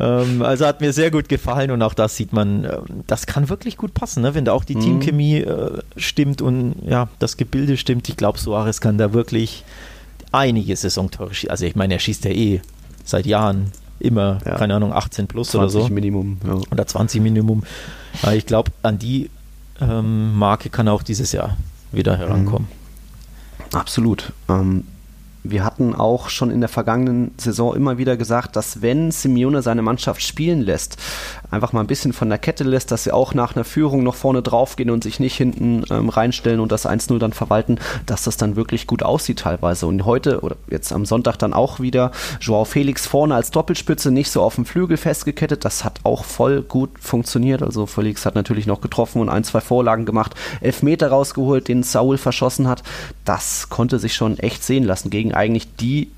Ähm, 0.00 0.40
also 0.42 0.64
hat 0.66 0.80
mir 0.80 0.94
sehr 0.94 1.10
gut 1.10 1.28
gefallen 1.28 1.70
und 1.70 1.82
auch 1.82 1.92
das 1.92 2.16
sieht 2.16 2.32
man, 2.32 2.64
ähm, 2.64 3.04
das 3.06 3.26
kann 3.26 3.50
wirklich 3.50 3.76
gut 3.76 3.92
passen, 3.92 4.22
ne? 4.22 4.34
wenn 4.34 4.46
da 4.46 4.52
auch 4.52 4.64
die 4.64 4.74
Mhm. 4.74 4.80
Teamchemie 4.80 5.40
äh, 5.40 5.78
stimmt 5.98 6.40
und 6.40 6.76
ja, 6.86 7.08
das 7.18 7.36
Gebilde 7.36 7.76
stimmt. 7.76 8.08
Ich 8.08 8.16
glaube, 8.16 8.38
Suarez 8.38 8.80
kann 8.80 8.96
da 8.96 9.12
wirklich 9.12 9.64
einige 10.32 10.74
Saisontore 10.74 11.34
schießen. 11.34 11.50
Also 11.50 11.66
ich 11.66 11.76
meine, 11.76 11.92
er 11.92 12.00
schießt 12.00 12.24
ja 12.24 12.30
eh 12.30 12.62
seit 13.04 13.26
Jahren 13.26 13.70
immer, 14.02 14.38
Ja. 14.46 14.56
keine 14.56 14.74
Ahnung, 14.74 14.92
18 14.92 15.26
plus 15.26 15.54
oder 15.54 15.68
20 15.68 15.88
so. 15.88 15.94
Minimum. 15.94 16.38
Ja. 16.46 16.54
Oder 16.70 16.86
20 16.86 17.20
Minimum. 17.22 17.62
Aber 18.22 18.34
ich 18.34 18.46
glaube, 18.46 18.70
an 18.82 18.98
die 18.98 19.30
ähm, 19.80 20.34
Marke 20.36 20.68
kann 20.70 20.86
er 20.86 20.92
auch 20.92 21.02
dieses 21.02 21.32
Jahr 21.32 21.56
wieder 21.92 22.16
herankommen. 22.16 22.68
Absolut. 23.72 24.32
Ähm, 24.48 24.84
wir 25.44 25.64
hatten 25.64 25.94
auch 25.94 26.28
schon 26.28 26.50
in 26.50 26.60
der 26.60 26.68
vergangenen 26.68 27.32
Saison 27.36 27.74
immer 27.74 27.98
wieder 27.98 28.16
gesagt, 28.16 28.54
dass 28.54 28.80
wenn 28.80 29.10
Simeone 29.10 29.60
seine 29.62 29.82
Mannschaft 29.82 30.22
spielen 30.22 30.60
lässt, 30.60 30.96
einfach 31.52 31.72
mal 31.72 31.80
ein 31.80 31.86
bisschen 31.86 32.12
von 32.12 32.28
der 32.28 32.38
Kette 32.38 32.64
lässt, 32.64 32.90
dass 32.90 33.04
sie 33.04 33.12
auch 33.12 33.34
nach 33.34 33.54
einer 33.54 33.64
Führung 33.64 34.02
noch 34.02 34.14
vorne 34.14 34.42
draufgehen 34.42 34.90
und 34.90 35.02
sich 35.02 35.20
nicht 35.20 35.36
hinten 35.36 35.84
ähm, 35.90 36.08
reinstellen 36.08 36.60
und 36.60 36.72
das 36.72 36.86
1-0 36.86 37.18
dann 37.18 37.32
verwalten, 37.32 37.78
dass 38.06 38.24
das 38.24 38.36
dann 38.36 38.56
wirklich 38.56 38.86
gut 38.86 39.02
aussieht 39.02 39.40
teilweise. 39.40 39.86
Und 39.86 40.04
heute 40.04 40.40
oder 40.40 40.56
jetzt 40.70 40.92
am 40.92 41.04
Sonntag 41.04 41.36
dann 41.36 41.52
auch 41.52 41.80
wieder 41.80 42.12
Joao 42.40 42.64
Felix 42.64 43.06
vorne 43.06 43.34
als 43.34 43.50
Doppelspitze, 43.50 44.10
nicht 44.10 44.30
so 44.30 44.42
auf 44.42 44.54
dem 44.54 44.64
Flügel 44.64 44.96
festgekettet. 44.96 45.64
Das 45.64 45.84
hat 45.84 46.00
auch 46.04 46.24
voll 46.24 46.62
gut 46.62 46.90
funktioniert. 46.98 47.62
Also 47.62 47.86
Felix 47.86 48.24
hat 48.26 48.34
natürlich 48.34 48.66
noch 48.66 48.80
getroffen 48.80 49.20
und 49.20 49.28
ein, 49.28 49.44
zwei 49.44 49.60
Vorlagen 49.60 50.06
gemacht, 50.06 50.34
Elfmeter 50.60 51.08
rausgeholt, 51.08 51.68
den 51.68 51.82
Saul 51.82 52.18
verschossen 52.18 52.68
hat. 52.68 52.82
Das 53.24 53.68
konnte 53.68 53.98
sich 53.98 54.14
schon 54.14 54.38
echt 54.38 54.64
sehen 54.64 54.84
lassen 54.84 55.10
gegen 55.10 55.34
eigentlich 55.34 55.74
die 55.76 56.10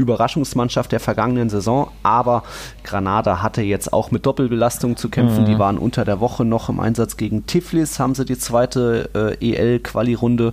Überraschungsmannschaft 0.00 0.92
der 0.92 1.00
vergangenen 1.00 1.50
Saison, 1.50 1.90
aber 2.02 2.42
Granada 2.84 3.42
hatte 3.42 3.62
jetzt 3.62 3.92
auch 3.92 4.10
mit 4.10 4.26
Doppelbelastung 4.26 4.96
zu 4.96 5.08
kämpfen. 5.08 5.44
Die 5.44 5.58
waren 5.58 5.78
unter 5.78 6.04
der 6.04 6.20
Woche 6.20 6.44
noch 6.44 6.68
im 6.68 6.80
Einsatz 6.80 7.16
gegen 7.16 7.46
Tiflis, 7.46 7.98
haben 7.98 8.14
sie 8.14 8.24
die 8.24 8.38
zweite 8.38 9.10
äh, 9.40 9.52
EL-Quali-Runde 9.52 10.52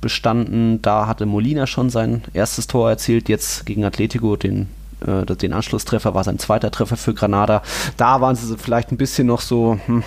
bestanden. 0.00 0.80
Da 0.82 1.06
hatte 1.06 1.26
Molina 1.26 1.66
schon 1.66 1.90
sein 1.90 2.22
erstes 2.32 2.66
Tor 2.66 2.90
erzielt, 2.90 3.28
jetzt 3.28 3.66
gegen 3.66 3.84
Atletico 3.84 4.36
den 4.36 4.68
äh, 5.06 5.24
den 5.26 5.52
Anschlusstreffer 5.52 6.14
war 6.14 6.24
sein 6.24 6.38
zweiter 6.38 6.70
Treffer 6.70 6.96
für 6.96 7.14
Granada. 7.14 7.62
Da 7.96 8.20
waren 8.20 8.36
sie 8.36 8.56
vielleicht 8.56 8.92
ein 8.92 8.96
bisschen 8.96 9.26
noch 9.26 9.40
so 9.40 9.78
hm, 9.86 10.02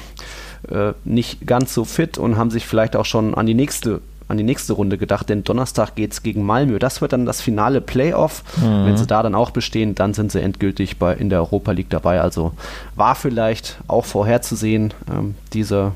äh, 0.70 0.94
nicht 1.06 1.46
ganz 1.46 1.74
so 1.74 1.86
fit 1.86 2.18
und 2.18 2.38
haben 2.38 2.52
sich 2.52 2.66
vielleicht 2.66 2.96
auch 2.96 3.06
schon 3.06 3.34
an 3.36 3.46
die 3.46 3.54
nächste 3.54 4.02
an 4.30 4.38
die 4.38 4.44
nächste 4.44 4.74
Runde 4.74 4.98
gedacht, 4.98 5.28
denn 5.28 5.44
Donnerstag 5.44 5.96
geht 5.96 6.14
es 6.14 6.24
gegen 6.24 6.44
Malmö. 6.46 6.80
Das 6.80 7.02
wird 7.02 7.12
dann 7.14 7.26
das 7.26 7.42
finale 7.42 7.82
Playoff. 7.82 8.44
Wenn 8.62 8.96
sie 8.96 9.06
da 9.08 9.22
dann 9.24 9.36
auch 9.36 9.50
bestehen, 9.52 9.96
dann 9.96 10.14
sind 10.14 10.32
sie 10.32 10.42
endgültig 10.42 10.98
bei, 10.98 11.14
in 11.14 11.30
der 11.30 11.40
Europa 11.40 11.72
League 11.72 11.90
dabei. 11.90 12.22
Also 12.22 12.54
war 12.96 13.16
vielleicht 13.16 13.80
auch 13.88 14.06
vorherzusehen, 14.06 14.94
ähm, 15.12 15.36
dieser 15.54 15.94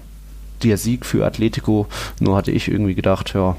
der 0.64 0.78
Sieg 0.78 1.06
für 1.06 1.26
Atletico. 1.26 1.88
Nur 2.20 2.36
hatte 2.36 2.52
ich 2.52 2.70
irgendwie 2.70 2.96
gedacht, 2.96 3.34
ja, 3.34 3.56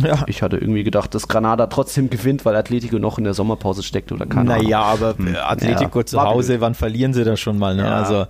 Ja. 0.00 0.24
ich 0.26 0.42
hatte 0.42 0.56
irgendwie 0.58 0.84
gedacht, 0.84 1.14
dass 1.14 1.26
Granada 1.28 1.66
trotzdem 1.66 2.08
gewinnt, 2.10 2.44
weil 2.44 2.54
Atletico 2.54 2.98
noch 2.98 3.18
in 3.18 3.24
der 3.24 3.34
Sommerpause 3.34 3.82
steckt 3.82 4.12
oder 4.12 4.26
keine. 4.26 4.44
Naja, 4.50 4.80
aber 4.82 5.14
äh, 5.18 5.36
Atletico 5.38 6.00
Ja, 6.00 6.06
zu 6.06 6.16
war 6.16 6.26
Hause, 6.28 6.60
wann 6.60 6.74
verlieren 6.74 7.14
sie 7.14 7.24
das 7.24 7.40
schon 7.40 7.58
mal? 7.58 7.74
Ne? 7.74 7.82
Ja. 7.82 7.96
Also, 7.96 8.26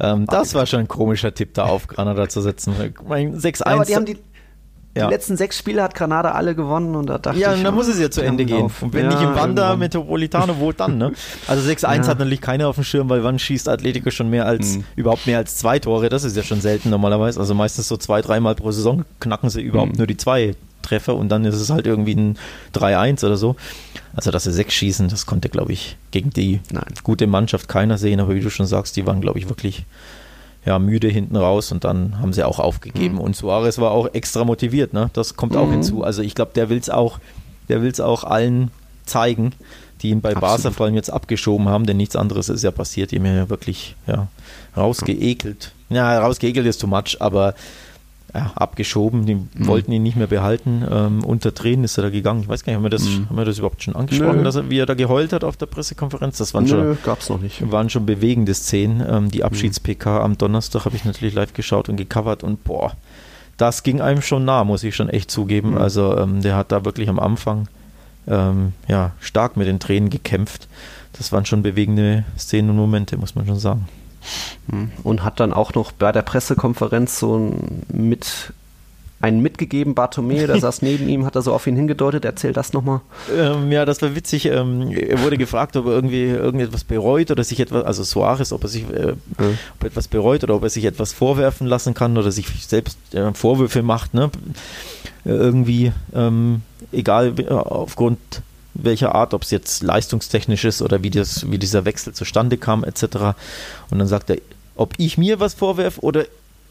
ähm, 0.00 0.26
das 0.26 0.54
war 0.54 0.66
schon 0.66 0.80
ein 0.80 0.88
komischer 0.88 1.32
Tipp, 1.32 1.54
da 1.54 1.64
auf 1.66 1.86
Granada 1.86 2.28
zu 2.28 2.40
setzen. 2.40 2.74
Ich 2.82 3.06
meine, 3.08 3.36
6-1. 3.36 3.58
Ja, 3.58 3.66
aber 3.74 3.84
die 3.84 3.96
haben 3.96 4.06
die, 4.06 4.16
Ja. 4.96 5.06
die 5.06 5.12
letzten 5.12 5.36
sechs 5.36 5.56
Spiele 5.56 5.82
hat 5.84 5.94
Granada 5.94 6.32
alle 6.32 6.56
gewonnen 6.56 6.96
und 6.96 7.06
da 7.06 7.18
dachte 7.18 7.38
ja, 7.38 7.52
ich. 7.52 7.58
und 7.58 7.64
dann 7.64 7.74
muss 7.74 7.86
es 7.86 8.00
ja 8.00 8.10
zu 8.10 8.22
Ende 8.22 8.44
gehen. 8.44 8.70
Und 8.80 8.92
wenn 8.92 9.04
Ja, 9.04 9.10
nicht 9.10 9.22
im 9.22 9.34
Wanda. 9.36 9.76
Metropolitano, 9.76 10.56
wo 10.58 10.72
dann, 10.72 10.98
ne? 10.98 11.12
Also 11.46 11.62
6-1 11.68 11.82
Ja. 12.04 12.06
hat 12.08 12.18
natürlich 12.18 12.40
keiner 12.40 12.66
auf 12.66 12.74
dem 12.74 12.82
Schirm, 12.82 13.08
weil 13.08 13.22
wann 13.22 13.38
schießt 13.38 13.68
Atletico 13.68 14.10
schon 14.10 14.30
mehr 14.30 14.46
als, 14.46 14.78
Mhm. 14.78 14.84
überhaupt 14.96 15.26
mehr 15.28 15.38
als 15.38 15.56
zwei 15.56 15.78
Tore? 15.78 16.08
Das 16.08 16.24
ist 16.24 16.36
ja 16.36 16.42
schon 16.42 16.60
selten 16.60 16.90
normalerweise. 16.90 17.38
Also 17.38 17.54
meistens 17.54 17.86
so 17.86 17.96
zwei, 17.96 18.20
dreimal 18.20 18.56
pro 18.56 18.72
Saison 18.72 19.04
knacken 19.20 19.48
sie 19.48 19.60
überhaupt 19.62 19.92
Mhm. 19.92 19.98
nur 19.98 20.06
die 20.08 20.16
zwei 20.16 20.56
Treffer 20.82 21.14
und 21.14 21.28
dann 21.28 21.44
ist 21.44 21.54
es 21.60 21.70
halt 21.70 21.86
irgendwie 21.86 22.14
ein 22.16 22.36
3-1 22.72 23.22
oder 23.22 23.36
so. 23.36 23.54
Also, 24.16 24.32
dass 24.32 24.42
sie 24.44 24.52
sechs 24.52 24.74
schießen, 24.74 25.08
das 25.08 25.24
konnte, 25.24 25.48
glaube 25.50 25.72
ich, 25.72 25.96
gegen 26.10 26.30
die 26.30 26.58
Nein. 26.72 26.82
gute 27.04 27.28
Mannschaft 27.28 27.68
keiner 27.68 27.96
sehen. 27.96 28.18
Aber 28.18 28.34
wie 28.34 28.40
du 28.40 28.50
schon 28.50 28.66
sagst, 28.66 28.96
die 28.96 29.06
waren, 29.06 29.20
glaube 29.20 29.38
ich, 29.38 29.48
wirklich 29.48 29.84
ja, 30.64 30.78
müde 30.78 31.08
hinten 31.08 31.36
raus 31.36 31.72
und 31.72 31.84
dann 31.84 32.18
haben 32.20 32.32
sie 32.32 32.44
auch 32.44 32.58
aufgegeben. 32.58 33.18
Und 33.18 33.34
Suarez 33.36 33.78
war 33.78 33.90
auch 33.92 34.08
extra 34.12 34.44
motiviert, 34.44 34.92
ne? 34.92 35.10
Das 35.14 35.36
kommt 35.36 35.56
auch 35.56 35.66
Mhm. 35.66 35.72
hinzu. 35.72 36.04
Also 36.04 36.22
ich 36.22 36.34
glaube, 36.34 36.52
der 36.54 36.68
will 36.68 36.78
es 36.78 36.90
auch, 36.90 37.18
der 37.68 37.82
will 37.82 37.90
es 37.90 38.00
auch 38.00 38.24
allen 38.24 38.70
zeigen, 39.06 39.52
die 40.02 40.10
ihn 40.10 40.20
bei 40.20 40.34
Barca 40.34 40.54
Absolut. 40.54 40.76
vor 40.76 40.86
allem 40.86 40.94
jetzt 40.94 41.10
abgeschoben 41.10 41.68
haben, 41.68 41.86
denn 41.86 41.96
nichts 41.96 42.16
anderes 42.16 42.48
ist 42.48 42.62
ja 42.62 42.70
passiert. 42.70 43.10
Die 43.10 43.16
ihn 43.16 43.24
ja 43.26 43.48
wirklich 43.48 43.96
ja, 44.06 44.28
rausgeekelt. 44.76 45.72
Ja, 45.88 46.18
rausgeekelt 46.20 46.66
ist 46.66 46.80
too 46.80 46.86
much, 46.86 47.16
aber 47.20 47.54
ja, 48.34 48.52
abgeschoben. 48.54 49.26
Die 49.26 49.34
Mhm. 49.34 49.48
wollten 49.54 49.92
ihn 49.92 50.02
nicht 50.02 50.16
mehr 50.16 50.26
behalten. 50.28 50.84
Ähm, 50.90 51.24
unter 51.24 51.52
Tränen 51.54 51.84
ist 51.84 51.98
er 51.98 52.02
da 52.04 52.10
gegangen. 52.10 52.40
Ich 52.42 52.48
weiß 52.48 52.64
gar 52.64 52.70
nicht, 52.72 52.76
haben 52.76 52.84
wir 52.84 52.90
das, 52.90 53.04
Mhm. 53.04 53.28
haben 53.28 53.36
wir 53.36 53.44
das 53.44 53.58
überhaupt 53.58 53.82
schon 53.82 53.96
angesprochen, 53.96 54.38
Nö. 54.38 54.44
dass 54.44 54.56
er, 54.56 54.70
wie 54.70 54.78
er 54.78 54.86
da 54.86 54.94
geheult 54.94 55.32
hat 55.32 55.42
auf 55.44 55.56
der 55.56 55.66
Pressekonferenz? 55.66 56.38
Das 56.38 56.54
waren 56.54 56.66
schon 56.68 56.80
Nö, 56.80 56.96
gab's 57.04 57.28
noch 57.28 57.40
nicht. 57.40 57.70
waren 57.70 57.90
schon 57.90 58.06
bewegende 58.06 58.54
Szenen. 58.54 59.00
Ähm, 59.08 59.24
Mhm. 59.24 59.30
die 59.30 59.44
Abschieds-PK 59.44 60.20
am 60.22 60.38
Donnerstag 60.38 60.84
habe 60.84 60.96
ich 60.96 61.04
natürlich 61.04 61.34
live 61.34 61.52
geschaut 61.54 61.88
und 61.88 61.96
gecovert 61.96 62.42
und 62.44 62.62
boah, 62.64 62.92
das 63.56 63.82
ging 63.82 64.00
einem 64.00 64.22
schon 64.22 64.44
nah, 64.44 64.64
muss 64.64 64.84
ich 64.84 64.94
schon 64.96 65.08
echt 65.10 65.30
zugeben. 65.30 65.72
Mhm. 65.72 65.78
Also 65.78 66.16
ähm, 66.16 66.40
der 66.42 66.56
hat 66.56 66.72
da 66.72 66.84
wirklich 66.84 67.08
am 67.08 67.18
Anfang 67.18 67.68
ähm, 68.28 68.74
ja, 68.86 69.12
stark 69.20 69.56
mit 69.56 69.66
den 69.66 69.80
Tränen 69.80 70.08
gekämpft. 70.10 70.68
Das 71.14 71.32
waren 71.32 71.44
schon 71.46 71.62
bewegende 71.62 72.24
Szenen 72.38 72.70
und 72.70 72.76
Momente, 72.76 73.16
muss 73.16 73.34
man 73.34 73.44
schon 73.46 73.58
sagen. 73.58 73.88
Mhm. 74.68 74.90
Und 75.02 75.24
hat 75.24 75.40
dann 75.40 75.52
auch 75.52 75.74
noch 75.74 75.92
bei 75.92 76.12
der 76.12 76.22
Pressekonferenz 76.22 77.18
so 77.18 77.36
ein 77.36 77.82
mit 77.92 78.52
einen 79.20 79.42
mitgegeben, 79.42 79.94
Bartomeu, 79.94 80.46
der 80.46 80.58
saß 80.60 80.82
neben 80.82 81.08
ihm, 81.08 81.26
hat 81.26 81.36
er 81.36 81.42
so 81.42 81.52
auf 81.52 81.66
ihn 81.66 81.76
hingedeutet, 81.76 82.24
erzähl 82.24 82.52
das 82.52 82.72
nochmal. 82.72 83.00
Ähm, 83.34 83.70
ja, 83.70 83.84
das 83.84 84.00
war 84.02 84.14
witzig. 84.14 84.46
Ähm, 84.46 84.90
er 84.92 85.22
wurde 85.22 85.36
gefragt, 85.36 85.76
ob 85.76 85.86
er 85.86 85.92
irgendwie 85.92 86.24
irgendetwas 86.24 86.84
bereut 86.84 87.30
oder 87.30 87.44
sich 87.44 87.60
etwas, 87.60 87.84
also 87.84 88.02
Suarez, 88.02 88.52
ob 88.52 88.64
er 88.64 88.68
sich 88.68 88.84
äh, 88.90 89.12
ob 89.36 89.82
er 89.82 89.86
etwas 89.86 90.08
bereut 90.08 90.42
oder 90.42 90.54
ob 90.54 90.62
er 90.62 90.70
sich 90.70 90.84
etwas 90.86 91.12
vorwerfen 91.12 91.66
lassen 91.66 91.94
kann 91.94 92.16
oder 92.16 92.32
sich 92.32 92.46
selbst 92.66 92.98
äh, 93.14 93.32
Vorwürfe 93.34 93.82
macht, 93.82 94.14
ne? 94.14 94.30
Irgendwie, 95.22 95.92
ähm, 96.14 96.62
egal 96.92 97.34
äh, 97.38 97.48
aufgrund 97.50 98.18
welcher 98.74 99.14
Art, 99.14 99.34
ob 99.34 99.42
es 99.42 99.50
jetzt 99.50 99.82
leistungstechnisch 99.82 100.64
ist 100.64 100.82
oder 100.82 101.02
wie, 101.02 101.10
das, 101.10 101.50
wie 101.50 101.58
dieser 101.58 101.84
Wechsel 101.84 102.12
zustande 102.12 102.56
kam, 102.56 102.84
etc. 102.84 103.02
Und 103.90 103.98
dann 103.98 104.06
sagt 104.06 104.30
er, 104.30 104.38
ob 104.76 104.94
ich 104.96 105.18
mir 105.18 105.40
was 105.40 105.54
vorwerfe 105.54 106.00
oder 106.00 106.24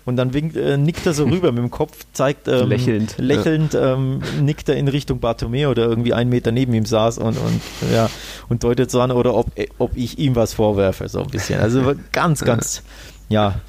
und 0.05 0.15
dann 0.15 0.33
winkt, 0.33 0.55
äh, 0.55 0.77
nickt 0.77 1.05
er 1.05 1.13
so 1.13 1.25
rüber 1.29 1.51
mit 1.51 1.61
dem 1.61 1.69
Kopf, 1.69 2.05
zeigt 2.13 2.47
ähm, 2.47 2.69
lächelnd, 2.69 3.15
lächelnd 3.17 3.75
ähm, 3.75 4.21
nickt 4.41 4.67
er 4.69 4.75
in 4.75 4.87
Richtung 4.87 5.19
Bartomeo, 5.19 5.73
der 5.73 5.85
irgendwie 5.85 6.13
einen 6.13 6.29
Meter 6.29 6.51
neben 6.51 6.73
ihm 6.73 6.85
saß 6.85 7.19
und, 7.19 7.37
und 7.37 7.61
ja 7.93 8.09
und 8.49 8.63
deutet 8.63 8.89
so 8.89 9.01
an, 9.01 9.11
oder 9.11 9.35
ob, 9.35 9.57
äh, 9.57 9.67
ob 9.77 9.95
ich 9.95 10.17
ihm 10.17 10.35
was 10.35 10.53
vorwerfe, 10.53 11.07
so 11.07 11.21
ein 11.21 11.27
bisschen. 11.27 11.59
Also 11.59 11.93
ganz, 12.11 12.43
ganz, 12.43 12.81
ja, 13.29 13.61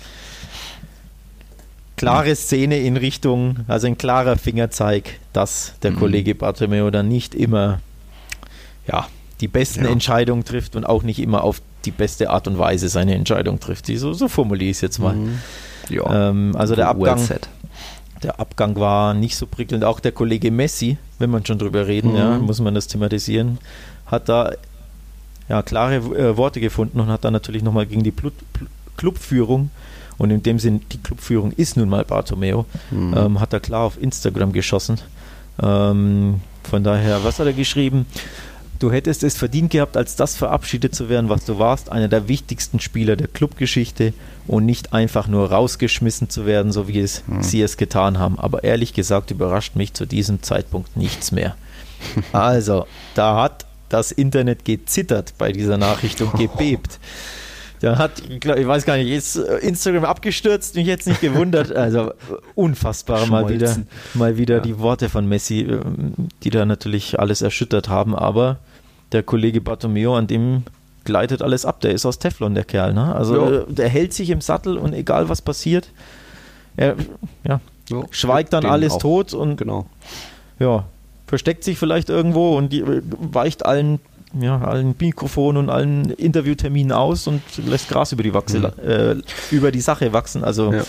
klare 1.97 2.35
Szene 2.35 2.79
in 2.79 2.97
Richtung, 2.97 3.57
also 3.69 3.87
ein 3.87 3.99
klarer 3.99 4.39
Fingerzeig, 4.39 5.21
dass 5.35 5.75
der 5.83 5.91
mhm. 5.91 5.97
Kollege 5.97 6.35
Bartomeo 6.35 6.91
dann 6.91 7.09
nicht 7.09 7.35
immer, 7.35 7.81
ja, 8.91 9.07
die 9.41 9.49
besten 9.49 9.85
ja. 9.85 9.91
Entscheidungen 9.91 10.45
trifft 10.45 10.77
und 10.77 10.85
auch 10.85 11.03
nicht 11.03 11.19
immer 11.19 11.45
auf 11.45 11.63
die 11.85 11.91
beste 11.91 12.31
Art 12.31 12.47
und 12.47 12.59
Weise 12.59 12.89
seine 12.89 13.15
Entscheidung 13.15 13.61
trifft. 13.61 13.87
So, 13.87 14.13
so 14.13 14.29
formuliere 14.29 14.71
ich 14.71 14.77
es 14.77 14.81
jetzt 14.83 14.99
mal. 14.99 15.15
Mhm. 15.15 15.39
Ja. 15.89 16.31
Ähm, 16.31 16.55
also 16.57 16.75
der 16.75 16.89
Abgang, 16.89 17.29
well 17.29 17.41
der 18.23 18.39
Abgang 18.39 18.77
war 18.77 19.15
nicht 19.15 19.37
so 19.37 19.47
prickelnd. 19.47 19.85
Auch 19.85 20.01
der 20.01 20.13
Kollege 20.13 20.51
Messi, 20.51 20.99
wenn 21.19 21.31
man 21.31 21.47
schon 21.47 21.59
drüber 21.59 21.87
reden, 21.87 22.13
mhm. 22.13 22.17
ja, 22.17 22.39
muss 22.39 22.61
man 22.61 22.75
das 22.75 22.87
thematisieren, 22.87 23.59
hat 24.07 24.29
da 24.29 24.53
ja, 25.49 25.63
klare 25.63 25.97
äh, 25.97 26.37
Worte 26.37 26.61
gefunden 26.61 27.01
und 27.01 27.09
hat 27.09 27.25
dann 27.25 27.33
natürlich 27.33 27.63
nochmal 27.63 27.87
gegen 27.87 28.03
die 28.03 28.11
Blut, 28.11 28.35
Clubführung 28.97 29.71
und 30.19 30.31
in 30.31 30.43
dem 30.43 30.59
Sinn, 30.59 30.83
die 30.93 30.99
Clubführung 30.99 31.53
ist 31.53 31.79
nun 31.79 31.89
mal 31.89 32.05
Bartomeo, 32.05 32.67
mhm. 32.91 33.15
ähm, 33.17 33.41
hat 33.41 33.55
er 33.55 33.61
klar 33.61 33.85
auf 33.85 34.01
Instagram 34.01 34.53
geschossen. 34.53 35.01
Ähm, 35.63 36.41
von 36.65 36.85
daher, 36.85 37.25
was 37.25 37.39
hat 37.39 37.47
er 37.47 37.53
geschrieben? 37.55 38.07
Du 38.81 38.91
hättest 38.91 39.23
es 39.25 39.37
verdient 39.37 39.71
gehabt, 39.71 39.99
als 39.99 40.17
das 40.17 40.37
verabschiedet 40.37 40.95
zu 40.95 41.11
werden, 41.11 41.29
was 41.29 41.45
du 41.45 41.59
warst, 41.59 41.93
einer 41.93 42.09
der 42.09 42.29
wichtigsten 42.29 42.81
Spieler 42.81 43.15
der 43.15 43.29
Clubgeschichte 43.29 44.15
und 44.47 44.65
nicht 44.65 44.95
einfach 44.95 45.29
nur 45.29 45.53
rausgeschmissen 45.53 46.31
zu 46.31 46.47
werden, 46.47 46.73
so 46.73 46.89
wie 46.89 46.99
es 46.99 47.23
mhm. 47.27 47.43
sie 47.43 47.61
es 47.61 47.77
getan 47.77 48.19
haben. 48.19 48.39
Aber 48.39 48.65
ehrlich 48.65 48.95
gesagt 48.95 49.31
überrascht 49.31 49.77
mich 49.77 49.93
zu 49.93 50.07
diesem 50.07 50.43
Zeitpunkt 50.43 50.97
nichts 50.97 51.31
mehr. 51.31 51.57
also, 52.33 52.87
da 53.15 53.43
hat 53.43 53.67
das 53.91 54.13
Internet 54.13 54.65
gezittert 54.65 55.35
bei 55.37 55.53
dieser 55.53 55.77
Nachricht 55.77 56.23
und 56.23 56.33
gebebt. 56.39 56.99
Da 57.81 57.97
hat, 57.97 58.23
ich 58.29 58.45
weiß 58.45 58.85
gar 58.85 58.97
nicht, 58.97 59.11
ist 59.11 59.37
Instagram 59.37 60.05
abgestürzt, 60.05 60.75
mich 60.75 60.87
jetzt 60.87 61.07
nicht 61.07 61.21
gewundert. 61.21 61.73
Also 61.75 62.13
unfassbar 62.55 63.27
mal 63.27 63.49
wieder, 63.49 63.77
mal 64.15 64.37
wieder 64.37 64.57
ja. 64.57 64.61
die 64.61 64.79
Worte 64.79 65.09
von 65.09 65.27
Messi, 65.27 65.61
ähm, 65.61 66.15
die 66.43 66.51
da 66.51 66.67
natürlich 66.67 67.19
alles 67.19 67.41
erschüttert 67.41 67.89
haben. 67.89 68.15
Aber 68.15 68.59
der 69.13 69.23
Kollege 69.23 69.61
Bartomeo, 69.61 70.17
an 70.17 70.27
dem 70.27 70.65
gleitet 71.05 71.43
alles 71.43 71.65
ab. 71.65 71.81
Der 71.81 71.93
ist 71.93 72.07
aus 72.07 72.19
Teflon, 72.19 72.55
der 72.55 72.65
Kerl. 72.65 72.93
Ne? 72.93 73.15
Also 73.15 73.35
jo. 73.35 73.51
Äh, 73.61 73.73
der 73.73 73.89
hält 73.89 74.13
sich 74.13 74.31
im 74.31 74.41
Sattel 74.41 74.77
und 74.77 74.93
egal 74.93 75.29
was 75.29 75.43
passiert, 75.43 75.91
er 76.77 76.97
ja, 77.45 77.61
jo. 77.89 78.07
schweigt 78.11 78.53
dann 78.53 78.63
Den 78.63 78.71
alles 78.71 78.95
auch. 78.95 78.99
tot 78.99 79.35
und 79.35 79.57
genau. 79.57 79.87
ja, 80.59 80.85
versteckt 81.27 81.65
sich 81.65 81.79
vielleicht 81.79 82.09
irgendwo 82.09 82.57
und 82.57 82.73
die, 82.73 82.81
äh, 82.81 83.03
weicht 83.19 83.67
allen, 83.67 83.99
ja, 84.39 84.61
allen 84.61 84.95
Mikrofonen 84.99 85.65
und 85.65 85.71
allen 85.71 86.11
Interviewterminen 86.11 86.93
aus 86.93 87.27
und 87.27 87.43
lässt 87.67 87.89
Gras 87.89 88.13
über 88.13 88.23
die, 88.23 88.35
Wachse, 88.35 88.59
mhm. 88.59 88.89
äh, 88.89 89.17
über 89.51 89.73
die 89.73 89.81
Sache 89.81 90.13
wachsen. 90.13 90.45
Also 90.45 90.73
ja. 90.73 90.85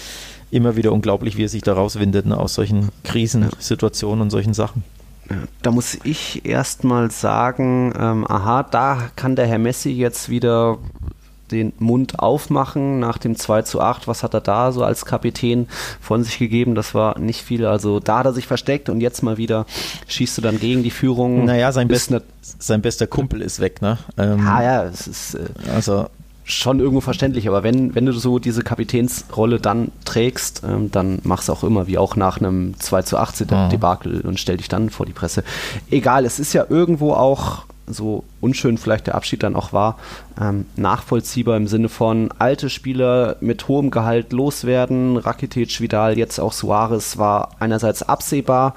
immer 0.52 0.76
wieder 0.76 0.92
unglaublich, 0.92 1.38
wie 1.38 1.46
er 1.46 1.50
sich 1.50 1.64
da 1.64 1.74
rauswindet 1.74 2.26
ne, 2.26 2.38
aus 2.38 2.54
solchen 2.54 2.90
Krisensituationen 3.04 4.22
und 4.22 4.30
solchen 4.30 4.54
Sachen. 4.54 4.84
Da 5.62 5.72
muss 5.72 5.98
ich 6.04 6.46
erstmal 6.46 7.12
sagen, 7.12 7.94
ähm, 7.98 8.26
aha, 8.28 8.64
da 8.64 9.10
kann 9.16 9.36
der 9.36 9.48
Herr 9.48 9.60
Messi 9.60 9.92
jetzt 9.92 10.30
wieder 10.30 10.78
den 11.52 11.74
Mund 11.80 12.20
aufmachen 12.20 13.00
nach 13.00 13.18
dem 13.18 13.36
2 13.36 13.64
zu 13.64 13.82
8. 13.82 14.08
Was 14.08 14.24
hat 14.24 14.34
er 14.34 14.42
da 14.42 14.72
so 14.72 14.84
als 14.84 15.06
Kapitän 15.06 15.68
von 16.00 16.24
sich 16.24 16.40
gegeben? 16.40 16.76
Das 16.76 16.96
war 16.96 17.20
nicht 17.20 17.42
viel. 17.42 17.66
Also 17.66 18.00
da 18.00 18.20
hat 18.20 18.26
er 18.26 18.34
sich 18.34 18.48
versteckt 18.48 18.90
und 18.90 19.02
jetzt 19.02 19.22
mal 19.22 19.38
wieder 19.38 19.66
schießt 20.08 20.38
du 20.38 20.42
dann 20.42 20.60
gegen 20.60 20.84
die 20.84 20.92
Führung. 20.92 21.46
Naja, 21.46 21.72
sein, 21.72 21.88
best, 21.88 22.14
sein 22.42 22.82
bester 22.82 23.08
Kumpel 23.08 23.42
ist 23.42 23.60
weg, 23.60 23.82
ne? 23.82 23.98
Ähm, 24.18 24.48
ah 24.48 24.64
ja, 24.64 24.84
es 24.86 25.08
ist. 25.08 25.36
Äh, 25.36 25.48
also 25.74 26.08
schon 26.44 26.80
irgendwo 26.80 27.02
verständlich, 27.02 27.48
aber 27.48 27.64
wenn, 27.64 27.96
wenn 27.96 28.06
du 28.06 28.12
so 28.14 28.40
diese 28.40 28.64
Kapitänsrolle 28.64 29.60
dann 29.60 29.92
trägst, 30.06 30.64
ähm, 30.68 30.92
dann 30.92 31.20
machst 31.24 31.50
du 31.50 31.54
auch 31.54 31.64
immer, 31.64 31.88
wie 31.88 31.98
auch 31.98 32.16
nach 32.16 32.40
einem 32.40 32.80
2 32.80 33.04
zu 33.04 33.18
18 33.18 33.48
mhm. 33.48 33.70
Debakel 33.70 34.22
und 34.22 34.40
stell 34.40 34.58
dich 34.58 34.68
dann 34.68 34.90
vor 34.90 35.06
die 35.06 35.14
Presse. 35.14 35.44
Egal, 35.90 36.26
es 36.26 36.40
ist 36.40 36.54
ja 36.54 36.66
irgendwo 36.70 37.14
auch 37.14 37.66
so 37.88 38.24
unschön 38.40 38.78
vielleicht 38.78 39.08
der 39.08 39.16
Abschied 39.16 39.44
dann 39.44 39.56
auch 39.56 39.74
war, 39.74 39.98
ähm, 40.40 40.66
nachvollziehbar 40.76 41.58
im 41.58 41.68
Sinne 41.68 41.90
von 41.90 42.30
alte 42.40 42.70
Spieler 42.70 43.36
mit 43.42 43.68
hohem 43.68 43.92
Gehalt 43.92 44.32
loswerden, 44.32 45.18
Rakitic, 45.18 45.82
Vidal, 45.82 46.18
jetzt 46.18 46.40
auch 46.40 46.54
Suarez 46.54 47.18
war 47.18 47.52
einerseits 47.60 48.04
absehbar, 48.04 48.76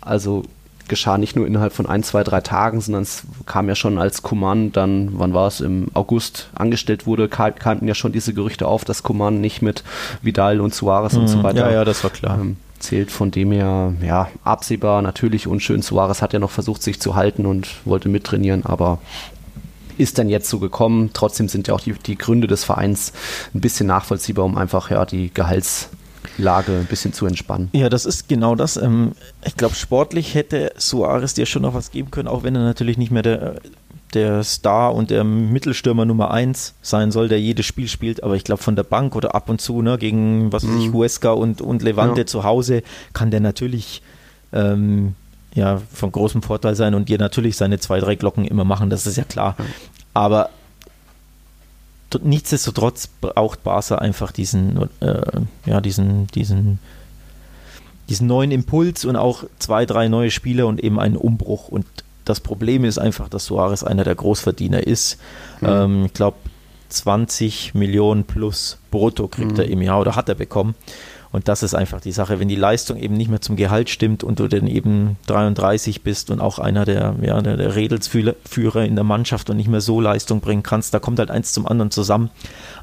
also 0.00 0.44
geschah 0.88 1.18
nicht 1.18 1.36
nur 1.36 1.46
innerhalb 1.46 1.72
von 1.72 1.86
ein, 1.86 2.02
zwei, 2.02 2.24
drei 2.24 2.40
Tagen, 2.40 2.80
sondern 2.80 3.02
es 3.02 3.24
kam 3.46 3.68
ja 3.68 3.74
schon 3.74 3.98
als 3.98 4.22
Kuman 4.22 4.72
dann, 4.72 5.10
wann 5.12 5.34
war 5.34 5.48
es, 5.48 5.60
im 5.60 5.88
August 5.94 6.50
angestellt 6.54 7.06
wurde, 7.06 7.28
kamten 7.28 7.88
ja 7.88 7.94
schon 7.94 8.12
diese 8.12 8.34
Gerüchte 8.34 8.66
auf, 8.66 8.84
dass 8.84 9.02
Kuman 9.02 9.40
nicht 9.40 9.62
mit 9.62 9.84
Vidal 10.22 10.60
und 10.60 10.74
Suarez 10.74 11.14
mhm. 11.14 11.20
und 11.20 11.28
so 11.28 11.38
mhm. 11.38 11.42
weiter 11.42 11.70
ja, 11.70 11.72
ja, 11.78 11.84
das 11.84 12.04
war 12.04 12.10
klar. 12.10 12.38
Ähm, 12.40 12.56
zählt. 12.78 13.10
Von 13.10 13.30
dem 13.30 13.50
her, 13.50 13.94
ja, 14.02 14.28
absehbar, 14.44 15.02
natürlich 15.02 15.46
unschön. 15.46 15.82
Suarez 15.82 16.22
hat 16.22 16.32
ja 16.32 16.38
noch 16.38 16.50
versucht, 16.50 16.82
sich 16.82 17.00
zu 17.00 17.14
halten 17.14 17.46
und 17.46 17.68
wollte 17.84 18.08
mittrainieren, 18.08 18.64
aber 18.64 18.98
ist 19.96 20.18
dann 20.18 20.28
jetzt 20.28 20.48
so 20.48 20.58
gekommen. 20.58 21.10
Trotzdem 21.12 21.48
sind 21.48 21.68
ja 21.68 21.74
auch 21.74 21.80
die, 21.80 21.92
die 21.92 22.18
Gründe 22.18 22.46
des 22.46 22.64
Vereins 22.64 23.12
ein 23.54 23.60
bisschen 23.60 23.86
nachvollziehbar, 23.86 24.44
um 24.44 24.56
einfach 24.56 24.90
ja 24.90 25.04
die 25.04 25.32
Gehalts 25.32 25.88
Lage 26.38 26.72
ein 26.72 26.86
bisschen 26.86 27.12
zu 27.12 27.26
entspannen. 27.26 27.68
Ja, 27.72 27.88
das 27.88 28.06
ist 28.06 28.28
genau 28.28 28.54
das. 28.54 28.76
Ähm, 28.76 29.12
ich 29.44 29.56
glaube, 29.56 29.74
sportlich 29.74 30.34
hätte 30.34 30.72
Suarez 30.76 31.34
dir 31.34 31.46
schon 31.46 31.62
noch 31.62 31.74
was 31.74 31.90
geben 31.90 32.10
können, 32.10 32.28
auch 32.28 32.42
wenn 32.42 32.54
er 32.54 32.62
natürlich 32.62 32.98
nicht 32.98 33.10
mehr 33.10 33.22
der, 33.22 33.56
der 34.14 34.42
Star 34.44 34.94
und 34.94 35.10
der 35.10 35.24
Mittelstürmer 35.24 36.04
Nummer 36.04 36.30
1 36.30 36.74
sein 36.82 37.12
soll, 37.12 37.28
der 37.28 37.40
jedes 37.40 37.66
Spiel 37.66 37.88
spielt. 37.88 38.22
Aber 38.22 38.36
ich 38.36 38.44
glaube, 38.44 38.62
von 38.62 38.76
der 38.76 38.82
Bank 38.82 39.16
oder 39.16 39.34
ab 39.34 39.48
und 39.48 39.60
zu 39.60 39.82
ne, 39.82 39.98
gegen 39.98 40.52
was 40.52 40.66
weiß 40.66 40.76
ich, 40.78 40.88
mhm. 40.88 40.94
Huesca 40.94 41.30
und, 41.30 41.60
und 41.60 41.82
Levante 41.82 42.22
ja. 42.22 42.26
zu 42.26 42.44
Hause 42.44 42.82
kann 43.12 43.30
der 43.30 43.40
natürlich 43.40 44.02
ähm, 44.52 45.14
ja, 45.54 45.80
von 45.92 46.10
großem 46.10 46.42
Vorteil 46.42 46.74
sein 46.74 46.94
und 46.94 47.08
dir 47.08 47.18
natürlich 47.18 47.56
seine 47.56 47.78
zwei, 47.78 48.00
drei 48.00 48.16
Glocken 48.16 48.44
immer 48.44 48.64
machen, 48.64 48.90
das 48.90 49.06
ist 49.06 49.16
ja 49.16 49.24
klar. 49.24 49.56
Aber 50.12 50.50
nichtsdestotrotz 52.22 53.06
braucht 53.06 53.62
Barca 53.62 53.96
einfach 53.96 54.32
diesen, 54.32 54.88
äh, 55.00 55.40
ja, 55.66 55.80
diesen, 55.80 56.26
diesen, 56.28 56.78
diesen 58.08 58.26
neuen 58.26 58.50
Impuls 58.50 59.04
und 59.04 59.16
auch 59.16 59.44
zwei, 59.58 59.86
drei 59.86 60.08
neue 60.08 60.30
Spieler 60.30 60.66
und 60.66 60.82
eben 60.82 61.00
einen 61.00 61.16
Umbruch. 61.16 61.68
Und 61.68 61.86
das 62.24 62.40
Problem 62.40 62.84
ist 62.84 62.98
einfach, 62.98 63.28
dass 63.28 63.46
Suarez 63.46 63.82
einer 63.82 64.04
der 64.04 64.14
Großverdiener 64.14 64.86
ist. 64.86 65.18
Mhm. 65.60 65.68
Ähm, 65.68 66.04
ich 66.06 66.12
glaube, 66.12 66.36
20 66.88 67.74
Millionen 67.74 68.24
plus 68.24 68.78
brutto 68.90 69.28
kriegt 69.28 69.52
mhm. 69.52 69.58
er 69.58 69.68
im 69.68 69.82
Jahr 69.82 70.00
oder 70.00 70.16
hat 70.16 70.28
er 70.28 70.34
bekommen. 70.34 70.74
Und 71.34 71.48
das 71.48 71.64
ist 71.64 71.74
einfach 71.74 72.00
die 72.00 72.12
Sache, 72.12 72.38
wenn 72.38 72.46
die 72.46 72.54
Leistung 72.54 72.96
eben 72.96 73.16
nicht 73.16 73.28
mehr 73.28 73.40
zum 73.40 73.56
Gehalt 73.56 73.90
stimmt 73.90 74.22
und 74.22 74.38
du 74.38 74.46
dann 74.46 74.68
eben 74.68 75.16
33 75.26 76.02
bist 76.02 76.30
und 76.30 76.38
auch 76.38 76.60
einer 76.60 76.84
der, 76.84 77.16
ja, 77.22 77.42
der, 77.42 77.56
der 77.56 77.74
Redelsführer 77.74 78.84
in 78.84 78.94
der 78.94 79.02
Mannschaft 79.02 79.50
und 79.50 79.56
nicht 79.56 79.66
mehr 79.66 79.80
so 79.80 80.00
Leistung 80.00 80.40
bringen 80.40 80.62
kannst, 80.62 80.94
da 80.94 81.00
kommt 81.00 81.18
halt 81.18 81.32
eins 81.32 81.52
zum 81.52 81.66
anderen 81.66 81.90
zusammen. 81.90 82.30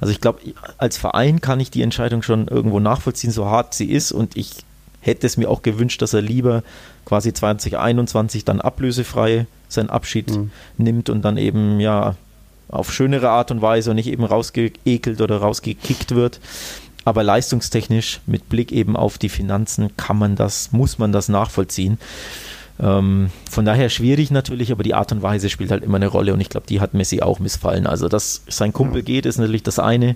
Also 0.01 0.11
ich 0.11 0.19
glaube, 0.19 0.41
als 0.77 0.97
Verein 0.97 1.39
kann 1.39 1.61
ich 1.61 1.71
die 1.71 1.81
Entscheidung 1.81 2.23
schon 2.23 2.49
irgendwo 2.49 2.81
nachvollziehen, 2.81 3.31
so 3.31 3.45
hart 3.45 3.73
sie 3.73 3.89
ist 3.89 4.11
und 4.11 4.35
ich 4.35 4.51
hätte 4.99 5.27
es 5.27 5.37
mir 5.37 5.49
auch 5.49 5.61
gewünscht, 5.61 6.01
dass 6.01 6.13
er 6.13 6.21
lieber 6.21 6.61
quasi 7.05 7.31
2021 7.31 8.43
dann 8.43 8.59
ablösefrei 8.59 9.47
seinen 9.69 9.89
Abschied 9.89 10.29
mhm. 10.29 10.51
nimmt 10.75 11.09
und 11.09 11.21
dann 11.21 11.37
eben 11.37 11.79
ja 11.79 12.17
auf 12.67 12.91
schönere 12.91 13.29
Art 13.29 13.51
und 13.51 13.61
Weise 13.61 13.91
und 13.91 13.97
nicht 13.97 14.07
eben 14.07 14.23
rausgeekelt 14.23 15.21
oder 15.21 15.37
rausgekickt 15.37 16.15
wird. 16.15 16.39
Aber 17.03 17.23
leistungstechnisch 17.23 18.21
mit 18.27 18.49
Blick 18.49 18.71
eben 18.71 18.95
auf 18.95 19.17
die 19.17 19.29
Finanzen 19.29 19.95
kann 19.97 20.17
man 20.17 20.35
das, 20.35 20.71
muss 20.71 20.99
man 20.99 21.11
das 21.11 21.29
nachvollziehen. 21.29 21.97
Ähm, 22.79 23.31
von 23.49 23.65
daher 23.65 23.89
schwierig 23.89 24.31
natürlich, 24.31 24.71
aber 24.71 24.83
die 24.83 24.93
Art 24.93 25.11
und 25.11 25.21
Weise 25.21 25.49
spielt 25.49 25.71
halt 25.71 25.83
immer 25.83 25.97
eine 25.97 26.07
Rolle 26.07 26.33
und 26.33 26.41
ich 26.41 26.49
glaube, 26.49 26.67
die 26.67 26.79
hat 26.79 26.93
Messi 26.93 27.21
auch 27.21 27.39
missfallen. 27.39 27.87
Also, 27.87 28.07
dass 28.07 28.43
sein 28.47 28.73
Kumpel 28.73 29.03
geht, 29.03 29.25
ist 29.25 29.37
natürlich 29.37 29.63
das 29.63 29.79
eine, 29.79 30.15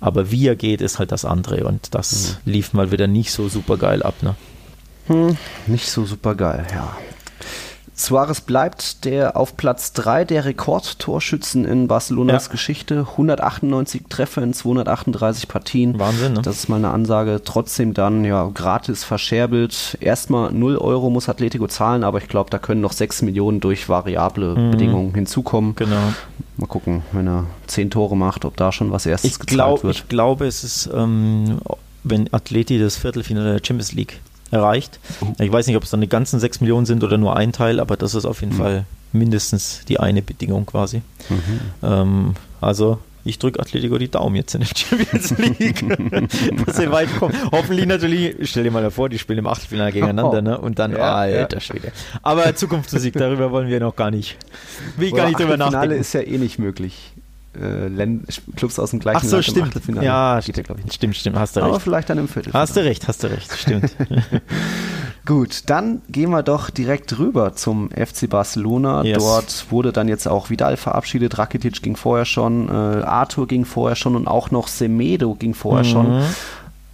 aber 0.00 0.30
wie 0.30 0.46
er 0.46 0.56
geht, 0.56 0.80
ist 0.80 0.98
halt 0.98 1.12
das 1.12 1.24
andere 1.24 1.64
und 1.64 1.94
das 1.94 2.38
mhm. 2.44 2.52
lief 2.52 2.72
mal 2.72 2.90
wieder 2.90 3.06
nicht 3.06 3.32
so 3.32 3.48
super 3.48 3.76
geil 3.76 4.02
ab. 4.02 4.14
Ne? 4.22 4.34
Hm, 5.06 5.36
nicht 5.66 5.88
so 5.88 6.04
super 6.04 6.34
geil, 6.34 6.66
ja. 6.72 6.96
Suarez 7.96 8.40
bleibt 8.40 9.04
der 9.04 9.36
auf 9.36 9.56
Platz 9.56 9.92
3 9.92 10.24
der 10.24 10.44
Rekordtorschützen 10.44 11.64
in 11.64 11.86
Barcelonas 11.86 12.46
ja. 12.46 12.52
Geschichte. 12.52 13.06
198 13.12 14.02
Treffer 14.08 14.42
in 14.42 14.52
238 14.52 15.46
Partien. 15.46 15.98
Wahnsinn, 15.98 16.32
ne? 16.32 16.42
Das 16.42 16.56
ist 16.56 16.68
mal 16.68 16.76
eine 16.76 16.90
Ansage. 16.90 17.40
Trotzdem 17.44 17.94
dann 17.94 18.24
ja 18.24 18.50
gratis 18.52 19.04
verscherbelt. 19.04 19.96
Erstmal 20.00 20.52
0 20.52 20.76
Euro 20.78 21.08
muss 21.08 21.28
Atletico 21.28 21.68
zahlen, 21.68 22.02
aber 22.02 22.18
ich 22.18 22.28
glaube, 22.28 22.50
da 22.50 22.58
können 22.58 22.80
noch 22.80 22.92
6 22.92 23.22
Millionen 23.22 23.60
durch 23.60 23.88
variable 23.88 24.56
mhm. 24.56 24.70
Bedingungen 24.72 25.14
hinzukommen. 25.14 25.76
Genau. 25.76 26.14
Mal 26.56 26.66
gucken, 26.66 27.02
wenn 27.12 27.28
er 27.28 27.46
10 27.68 27.90
Tore 27.90 28.16
macht, 28.16 28.44
ob 28.44 28.56
da 28.56 28.72
schon 28.72 28.90
was 28.90 29.06
erstes 29.06 29.32
ich 29.32 29.38
gezahlt 29.38 29.56
glaub, 29.56 29.84
wird. 29.84 29.96
Ich 29.96 30.08
glaube, 30.08 30.46
es 30.46 30.64
ist 30.64 30.90
ähm, 30.92 31.60
wenn 32.04 32.32
Atleti 32.32 32.78
das 32.78 32.96
Viertelfinale 32.96 33.54
der 33.54 33.66
Champions 33.66 33.92
League 33.92 34.20
erreicht. 34.54 34.98
Ich 35.38 35.52
weiß 35.52 35.66
nicht, 35.66 35.76
ob 35.76 35.82
es 35.82 35.90
dann 35.90 36.00
die 36.00 36.08
ganzen 36.08 36.40
6 36.40 36.60
Millionen 36.60 36.86
sind 36.86 37.04
oder 37.04 37.18
nur 37.18 37.36
ein 37.36 37.52
Teil, 37.52 37.80
aber 37.80 37.96
das 37.96 38.14
ist 38.14 38.24
auf 38.24 38.40
jeden 38.40 38.54
mhm. 38.54 38.58
Fall 38.58 38.84
mindestens 39.12 39.82
die 39.88 40.00
eine 40.00 40.22
Bedingung 40.22 40.66
quasi. 40.66 41.02
Mhm. 41.28 41.60
Ähm, 41.82 42.34
also 42.60 42.98
ich 43.26 43.38
drücke 43.38 43.58
Atletico 43.58 43.96
die 43.96 44.10
Daumen 44.10 44.36
jetzt 44.36 44.54
in 44.54 44.60
der 44.60 44.68
Champions 44.74 45.38
League, 45.38 45.82
dass 46.66 46.76
sie 46.76 46.90
weit 46.90 47.08
kommen. 47.18 47.34
Hoffentlich 47.52 47.86
natürlich, 47.86 48.36
stell 48.50 48.64
dir 48.64 48.70
mal 48.70 48.90
vor, 48.90 49.08
die 49.08 49.18
spielen 49.18 49.38
im 49.38 49.46
Achtelfinale 49.46 49.92
gegeneinander, 49.92 50.42
ne? 50.42 50.58
Und 50.58 50.78
dann, 50.78 50.92
ja, 50.92 51.14
alter 51.14 51.56
ja. 51.56 51.60
Schwede. 51.60 51.92
Aber 52.22 52.54
Zukunftsmusik, 52.54 53.14
darüber 53.14 53.50
wollen 53.50 53.68
wir 53.68 53.80
noch 53.80 53.96
gar 53.96 54.10
nicht. 54.10 54.36
Will 54.96 55.08
ich 55.08 55.14
gar 55.14 55.26
nicht 55.26 55.38
drüber 55.38 55.56
nachdenken. 55.56 55.82
Finale 55.82 55.96
ist 55.96 56.12
ja 56.12 56.20
eh 56.20 56.36
nicht 56.36 56.58
möglich. 56.58 57.14
Äh, 57.60 58.18
Clubs 58.56 58.78
aus 58.78 58.90
dem 58.90 59.00
gleichen 59.00 59.18
Ach 59.18 59.24
so, 59.24 59.36
Land 59.36 59.44
stimmt. 59.46 59.74
Ja, 60.02 60.40
geht 60.40 60.56
ja, 60.56 60.62
ich 60.62 60.84
nicht. 60.84 60.94
Stimmt, 60.94 61.16
stimmt, 61.16 61.38
hast 61.38 61.56
du 61.56 61.60
recht. 61.60 61.68
Aber 61.68 61.80
vielleicht 61.80 62.10
dann 62.10 62.18
im 62.18 62.28
Viertelfinale. 62.28 62.62
Hast 62.62 62.76
du 62.76 62.80
recht, 62.80 63.08
hast 63.08 63.22
du 63.22 63.28
recht, 63.28 63.52
stimmt. 63.56 63.96
Gut, 65.26 65.62
dann 65.66 66.02
gehen 66.08 66.30
wir 66.30 66.42
doch 66.42 66.68
direkt 66.68 67.18
rüber 67.18 67.54
zum 67.54 67.90
FC 67.90 68.28
Barcelona. 68.28 69.04
Yes. 69.04 69.18
Dort 69.18 69.66
wurde 69.70 69.92
dann 69.92 70.08
jetzt 70.08 70.28
auch 70.28 70.50
Vidal 70.50 70.76
verabschiedet, 70.76 71.38
Rakitic 71.38 71.82
ging 71.82 71.96
vorher 71.96 72.26
schon, 72.26 72.68
äh, 72.68 72.72
Arthur 72.72 73.46
ging 73.46 73.64
vorher 73.64 73.96
schon 73.96 74.16
und 74.16 74.26
auch 74.26 74.50
noch 74.50 74.68
Semedo 74.68 75.34
ging 75.34 75.54
vorher 75.54 75.84
mhm. 75.84 75.88
schon. 75.88 76.22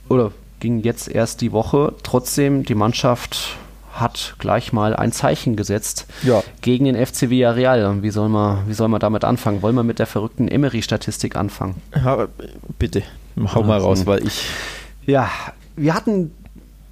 Oder 0.09 0.33
ging 0.61 0.81
jetzt 0.81 1.09
erst 1.09 1.41
die 1.41 1.53
Woche. 1.53 1.95
Trotzdem, 2.03 2.65
die 2.65 2.75
Mannschaft 2.75 3.57
hat 4.01 4.34
gleich 4.38 4.72
mal 4.72 4.94
ein 4.94 5.12
Zeichen 5.12 5.57
gesetzt 5.57 6.07
ja. 6.22 6.42
gegen 6.61 6.84
den 6.84 6.94
FC 6.94 7.30
Villarreal. 7.30 8.03
Wie 8.03 8.11
soll, 8.11 8.28
man, 8.28 8.68
wie 8.68 8.74
soll 8.74 8.88
man 8.88 9.01
damit 9.01 9.24
anfangen? 9.24 9.62
Wollen 9.62 9.74
wir 9.76 9.82
mit 9.82 9.98
der 9.98 10.07
verrückten 10.07 10.48
Emery-Statistik 10.48 11.36
anfangen? 11.36 11.80
Ja, 11.94 12.28
bitte, 12.78 13.03
hau 13.55 13.62
mal 13.62 13.78
raus, 13.78 14.07
weil 14.07 14.26
ich. 14.26 14.46
Ja, 15.07 15.30
wir 15.76 15.94
hatten 15.94 16.32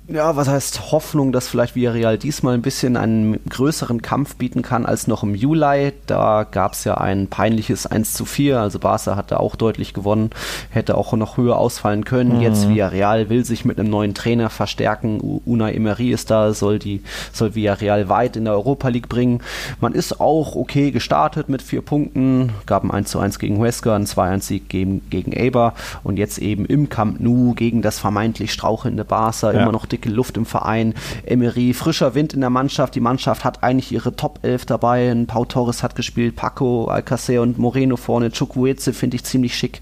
ja, 0.09 0.37
was 0.37 0.49
heißt 0.49 0.91
Hoffnung, 0.91 1.33
dass 1.33 1.49
vielleicht 1.49 1.75
Villarreal 1.75 2.17
diesmal 2.17 2.55
ein 2.55 2.63
bisschen 2.63 2.97
einen 2.97 3.39
größeren 3.51 4.01
Kampf 4.01 4.37
bieten 4.37 4.63
kann 4.63 4.87
als 4.87 5.07
noch 5.07 5.23
im 5.23 5.35
Juli. 5.35 5.93
Da 6.07 6.47
gab 6.51 6.73
es 6.73 6.85
ja 6.85 6.95
ein 6.97 7.27
peinliches 7.27 7.87
1 7.87 8.15
zu 8.15 8.25
4, 8.25 8.59
also 8.59 8.79
Barca 8.79 9.17
hatte 9.17 9.39
auch 9.39 9.55
deutlich 9.55 9.93
gewonnen, 9.93 10.31
hätte 10.71 10.97
auch 10.97 11.13
noch 11.13 11.37
höher 11.37 11.59
ausfallen 11.59 12.05
können. 12.05 12.37
Mhm. 12.37 12.41
Jetzt 12.41 12.69
Villarreal 12.71 13.29
will 13.29 13.45
sich 13.45 13.67
mit 13.67 13.79
einem 13.79 13.91
neuen 13.91 14.15
Trainer 14.15 14.49
verstärken. 14.49 15.21
Una 15.45 15.71
Emery 15.71 16.11
ist 16.11 16.31
da, 16.31 16.55
soll, 16.55 16.79
die, 16.79 17.03
soll 17.35 17.55
Villarreal 17.55 18.09
weit 18.09 18.37
in 18.37 18.45
der 18.45 18.55
Europa 18.55 18.89
League 18.89 19.11
bringen. 19.11 19.43
Man 19.79 19.93
ist 19.93 20.21
auch 20.21 20.57
okay 20.57 20.91
gestartet 20.91 21.51
mit 21.51 21.61
vier 21.61 21.83
Punkten, 21.83 22.55
gab 22.65 22.83
ein 22.83 22.91
1 22.91 23.11
zu 23.11 23.19
1 23.19 23.39
gegen 23.39 23.59
Huesca, 23.59 23.95
ein 23.95 24.07
2-1-Sieg 24.07 24.71
gegen, 24.71 25.03
gegen 25.11 25.33
Eber 25.33 25.75
und 26.03 26.17
jetzt 26.17 26.39
eben 26.39 26.65
im 26.65 26.89
Camp 26.89 27.21
Nou 27.21 27.53
gegen 27.53 27.83
das 27.83 27.99
vermeintlich 27.99 28.53
strauchelnde 28.53 29.05
Barca 29.05 29.53
ja. 29.53 29.61
immer 29.61 29.73
noch 29.73 29.85
dicke 29.99 30.15
Luft 30.15 30.37
im 30.37 30.47
Verein. 30.47 30.95
Emery, 31.27 31.75
frischer 31.75 32.15
Wind 32.15 32.33
in 32.33 32.41
der 32.41 32.51
Mannschaft. 32.51 32.95
Die 32.95 33.01
Mannschaft 33.01 33.45
hat 33.45 33.63
eigentlich 33.63 33.93
ihre 33.93 34.15
Top 34.15 34.41
11 34.43 34.67
dabei. 34.67 35.11
Ein 35.11 35.27
Pau 35.27 35.45
Torres 35.45 35.83
hat 35.83 35.97
gespielt, 35.97 36.37
Paco, 36.37 36.87
Alcacer 36.87 37.43
und 37.43 37.59
Moreno 37.59 37.97
vorne. 37.97 38.31
Chukwueze 38.31 38.93
finde 38.93 39.17
ich 39.17 39.25
ziemlich 39.25 39.57
schick. 39.57 39.81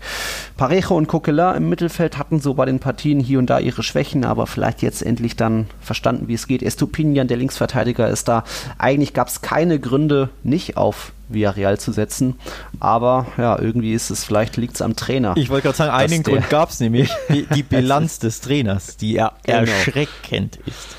Parejo 0.56 0.96
und 0.96 1.06
Coquelin 1.06 1.56
im 1.56 1.68
Mittelfeld 1.68 2.18
hatten 2.18 2.40
so 2.40 2.54
bei 2.54 2.64
den 2.64 2.78
Partien 2.78 3.20
hier 3.20 3.38
und 3.38 3.50
da 3.50 3.58
ihre 3.58 3.82
Schwächen, 3.82 4.24
aber 4.24 4.46
vielleicht 4.46 4.82
jetzt 4.82 5.02
endlich 5.02 5.36
dann 5.36 5.66
verstanden, 5.80 6.28
wie 6.28 6.34
es 6.34 6.46
geht. 6.46 6.62
Estupinian, 6.62 7.28
der 7.28 7.36
Linksverteidiger, 7.36 8.08
ist 8.08 8.28
da. 8.28 8.44
Eigentlich 8.78 9.12
gab 9.12 9.28
es 9.28 9.42
keine 9.42 9.78
Gründe, 9.78 10.30
nicht 10.42 10.76
auf 10.76 11.12
Villarreal 11.28 11.78
zu 11.78 11.92
setzen. 11.92 12.38
Aber 12.80 13.26
ja, 13.36 13.58
irgendwie 13.58 13.92
ist 13.92 14.10
es, 14.10 14.24
vielleicht 14.24 14.56
liegt 14.56 14.74
es 14.74 14.82
am 14.82 14.96
Trainer. 14.96 15.34
Ich 15.36 15.50
wollte 15.50 15.64
gerade 15.64 15.76
sagen, 15.76 15.90
einen 15.90 16.22
Grund 16.22 16.48
gab 16.50 16.70
es 16.70 16.80
nämlich, 16.80 17.10
die, 17.28 17.46
die 17.54 17.62
Bilanz 17.62 18.18
des 18.18 18.40
Trainers, 18.40 18.96
die 18.96 19.16
er 19.16 19.34
genau. 19.44 19.58
erschreckend 19.60 20.58
ist. 20.66 20.96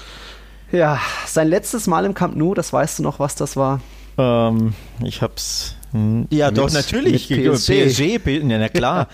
Ja, 0.71 0.99
sein 1.25 1.47
letztes 1.47 1.87
Mal 1.87 2.05
im 2.05 2.13
Camp 2.13 2.35
Nou, 2.35 2.53
das 2.53 2.73
weißt 2.73 2.99
du 2.99 3.03
noch, 3.03 3.19
was 3.19 3.35
das 3.35 3.55
war? 3.55 3.79
Ähm, 4.17 4.73
ich 5.03 5.21
hab's. 5.21 5.75
Ja, 6.29 6.47
mit, 6.47 6.57
doch, 6.57 6.71
natürlich. 6.71 7.29
PSG. 7.29 8.19
PSG, 8.19 8.41
na 8.43 8.67
klar. 8.69 9.07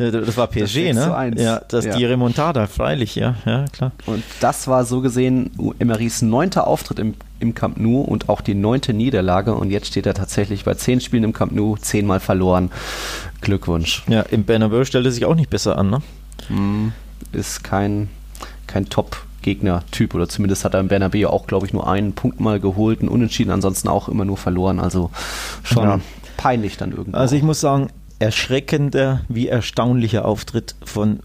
Das 0.00 0.36
war 0.38 0.46
PSG, 0.46 0.94
das 0.94 0.96
ne? 0.96 1.32
Ja, 1.36 1.60
das 1.68 1.84
ja. 1.84 1.94
die 1.94 2.06
Remontada, 2.06 2.66
freilich, 2.66 3.16
ja, 3.16 3.34
ja, 3.44 3.66
klar. 3.70 3.92
Und 4.06 4.24
das 4.40 4.66
war 4.66 4.86
so 4.86 5.02
gesehen 5.02 5.50
Emerys 5.78 6.22
neunter 6.22 6.66
Auftritt 6.66 6.98
im, 6.98 7.14
im 7.38 7.54
Camp 7.54 7.76
Nou 7.76 8.00
und 8.00 8.30
auch 8.30 8.40
die 8.40 8.54
neunte 8.54 8.94
Niederlage. 8.94 9.54
Und 9.54 9.70
jetzt 9.70 9.88
steht 9.88 10.06
er 10.06 10.14
tatsächlich 10.14 10.64
bei 10.64 10.72
zehn 10.72 11.02
Spielen 11.02 11.24
im 11.24 11.32
Camp 11.34 11.52
Nou, 11.52 11.76
zehnmal 11.76 12.18
verloren. 12.18 12.70
Glückwunsch. 13.42 14.02
Ja, 14.08 14.22
im 14.22 14.44
Bernabeu 14.44 14.84
stellt 14.86 15.04
er 15.04 15.12
sich 15.12 15.26
auch 15.26 15.34
nicht 15.34 15.50
besser 15.50 15.76
an, 15.76 15.90
ne? 15.90 16.02
Hm, 16.48 16.92
ist 17.32 17.62
kein, 17.62 18.08
kein 18.66 18.88
Top- 18.88 19.18
Gegner-Typ 19.42 20.14
oder 20.14 20.28
zumindest 20.28 20.66
hat 20.66 20.74
er 20.74 20.80
im 20.80 20.88
Bernabeu 20.88 21.28
auch, 21.28 21.46
glaube 21.46 21.66
ich, 21.66 21.72
nur 21.72 21.88
einen 21.88 22.12
Punkt 22.12 22.40
mal 22.40 22.60
geholt, 22.60 23.00
einen 23.00 23.08
Unentschieden, 23.08 23.50
ansonsten 23.50 23.88
auch 23.88 24.08
immer 24.08 24.26
nur 24.26 24.36
verloren. 24.36 24.80
Also 24.80 25.10
schon 25.62 25.84
ja. 25.84 26.00
peinlich 26.36 26.76
dann 26.76 26.90
irgendwie. 26.90 27.14
Also 27.14 27.36
ich 27.36 27.42
muss 27.42 27.58
sagen, 27.58 27.88
erschreckender 28.20 29.22
wie 29.28 29.48
erstaunlicher 29.48 30.24
Auftritt 30.24 30.76
von 30.84 31.20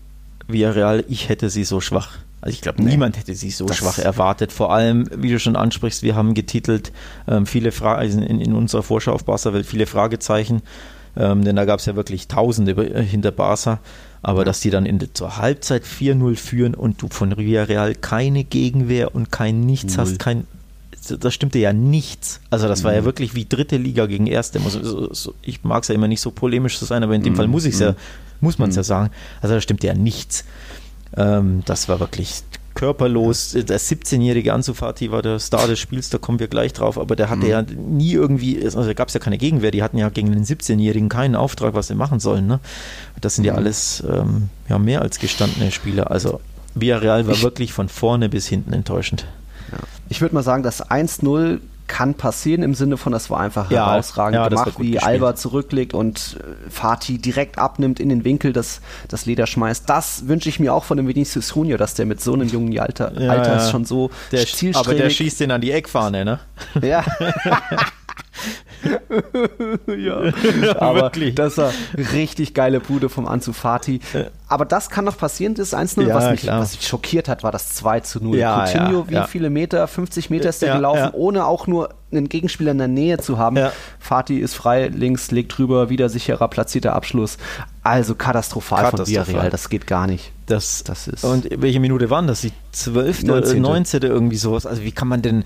Villarreal. 0.47 1.03
Ich 1.07 1.29
hätte 1.29 1.51
sie 1.51 1.63
so 1.63 1.81
schwach. 1.81 2.17
Also 2.41 2.53
ich 2.53 2.61
glaube, 2.61 2.81
nee, 2.81 2.91
niemand 2.91 3.17
hätte 3.17 3.35
sie 3.35 3.51
so 3.51 3.67
schwach 3.67 3.99
erwartet. 3.99 4.51
Vor 4.51 4.73
allem, 4.73 5.09
wie 5.15 5.31
du 5.31 5.39
schon 5.39 5.55
ansprichst, 5.55 6.03
wir 6.03 6.15
haben 6.15 6.33
getitelt 6.33 6.91
ähm, 7.27 7.45
viele 7.45 7.71
Fragen 7.71 7.99
also 7.99 8.21
in, 8.21 8.39
in, 8.39 8.53
unserer 8.53 8.83
Vorschau 8.83 9.13
auf 9.13 9.25
Barca-Welt 9.25 9.65
viele 9.65 9.87
Fragezeichen, 9.87 10.61
ähm, 11.17 11.43
denn 11.43 11.55
da 11.55 11.65
gab 11.65 11.79
es 11.79 11.85
ja 11.85 11.95
wirklich 11.95 12.27
Tausende 12.27 12.71
äh, 12.71 13.03
hinter 13.03 13.31
Barca. 13.31 13.79
Aber 14.21 14.43
dass 14.43 14.59
die 14.59 14.71
dann 14.71 14.87
in 14.87 15.07
zur 15.13 15.37
Halbzeit 15.37 15.83
4-0 15.83 16.35
führen 16.35 16.73
und 16.73 17.01
du 17.01 17.09
von 17.09 17.37
Villarreal 17.37 17.93
keine 17.93 18.43
Gegenwehr 18.43 19.13
und 19.13 19.31
kein 19.31 19.61
Nichts 19.61 19.97
Null. 19.97 20.05
hast, 20.05 20.19
kein 20.19 20.47
da 21.08 21.32
stimmte 21.32 21.60
ja 21.60 21.74
nichts. 21.74 22.41
Also 22.49 22.68
das 22.68 22.84
war 22.84 22.93
ja 22.93 23.01
mhm. 23.01 23.06
wirklich 23.06 23.36
wie 23.36 23.45
dritte 23.45 23.78
Liga 23.78 24.06
gegen 24.06 24.28
erste. 24.28 24.60
Ich 25.41 25.64
mag 25.64 25.84
es 25.84 25.89
ja 25.89 25.95
immer 25.95 26.08
nicht 26.08 26.22
so 26.22 26.32
polemisch 26.32 26.78
zu 26.78 26.86
sein, 26.86 27.03
aber 27.03 27.16
in 27.16 27.24
dem 27.24 27.34
mhm. 27.34 27.38
Fall 27.38 27.47
muss 27.47 27.66
ich 27.66 27.78
ja, 27.80 27.91
mhm. 27.91 27.95
muss 28.41 28.60
man 28.60 28.70
es 28.70 28.76
ja 28.76 28.84
sagen. 28.84 29.12
Also 29.41 29.56
da 29.56 29.62
stimmte 29.62 29.88
ja 29.88 29.93
nichts. 29.93 30.45
Ähm, 31.16 31.62
das 31.66 31.88
war 31.88 31.99
wirklich 31.99 32.43
körperlos. 32.76 33.51
Der 33.53 33.80
17-jährige 33.80 34.53
Anzufati 34.53 35.10
war 35.10 35.22
der 35.22 35.39
Star 35.39 35.68
des 35.68 35.80
Spiels, 35.80 36.10
da 36.10 36.18
kommen 36.18 36.39
wir 36.39 36.47
gleich 36.47 36.74
drauf, 36.74 36.99
aber 36.99 37.16
der 37.16 37.30
hatte 37.30 37.45
mhm. 37.45 37.49
ja 37.49 37.62
nie 37.62 38.12
irgendwie, 38.12 38.64
also 38.64 38.84
da 38.84 38.93
gab 38.93 39.08
es 39.08 39.14
ja 39.14 39.20
keine 39.20 39.38
Gegenwehr, 39.38 39.72
die 39.72 39.82
hatten 39.82 39.97
ja 39.97 40.10
gegen 40.10 40.32
den 40.32 40.43
17-jährigen 40.43 41.10
keinen 41.10 41.36
Auftrag, 41.36 41.74
was 41.74 41.88
sie 41.88 41.95
machen 41.95 42.20
sollen. 42.20 42.45
Ne? 42.45 42.60
Das 43.22 43.36
sind 43.36 43.45
ja 43.45 43.56
alles 43.56 44.03
ähm, 44.08 44.49
ja, 44.70 44.78
mehr 44.78 45.01
als 45.01 45.20
gestandene 45.20 45.72
Spieler. 45.72 46.12
Also 46.12 46.41
Villarreal 46.76 47.26
war 47.26 47.34
ich 47.34 47.43
wirklich 47.43 47.74
von 47.74 47.88
vorne 47.88 48.30
bis 48.30 48.47
hinten 48.47 48.74
enttäuschend. 48.74 49.26
Ich 50.10 50.22
würde 50.22 50.36
mal 50.36 50.43
sagen, 50.43 50.64
das 50.64 50.86
1-0 50.86 51.60
kann 51.88 52.16
passieren 52.16 52.64
im 52.64 52.74
Sinne 52.74 52.97
von, 52.97 53.12
das 53.12 53.30
war 53.30 53.39
einfach 53.39 53.70
ja, 53.70 53.88
herausragend 53.88 54.36
ja, 54.36 54.47
gemacht, 54.47 54.80
wie 54.80 54.91
gespielt. 54.91 55.03
Alba 55.03 55.36
zurücklegt 55.36 55.93
und 55.93 56.38
äh, 56.39 56.70
Fatih 56.70 57.20
direkt 57.20 57.60
abnimmt 57.60 57.99
in 57.99 58.10
den 58.10 58.24
Winkel, 58.24 58.53
das, 58.53 58.82
das 59.08 59.26
Leder 59.26 59.45
schmeißt. 59.45 59.88
Das 59.88 60.28
wünsche 60.28 60.49
ich 60.49 60.60
mir 60.60 60.74
auch 60.74 60.84
von 60.84 60.97
dem 60.97 61.08
Vinicius 61.08 61.53
Junior, 61.53 61.78
dass 61.78 61.93
der 61.93 62.06
mit 62.06 62.22
so 62.22 62.34
einem 62.34 62.47
jungen 62.47 62.78
Alter, 62.80 63.20
ja, 63.20 63.30
Alter 63.30 63.58
ist 63.58 63.72
schon 63.72 63.86
so 63.86 64.10
der, 64.32 64.39
zielstrebig. 64.45 64.78
Aber 64.78 64.95
der 64.95 65.10
schießt 65.10 65.39
den 65.39 65.51
an 65.51 65.62
die 65.62 65.72
Eckfahne, 65.72 66.26
ne? 66.26 66.39
Ja. 66.82 67.06
ja, 69.97 70.18
aber 70.80 71.01
wirklich. 71.01 71.36
das 71.36 71.57
war 71.57 71.72
richtig 72.13 72.53
geile 72.53 72.80
Bude 72.80 73.09
vom 73.09 73.28
Anzufati. 73.28 73.99
Aber 74.47 74.66
das 74.66 74.89
kann 74.89 75.05
noch 75.05 75.18
passieren, 75.18 75.55
das 75.55 75.74
1-0. 75.74 76.07
Ja, 76.07 76.16
was, 76.16 76.32
mich, 76.32 76.47
was 76.47 76.76
mich 76.76 76.88
schockiert 76.88 77.28
hat, 77.28 77.43
war 77.43 77.51
das 77.51 77.74
2 77.74 78.01
0. 78.22 78.38
Ja, 78.38 78.66
Coutinho, 78.66 78.99
ja, 78.99 79.09
wie 79.09 79.13
ja. 79.16 79.28
viele 79.28 79.49
Meter? 79.49 79.88
50 79.88 80.30
Meter 80.30 80.49
ist 80.49 80.61
der 80.61 80.76
gelaufen, 80.76 81.09
ohne 81.13 81.45
auch 81.45 81.68
nur 81.68 81.89
einen 82.11 82.30
Gegenspieler 82.30 82.72
in 82.72 82.78
der 82.78 82.88
Nähe 82.88 83.18
zu 83.18 83.38
haben. 83.38 83.57
Fati 83.99 84.39
ist 84.39 84.53
frei, 84.53 84.88
links, 84.88 85.32
legt 85.32 85.57
drüber, 85.57 85.89
wieder 85.89 86.09
sicherer, 86.09 86.47
platzierter 86.47 86.93
Abschluss. 86.93 87.38
Also 87.84 88.16
katastrophal, 88.16 88.84
katastrophal. 88.84 89.26
von 89.26 89.34
Villarreal, 89.34 89.49
das 89.49 89.70
geht 89.70 89.88
gar 89.88 90.07
nicht. 90.07 90.32
Das, 90.45 90.84
das 90.84 91.07
ist. 91.07 91.24
Und 91.24 91.47
welche 91.51 91.80
Minute 91.80 92.09
waren 92.09 92.28
das? 92.28 92.41
Die 92.41 92.51
12. 92.72 93.24
19. 93.24 93.61
19. 93.61 94.01
irgendwie 94.03 94.38
sowas. 94.38 94.66
Also 94.66 94.84
wie 94.84 94.91
kann 94.91 95.07
man 95.07 95.22
denn 95.22 95.43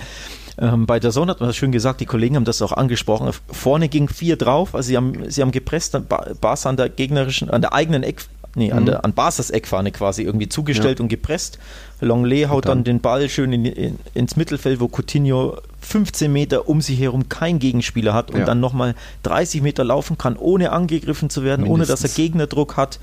ähm, 0.62 0.86
bei 0.86 1.00
der 1.00 1.12
Zone 1.12 1.32
hat 1.32 1.40
man 1.40 1.50
das 1.50 1.56
schön 1.56 1.72
gesagt, 1.72 2.02
die 2.02 2.06
Kollegen 2.06 2.36
haben 2.36 2.46
das 2.46 2.62
auch 2.62 2.74
angesprochen. 2.74 3.32
Vorne 3.52 3.88
ging 3.88 4.10
vier 4.10 4.36
drauf, 4.36 4.76
also 4.76 4.88
sie 4.88 4.98
haben, 4.98 5.30
sie 5.30 5.42
haben 5.42 5.52
gepresst, 5.52 5.98
Barca 6.08 6.70
an 6.70 6.78
der 6.78 6.90
gegnerischen, 6.90 7.50
an 7.50 7.62
der 7.62 7.74
eigenen 7.74 8.04
Eck, 8.04 8.26
nee, 8.56 8.72
mhm. 8.72 8.78
an, 8.78 8.86
der, 8.86 9.06
an 9.06 9.14
Barca's 9.14 9.50
Eckfahne 9.50 9.92
quasi 9.92 10.24
irgendwie 10.24 10.50
zugestellt 10.50 11.00
ja. 11.00 11.04
und 11.04 11.10
gepresst. 11.10 11.60
Longley 12.02 12.44
haut 12.44 12.66
dann, 12.66 12.80
dann, 12.80 12.84
den 12.84 13.00
Ball 13.00 13.30
schön 13.30 13.54
in, 13.54 13.66
in, 13.66 14.00
ins 14.14 14.36
Mittelfeld, 14.36 14.80
wo 14.80 14.88
Coutinho 14.88 15.58
15 15.82 16.32
Meter 16.32 16.68
um 16.68 16.82
sich 16.82 17.00
herum 17.00 17.30
kein 17.30 17.60
Gegenspieler 17.60 18.14
hat 18.14 18.32
und 18.32 18.40
ja. 18.40 18.46
dann 18.46 18.60
nochmal 18.60 18.96
30 19.24 19.62
Meter 19.62 19.84
laufen 19.84 20.18
kann, 20.18 20.36
ohne 20.36 20.72
angegriffen 20.72 21.30
zu 21.30 21.44
werden, 21.44 21.62
Mindestens. 21.64 21.90
ohne 21.90 22.02
dass 22.02 22.04
er 22.04 22.16
Gegnerdruck 22.16 22.78
hat 22.78 23.00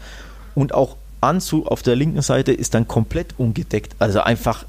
und 0.55 0.75
auch 0.75 0.97
Anzu 1.23 1.67
auf 1.67 1.83
der 1.83 1.97
linken 1.97 2.21
Seite 2.21 2.53
ist 2.53 2.75
dann 2.75 2.87
komplett 2.87 3.35
ungedeckt. 3.39 3.97
Also 3.99 4.21
einfach 4.21 4.65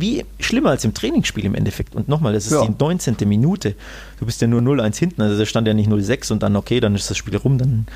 wie 0.00 0.24
schlimmer 0.40 0.70
als 0.70 0.84
im 0.84 0.94
Trainingsspiel 0.94 1.44
im 1.44 1.54
Endeffekt. 1.54 1.94
Und 1.94 2.08
nochmal, 2.08 2.32
das 2.32 2.46
ist 2.46 2.52
ja. 2.52 2.64
die 2.64 2.74
19. 2.78 3.16
Minute. 3.26 3.74
Du 4.18 4.26
bist 4.26 4.40
ja 4.40 4.46
nur 4.46 4.60
0-1 4.60 4.98
hinten, 4.98 5.22
also 5.22 5.38
da 5.38 5.46
stand 5.46 5.66
ja 5.66 5.74
nicht 5.74 5.90
0-6 5.90 6.32
und 6.32 6.42
dann 6.42 6.56
okay, 6.56 6.80
dann 6.80 6.94
ist 6.94 7.10
das 7.10 7.16
Spiel 7.16 7.36
rum, 7.36 7.58
dann 7.58 7.86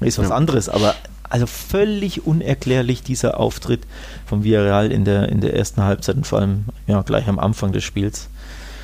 ist 0.00 0.18
was 0.18 0.28
ja. 0.28 0.34
anderes. 0.34 0.68
Aber 0.68 0.94
Also 1.30 1.46
völlig 1.46 2.26
unerklärlich 2.26 3.04
dieser 3.04 3.38
Auftritt 3.38 3.82
von 4.26 4.42
Villarreal 4.42 4.90
in 4.90 5.04
der, 5.04 5.28
in 5.28 5.40
der 5.40 5.54
ersten 5.54 5.82
Halbzeit 5.82 6.16
und 6.16 6.26
vor 6.26 6.40
allem 6.40 6.64
ja, 6.88 7.02
gleich 7.02 7.28
am 7.28 7.38
Anfang 7.38 7.72
des 7.72 7.84
Spiels. 7.84 8.28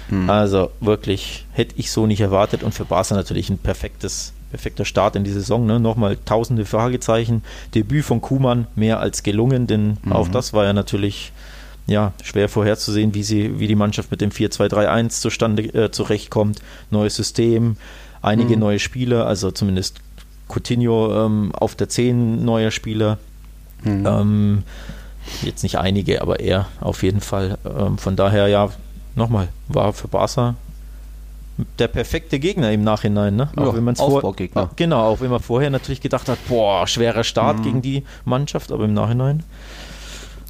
Mhm. 0.09 0.31
Also 0.31 0.71
wirklich 0.81 1.45
hätte 1.53 1.75
ich 1.77 1.91
so 1.91 2.07
nicht 2.07 2.21
erwartet 2.21 2.63
und 2.63 2.73
für 2.73 2.85
Barca 2.85 3.15
natürlich 3.15 3.51
ein 3.51 3.59
perfektes, 3.59 4.33
perfekter 4.51 4.85
Start 4.85 5.17
in 5.17 5.25
die 5.25 5.33
Saison. 5.33 5.67
Ne? 5.67 5.81
Nochmal 5.81 6.17
tausende 6.25 6.65
Fragezeichen. 6.65 7.43
Debüt 7.75 8.05
von 8.05 8.21
Kuhmann 8.21 8.69
mehr 8.77 9.01
als 9.01 9.25
gelungen, 9.25 9.67
denn 9.67 9.97
mhm. 10.05 10.13
auch 10.13 10.29
das 10.29 10.53
war 10.53 10.65
ja 10.65 10.73
natürlich 10.73 11.33
ja, 11.87 12.13
schwer 12.23 12.49
vorherzusehen, 12.49 13.15
wie, 13.15 13.23
sie, 13.23 13.61
wie 13.61 13.69
die 13.69 13.77
Mannschaft 13.77 14.11
mit 14.11 14.21
dem 14.21 14.31
4-2-3-1 14.31 15.21
zustande 15.21 15.63
äh, 15.63 15.91
zurechtkommt. 15.91 16.61
Neues 16.91 17.15
System, 17.15 17.77
einige 18.23 18.55
mhm. 18.55 18.61
neue 18.61 18.79
Spieler, 18.79 19.27
also 19.27 19.51
zumindest 19.51 20.01
Coutinho 20.49 21.27
ähm, 21.27 21.53
auf 21.55 21.75
der 21.75 21.89
10 21.89 22.45
neuer 22.45 22.71
Spieler. 22.71 23.19
Mhm. 23.85 24.07
Ähm, 24.07 24.63
jetzt 25.43 25.63
nicht 25.63 25.79
einige, 25.79 26.23
aber 26.23 26.41
er 26.41 26.67
auf 26.81 27.03
jeden 27.03 27.21
Fall. 27.21 27.59
Ähm, 27.65 27.99
von 27.99 28.17
daher, 28.17 28.49
ja, 28.49 28.71
nochmal, 29.15 29.49
war 29.69 29.93
für 29.93 30.09
Barca 30.09 30.57
der 31.79 31.89
perfekte 31.89 32.39
Gegner 32.39 32.71
im 32.73 32.85
Nachhinein, 32.85 33.35
ne? 33.35 33.49
Auch 33.57 33.69
ja, 33.69 33.75
wenn 33.75 33.85
man 33.85 33.97
vor, 33.97 34.37
genau, 34.77 35.07
auch 35.07 35.21
wenn 35.21 35.31
man 35.31 35.41
vorher 35.41 35.71
natürlich 35.71 36.03
gedacht 36.03 36.29
hat, 36.29 36.39
boah, 36.49 36.87
schwerer 36.87 37.25
Start 37.25 37.61
mhm. 37.61 37.63
gegen 37.63 37.83
die 37.83 38.05
Mannschaft, 38.27 38.73
aber 38.73 38.85
im 38.85 38.93
Nachhinein 38.93 39.43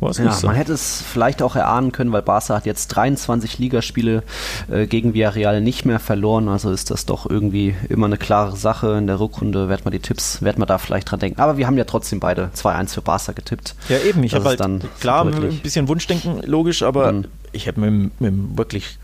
ja, 0.01 0.33
so. 0.33 0.47
man 0.47 0.57
hätte 0.57 0.73
es 0.73 1.03
vielleicht 1.03 1.43
auch 1.43 1.57
erahnen 1.57 1.93
können, 1.93 2.13
weil 2.13 2.23
Barca 2.23 2.55
hat 2.55 2.67
jetzt 2.67 2.89
23 2.89 3.59
Ligaspiele 3.59 4.23
äh, 4.71 4.87
gegen 4.87 5.15
Villarreal 5.15 5.61
nicht 5.61 5.87
mehr 5.87 5.99
verloren. 5.99 6.49
Also 6.49 6.71
ist 6.71 6.91
das 6.91 7.07
doch 7.07 7.29
irgendwie 7.29 7.75
immer 7.89 8.07
eine 8.07 8.19
klare 8.19 8.57
Sache. 8.57 8.99
In 8.99 9.07
der 9.07 9.21
Rückrunde 9.21 9.69
wird 9.69 9.85
man 9.85 9.93
die 9.93 10.01
Tipps, 10.01 10.43
wird 10.43 10.59
man 10.59 10.69
da 10.69 10.79
vielleicht 10.79 11.11
dran 11.11 11.21
denken. 11.21 11.41
Aber 11.41 11.57
wir 11.57 11.67
haben 11.67 11.79
ja 11.79 11.85
trotzdem 11.85 12.21
beide 12.21 12.51
2-1 12.55 12.95
für 12.95 13.03
Barca 13.03 13.33
getippt. 13.33 13.75
Ja, 13.89 13.99
eben. 13.99 14.23
Ich 14.23 14.35
habe 14.35 14.45
halt 14.45 14.61
dann 14.61 14.83
klar 15.01 15.25
ein 15.25 15.61
bisschen 15.63 15.89
Wunschdenken, 15.89 16.43
logisch, 16.43 16.83
aber 16.83 17.13
mhm. 17.13 17.25
ich 17.53 17.67
habe 17.67 17.81
mit, 17.81 18.21
mit 18.21 18.33
einem 18.33 18.59
wirklich 18.59 18.99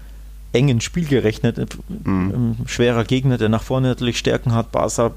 engen 0.53 0.81
Spiel 0.83 1.07
gerechnet. 1.07 1.59
Mhm. 1.89 2.57
Ein 2.61 2.65
schwerer 2.67 3.05
Gegner, 3.05 3.39
der 3.39 3.49
nach 3.49 3.63
vorne 3.63 3.89
natürlich 3.89 4.19
Stärken 4.19 4.55
hat. 4.55 4.73
Barca 4.73 5.13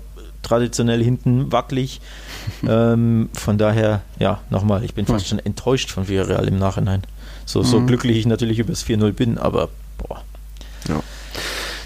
traditionell 0.46 1.04
hinten 1.04 1.52
wackelig. 1.52 2.02
ähm, 2.68 3.30
von 3.34 3.58
daher, 3.58 4.02
ja, 4.20 4.39
nochmal, 4.50 4.84
ich 4.84 4.93
bin 4.93 5.06
fast 5.06 5.28
schon 5.28 5.39
enttäuscht 5.39 5.91
von 5.91 6.08
Villarreal 6.08 6.48
im 6.48 6.58
Nachhinein. 6.58 7.04
So, 7.46 7.64
so 7.64 7.80
mhm. 7.80 7.88
glücklich 7.88 8.18
ich 8.18 8.26
natürlich 8.26 8.60
über 8.60 8.70
das 8.70 8.86
4-0 8.86 9.12
bin, 9.14 9.38
aber 9.38 9.70
boah. 9.98 10.22
Ja. 10.88 11.02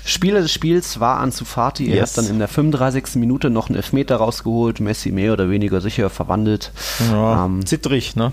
Spieler 0.06 0.42
des 0.42 0.52
Spiels 0.52 1.00
war 1.00 1.20
Ansu 1.20 1.46
Fati. 1.46 1.90
Er 1.90 1.98
yes. 1.98 2.12
hat 2.12 2.18
dann 2.18 2.32
in 2.32 2.40
der 2.40 2.48
35. 2.48 3.16
Minute 3.16 3.50
noch 3.50 3.68
einen 3.68 3.76
Elfmeter 3.76 4.16
rausgeholt. 4.16 4.80
Messi 4.80 5.12
mehr 5.12 5.34
oder 5.34 5.50
weniger 5.50 5.82
sicher 5.82 6.10
verwandelt. 6.10 6.72
Ja, 7.12 7.46
ähm, 7.46 7.66
zittrig, 7.66 8.16
ne? 8.16 8.32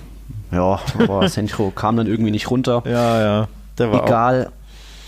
Ja, 0.51 0.81
aber 0.99 1.29
Sencho 1.29 1.71
kam 1.71 1.97
dann 1.97 2.07
irgendwie 2.07 2.31
nicht 2.31 2.51
runter. 2.51 2.83
Ja, 2.87 3.21
ja. 3.21 3.49
Der 3.79 3.93
war 3.93 4.07
Egal. 4.07 4.53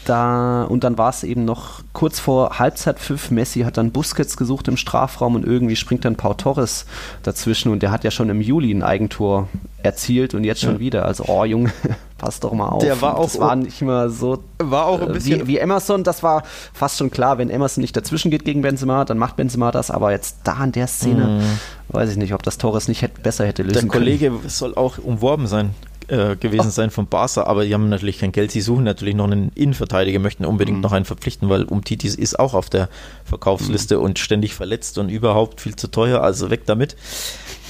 Da, 0.08 0.64
und 0.64 0.84
dann 0.84 0.96
war 0.96 1.10
es 1.10 1.22
eben 1.22 1.44
noch 1.44 1.82
kurz 1.92 2.18
vor 2.18 2.58
Halbzeitpfiff. 2.58 3.30
Messi 3.30 3.60
hat 3.60 3.76
dann 3.76 3.92
Busquets 3.92 4.38
gesucht 4.38 4.66
im 4.66 4.78
Strafraum 4.78 5.34
und 5.34 5.44
irgendwie 5.44 5.76
springt 5.76 6.06
dann 6.06 6.16
Pau 6.16 6.32
Torres 6.32 6.86
dazwischen 7.22 7.70
und 7.70 7.82
der 7.82 7.90
hat 7.90 8.04
ja 8.04 8.10
schon 8.10 8.30
im 8.30 8.40
Juli 8.40 8.72
ein 8.72 8.82
Eigentor 8.82 9.48
erzielt 9.82 10.32
und 10.32 10.44
jetzt 10.44 10.62
schon 10.62 10.74
ja. 10.74 10.80
wieder. 10.80 11.04
Also, 11.04 11.24
oh 11.26 11.44
Junge, 11.44 11.72
pass 12.16 12.40
doch 12.40 12.52
mal 12.52 12.70
auf. 12.70 12.82
Der 12.82 13.02
war 13.02 13.18
auch, 13.18 13.24
das 13.24 13.38
war 13.38 13.54
nicht 13.54 13.82
mehr 13.82 14.08
so. 14.08 14.42
War 14.58 14.86
auch 14.86 15.02
ein 15.02 15.12
bisschen. 15.12 15.42
Wie, 15.42 15.48
wie, 15.48 15.58
Emerson, 15.58 16.04
das 16.04 16.22
war 16.22 16.42
fast 16.72 16.96
schon 16.96 17.10
klar, 17.10 17.36
wenn 17.36 17.50
Emerson 17.50 17.82
nicht 17.82 17.94
dazwischen 17.94 18.30
geht 18.30 18.46
gegen 18.46 18.62
Benzema, 18.62 19.04
dann 19.04 19.18
macht 19.18 19.36
Benzema 19.36 19.72
das. 19.72 19.90
Aber 19.90 20.10
jetzt 20.10 20.38
da 20.44 20.64
in 20.64 20.72
der 20.72 20.86
Szene, 20.86 21.42
mm. 21.42 21.94
weiß 21.94 22.10
ich 22.12 22.16
nicht, 22.16 22.32
ob 22.32 22.42
das 22.42 22.56
Torres 22.56 22.88
nicht 22.88 23.02
hätte, 23.02 23.20
besser 23.20 23.46
hätte 23.46 23.62
lösen 23.62 23.90
können. 23.90 24.06
Der 24.06 24.18
Kollege 24.30 24.48
soll 24.48 24.74
auch 24.74 24.96
umworben 24.96 25.46
sein 25.46 25.74
äh, 26.08 26.36
gewesen 26.36 26.68
oh. 26.68 26.70
sein 26.70 26.90
von 26.90 27.06
Barca, 27.06 27.44
aber 27.44 27.64
die 27.64 27.74
haben 27.74 27.88
natürlich 27.88 28.18
kein 28.18 28.32
Geld. 28.32 28.50
Sie 28.50 28.60
suchen 28.60 28.84
natürlich 28.84 29.14
noch 29.14 29.30
einen 29.30 29.52
Innenverteidiger, 29.54 30.18
möchten 30.18 30.44
unbedingt 30.44 30.78
mhm. 30.78 30.82
noch 30.82 30.92
einen 30.92 31.04
verpflichten, 31.04 31.48
weil 31.48 31.64
Umtitis 31.64 32.14
ist 32.14 32.38
auch 32.38 32.54
auf 32.54 32.70
der 32.70 32.88
Verkaufsliste 33.24 33.98
mhm. 33.98 34.04
und 34.04 34.18
ständig 34.18 34.54
verletzt 34.54 34.98
und 34.98 35.10
überhaupt 35.10 35.60
viel 35.60 35.76
zu 35.76 35.88
teuer, 35.88 36.22
also 36.22 36.50
weg 36.50 36.62
damit. 36.66 36.96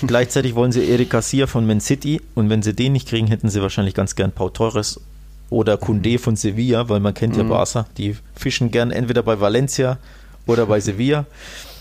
Gleichzeitig 0.07 0.55
wollen 0.55 0.71
sie 0.71 0.89
Eric 0.89 1.11
Garcia 1.11 1.49
von 1.49 1.67
Man 1.67 1.81
City 1.81 2.21
und 2.35 2.49
wenn 2.49 2.63
sie 2.63 2.75
den 2.75 2.93
nicht 2.93 3.09
kriegen, 3.09 3.27
hätten 3.27 3.49
sie 3.49 3.61
wahrscheinlich 3.61 3.95
ganz 3.95 4.15
gern 4.15 4.31
Pau 4.31 4.49
Torres 4.49 5.01
oder 5.51 5.77
Kunde 5.77 6.11
mhm. 6.11 6.19
von 6.19 6.37
Sevilla, 6.37 6.89
weil 6.89 7.01
man 7.01 7.15
kennt 7.15 7.37
ja 7.37 7.43
mhm. 7.43 7.49
Barca, 7.49 7.87
die 7.97 8.17
fischen 8.37 8.71
gern 8.71 8.91
entweder 8.91 9.23
bei 9.23 9.41
Valencia 9.41 9.99
oder 10.47 10.67
bei 10.67 10.81
Sevilla. 10.81 11.27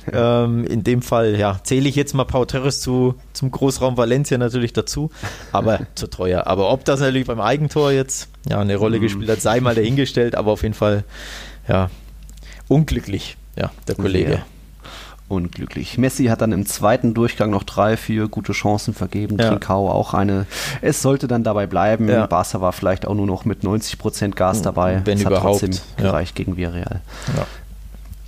Ähm, 0.18 0.66
in 0.66 0.84
dem 0.84 1.02
Fall, 1.02 1.36
ja, 1.38 1.60
zähle 1.64 1.90
ich 1.90 1.96
jetzt 1.96 2.14
mal 2.14 2.24
Pau 2.24 2.46
Torres 2.46 2.80
zu, 2.80 3.16
zum 3.34 3.52
Großraum 3.52 3.98
Valencia 3.98 4.38
natürlich 4.38 4.72
dazu, 4.74 5.12
aber 5.52 5.82
zu 5.96 6.08
teuer. 6.08 6.48
Aber 6.48 6.72
ob 6.72 6.86
das 6.86 7.02
natürlich 7.02 7.28
beim 7.28 7.42
Eigentor 7.42 7.92
jetzt 7.92 8.30
ja, 8.50 8.60
eine 8.60 8.78
Rolle 8.78 8.98
mhm. 8.98 9.02
gespielt 9.02 9.30
hat, 9.30 9.42
sei 9.42 9.60
mal 9.60 9.76
dahingestellt, 9.76 10.36
aber 10.36 10.52
auf 10.52 10.64
jeden 10.64 10.76
Fall, 10.76 11.04
ja, 11.68 11.90
unglücklich, 12.70 13.38
ja, 13.58 13.72
der 13.88 13.96
Kollege. 13.96 14.32
Sehr 14.32 14.46
unglücklich. 15.30 15.98
Messi 15.98 16.26
hat 16.26 16.42
dann 16.42 16.52
im 16.52 16.66
zweiten 16.66 17.14
Durchgang 17.14 17.50
noch 17.50 17.64
drei, 17.64 17.98
vier 17.98 18.28
gute 18.28 18.54
Chancen 18.54 18.94
vergeben. 18.94 19.38
Ja. 19.38 19.50
Trinkau 19.50 19.90
auch 19.90 20.14
eine. 20.14 20.46
Es 20.82 21.02
sollte 21.02 21.28
dann 21.28 21.44
dabei 21.44 21.68
bleiben. 21.68 22.08
Ja. 22.08 22.26
Barca 22.28 22.62
war 22.62 22.72
vielleicht 22.72 23.06
auch 23.06 23.14
nur 23.14 23.28
noch 23.28 23.46
mit 23.46 23.64
90 23.64 23.98
Prozent 24.00 24.36
Gas 24.36 24.62
dabei. 24.62 25.02
Wenn 25.04 25.18
es 25.18 25.24
überhaupt. 25.24 25.62
hat 25.62 25.70
trotzdem 25.70 25.82
gereicht 25.98 26.36
gegen 26.36 26.58
Villarreal. 26.58 27.02
Ja. 27.36 27.46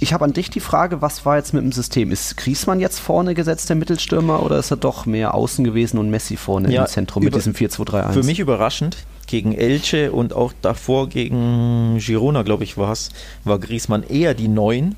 Ich 0.01 0.13
habe 0.13 0.23
an 0.23 0.31
dich 0.31 0.49
die 0.49 0.61
Frage, 0.61 1.01
was 1.01 1.25
war 1.25 1.35
jetzt 1.35 1.53
mit 1.53 1.61
dem 1.61 1.73
System? 1.73 2.11
Ist 2.11 2.37
Griesmann 2.37 2.79
jetzt 2.79 2.99
vorne 2.99 3.33
gesetzt, 3.33 3.67
der 3.67 3.75
Mittelstürmer, 3.75 4.41
oder 4.43 4.57
ist 4.57 4.71
er 4.71 4.77
doch 4.77 5.05
mehr 5.05 5.33
außen 5.33 5.65
gewesen 5.65 5.97
und 5.97 6.09
Messi 6.09 6.37
vorne 6.37 6.71
ja, 6.71 6.83
im 6.83 6.87
Zentrum 6.87 7.23
mit 7.23 7.35
diesem 7.35 7.53
4-2-3-1? 7.53 8.13
Für 8.13 8.23
mich 8.23 8.39
überraschend. 8.39 8.97
Gegen 9.27 9.53
Elche 9.53 10.11
und 10.11 10.33
auch 10.33 10.53
davor 10.61 11.09
gegen 11.09 11.99
Girona, 11.99 12.41
glaube 12.43 12.63
ich, 12.63 12.77
war 12.77 12.91
es, 12.91 13.09
war 13.43 13.59
Griesmann 13.59 14.03
eher 14.03 14.33
die 14.33 14.47
Neun. 14.47 14.95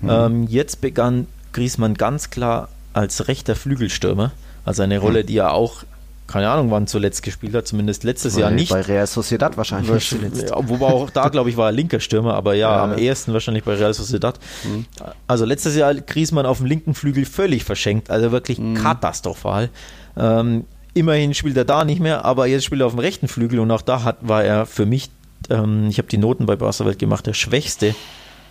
Mhm. 0.00 0.08
Ähm, 0.08 0.46
jetzt 0.48 0.80
begann 0.80 1.26
Griesmann 1.52 1.94
ganz 1.94 2.30
klar 2.30 2.68
als 2.92 3.28
rechter 3.28 3.56
Flügelstürmer. 3.56 4.32
Also 4.64 4.82
eine 4.82 4.98
Rolle, 4.98 5.24
mhm. 5.24 5.26
die 5.26 5.38
er 5.38 5.52
auch 5.52 5.84
keine 6.30 6.48
Ahnung, 6.48 6.70
wann 6.70 6.86
zuletzt 6.86 7.22
gespielt 7.22 7.54
hat, 7.54 7.66
zumindest 7.66 8.04
letztes 8.04 8.36
Jahr 8.36 8.50
nicht. 8.50 8.70
Bei 8.70 8.80
Real 8.80 9.06
Sociedad 9.06 9.56
wahrscheinlich 9.56 10.08
zuletzt. 10.08 10.50
Ja, 10.50 10.56
wobei 10.56 10.86
auch 10.86 11.10
da, 11.10 11.28
glaube 11.28 11.50
ich, 11.50 11.56
war 11.56 11.66
er 11.66 11.72
linker 11.72 12.00
Stürmer, 12.00 12.34
aber 12.34 12.54
ja, 12.54 12.70
ja 12.70 12.84
am 12.84 12.96
ehesten 12.96 13.32
wahrscheinlich 13.32 13.64
bei 13.64 13.74
Real 13.74 13.92
Sociedad. 13.92 14.38
Mhm. 14.64 14.86
Also 15.26 15.44
letztes 15.44 15.76
Jahr 15.76 15.94
Griezmann 15.94 16.46
auf 16.46 16.58
dem 16.58 16.66
linken 16.66 16.94
Flügel 16.94 17.24
völlig 17.24 17.64
verschenkt, 17.64 18.10
also 18.10 18.32
wirklich 18.32 18.58
mhm. 18.58 18.74
katastrophal. 18.74 19.70
Ähm, 20.16 20.64
immerhin 20.94 21.34
spielt 21.34 21.56
er 21.56 21.64
da 21.64 21.84
nicht 21.84 22.00
mehr, 22.00 22.24
aber 22.24 22.46
jetzt 22.46 22.64
spielt 22.64 22.80
er 22.80 22.86
auf 22.86 22.94
dem 22.94 23.00
rechten 23.00 23.28
Flügel 23.28 23.58
und 23.58 23.70
auch 23.70 23.82
da 23.82 24.04
hat, 24.04 24.18
war 24.20 24.44
er 24.44 24.66
für 24.66 24.86
mich, 24.86 25.10
ähm, 25.48 25.88
ich 25.88 25.98
habe 25.98 26.08
die 26.08 26.18
Noten 26.18 26.46
bei 26.46 26.56
Barca 26.56 26.84
Welt 26.84 26.98
gemacht, 26.98 27.26
der 27.26 27.34
schwächste 27.34 27.94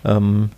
ähm, 0.05 0.49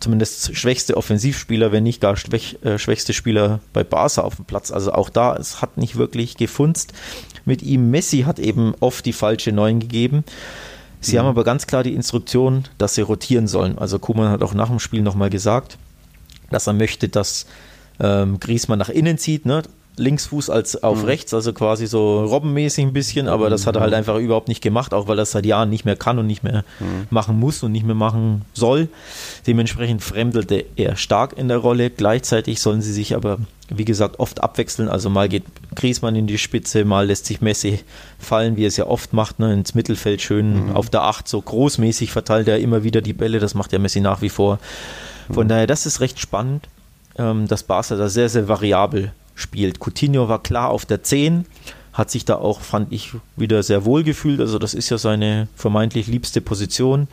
zumindest 0.00 0.56
schwächste 0.56 0.96
Offensivspieler, 0.96 1.72
wenn 1.72 1.84
nicht 1.84 2.00
gar 2.00 2.16
schwäch, 2.16 2.58
äh, 2.62 2.78
schwächste 2.78 3.12
Spieler 3.12 3.60
bei 3.72 3.84
Barca 3.84 4.22
auf 4.22 4.36
dem 4.36 4.46
Platz. 4.46 4.70
Also 4.70 4.92
auch 4.92 5.10
da, 5.10 5.36
es 5.36 5.62
hat 5.62 5.76
nicht 5.76 5.96
wirklich 5.96 6.36
gefunzt 6.36 6.92
mit 7.44 7.62
ihm. 7.62 7.90
Messi 7.90 8.22
hat 8.22 8.38
eben 8.38 8.74
oft 8.80 9.04
die 9.06 9.12
falsche 9.12 9.52
Neun 9.52 9.80
gegeben. 9.80 10.24
Sie 11.00 11.14
mhm. 11.14 11.20
haben 11.20 11.26
aber 11.26 11.44
ganz 11.44 11.66
klar 11.66 11.82
die 11.82 11.94
Instruktion, 11.94 12.64
dass 12.78 12.94
sie 12.94 13.02
rotieren 13.02 13.46
sollen. 13.46 13.78
Also 13.78 13.98
Kuman 13.98 14.30
hat 14.30 14.42
auch 14.42 14.54
nach 14.54 14.68
dem 14.68 14.80
Spiel 14.80 15.02
nochmal 15.02 15.30
gesagt, 15.30 15.78
dass 16.50 16.66
er 16.66 16.72
möchte, 16.72 17.08
dass 17.08 17.46
ähm, 18.00 18.40
Griezmann 18.40 18.78
nach 18.78 18.88
innen 18.88 19.18
zieht, 19.18 19.46
ne? 19.46 19.62
Linksfuß 20.00 20.50
als 20.50 20.82
auf 20.82 21.02
mhm. 21.02 21.04
rechts, 21.04 21.34
also 21.34 21.52
quasi 21.52 21.86
so 21.86 22.24
robbenmäßig 22.24 22.86
ein 22.86 22.92
bisschen, 22.92 23.28
aber 23.28 23.50
das 23.50 23.66
hat 23.66 23.76
er 23.76 23.82
halt 23.82 23.92
mhm. 23.92 23.98
einfach 23.98 24.16
überhaupt 24.16 24.48
nicht 24.48 24.62
gemacht, 24.62 24.94
auch 24.94 25.06
weil 25.06 25.18
er 25.18 25.22
es 25.22 25.32
seit 25.32 25.46
Jahren 25.46 25.70
nicht 25.70 25.84
mehr 25.84 25.96
kann 25.96 26.18
und 26.18 26.26
nicht 26.26 26.42
mehr 26.42 26.64
mhm. 26.80 27.06
machen 27.10 27.38
muss 27.38 27.62
und 27.62 27.72
nicht 27.72 27.86
mehr 27.86 27.94
machen 27.94 28.42
soll. 28.54 28.88
Dementsprechend 29.46 30.02
fremdelte 30.02 30.64
er 30.76 30.96
stark 30.96 31.36
in 31.36 31.48
der 31.48 31.58
Rolle. 31.58 31.90
Gleichzeitig 31.90 32.60
sollen 32.60 32.80
sie 32.82 32.92
sich 32.92 33.14
aber, 33.14 33.38
wie 33.68 33.84
gesagt, 33.84 34.18
oft 34.18 34.42
abwechseln. 34.42 34.88
Also 34.88 35.10
mal 35.10 35.28
geht 35.28 35.44
Griesmann 35.74 36.16
in 36.16 36.26
die 36.26 36.38
Spitze, 36.38 36.84
mal 36.84 37.06
lässt 37.06 37.26
sich 37.26 37.40
Messi 37.40 37.80
fallen, 38.18 38.56
wie 38.56 38.64
er 38.64 38.68
es 38.68 38.76
ja 38.78 38.86
oft 38.86 39.12
macht, 39.12 39.38
ne, 39.38 39.52
ins 39.52 39.74
Mittelfeld 39.74 40.22
schön 40.22 40.68
mhm. 40.68 40.76
auf 40.76 40.88
der 40.88 41.02
Acht, 41.02 41.28
so 41.28 41.40
großmäßig 41.40 42.10
verteilt 42.10 42.48
er 42.48 42.58
immer 42.58 42.82
wieder 42.82 43.02
die 43.02 43.12
Bälle. 43.12 43.38
Das 43.38 43.54
macht 43.54 43.72
ja 43.72 43.78
Messi 43.78 44.00
nach 44.00 44.22
wie 44.22 44.30
vor. 44.30 44.58
Von 45.30 45.44
mhm. 45.44 45.48
daher, 45.48 45.66
das 45.66 45.86
ist 45.86 46.00
recht 46.00 46.18
spannend, 46.18 46.68
ähm, 47.18 47.46
dass 47.46 47.62
Barca 47.62 47.96
da 47.96 48.08
sehr, 48.08 48.28
sehr 48.28 48.48
variabel 48.48 49.12
spielt. 49.40 49.78
Coutinho 49.80 50.28
war 50.28 50.42
klar 50.42 50.70
auf 50.70 50.86
der 50.86 51.02
10, 51.02 51.46
hat 51.92 52.10
sich 52.10 52.24
da 52.24 52.36
auch, 52.36 52.60
fand 52.60 52.92
ich, 52.92 53.12
wieder 53.36 53.62
sehr 53.62 53.84
wohl 53.84 54.04
gefühlt. 54.04 54.40
Also 54.40 54.58
das 54.58 54.74
ist 54.74 54.90
ja 54.90 54.98
seine 54.98 55.48
vermeintlich 55.56 56.06
liebste 56.06 56.40
Position. 56.40 57.08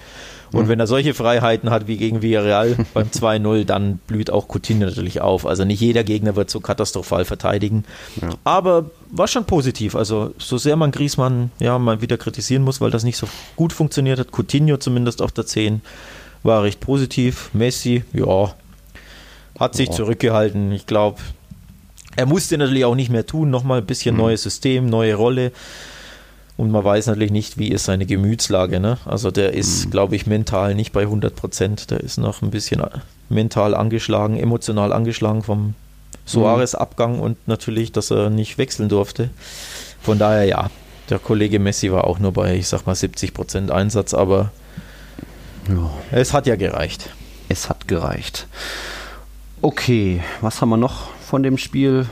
Und 0.51 0.63
ja. 0.63 0.67
wenn 0.69 0.79
er 0.79 0.87
solche 0.87 1.13
Freiheiten 1.13 1.71
hat 1.71 1.87
wie 1.87 1.97
gegen 1.97 2.21
Villarreal 2.21 2.77
beim 2.93 3.07
2-0, 3.07 3.65
dann 3.65 3.97
blüht 4.07 4.29
auch 4.29 4.47
Coutinho 4.47 4.85
natürlich 4.85 5.19
auf. 5.19 5.45
Also 5.45 5.65
nicht 5.65 5.81
jeder 5.81 6.03
Gegner 6.03 6.35
wird 6.35 6.49
so 6.49 6.59
katastrophal 6.59 7.25
verteidigen. 7.25 7.83
Ja. 8.21 8.29
Aber 8.43 8.85
war 9.09 9.27
schon 9.27 9.45
positiv. 9.45 9.95
Also 9.95 10.33
so 10.37 10.57
sehr 10.57 10.75
man 10.75 10.91
Griesmann 10.91 11.51
ja 11.59 11.77
mal 11.79 12.01
wieder 12.01 12.17
kritisieren 12.17 12.63
muss, 12.63 12.79
weil 12.79 12.91
das 12.91 13.03
nicht 13.03 13.17
so 13.17 13.27
gut 13.55 13.73
funktioniert 13.73 14.19
hat, 14.19 14.31
Coutinho 14.31 14.77
zumindest 14.77 15.21
auf 15.21 15.31
der 15.31 15.45
10 15.45 15.81
war 16.43 16.63
recht 16.63 16.79
positiv. 16.79 17.49
Messi, 17.53 18.03
ja, 18.13 18.53
hat 19.59 19.75
sich 19.75 19.89
ja. 19.89 19.95
zurückgehalten. 19.95 20.71
Ich 20.71 20.85
glaube, 20.85 21.19
Er 22.17 22.25
musste 22.25 22.57
natürlich 22.57 22.83
auch 22.83 22.95
nicht 22.95 23.11
mehr 23.11 23.25
tun, 23.25 23.49
nochmal 23.51 23.79
ein 23.79 23.85
bisschen 23.85 24.15
mhm. 24.15 24.21
neues 24.21 24.43
System, 24.43 24.87
neue 24.87 25.15
Rolle. 25.15 25.51
Und 26.57 26.71
man 26.71 26.83
weiß 26.83 27.05
natürlich 27.05 27.31
nicht, 27.31 27.59
wie 27.59 27.69
ist 27.69 27.85
seine 27.85 28.07
Gemütslage. 28.07 28.79
Ne? 28.79 28.97
Also 29.05 29.29
der 29.29 29.53
ist, 29.53 29.85
mhm. 29.85 29.91
glaube 29.91 30.15
ich, 30.15 30.25
mental 30.25 30.73
nicht 30.73 30.91
bei 30.91 31.01
100 31.01 31.35
Prozent. 31.35 31.91
Der 31.91 32.01
ist 32.01 32.17
noch 32.17 32.41
ein 32.41 32.49
bisschen 32.49 32.81
mental 33.29 33.75
angeschlagen, 33.75 34.37
emotional 34.37 34.91
angeschlagen 34.91 35.43
vom 35.43 35.75
Soares-Abgang 36.25 37.19
und 37.19 37.47
natürlich, 37.47 37.91
dass 37.91 38.11
er 38.11 38.31
nicht 38.31 38.57
wechseln 38.57 38.89
durfte. 38.89 39.29
Von 40.01 40.17
daher 40.17 40.45
ja, 40.45 40.71
der 41.11 41.19
Kollege 41.19 41.59
Messi 41.59 41.91
war 41.91 42.05
auch 42.05 42.17
nur 42.17 42.33
bei, 42.33 42.55
ich 42.55 42.67
sag 42.67 42.87
mal, 42.87 42.95
70 42.95 43.35
Prozent 43.35 43.69
Einsatz, 43.69 44.15
aber 44.15 44.51
ja. 45.69 45.89
es 46.11 46.33
hat 46.33 46.47
ja 46.47 46.55
gereicht. 46.55 47.11
Es 47.47 47.69
hat 47.69 47.87
gereicht. 47.87 48.47
Okay, 49.61 50.21
was 50.41 50.61
haben 50.61 50.69
wir 50.69 50.77
noch 50.77 51.09
von 51.27 51.43
dem 51.43 51.57
Spiel? 51.57 52.07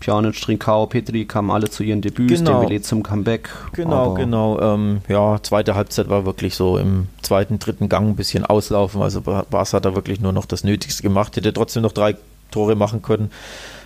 Pjanic, 0.00 0.40
Trinkau, 0.40 0.86
Petri 0.86 1.24
kamen 1.24 1.50
alle 1.50 1.70
zu 1.70 1.82
ihren 1.82 2.00
Debüts, 2.00 2.40
genau. 2.40 2.60
Dembele 2.60 2.82
zum 2.82 3.02
Comeback. 3.02 3.48
Genau, 3.72 4.14
genau. 4.14 4.60
Ähm, 4.60 5.00
ja, 5.08 5.38
zweite 5.42 5.74
Halbzeit 5.74 6.08
war 6.08 6.26
wirklich 6.26 6.54
so 6.54 6.76
im 6.76 7.08
zweiten, 7.22 7.58
dritten 7.58 7.88
Gang 7.88 8.08
ein 8.08 8.16
bisschen 8.16 8.44
auslaufen. 8.44 9.00
Also 9.00 9.20
Barca 9.22 9.72
hat 9.72 9.84
da 9.84 9.94
wirklich 9.94 10.20
nur 10.20 10.32
noch 10.32 10.44
das 10.44 10.64
Nötigste 10.64 11.02
gemacht, 11.02 11.36
hätte 11.36 11.52
trotzdem 11.52 11.82
noch 11.82 11.92
drei 11.92 12.16
Tore 12.50 12.76
machen 12.76 13.02
können. 13.02 13.30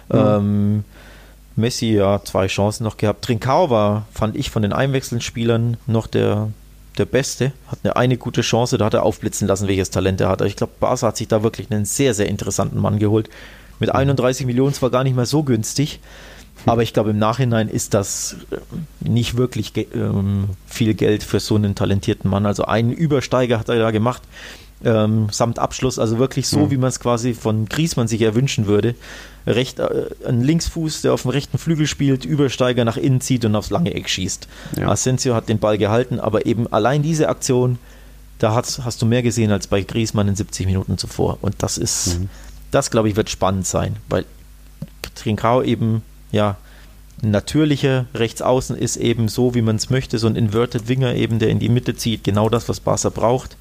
Mhm. 0.08 0.18
Ähm, 0.18 0.84
Messi 1.56 1.92
ja 1.92 2.20
zwei 2.24 2.46
Chancen 2.48 2.84
noch 2.84 2.96
gehabt. 2.96 3.24
Trinkau 3.24 3.70
war, 3.70 4.06
fand 4.12 4.36
ich, 4.36 4.50
von 4.50 4.62
den 4.62 4.72
Einwechselspielern 4.72 5.76
noch 5.86 6.06
der, 6.08 6.48
der 6.98 7.04
Beste. 7.06 7.52
Hat 7.68 7.78
eine, 7.84 7.96
eine 7.96 8.16
gute 8.16 8.40
Chance, 8.40 8.78
da 8.78 8.86
hat 8.86 8.94
er 8.94 9.04
aufblitzen 9.04 9.46
lassen, 9.46 9.68
welches 9.68 9.90
Talent 9.90 10.20
er 10.20 10.28
hat. 10.28 10.42
Ich 10.42 10.56
glaube, 10.56 10.72
Barca 10.80 11.08
hat 11.08 11.16
sich 11.16 11.28
da 11.28 11.44
wirklich 11.44 11.70
einen 11.70 11.84
sehr, 11.84 12.14
sehr 12.14 12.28
interessanten 12.28 12.80
Mann 12.80 12.98
geholt 12.98 13.30
mit 13.80 13.92
31 13.92 14.46
Millionen 14.46 14.74
zwar 14.74 14.90
gar 14.90 15.02
nicht 15.02 15.16
mehr 15.16 15.26
so 15.26 15.42
günstig, 15.42 16.00
aber 16.66 16.82
ich 16.82 16.92
glaube, 16.92 17.10
im 17.10 17.18
Nachhinein 17.18 17.68
ist 17.68 17.94
das 17.94 18.36
äh, 18.50 18.56
nicht 19.00 19.36
wirklich 19.36 19.72
ähm, 19.94 20.50
viel 20.66 20.94
Geld 20.94 21.22
für 21.22 21.40
so 21.40 21.56
einen 21.56 21.74
talentierten 21.74 22.30
Mann. 22.30 22.46
Also 22.46 22.64
einen 22.64 22.92
Übersteiger 22.92 23.58
hat 23.58 23.68
er 23.68 23.78
da 23.78 23.90
gemacht, 23.90 24.22
ähm, 24.84 25.28
samt 25.30 25.58
Abschluss, 25.58 25.98
also 25.98 26.18
wirklich 26.18 26.48
so, 26.48 26.60
mhm. 26.60 26.70
wie 26.70 26.76
man 26.76 26.88
es 26.88 27.00
quasi 27.00 27.34
von 27.34 27.66
Griesmann 27.66 28.08
sich 28.08 28.22
erwünschen 28.22 28.66
würde. 28.66 28.94
Recht, 29.46 29.78
äh, 29.78 30.06
ein 30.26 30.42
Linksfuß, 30.42 31.02
der 31.02 31.12
auf 31.14 31.22
dem 31.22 31.30
rechten 31.30 31.58
Flügel 31.58 31.86
spielt, 31.86 32.24
Übersteiger 32.24 32.84
nach 32.84 32.96
innen 32.96 33.20
zieht 33.20 33.44
und 33.44 33.56
aufs 33.56 33.70
lange 33.70 33.94
Eck 33.94 34.08
schießt. 34.08 34.48
Ja. 34.78 34.88
Asensio 34.88 35.34
hat 35.34 35.48
den 35.48 35.58
Ball 35.58 35.78
gehalten, 35.78 36.20
aber 36.20 36.46
eben 36.46 36.70
allein 36.72 37.02
diese 37.02 37.28
Aktion, 37.28 37.78
da 38.38 38.54
hast, 38.54 38.84
hast 38.84 39.02
du 39.02 39.06
mehr 39.06 39.22
gesehen 39.22 39.50
als 39.50 39.66
bei 39.66 39.82
Griesmann 39.82 40.28
in 40.28 40.36
70 40.36 40.66
Minuten 40.66 40.96
zuvor. 40.96 41.38
Und 41.42 41.56
das 41.58 41.76
ist, 41.76 42.18
mhm 42.20 42.28
das, 42.70 42.90
glaube 42.90 43.08
ich, 43.08 43.16
wird 43.16 43.30
spannend 43.30 43.66
sein, 43.66 43.96
weil 44.08 44.24
Trincao 45.14 45.62
eben, 45.62 46.02
ja, 46.32 46.56
ein 47.22 47.32
natürlicher 47.32 48.06
Rechtsaußen 48.14 48.76
ist 48.76 48.96
eben 48.96 49.28
so, 49.28 49.54
wie 49.54 49.62
man 49.62 49.76
es 49.76 49.90
möchte, 49.90 50.18
so 50.18 50.26
ein 50.26 50.36
Inverted 50.36 50.88
Winger 50.88 51.14
eben, 51.14 51.38
der 51.38 51.50
in 51.50 51.58
die 51.58 51.68
Mitte 51.68 51.94
zieht, 51.94 52.24
genau 52.24 52.48
das, 52.48 52.68
was 52.68 52.80
Barca 52.80 53.10
braucht. 53.10 53.56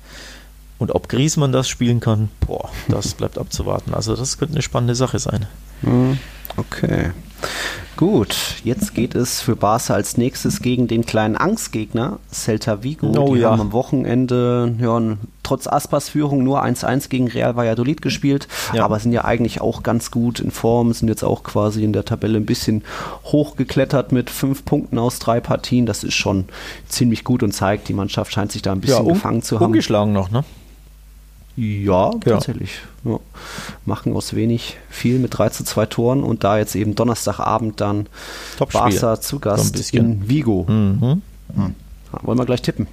Und 0.77 0.95
ob 0.95 1.09
Griezmann 1.09 1.51
das 1.51 1.67
spielen 1.67 1.99
kann, 1.99 2.29
boah, 2.39 2.69
das 2.87 3.13
bleibt 3.13 3.37
abzuwarten. 3.37 3.93
Also 3.93 4.15
das 4.15 4.37
könnte 4.37 4.53
eine 4.53 4.61
spannende 4.61 4.95
Sache 4.95 5.19
sein. 5.19 5.45
Hm, 5.81 6.17
okay. 6.55 7.11
Gut, 7.99 8.61
jetzt 8.63 8.95
geht 8.95 9.13
es 9.13 9.41
für 9.41 9.57
Barca 9.57 9.93
als 9.93 10.15
nächstes 10.15 10.61
gegen 10.61 10.87
den 10.87 11.05
kleinen 11.05 11.35
Angstgegner 11.35 12.19
Celta 12.31 12.81
Vigo. 12.81 13.07
Oh, 13.07 13.35
die 13.35 13.41
ja. 13.41 13.51
haben 13.51 13.59
am 13.59 13.73
Wochenende 13.73 14.73
ja, 14.79 15.01
trotz 15.43 15.67
Aspas 15.67 16.07
Führung 16.07 16.45
nur 16.45 16.63
1-1 16.63 17.09
gegen 17.09 17.27
Real 17.27 17.57
Valladolid 17.57 18.01
gespielt, 18.01 18.47
ja. 18.71 18.85
aber 18.85 19.01
sind 19.01 19.11
ja 19.11 19.25
eigentlich 19.25 19.59
auch 19.59 19.83
ganz 19.83 20.11
gut 20.11 20.39
in 20.39 20.49
Form, 20.49 20.93
sind 20.93 21.09
jetzt 21.09 21.23
auch 21.23 21.43
quasi 21.43 21.83
in 21.83 21.91
der 21.91 22.05
Tabelle 22.05 22.37
ein 22.37 22.45
bisschen 22.45 22.85
hochgeklettert 23.25 24.13
mit 24.13 24.29
fünf 24.29 24.63
Punkten 24.63 24.97
aus 24.97 25.19
drei 25.19 25.41
Partien. 25.41 25.85
Das 25.85 26.05
ist 26.05 26.13
schon 26.13 26.45
ziemlich 26.87 27.25
gut 27.25 27.43
und 27.43 27.51
zeigt, 27.51 27.89
die 27.89 27.93
Mannschaft 27.93 28.31
scheint 28.31 28.53
sich 28.53 28.61
da 28.61 28.71
ein 28.71 28.79
bisschen 28.79 29.03
ja, 29.03 29.03
um, 29.03 29.15
gefangen 29.15 29.41
zu 29.41 29.59
haben. 29.59 29.65
Ungeschlagen 29.65 30.13
noch, 30.13 30.31
ne? 30.31 30.45
Ja, 31.59 32.11
tatsächlich. 32.23 32.79
Ja. 33.03 33.19
Machen 33.85 34.15
aus 34.15 34.33
wenig 34.33 34.77
viel 34.89 35.19
mit 35.19 35.37
3 35.37 35.49
zu 35.49 35.65
2 35.65 35.85
Toren 35.87 36.23
und 36.23 36.45
da 36.45 36.57
jetzt 36.57 36.73
eben 36.75 36.95
Donnerstagabend 36.95 37.81
dann 37.81 38.07
Barca 38.71 39.19
zu 39.19 39.39
Gast 39.39 39.75
so 39.77 39.97
in 39.97 40.29
Vigo. 40.29 40.65
Mhm. 40.67 41.21
Hm. 41.53 41.75
Wollen 42.21 42.37
wir 42.37 42.45
gleich 42.45 42.61
tippen? 42.61 42.87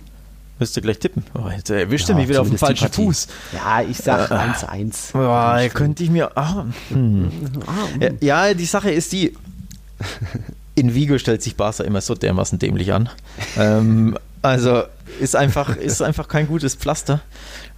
Müsste 0.59 0.81
gleich 0.81 0.99
tippen. 0.99 1.23
Oh, 1.35 1.49
jetzt 1.49 1.71
erwischt 1.71 2.09
ja, 2.09 2.15
er 2.15 2.19
mich 2.19 2.29
wieder 2.29 2.41
auf 2.41 2.49
dem 2.49 2.59
falschen 2.59 2.91
Fuß. 2.91 3.29
Ja, 3.53 3.83
ich 3.83 3.99
sag 3.99 4.33
1-1. 4.33 5.65
Äh, 5.65 5.69
könnte 5.69 6.03
ich 6.03 6.11
mir. 6.11 6.37
Ah, 6.37 6.65
hm. 6.89 7.31
Hm. 8.01 8.19
ja, 8.21 8.53
die 8.53 8.65
Sache 8.65 8.91
ist 8.91 9.13
die. 9.13 9.33
In 10.75 10.95
Vigo 10.95 11.19
stellt 11.19 11.43
sich 11.43 11.57
Barca 11.57 11.85
immer 11.85 12.01
so 12.01 12.15
dermaßen 12.15 12.59
dämlich 12.59 12.93
an. 12.93 13.09
ähm, 13.57 14.19
also 14.47 14.85
ist 15.21 15.37
einfach, 15.37 15.77
ist 15.77 16.03
einfach 16.03 16.29
kein 16.29 16.47
gutes 16.47 16.75
Pflaster. 16.75 17.21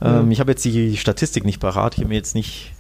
Ähm, 0.03 0.31
ich 0.31 0.41
habe 0.41 0.53
jetzt 0.53 0.64
die 0.64 0.97
Statistik 0.97 1.45
nicht 1.45 1.61
parat. 1.61 1.95
Ich 1.95 2.01
habe 2.01 2.09
mir 2.09 2.16
jetzt 2.16 2.35
nicht. 2.35 2.73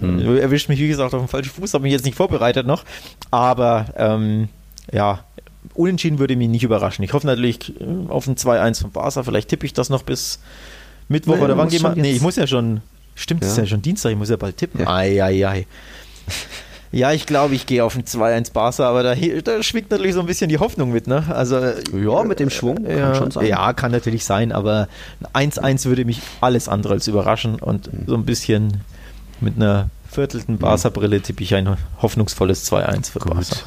Äh, 0.00 0.04
mhm. 0.04 0.38
Erwischt 0.38 0.68
mich, 0.68 0.80
wie 0.80 0.88
gesagt, 0.88 1.14
auf 1.14 1.22
dem 1.22 1.28
falschen 1.28 1.50
Fuß, 1.50 1.74
habe 1.74 1.82
mich 1.82 1.92
jetzt 1.92 2.04
nicht 2.04 2.16
vorbereitet 2.16 2.66
noch. 2.66 2.84
Aber 3.30 3.86
ähm, 3.96 4.48
ja, 4.92 5.24
unentschieden 5.74 6.18
würde 6.18 6.36
mich 6.36 6.48
nicht 6.48 6.64
überraschen. 6.64 7.04
Ich 7.04 7.12
hoffe 7.12 7.26
natürlich 7.26 7.80
äh, 7.80 7.84
auf 8.08 8.26
ein 8.26 8.36
2-1 8.36 8.82
von 8.82 8.92
Barca. 8.92 9.22
Vielleicht 9.22 9.48
tippe 9.48 9.66
ich 9.66 9.72
das 9.72 9.90
noch 9.90 10.02
bis 10.02 10.40
Mittwoch 11.08 11.36
nee, 11.36 11.42
oder 11.42 11.56
wann 11.56 11.68
gehen 11.68 11.82
wir? 11.82 11.94
Nee, 11.94 12.12
ich 12.12 12.22
muss 12.22 12.36
ja 12.36 12.46
schon. 12.46 12.80
Stimmt, 13.16 13.42
es 13.42 13.48
ja. 13.48 13.52
ist 13.52 13.58
ja 13.58 13.66
schon 13.66 13.82
Dienstag, 13.82 14.10
ich 14.10 14.18
muss 14.18 14.30
ja 14.30 14.36
bald 14.36 14.56
tippen. 14.56 14.80
Ja. 14.80 14.92
Ei, 14.92 15.22
ei, 15.22 15.46
ei. 15.46 15.66
Ja, 16.94 17.10
ich 17.10 17.26
glaube, 17.26 17.56
ich 17.56 17.66
gehe 17.66 17.82
auf 17.84 17.96
ein 17.96 18.04
2-1 18.04 18.52
Barca, 18.52 18.88
aber 18.88 19.02
da, 19.02 19.16
da, 19.16 19.62
schwingt 19.64 19.90
natürlich 19.90 20.14
so 20.14 20.20
ein 20.20 20.26
bisschen 20.26 20.48
die 20.48 20.58
Hoffnung 20.58 20.92
mit, 20.92 21.08
ne? 21.08 21.24
Also, 21.28 21.60
ja, 21.60 22.22
mit 22.22 22.38
dem 22.38 22.50
Schwung 22.50 22.86
äh, 22.86 23.00
kann 23.00 23.14
schon 23.16 23.30
sein. 23.32 23.46
Ja, 23.46 23.72
kann 23.72 23.90
natürlich 23.90 24.24
sein, 24.24 24.52
aber 24.52 24.86
1-1 25.32 25.86
würde 25.86 26.04
mich 26.04 26.20
alles 26.40 26.68
andere 26.68 26.94
als 26.94 27.08
überraschen 27.08 27.56
und 27.56 27.90
so 28.06 28.14
ein 28.14 28.24
bisschen 28.24 28.84
mit 29.40 29.56
einer 29.56 29.90
viertelten 30.08 30.58
Barca-Brille 30.58 31.20
tippe 31.20 31.42
ich 31.42 31.56
ein 31.56 31.76
hoffnungsvolles 32.00 32.70
2-1 32.70 33.10
für. 33.10 33.18
Barca. 33.18 33.38
Gut. 33.38 33.64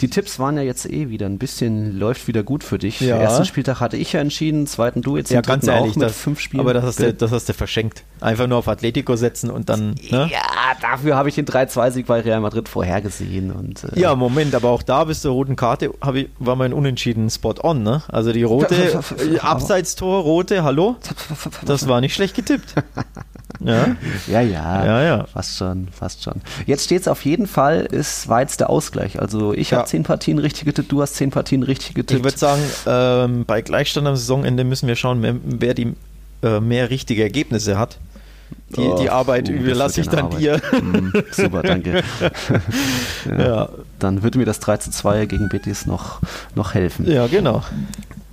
Die 0.00 0.08
Tipps 0.08 0.38
waren 0.38 0.56
ja 0.56 0.62
jetzt 0.62 0.90
eh 0.90 1.10
wieder 1.10 1.26
ein 1.26 1.38
bisschen, 1.38 1.98
läuft 1.98 2.28
wieder 2.28 2.42
gut 2.42 2.64
für 2.64 2.78
dich. 2.78 3.00
Ja. 3.00 3.16
Ersten 3.16 3.44
Spieltag 3.44 3.80
hatte 3.80 3.96
ich 3.96 4.12
ja 4.12 4.20
entschieden, 4.20 4.66
zweiten 4.66 5.02
du 5.02 5.16
jetzt 5.16 5.30
ja, 5.30 5.40
ganz 5.40 5.66
ehrlich, 5.66 5.92
auch 5.92 5.96
mit 5.96 6.08
das, 6.08 6.16
fünf 6.16 6.40
Spielen. 6.40 6.60
Aber 6.60 6.74
das 6.74 6.84
hast, 6.84 7.00
du, 7.00 7.12
das 7.12 7.32
hast 7.32 7.48
du 7.48 7.54
verschenkt. 7.54 8.04
Einfach 8.20 8.46
nur 8.46 8.58
auf 8.58 8.68
Atletico 8.68 9.16
setzen 9.16 9.50
und 9.50 9.68
dann. 9.68 9.94
Ne? 10.10 10.28
Ja, 10.32 10.42
dafür 10.80 11.16
habe 11.16 11.28
ich 11.28 11.34
den 11.34 11.46
3-2-Sieg 11.46 12.06
bei 12.06 12.20
Real 12.20 12.40
Madrid 12.40 12.68
vorhergesehen. 12.68 13.50
Und, 13.50 13.84
äh 13.84 14.00
ja, 14.00 14.14
Moment, 14.14 14.54
aber 14.54 14.70
auch 14.70 14.82
da 14.82 15.04
bis 15.04 15.20
zur 15.22 15.32
roten 15.32 15.56
Karte 15.56 15.90
ich, 16.14 16.28
war 16.38 16.56
mein 16.56 16.72
unentschieden 16.72 17.30
Spot 17.30 17.54
on, 17.62 17.82
ne? 17.82 18.02
Also 18.08 18.32
die 18.32 18.42
rote, 18.42 19.00
Abseitstor, 19.40 20.22
rote, 20.22 20.64
hallo? 20.64 20.96
Das 21.64 21.88
war 21.88 22.00
nicht 22.00 22.14
schlecht 22.14 22.34
getippt. 22.34 22.74
Ja, 23.60 23.96
ja, 24.26 24.40
ja, 24.40 24.84
ja, 24.84 25.02
ja. 25.02 25.26
fast 25.26 25.56
schon, 25.56 25.88
fast 25.88 26.22
schon. 26.22 26.42
Jetzt 26.66 26.84
steht 26.84 27.02
es 27.02 27.08
auf 27.08 27.24
jeden 27.24 27.46
Fall, 27.46 27.86
ist 27.86 28.28
war 28.28 28.40
jetzt 28.40 28.60
der 28.60 28.68
Ausgleich. 28.68 29.20
Also 29.20 29.54
ich 29.54 29.70
ja. 29.70 29.78
habe 29.78 29.88
zehn 29.88 30.02
Partien 30.02 30.38
richtig 30.38 30.64
getippt, 30.66 30.92
du 30.92 31.00
hast 31.00 31.14
zehn 31.14 31.30
Partien 31.30 31.62
richtig 31.62 31.94
getippt. 31.94 32.18
Ich 32.18 32.24
würde 32.24 32.38
sagen, 32.38 32.62
ähm, 32.86 33.44
bei 33.46 33.62
Gleichstand 33.62 34.06
am 34.06 34.16
Saisonende 34.16 34.64
müssen 34.64 34.88
wir 34.88 34.96
schauen, 34.96 35.22
wer, 35.22 35.36
wer 35.44 35.74
die 35.74 35.94
äh, 36.42 36.60
mehr 36.60 36.90
richtige 36.90 37.22
Ergebnisse 37.22 37.78
hat. 37.78 37.98
Die, 38.76 38.80
oh, 38.80 38.98
die 39.00 39.10
Arbeit 39.10 39.48
uh, 39.48 39.52
überlasse 39.52 40.00
ich 40.00 40.08
dann 40.08 40.26
Arbeit. 40.26 40.40
dir. 40.40 40.60
Mm, 40.82 41.12
super, 41.30 41.62
danke. 41.62 42.02
ja, 43.24 43.46
ja. 43.46 43.68
Dann 43.98 44.22
würde 44.22 44.38
mir 44.38 44.44
das 44.44 44.60
3 44.60 44.78
zu 44.78 44.90
2 44.90 45.26
gegen 45.26 45.48
Betis 45.48 45.86
noch, 45.86 46.20
noch 46.54 46.74
helfen. 46.74 47.10
Ja, 47.10 47.26
genau. 47.28 47.62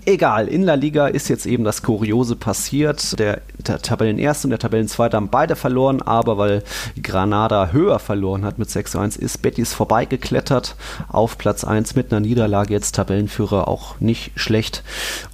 Egal, 0.06 0.50
in 0.50 0.64
La 0.64 0.74
Liga 0.74 1.08
ist 1.08 1.30
jetzt 1.30 1.46
eben 1.46 1.64
das 1.64 1.82
Kuriose 1.82 2.36
passiert. 2.36 3.18
Der, 3.20 3.42
der 3.58 3.82
Tabellenerste 3.82 4.48
und 4.48 4.50
der 4.50 4.60
Tabellenzweite 4.60 5.16
haben 5.16 5.30
beide 5.30 5.56
verloren, 5.56 6.02
aber 6.02 6.38
weil 6.38 6.64
Granada 7.02 7.72
höher 7.72 8.00
verloren 8.00 8.44
hat 8.44 8.60
mit 8.60 8.70
6 8.70 8.98
1, 8.98 9.16
ist 9.16 9.42
Betis 9.42 9.74
vorbeigeklettert 9.74 10.76
auf 11.08 11.38
Platz 11.38 11.64
1 11.64 11.96
mit 11.96 12.12
einer 12.12 12.20
Niederlage. 12.20 12.74
Jetzt 12.74 12.96
Tabellenführer 12.96 13.70
auch 13.70 14.00
nicht 14.02 14.32
schlecht. 14.36 14.84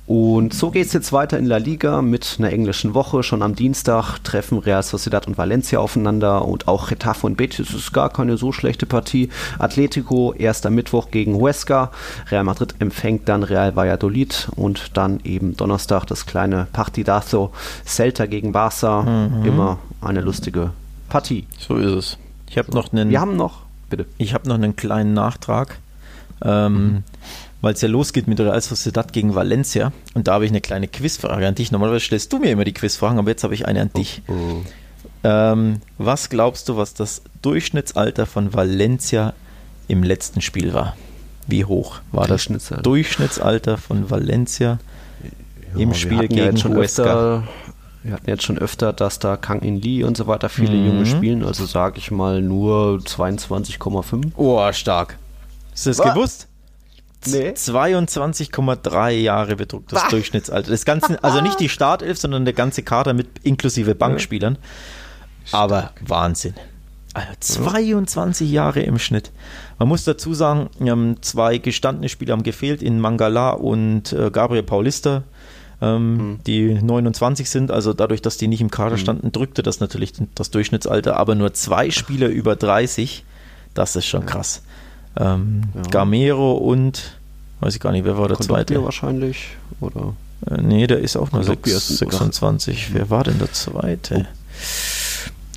Und 0.10 0.56
so 0.56 0.72
geht 0.72 0.88
es 0.88 0.94
jetzt 0.94 1.14
weiter 1.14 1.38
in 1.38 1.46
La 1.46 1.58
Liga 1.58 2.02
mit 2.02 2.38
einer 2.40 2.52
englischen 2.52 2.96
Woche. 2.96 3.22
Schon 3.22 3.44
am 3.44 3.54
Dienstag 3.54 4.18
treffen 4.24 4.58
Real 4.58 4.82
Sociedad 4.82 5.28
und 5.28 5.38
Valencia 5.38 5.78
aufeinander 5.78 6.46
und 6.46 6.68
auch 6.68 6.90
Getafe 6.90 7.28
und 7.28 7.38
Betis 7.38 7.72
ist 7.76 7.94
gar 7.94 8.10
keine 8.10 8.36
so 8.36 8.52
schlechte 8.52 8.88
Partie. 8.88 9.30
Atletico 9.60 10.34
erst 10.34 10.66
am 10.66 10.74
Mittwoch 10.74 11.12
gegen 11.12 11.36
Huesca. 11.36 11.92
Real 12.32 12.44
Madrid 12.44 12.74
empfängt 12.80 13.30
dann 13.30 13.44
Real 13.44 13.76
Valladolid 13.76 14.50
und 14.60 14.98
dann 14.98 15.20
eben 15.24 15.56
Donnerstag 15.58 16.06
das 16.06 16.26
kleine 16.26 16.68
Partidazo 16.72 17.52
Celta 17.86 18.26
gegen 18.26 18.52
Barca. 18.52 19.04
Mhm. 19.04 19.46
Immer 19.46 19.80
eine 20.02 20.22
lustige 20.22 20.72
Partie. 21.10 21.46
So 21.58 21.76
ist 21.76 21.92
es. 21.92 22.18
Ich 22.50 22.58
habe 22.58 22.72
noch 22.72 22.92
einen. 22.92 23.10
Wir 23.10 23.22
haben 23.22 23.36
noch, 23.36 23.62
bitte. 23.90 24.06
Ich 24.18 24.34
habe 24.34 24.48
noch 24.48 24.56
einen 24.56 24.76
kleinen 24.76 25.14
Nachtrag. 25.14 25.80
Ähm, 26.42 26.74
mhm 26.74 27.04
weil 27.62 27.74
es 27.74 27.82
ja 27.82 27.90
losgeht 27.90 28.28
mit 28.28 28.40
Real 28.40 28.62
Sociedad 28.62 29.12
gegen 29.14 29.36
Valencia. 29.36 29.92
Und 30.14 30.28
da 30.28 30.34
habe 30.34 30.46
ich 30.46 30.52
eine 30.52 30.62
kleine 30.62 30.88
Quizfrage 30.88 31.48
an 31.48 31.56
dich. 31.56 31.72
Normalerweise 31.72 32.06
stellst 32.06 32.32
du 32.32 32.40
mir 32.40 32.52
immer 32.52 32.64
die 32.64 32.74
Quizfragen, 32.74 33.20
aber 33.20 33.30
jetzt 33.30 33.44
habe 33.44 33.54
ich 33.54 33.66
eine 33.66 33.82
an 33.82 33.92
dich. 33.94 34.22
Oh, 34.28 34.34
oh. 34.34 34.62
Ähm, 35.24 35.82
was 35.98 36.30
glaubst 36.30 36.70
du, 36.70 36.78
was 36.78 36.94
das 36.94 37.22
Durchschnittsalter 37.42 38.26
von 38.26 38.54
Valencia 38.54 39.34
im 39.88 40.04
letzten 40.04 40.42
Spiel 40.42 40.74
war? 40.74 40.96
Wie 41.50 41.66
hoch 41.66 42.00
war 42.12 42.28
das 42.28 42.48
Durchschnittsalter. 42.84 43.78
Von 43.78 44.10
Valencia 44.10 44.80
im 45.76 45.90
wir 45.90 45.96
Spiel 45.96 46.22
ja 46.22 46.28
gegen 46.28 46.58
schon 46.58 46.76
Huesca? 46.76 47.44
wir 48.04 48.14
hatten 48.14 48.30
jetzt 48.30 48.44
schon 48.44 48.58
öfter, 48.58 48.94
dass 48.94 49.20
da 49.20 49.36
Kang 49.36 49.62
In 49.62 49.82
Lee 49.82 50.04
und 50.04 50.16
so 50.16 50.28
weiter 50.28 50.50
viele 50.50 50.74
Mhm. 50.74 50.88
Junge 50.88 51.06
spielen, 51.06 51.44
also 51.44 51.66
sage 51.66 51.98
ich 51.98 52.12
mal 52.12 52.42
nur 52.42 53.00
22,5. 53.00 54.32
Oh, 54.38 54.72
stark. 54.72 55.18
Hast 55.72 55.86
du 55.86 55.90
das 55.90 56.00
Was? 56.00 56.14
gewusst? 56.14 56.48
Nee. 57.26 57.50
22,3 57.50 59.10
Jahre 59.12 59.58
bedruckt 59.58 59.92
das 59.92 60.08
Durchschnittsalter. 60.08 60.72
Das 60.72 60.86
ganze, 60.86 61.22
also 61.24 61.42
nicht 61.42 61.60
die 61.60 61.68
Startelf, 61.68 62.18
sondern 62.18 62.46
der 62.46 62.54
ganze 62.54 62.82
Kader 62.82 63.14
mit 63.14 63.28
inklusive 63.44 63.94
Bankspielern. 63.94 64.58
Aber 65.52 65.92
Wahnsinn. 66.00 66.54
Also 67.14 67.30
22 67.40 68.50
Jahre 68.50 68.82
im 68.82 69.00
Schnitt. 69.00 69.32
Man 69.80 69.88
muss 69.88 70.04
dazu 70.04 70.34
sagen, 70.34 70.70
ähm, 70.82 71.16
zwei 71.22 71.58
gestandene 71.58 72.10
Spieler 72.10 72.34
haben 72.34 72.44
gefehlt 72.44 72.82
in 72.84 73.00
Mangala 73.00 73.52
und 73.52 74.12
äh, 74.14 74.30
Gabriel 74.30 74.64
Paulista, 74.64 75.24
ähm, 75.82 76.40
die 76.46 76.74
29 76.74 77.50
sind. 77.50 77.72
Also 77.72 77.94
dadurch, 77.94 78.22
dass 78.22 78.36
die 78.38 78.48
nicht 78.50 78.60
im 78.62 78.70
Kader 78.70 78.98
standen, 78.98 79.32
drückte 79.32 79.64
das 79.64 79.80
natürlich 79.80 80.14
das 80.36 80.52
Durchschnittsalter. 80.52 81.16
Aber 81.16 81.34
nur 81.36 81.54
zwei 81.54 81.90
Spieler 81.92 82.28
über 82.28 82.58
30, 82.58 83.24
das 83.74 83.96
ist 83.96 84.06
schon 84.06 84.26
krass. 84.26 84.62
Ähm, 85.18 85.64
Ja. 85.74 85.82
Gamero 85.90 86.54
und, 86.58 87.18
weiß 87.62 87.74
ich 87.76 87.80
gar 87.80 87.92
nicht, 87.94 88.04
wer 88.04 88.18
war 88.18 88.28
der 88.28 88.36
Kondogbia 88.38 88.66
zweite? 88.66 88.84
wahrscheinlich, 88.84 89.48
oder? 89.80 90.14
Äh, 90.50 90.62
nee, 90.62 90.88
der 90.88 91.00
ist 91.00 91.16
auch 91.16 91.32
nur 91.32 91.42
Kondogbia 91.42 91.74
sechs- 91.76 91.90
ist 91.90 92.02
ein- 92.04 92.10
26. 92.12 92.94
Wer 92.94 93.10
war 93.10 93.24
denn 93.24 93.40
der 93.40 93.52
zweite? 93.54 94.28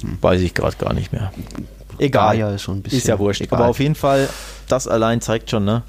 Hm. 0.00 0.18
Weiß 0.20 0.40
ich 0.40 0.54
gerade 0.54 0.76
gar 0.76 0.92
nicht 0.94 1.12
mehr. 1.12 1.32
Egal. 1.98 2.36
Gaia 2.38 2.54
ist 2.54 2.62
schon 2.62 2.78
ein 2.78 2.82
bisschen 2.82 2.98
Ist 2.98 3.08
ja 3.08 3.18
wurscht. 3.18 3.40
egal. 3.42 3.60
Aber 3.60 3.68
auf 3.70 3.78
jeden 3.80 3.94
Fall, 3.94 4.28
das 4.68 4.88
allein 4.88 5.20
zeigt 5.20 5.50
schon, 5.50 5.64
ne? 5.64 5.82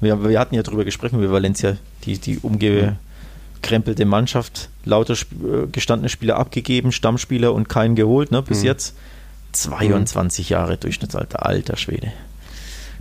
Wir, 0.00 0.28
wir 0.28 0.38
hatten 0.38 0.54
ja 0.54 0.62
drüber 0.62 0.84
gesprochen, 0.84 1.18
über 1.22 1.32
Valencia, 1.32 1.76
die, 2.04 2.18
die 2.18 2.38
umgekrempelte 2.38 4.04
Mannschaft, 4.04 4.68
lauter 4.84 5.14
äh, 5.14 5.66
gestandene 5.72 6.08
Spieler 6.08 6.36
abgegeben, 6.36 6.92
Stammspieler 6.92 7.52
und 7.54 7.68
keinen 7.68 7.94
geholt, 7.96 8.30
ne? 8.30 8.42
Bis 8.42 8.60
Mhm. 8.60 8.66
jetzt. 8.66 8.94
22 9.52 10.50
Jahre 10.50 10.76
Durchschnittsalter, 10.76 11.46
alter 11.46 11.76
Schwede. 11.78 12.12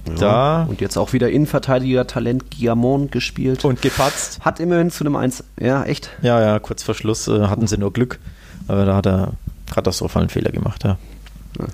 Ja. 0.08 0.14
Da 0.16 0.64
Und 0.70 0.80
jetzt 0.82 0.98
auch 0.98 1.12
wieder 1.14 1.30
Innenverteidiger-Talent 1.30 2.52
Guillamon 2.52 3.10
gespielt. 3.12 3.66
und 3.66 3.82
gepatzt. 3.82 4.40
hat 4.42 4.60
immerhin 4.60 4.90
zu 4.92 5.04
einem 5.04 5.16
1. 5.18 5.44
Ja, 5.60 5.84
echt? 5.84 6.12
Ja, 6.22 6.40
ja, 6.40 6.60
kurz 6.60 6.84
vor 6.84 6.96
Schluss 6.96 7.28
äh, 7.28 7.48
hatten 7.48 7.68
sie 7.68 7.78
nur 7.78 7.92
Glück. 7.92 8.20
Aber 8.68 8.86
da 8.86 8.96
hat 8.96 9.06
er 9.08 9.34
katastrophalen 9.74 10.30
Fehler 10.30 10.52
gemacht, 10.52 10.84
ja. 10.86 10.98
Gut. 11.58 11.70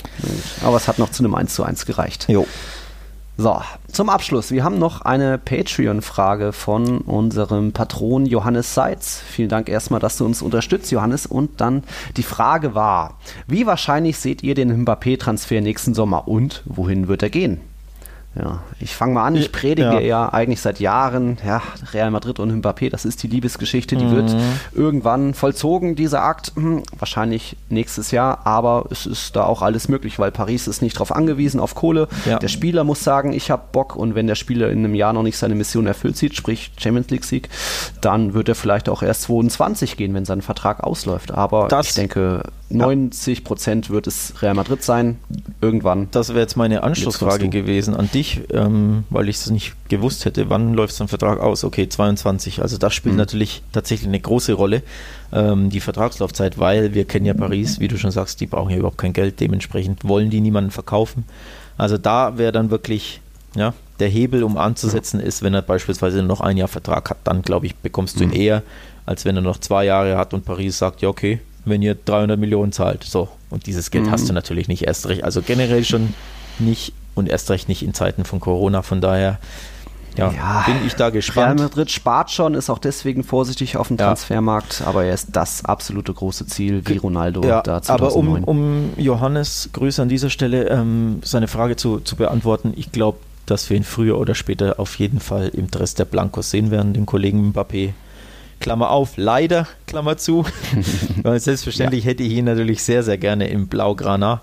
Aber 0.64 0.78
es 0.78 0.88
hat 0.88 1.00
noch 1.00 1.12
zu 1.12 1.24
einem 1.24 1.36
1 1.36 1.54
zu 1.54 1.64
1 1.64 1.86
gereicht. 1.86 2.28
Jo. 2.30 2.48
So, 3.38 3.60
zum 3.92 4.10
Abschluss. 4.10 4.52
Wir 4.52 4.64
haben 4.64 4.78
noch 4.78 5.02
eine 5.02 5.38
Patreon-Frage 5.38 6.54
von 6.54 7.00
unserem 7.00 7.72
Patron 7.72 8.26
Johannes 8.26 8.76
Seitz. 8.76 9.22
Vielen 9.28 9.50
Dank 9.50 9.68
erstmal, 9.70 10.00
dass 10.00 10.18
du 10.18 10.26
uns 10.26 10.42
unterstützt, 10.42 10.92
Johannes. 10.92 11.26
Und 11.26 11.62
dann 11.62 11.84
die 12.18 12.24
Frage 12.24 12.76
war, 12.76 13.18
wie 13.48 13.66
wahrscheinlich 13.66 14.20
seht 14.20 14.44
ihr 14.44 14.54
den 14.54 14.84
Mbappé-Transfer 14.84 15.62
nächsten 15.62 15.94
Sommer 15.94 16.28
und 16.28 16.62
wohin 16.66 17.08
wird 17.08 17.24
er 17.24 17.30
gehen? 17.30 17.62
Ja, 18.34 18.60
ich 18.80 18.96
fange 18.96 19.16
mal 19.16 19.26
an. 19.26 19.36
Ich 19.36 19.52
predige 19.52 19.82
Ja. 19.96 20.00
ja. 20.00 20.30
eigentlich 20.34 20.62
seit 20.62 20.80
Jahren, 20.80 21.38
ja, 21.46 21.62
Real 21.92 22.12
Madrid 22.12 22.40
und 22.40 22.50
Mbappé, 22.64 22.90
das 22.90 23.04
ist 23.04 23.22
die 23.24 23.28
Liebesgeschichte, 23.28 23.98
die 23.98 24.10
wird 24.10 24.34
irgendwann 24.74 25.34
vollzogen, 25.34 25.96
dieser 25.98 26.24
Akt. 26.24 26.54
Hm, 26.56 26.84
wahrscheinlich 26.98 27.58
nächstes 27.68 28.12
Jahr, 28.12 28.46
aber 28.48 28.86
es 28.90 29.06
ist 29.06 29.36
da 29.36 29.44
auch 29.44 29.62
alles 29.62 29.90
möglich, 29.90 30.18
weil 30.18 30.32
Paris 30.32 30.68
ist 30.68 30.82
nicht 30.82 30.96
darauf 30.96 31.14
angewiesen, 31.14 31.60
auf 31.60 31.76
Kohle. 31.76 32.08
Ja. 32.26 32.40
Der 32.40 32.48
Spieler 32.48 32.86
muss 32.86 33.04
sagen, 33.04 33.34
ich 33.34 33.52
habe 33.52 33.64
Bock 33.74 33.98
und 33.98 34.16
wenn 34.16 34.28
der 34.28 34.36
Spieler 34.36 34.70
in 34.70 34.80
einem 34.80 34.96
Jahr 34.96 35.12
noch 35.12 35.24
nicht 35.24 35.38
seine 35.38 35.56
Mission 35.56 35.86
erfüllt 35.86 36.16
sieht, 36.16 36.34
sprich 36.36 36.72
Champions 36.78 37.10
League 37.10 37.26
Sieg, 37.26 37.50
dann 38.00 38.34
wird 38.34 38.48
er 38.48 38.56
vielleicht 38.56 38.88
auch 38.88 39.04
erst 39.04 39.24
22 39.24 39.98
gehen, 39.98 40.14
wenn 40.14 40.24
sein 40.24 40.42
Vertrag 40.42 40.86
ausläuft. 40.86 41.32
Aber 41.34 41.68
Das- 41.68 41.88
ich 41.90 41.94
denke, 41.96 42.44
90 42.78 43.44
Prozent 43.44 43.90
wird 43.90 44.08
es 44.08 44.34
Real 44.42 44.54
Madrid 44.54 44.84
sein, 44.84 45.18
irgendwann. 45.62 46.08
Das 46.12 46.30
wäre 46.30 46.40
jetzt 46.42 46.56
meine 46.58 46.84
Anschlussfrage 46.84 47.44
Jetzt 47.46 47.52
gewesen 47.54 47.96
an 47.96 48.10
dich, 48.12 48.42
ähm, 48.52 49.04
weil 49.10 49.30
ich 49.30 49.38
es 49.38 49.50
nicht 49.50 49.74
gewusst 49.90 50.26
hätte. 50.26 50.50
Wann 50.50 50.74
läuft 50.74 50.94
sein 50.96 51.08
Vertrag 51.08 51.40
aus? 51.40 51.64
Okay, 51.64 51.88
22. 51.90 52.62
Also 52.62 52.78
das 52.78 52.92
Mhm. 52.94 52.96
spielt 52.96 53.16
natürlich 53.16 53.62
tatsächlich 53.72 54.08
eine 54.08 54.20
große 54.20 54.54
Rolle, 54.54 54.84
ähm, 55.34 55.70
die 55.70 55.80
Vertragslaufzeit, 55.80 56.58
weil 56.60 56.94
wir 56.94 57.06
kennen 57.06 57.26
ja 57.26 57.34
Paris, 57.34 57.80
wie 57.80 57.88
du 57.88 57.98
schon 57.98 58.12
sagst, 58.12 58.40
die 58.42 58.48
brauchen 58.48 58.72
ja 58.72 58.78
überhaupt 58.78 58.98
kein 58.98 59.14
Geld. 59.14 59.40
Dementsprechend 59.40 60.04
wollen 60.08 60.30
die 60.30 60.42
niemanden 60.42 60.72
verkaufen. 60.72 61.26
Also 61.78 61.98
da 61.98 62.38
wäre 62.38 62.52
dann 62.52 62.70
wirklich 62.72 63.22
ja, 63.54 63.74
der 64.00 64.08
Hebel, 64.08 64.44
um 64.44 64.56
anzusetzen, 64.58 65.20
ist, 65.20 65.44
wenn 65.44 65.54
er 65.54 65.62
beispielsweise 65.62 66.24
noch 66.24 66.40
ein 66.40 66.56
Jahr 66.56 66.70
Vertrag 66.70 67.10
hat, 67.10 67.18
dann 67.26 67.42
glaube 67.42 67.66
ich, 67.66 67.76
bekommst 67.76 68.18
du 68.20 68.24
ihn 68.24 68.30
Mhm. 68.30 68.36
eher, 68.36 68.64
als 69.06 69.26
wenn 69.26 69.36
er 69.36 69.42
noch 69.42 69.58
zwei 69.58 69.84
Jahre 69.84 70.16
hat 70.16 70.34
und 70.34 70.46
Paris 70.46 70.78
sagt, 70.78 71.02
ja 71.02 71.10
okay, 71.10 71.40
wenn 71.66 71.82
ihr 71.82 71.96
300 71.96 72.40
Millionen 72.40 72.72
zahlt, 72.72 73.04
so. 73.04 73.28
Und 73.50 73.66
dieses 73.66 73.92
Geld 73.92 74.06
Mhm. 74.08 74.12
hast 74.12 74.30
du 74.30 74.34
natürlich 74.34 74.68
nicht 74.68 74.84
erst 74.84 75.08
recht. 75.08 75.24
Also 75.24 75.42
generell 75.42 75.84
schon 75.84 76.14
nicht 76.60 76.94
und 77.16 77.28
erst 77.30 77.50
recht 77.50 77.68
nicht 77.70 77.84
in 77.84 77.94
Zeiten 77.94 78.24
von 78.24 78.40
Corona. 78.40 78.82
Von 78.82 79.02
daher 79.02 79.40
ja, 80.18 80.32
Ja, 80.32 80.64
bin 80.66 80.76
ich 80.86 80.94
da 80.96 81.06
Real 81.06 81.12
gespannt. 81.14 81.60
Madrid 81.60 81.90
spart 81.92 82.32
schon, 82.32 82.54
ist 82.54 82.70
auch 82.70 82.80
deswegen 82.80 83.24
vorsichtig 83.24 83.78
auf 83.78 83.88
dem 83.88 83.98
Ja. 83.98 84.08
Transfermarkt, 84.08 84.82
aber 84.86 85.06
er 85.06 85.14
ist 85.14 85.30
das 85.34 85.64
absolute 85.64 86.14
große 86.14 86.48
Ziel, 86.48 86.82
wie 86.86 86.98
Ronaldo 86.98 87.44
Ja, 87.46 87.62
da 87.62 87.82
aber 87.88 88.14
um, 88.16 88.26
2009. 88.28 88.44
um 88.44 88.90
Johannes 88.98 89.70
Grüße 89.72 90.02
an 90.02 90.10
dieser 90.10 90.30
Stelle 90.30 90.68
ähm, 90.70 91.20
seine 91.24 91.48
Frage 91.48 91.76
zu, 91.78 92.00
zu 92.00 92.16
beantworten, 92.18 92.74
ich 92.76 92.92
glaube, 92.92 93.20
dass 93.46 93.70
wir 93.70 93.78
ihn 93.78 93.84
früher 93.84 94.18
oder 94.18 94.36
später 94.36 94.80
auf 94.80 95.00
jeden 95.00 95.20
Fall 95.20 95.48
im 95.50 95.72
Dress 95.72 95.94
der 95.94 96.06
Blancos 96.06 96.52
sehen 96.52 96.72
werden, 96.72 96.94
den 96.94 97.06
Kollegen 97.06 97.52
Mbappé. 97.54 97.92
Klammer 98.62 98.90
auf, 98.92 99.18
leider, 99.18 99.68
Klammer 99.88 100.16
zu. 100.18 100.46
Selbstverständlich 101.24 102.06
hätte 102.06 102.24
ich 102.24 102.32
ihn 102.32 102.46
natürlich 102.46 102.84
sehr, 102.84 103.04
sehr 103.04 103.18
gerne 103.18 103.50
im 103.50 103.68
Blaugrana. 103.68 104.40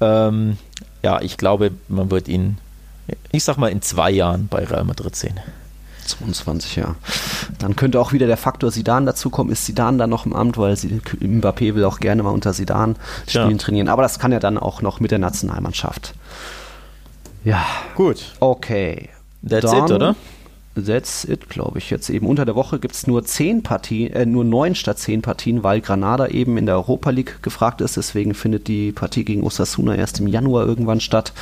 Ähm, 0.00 0.58
ja, 1.04 1.20
ich 1.20 1.36
glaube, 1.36 1.70
man 1.88 2.10
wird 2.10 2.26
ihn, 2.26 2.58
ich 3.30 3.44
sag 3.44 3.56
mal, 3.58 3.68
in 3.70 3.80
zwei 3.82 4.10
Jahren 4.10 4.48
bei 4.48 4.64
Real 4.64 4.84
Madrid 4.84 5.14
sehen. 5.14 5.38
22, 6.06 6.76
ja. 6.76 6.94
Dann 7.58 7.76
könnte 7.76 8.00
auch 8.00 8.12
wieder 8.14 8.26
der 8.26 8.38
Faktor 8.38 8.70
Sidan 8.70 9.04
dazukommen. 9.04 9.52
Ist 9.52 9.66
Sidan 9.66 9.98
dann 9.98 10.08
noch 10.08 10.24
im 10.24 10.32
Amt, 10.32 10.56
weil 10.56 10.72
Mbappé 10.72 11.74
will 11.74 11.84
auch 11.84 12.00
gerne 12.00 12.22
mal 12.22 12.30
unter 12.30 12.54
Sidan 12.54 12.96
spielen, 13.26 13.50
Ja. 13.50 13.56
trainieren. 13.58 13.88
Aber 13.88 14.00
das 14.02 14.18
kann 14.18 14.32
er 14.32 14.40
dann 14.40 14.56
auch 14.56 14.80
noch 14.80 15.00
mit 15.00 15.10
der 15.10 15.18
Nationalmannschaft. 15.18 16.14
Ja, 17.44 17.64
Gut. 17.94 18.32
okay. 18.40 19.10
That's 19.46 19.70
Dann- 19.70 19.84
it, 19.84 19.90
oder? 19.92 20.16
That's 20.84 21.24
it, 21.24 21.48
glaube 21.48 21.78
ich. 21.78 21.90
Jetzt 21.90 22.10
eben 22.10 22.26
unter 22.26 22.44
der 22.44 22.54
Woche 22.54 22.78
gibt 22.78 22.94
es 22.94 23.06
nur 23.06 23.24
zehn 23.24 23.62
Partien, 23.62 24.12
äh, 24.12 24.26
nur 24.26 24.44
neun 24.44 24.74
statt 24.74 24.98
zehn 24.98 25.22
Partien, 25.22 25.62
weil 25.64 25.80
Granada 25.80 26.26
eben 26.28 26.56
in 26.58 26.66
der 26.66 26.76
Europa 26.76 27.10
League 27.10 27.42
gefragt 27.42 27.80
ist. 27.80 27.96
Deswegen 27.96 28.34
findet 28.34 28.68
die 28.68 28.92
Partie 28.92 29.24
gegen 29.24 29.42
Osasuna 29.44 29.94
erst 29.94 30.20
im 30.20 30.26
Januar 30.26 30.66
irgendwann 30.66 31.00
statt. 31.00 31.32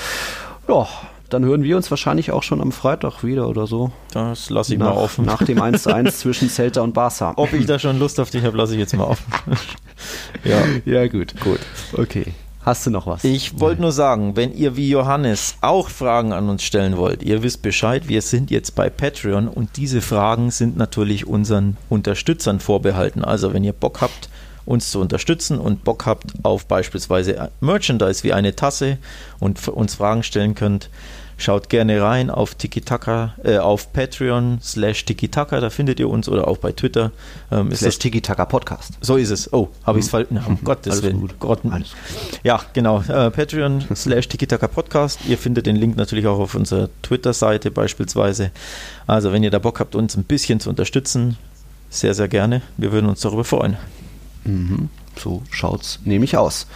Ja, 0.68 0.86
dann 1.28 1.44
hören 1.44 1.64
wir 1.64 1.76
uns 1.76 1.90
wahrscheinlich 1.90 2.30
auch 2.30 2.42
schon 2.44 2.60
am 2.60 2.70
Freitag 2.70 3.24
wieder 3.24 3.48
oder 3.48 3.66
so. 3.66 3.90
Das 4.12 4.48
lasse 4.48 4.74
ich 4.74 4.78
mal 4.78 4.86
Nach, 4.90 4.96
offen. 4.96 5.24
nach 5.24 5.42
dem 5.42 5.58
1-1 5.62 6.12
zwischen 6.12 6.48
Celta 6.48 6.82
und 6.82 6.92
Barca. 6.94 7.32
Ob 7.36 7.52
ich 7.52 7.66
da 7.66 7.78
schon 7.78 7.98
Lust 7.98 8.20
auf 8.20 8.30
dich 8.30 8.44
habe, 8.44 8.56
lasse 8.56 8.74
ich 8.74 8.78
jetzt 8.78 8.96
mal 8.96 9.04
offen. 9.04 9.24
ja. 10.44 10.62
Ja, 10.84 11.08
gut. 11.08 11.34
Gut. 11.40 11.58
Okay. 11.94 12.26
Hast 12.66 12.84
du 12.84 12.90
noch 12.90 13.06
was? 13.06 13.22
Ich 13.22 13.60
wollte 13.60 13.80
nur 13.80 13.92
sagen, 13.92 14.34
wenn 14.34 14.52
ihr 14.52 14.74
wie 14.74 14.90
Johannes 14.90 15.54
auch 15.60 15.88
Fragen 15.88 16.32
an 16.32 16.48
uns 16.48 16.64
stellen 16.64 16.96
wollt, 16.96 17.22
ihr 17.22 17.44
wisst 17.44 17.62
Bescheid, 17.62 18.08
wir 18.08 18.22
sind 18.22 18.50
jetzt 18.50 18.74
bei 18.74 18.90
Patreon 18.90 19.46
und 19.46 19.76
diese 19.76 20.00
Fragen 20.00 20.50
sind 20.50 20.76
natürlich 20.76 21.28
unseren 21.28 21.76
Unterstützern 21.88 22.58
vorbehalten. 22.58 23.22
Also 23.22 23.54
wenn 23.54 23.62
ihr 23.62 23.72
Bock 23.72 24.00
habt, 24.00 24.28
uns 24.64 24.90
zu 24.90 25.00
unterstützen 25.00 25.60
und 25.60 25.84
Bock 25.84 26.06
habt 26.06 26.32
auf 26.42 26.66
beispielsweise 26.66 27.52
Merchandise 27.60 28.24
wie 28.24 28.32
eine 28.32 28.56
Tasse 28.56 28.98
und 29.38 29.68
uns 29.68 29.94
Fragen 29.94 30.24
stellen 30.24 30.56
könnt, 30.56 30.90
schaut 31.36 31.68
gerne 31.68 32.00
rein 32.02 32.30
auf 32.30 32.54
Tiki-Taka, 32.54 33.34
äh, 33.44 33.58
auf 33.58 33.92
Patreon 33.92 34.58
slash 34.62 35.04
Tiki-Taka, 35.04 35.60
da 35.60 35.70
findet 35.70 36.00
ihr 36.00 36.08
uns 36.08 36.28
oder 36.28 36.48
auch 36.48 36.58
bei 36.58 36.72
Twitter. 36.72 37.12
Ähm, 37.50 37.70
ist 37.70 37.80
Slash 37.80 37.94
das 37.94 37.98
Tiki 37.98 38.20
Taka 38.20 38.44
Podcast. 38.46 38.94
so 39.00 39.16
ist 39.16 39.30
es. 39.30 39.52
Oh, 39.52 39.68
habe 39.84 39.98
ich 39.98 40.06
es 40.06 40.10
falsch? 40.10 40.28
Um 40.30 40.58
Gottes 40.64 41.02
Willen. 41.02 41.20
gut. 41.20 41.38
Gott. 41.38 41.60
Alles 41.70 41.92
Ja, 42.42 42.60
genau. 42.72 43.02
Äh, 43.02 43.30
Patreon 43.30 43.84
slash 43.94 44.28
Tikitaka 44.28 44.68
Podcast. 44.68 45.20
Ihr 45.28 45.38
findet 45.38 45.66
den 45.66 45.76
Link 45.76 45.96
natürlich 45.96 46.26
auch 46.26 46.38
auf 46.38 46.54
unserer 46.54 46.88
Twitter-Seite 47.02 47.70
beispielsweise. 47.70 48.50
Also, 49.06 49.32
wenn 49.32 49.42
ihr 49.42 49.50
da 49.50 49.58
Bock 49.58 49.80
habt, 49.80 49.94
uns 49.94 50.16
ein 50.16 50.24
bisschen 50.24 50.60
zu 50.60 50.70
unterstützen, 50.70 51.36
sehr, 51.90 52.14
sehr 52.14 52.28
gerne. 52.28 52.62
Wir 52.76 52.92
würden 52.92 53.08
uns 53.08 53.20
darüber 53.20 53.44
freuen. 53.44 53.76
Mhm. 54.44 54.88
So 55.18 55.42
schaut's 55.50 56.00
nämlich 56.04 56.36
aus. 56.36 56.66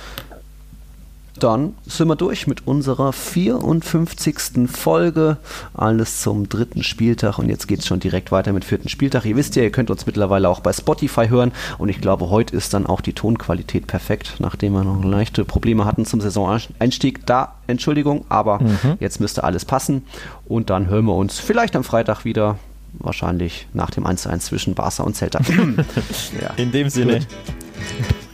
Dann 1.42 1.74
sind 1.86 2.08
wir 2.08 2.16
durch 2.16 2.46
mit 2.46 2.66
unserer 2.66 3.12
54. 3.12 4.68
Folge. 4.70 5.38
Alles 5.74 6.20
zum 6.20 6.48
dritten 6.48 6.82
Spieltag 6.82 7.38
und 7.38 7.48
jetzt 7.48 7.66
geht 7.66 7.80
es 7.80 7.86
schon 7.86 8.00
direkt 8.00 8.32
weiter 8.32 8.52
mit 8.52 8.64
vierten 8.64 8.88
Spieltag. 8.88 9.24
Ihr 9.24 9.36
wisst 9.36 9.56
ja, 9.56 9.62
ihr 9.62 9.72
könnt 9.72 9.90
uns 9.90 10.06
mittlerweile 10.06 10.48
auch 10.48 10.60
bei 10.60 10.72
Spotify 10.72 11.28
hören 11.28 11.52
und 11.78 11.88
ich 11.88 12.00
glaube, 12.00 12.30
heute 12.30 12.56
ist 12.56 12.74
dann 12.74 12.86
auch 12.86 13.00
die 13.00 13.12
Tonqualität 13.12 13.86
perfekt, 13.86 14.36
nachdem 14.38 14.72
wir 14.72 14.84
noch 14.84 15.04
leichte 15.04 15.44
Probleme 15.44 15.84
hatten 15.84 16.06
zum 16.06 16.20
Saisoneinstieg. 16.20 17.26
Da 17.26 17.54
Entschuldigung, 17.66 18.24
aber 18.28 18.62
mhm. 18.62 18.96
jetzt 19.00 19.20
müsste 19.20 19.44
alles 19.44 19.64
passen 19.64 20.02
und 20.46 20.70
dann 20.70 20.88
hören 20.88 21.06
wir 21.06 21.14
uns 21.14 21.38
vielleicht 21.38 21.76
am 21.76 21.84
Freitag 21.84 22.24
wieder 22.24 22.58
wahrscheinlich 22.92 23.66
nach 23.72 23.90
dem 23.90 24.04
1-1 24.04 24.40
zwischen 24.40 24.74
Barca 24.74 25.02
und 25.02 25.16
Celta. 25.16 25.40
ja. 26.40 26.50
In 26.56 26.72
dem 26.72 26.90
Sinne. 26.90 27.20
Gut. 27.20 27.26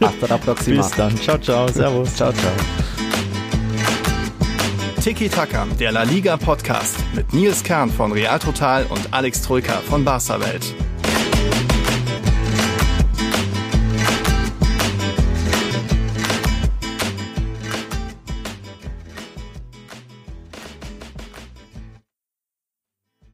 Hasta 0.00 0.26
la 0.26 0.38
próxima. 0.38 0.82
Bis 0.82 0.90
dann. 0.92 1.16
Ciao, 1.16 1.38
ciao. 1.38 1.68
Servus. 1.68 2.14
Ciao, 2.14 2.32
ciao. 2.32 2.52
Tiki 5.02 5.28
Taka, 5.28 5.66
der 5.78 5.92
La 5.92 6.02
Liga 6.02 6.36
Podcast 6.36 6.96
mit 7.14 7.32
Nils 7.32 7.62
Kern 7.62 7.90
von 7.90 8.10
Real 8.10 8.38
Total 8.38 8.84
und 8.86 9.12
Alex 9.12 9.40
Troika 9.42 9.74
von 9.88 10.04
Barca 10.04 10.40
Welt. 10.40 10.74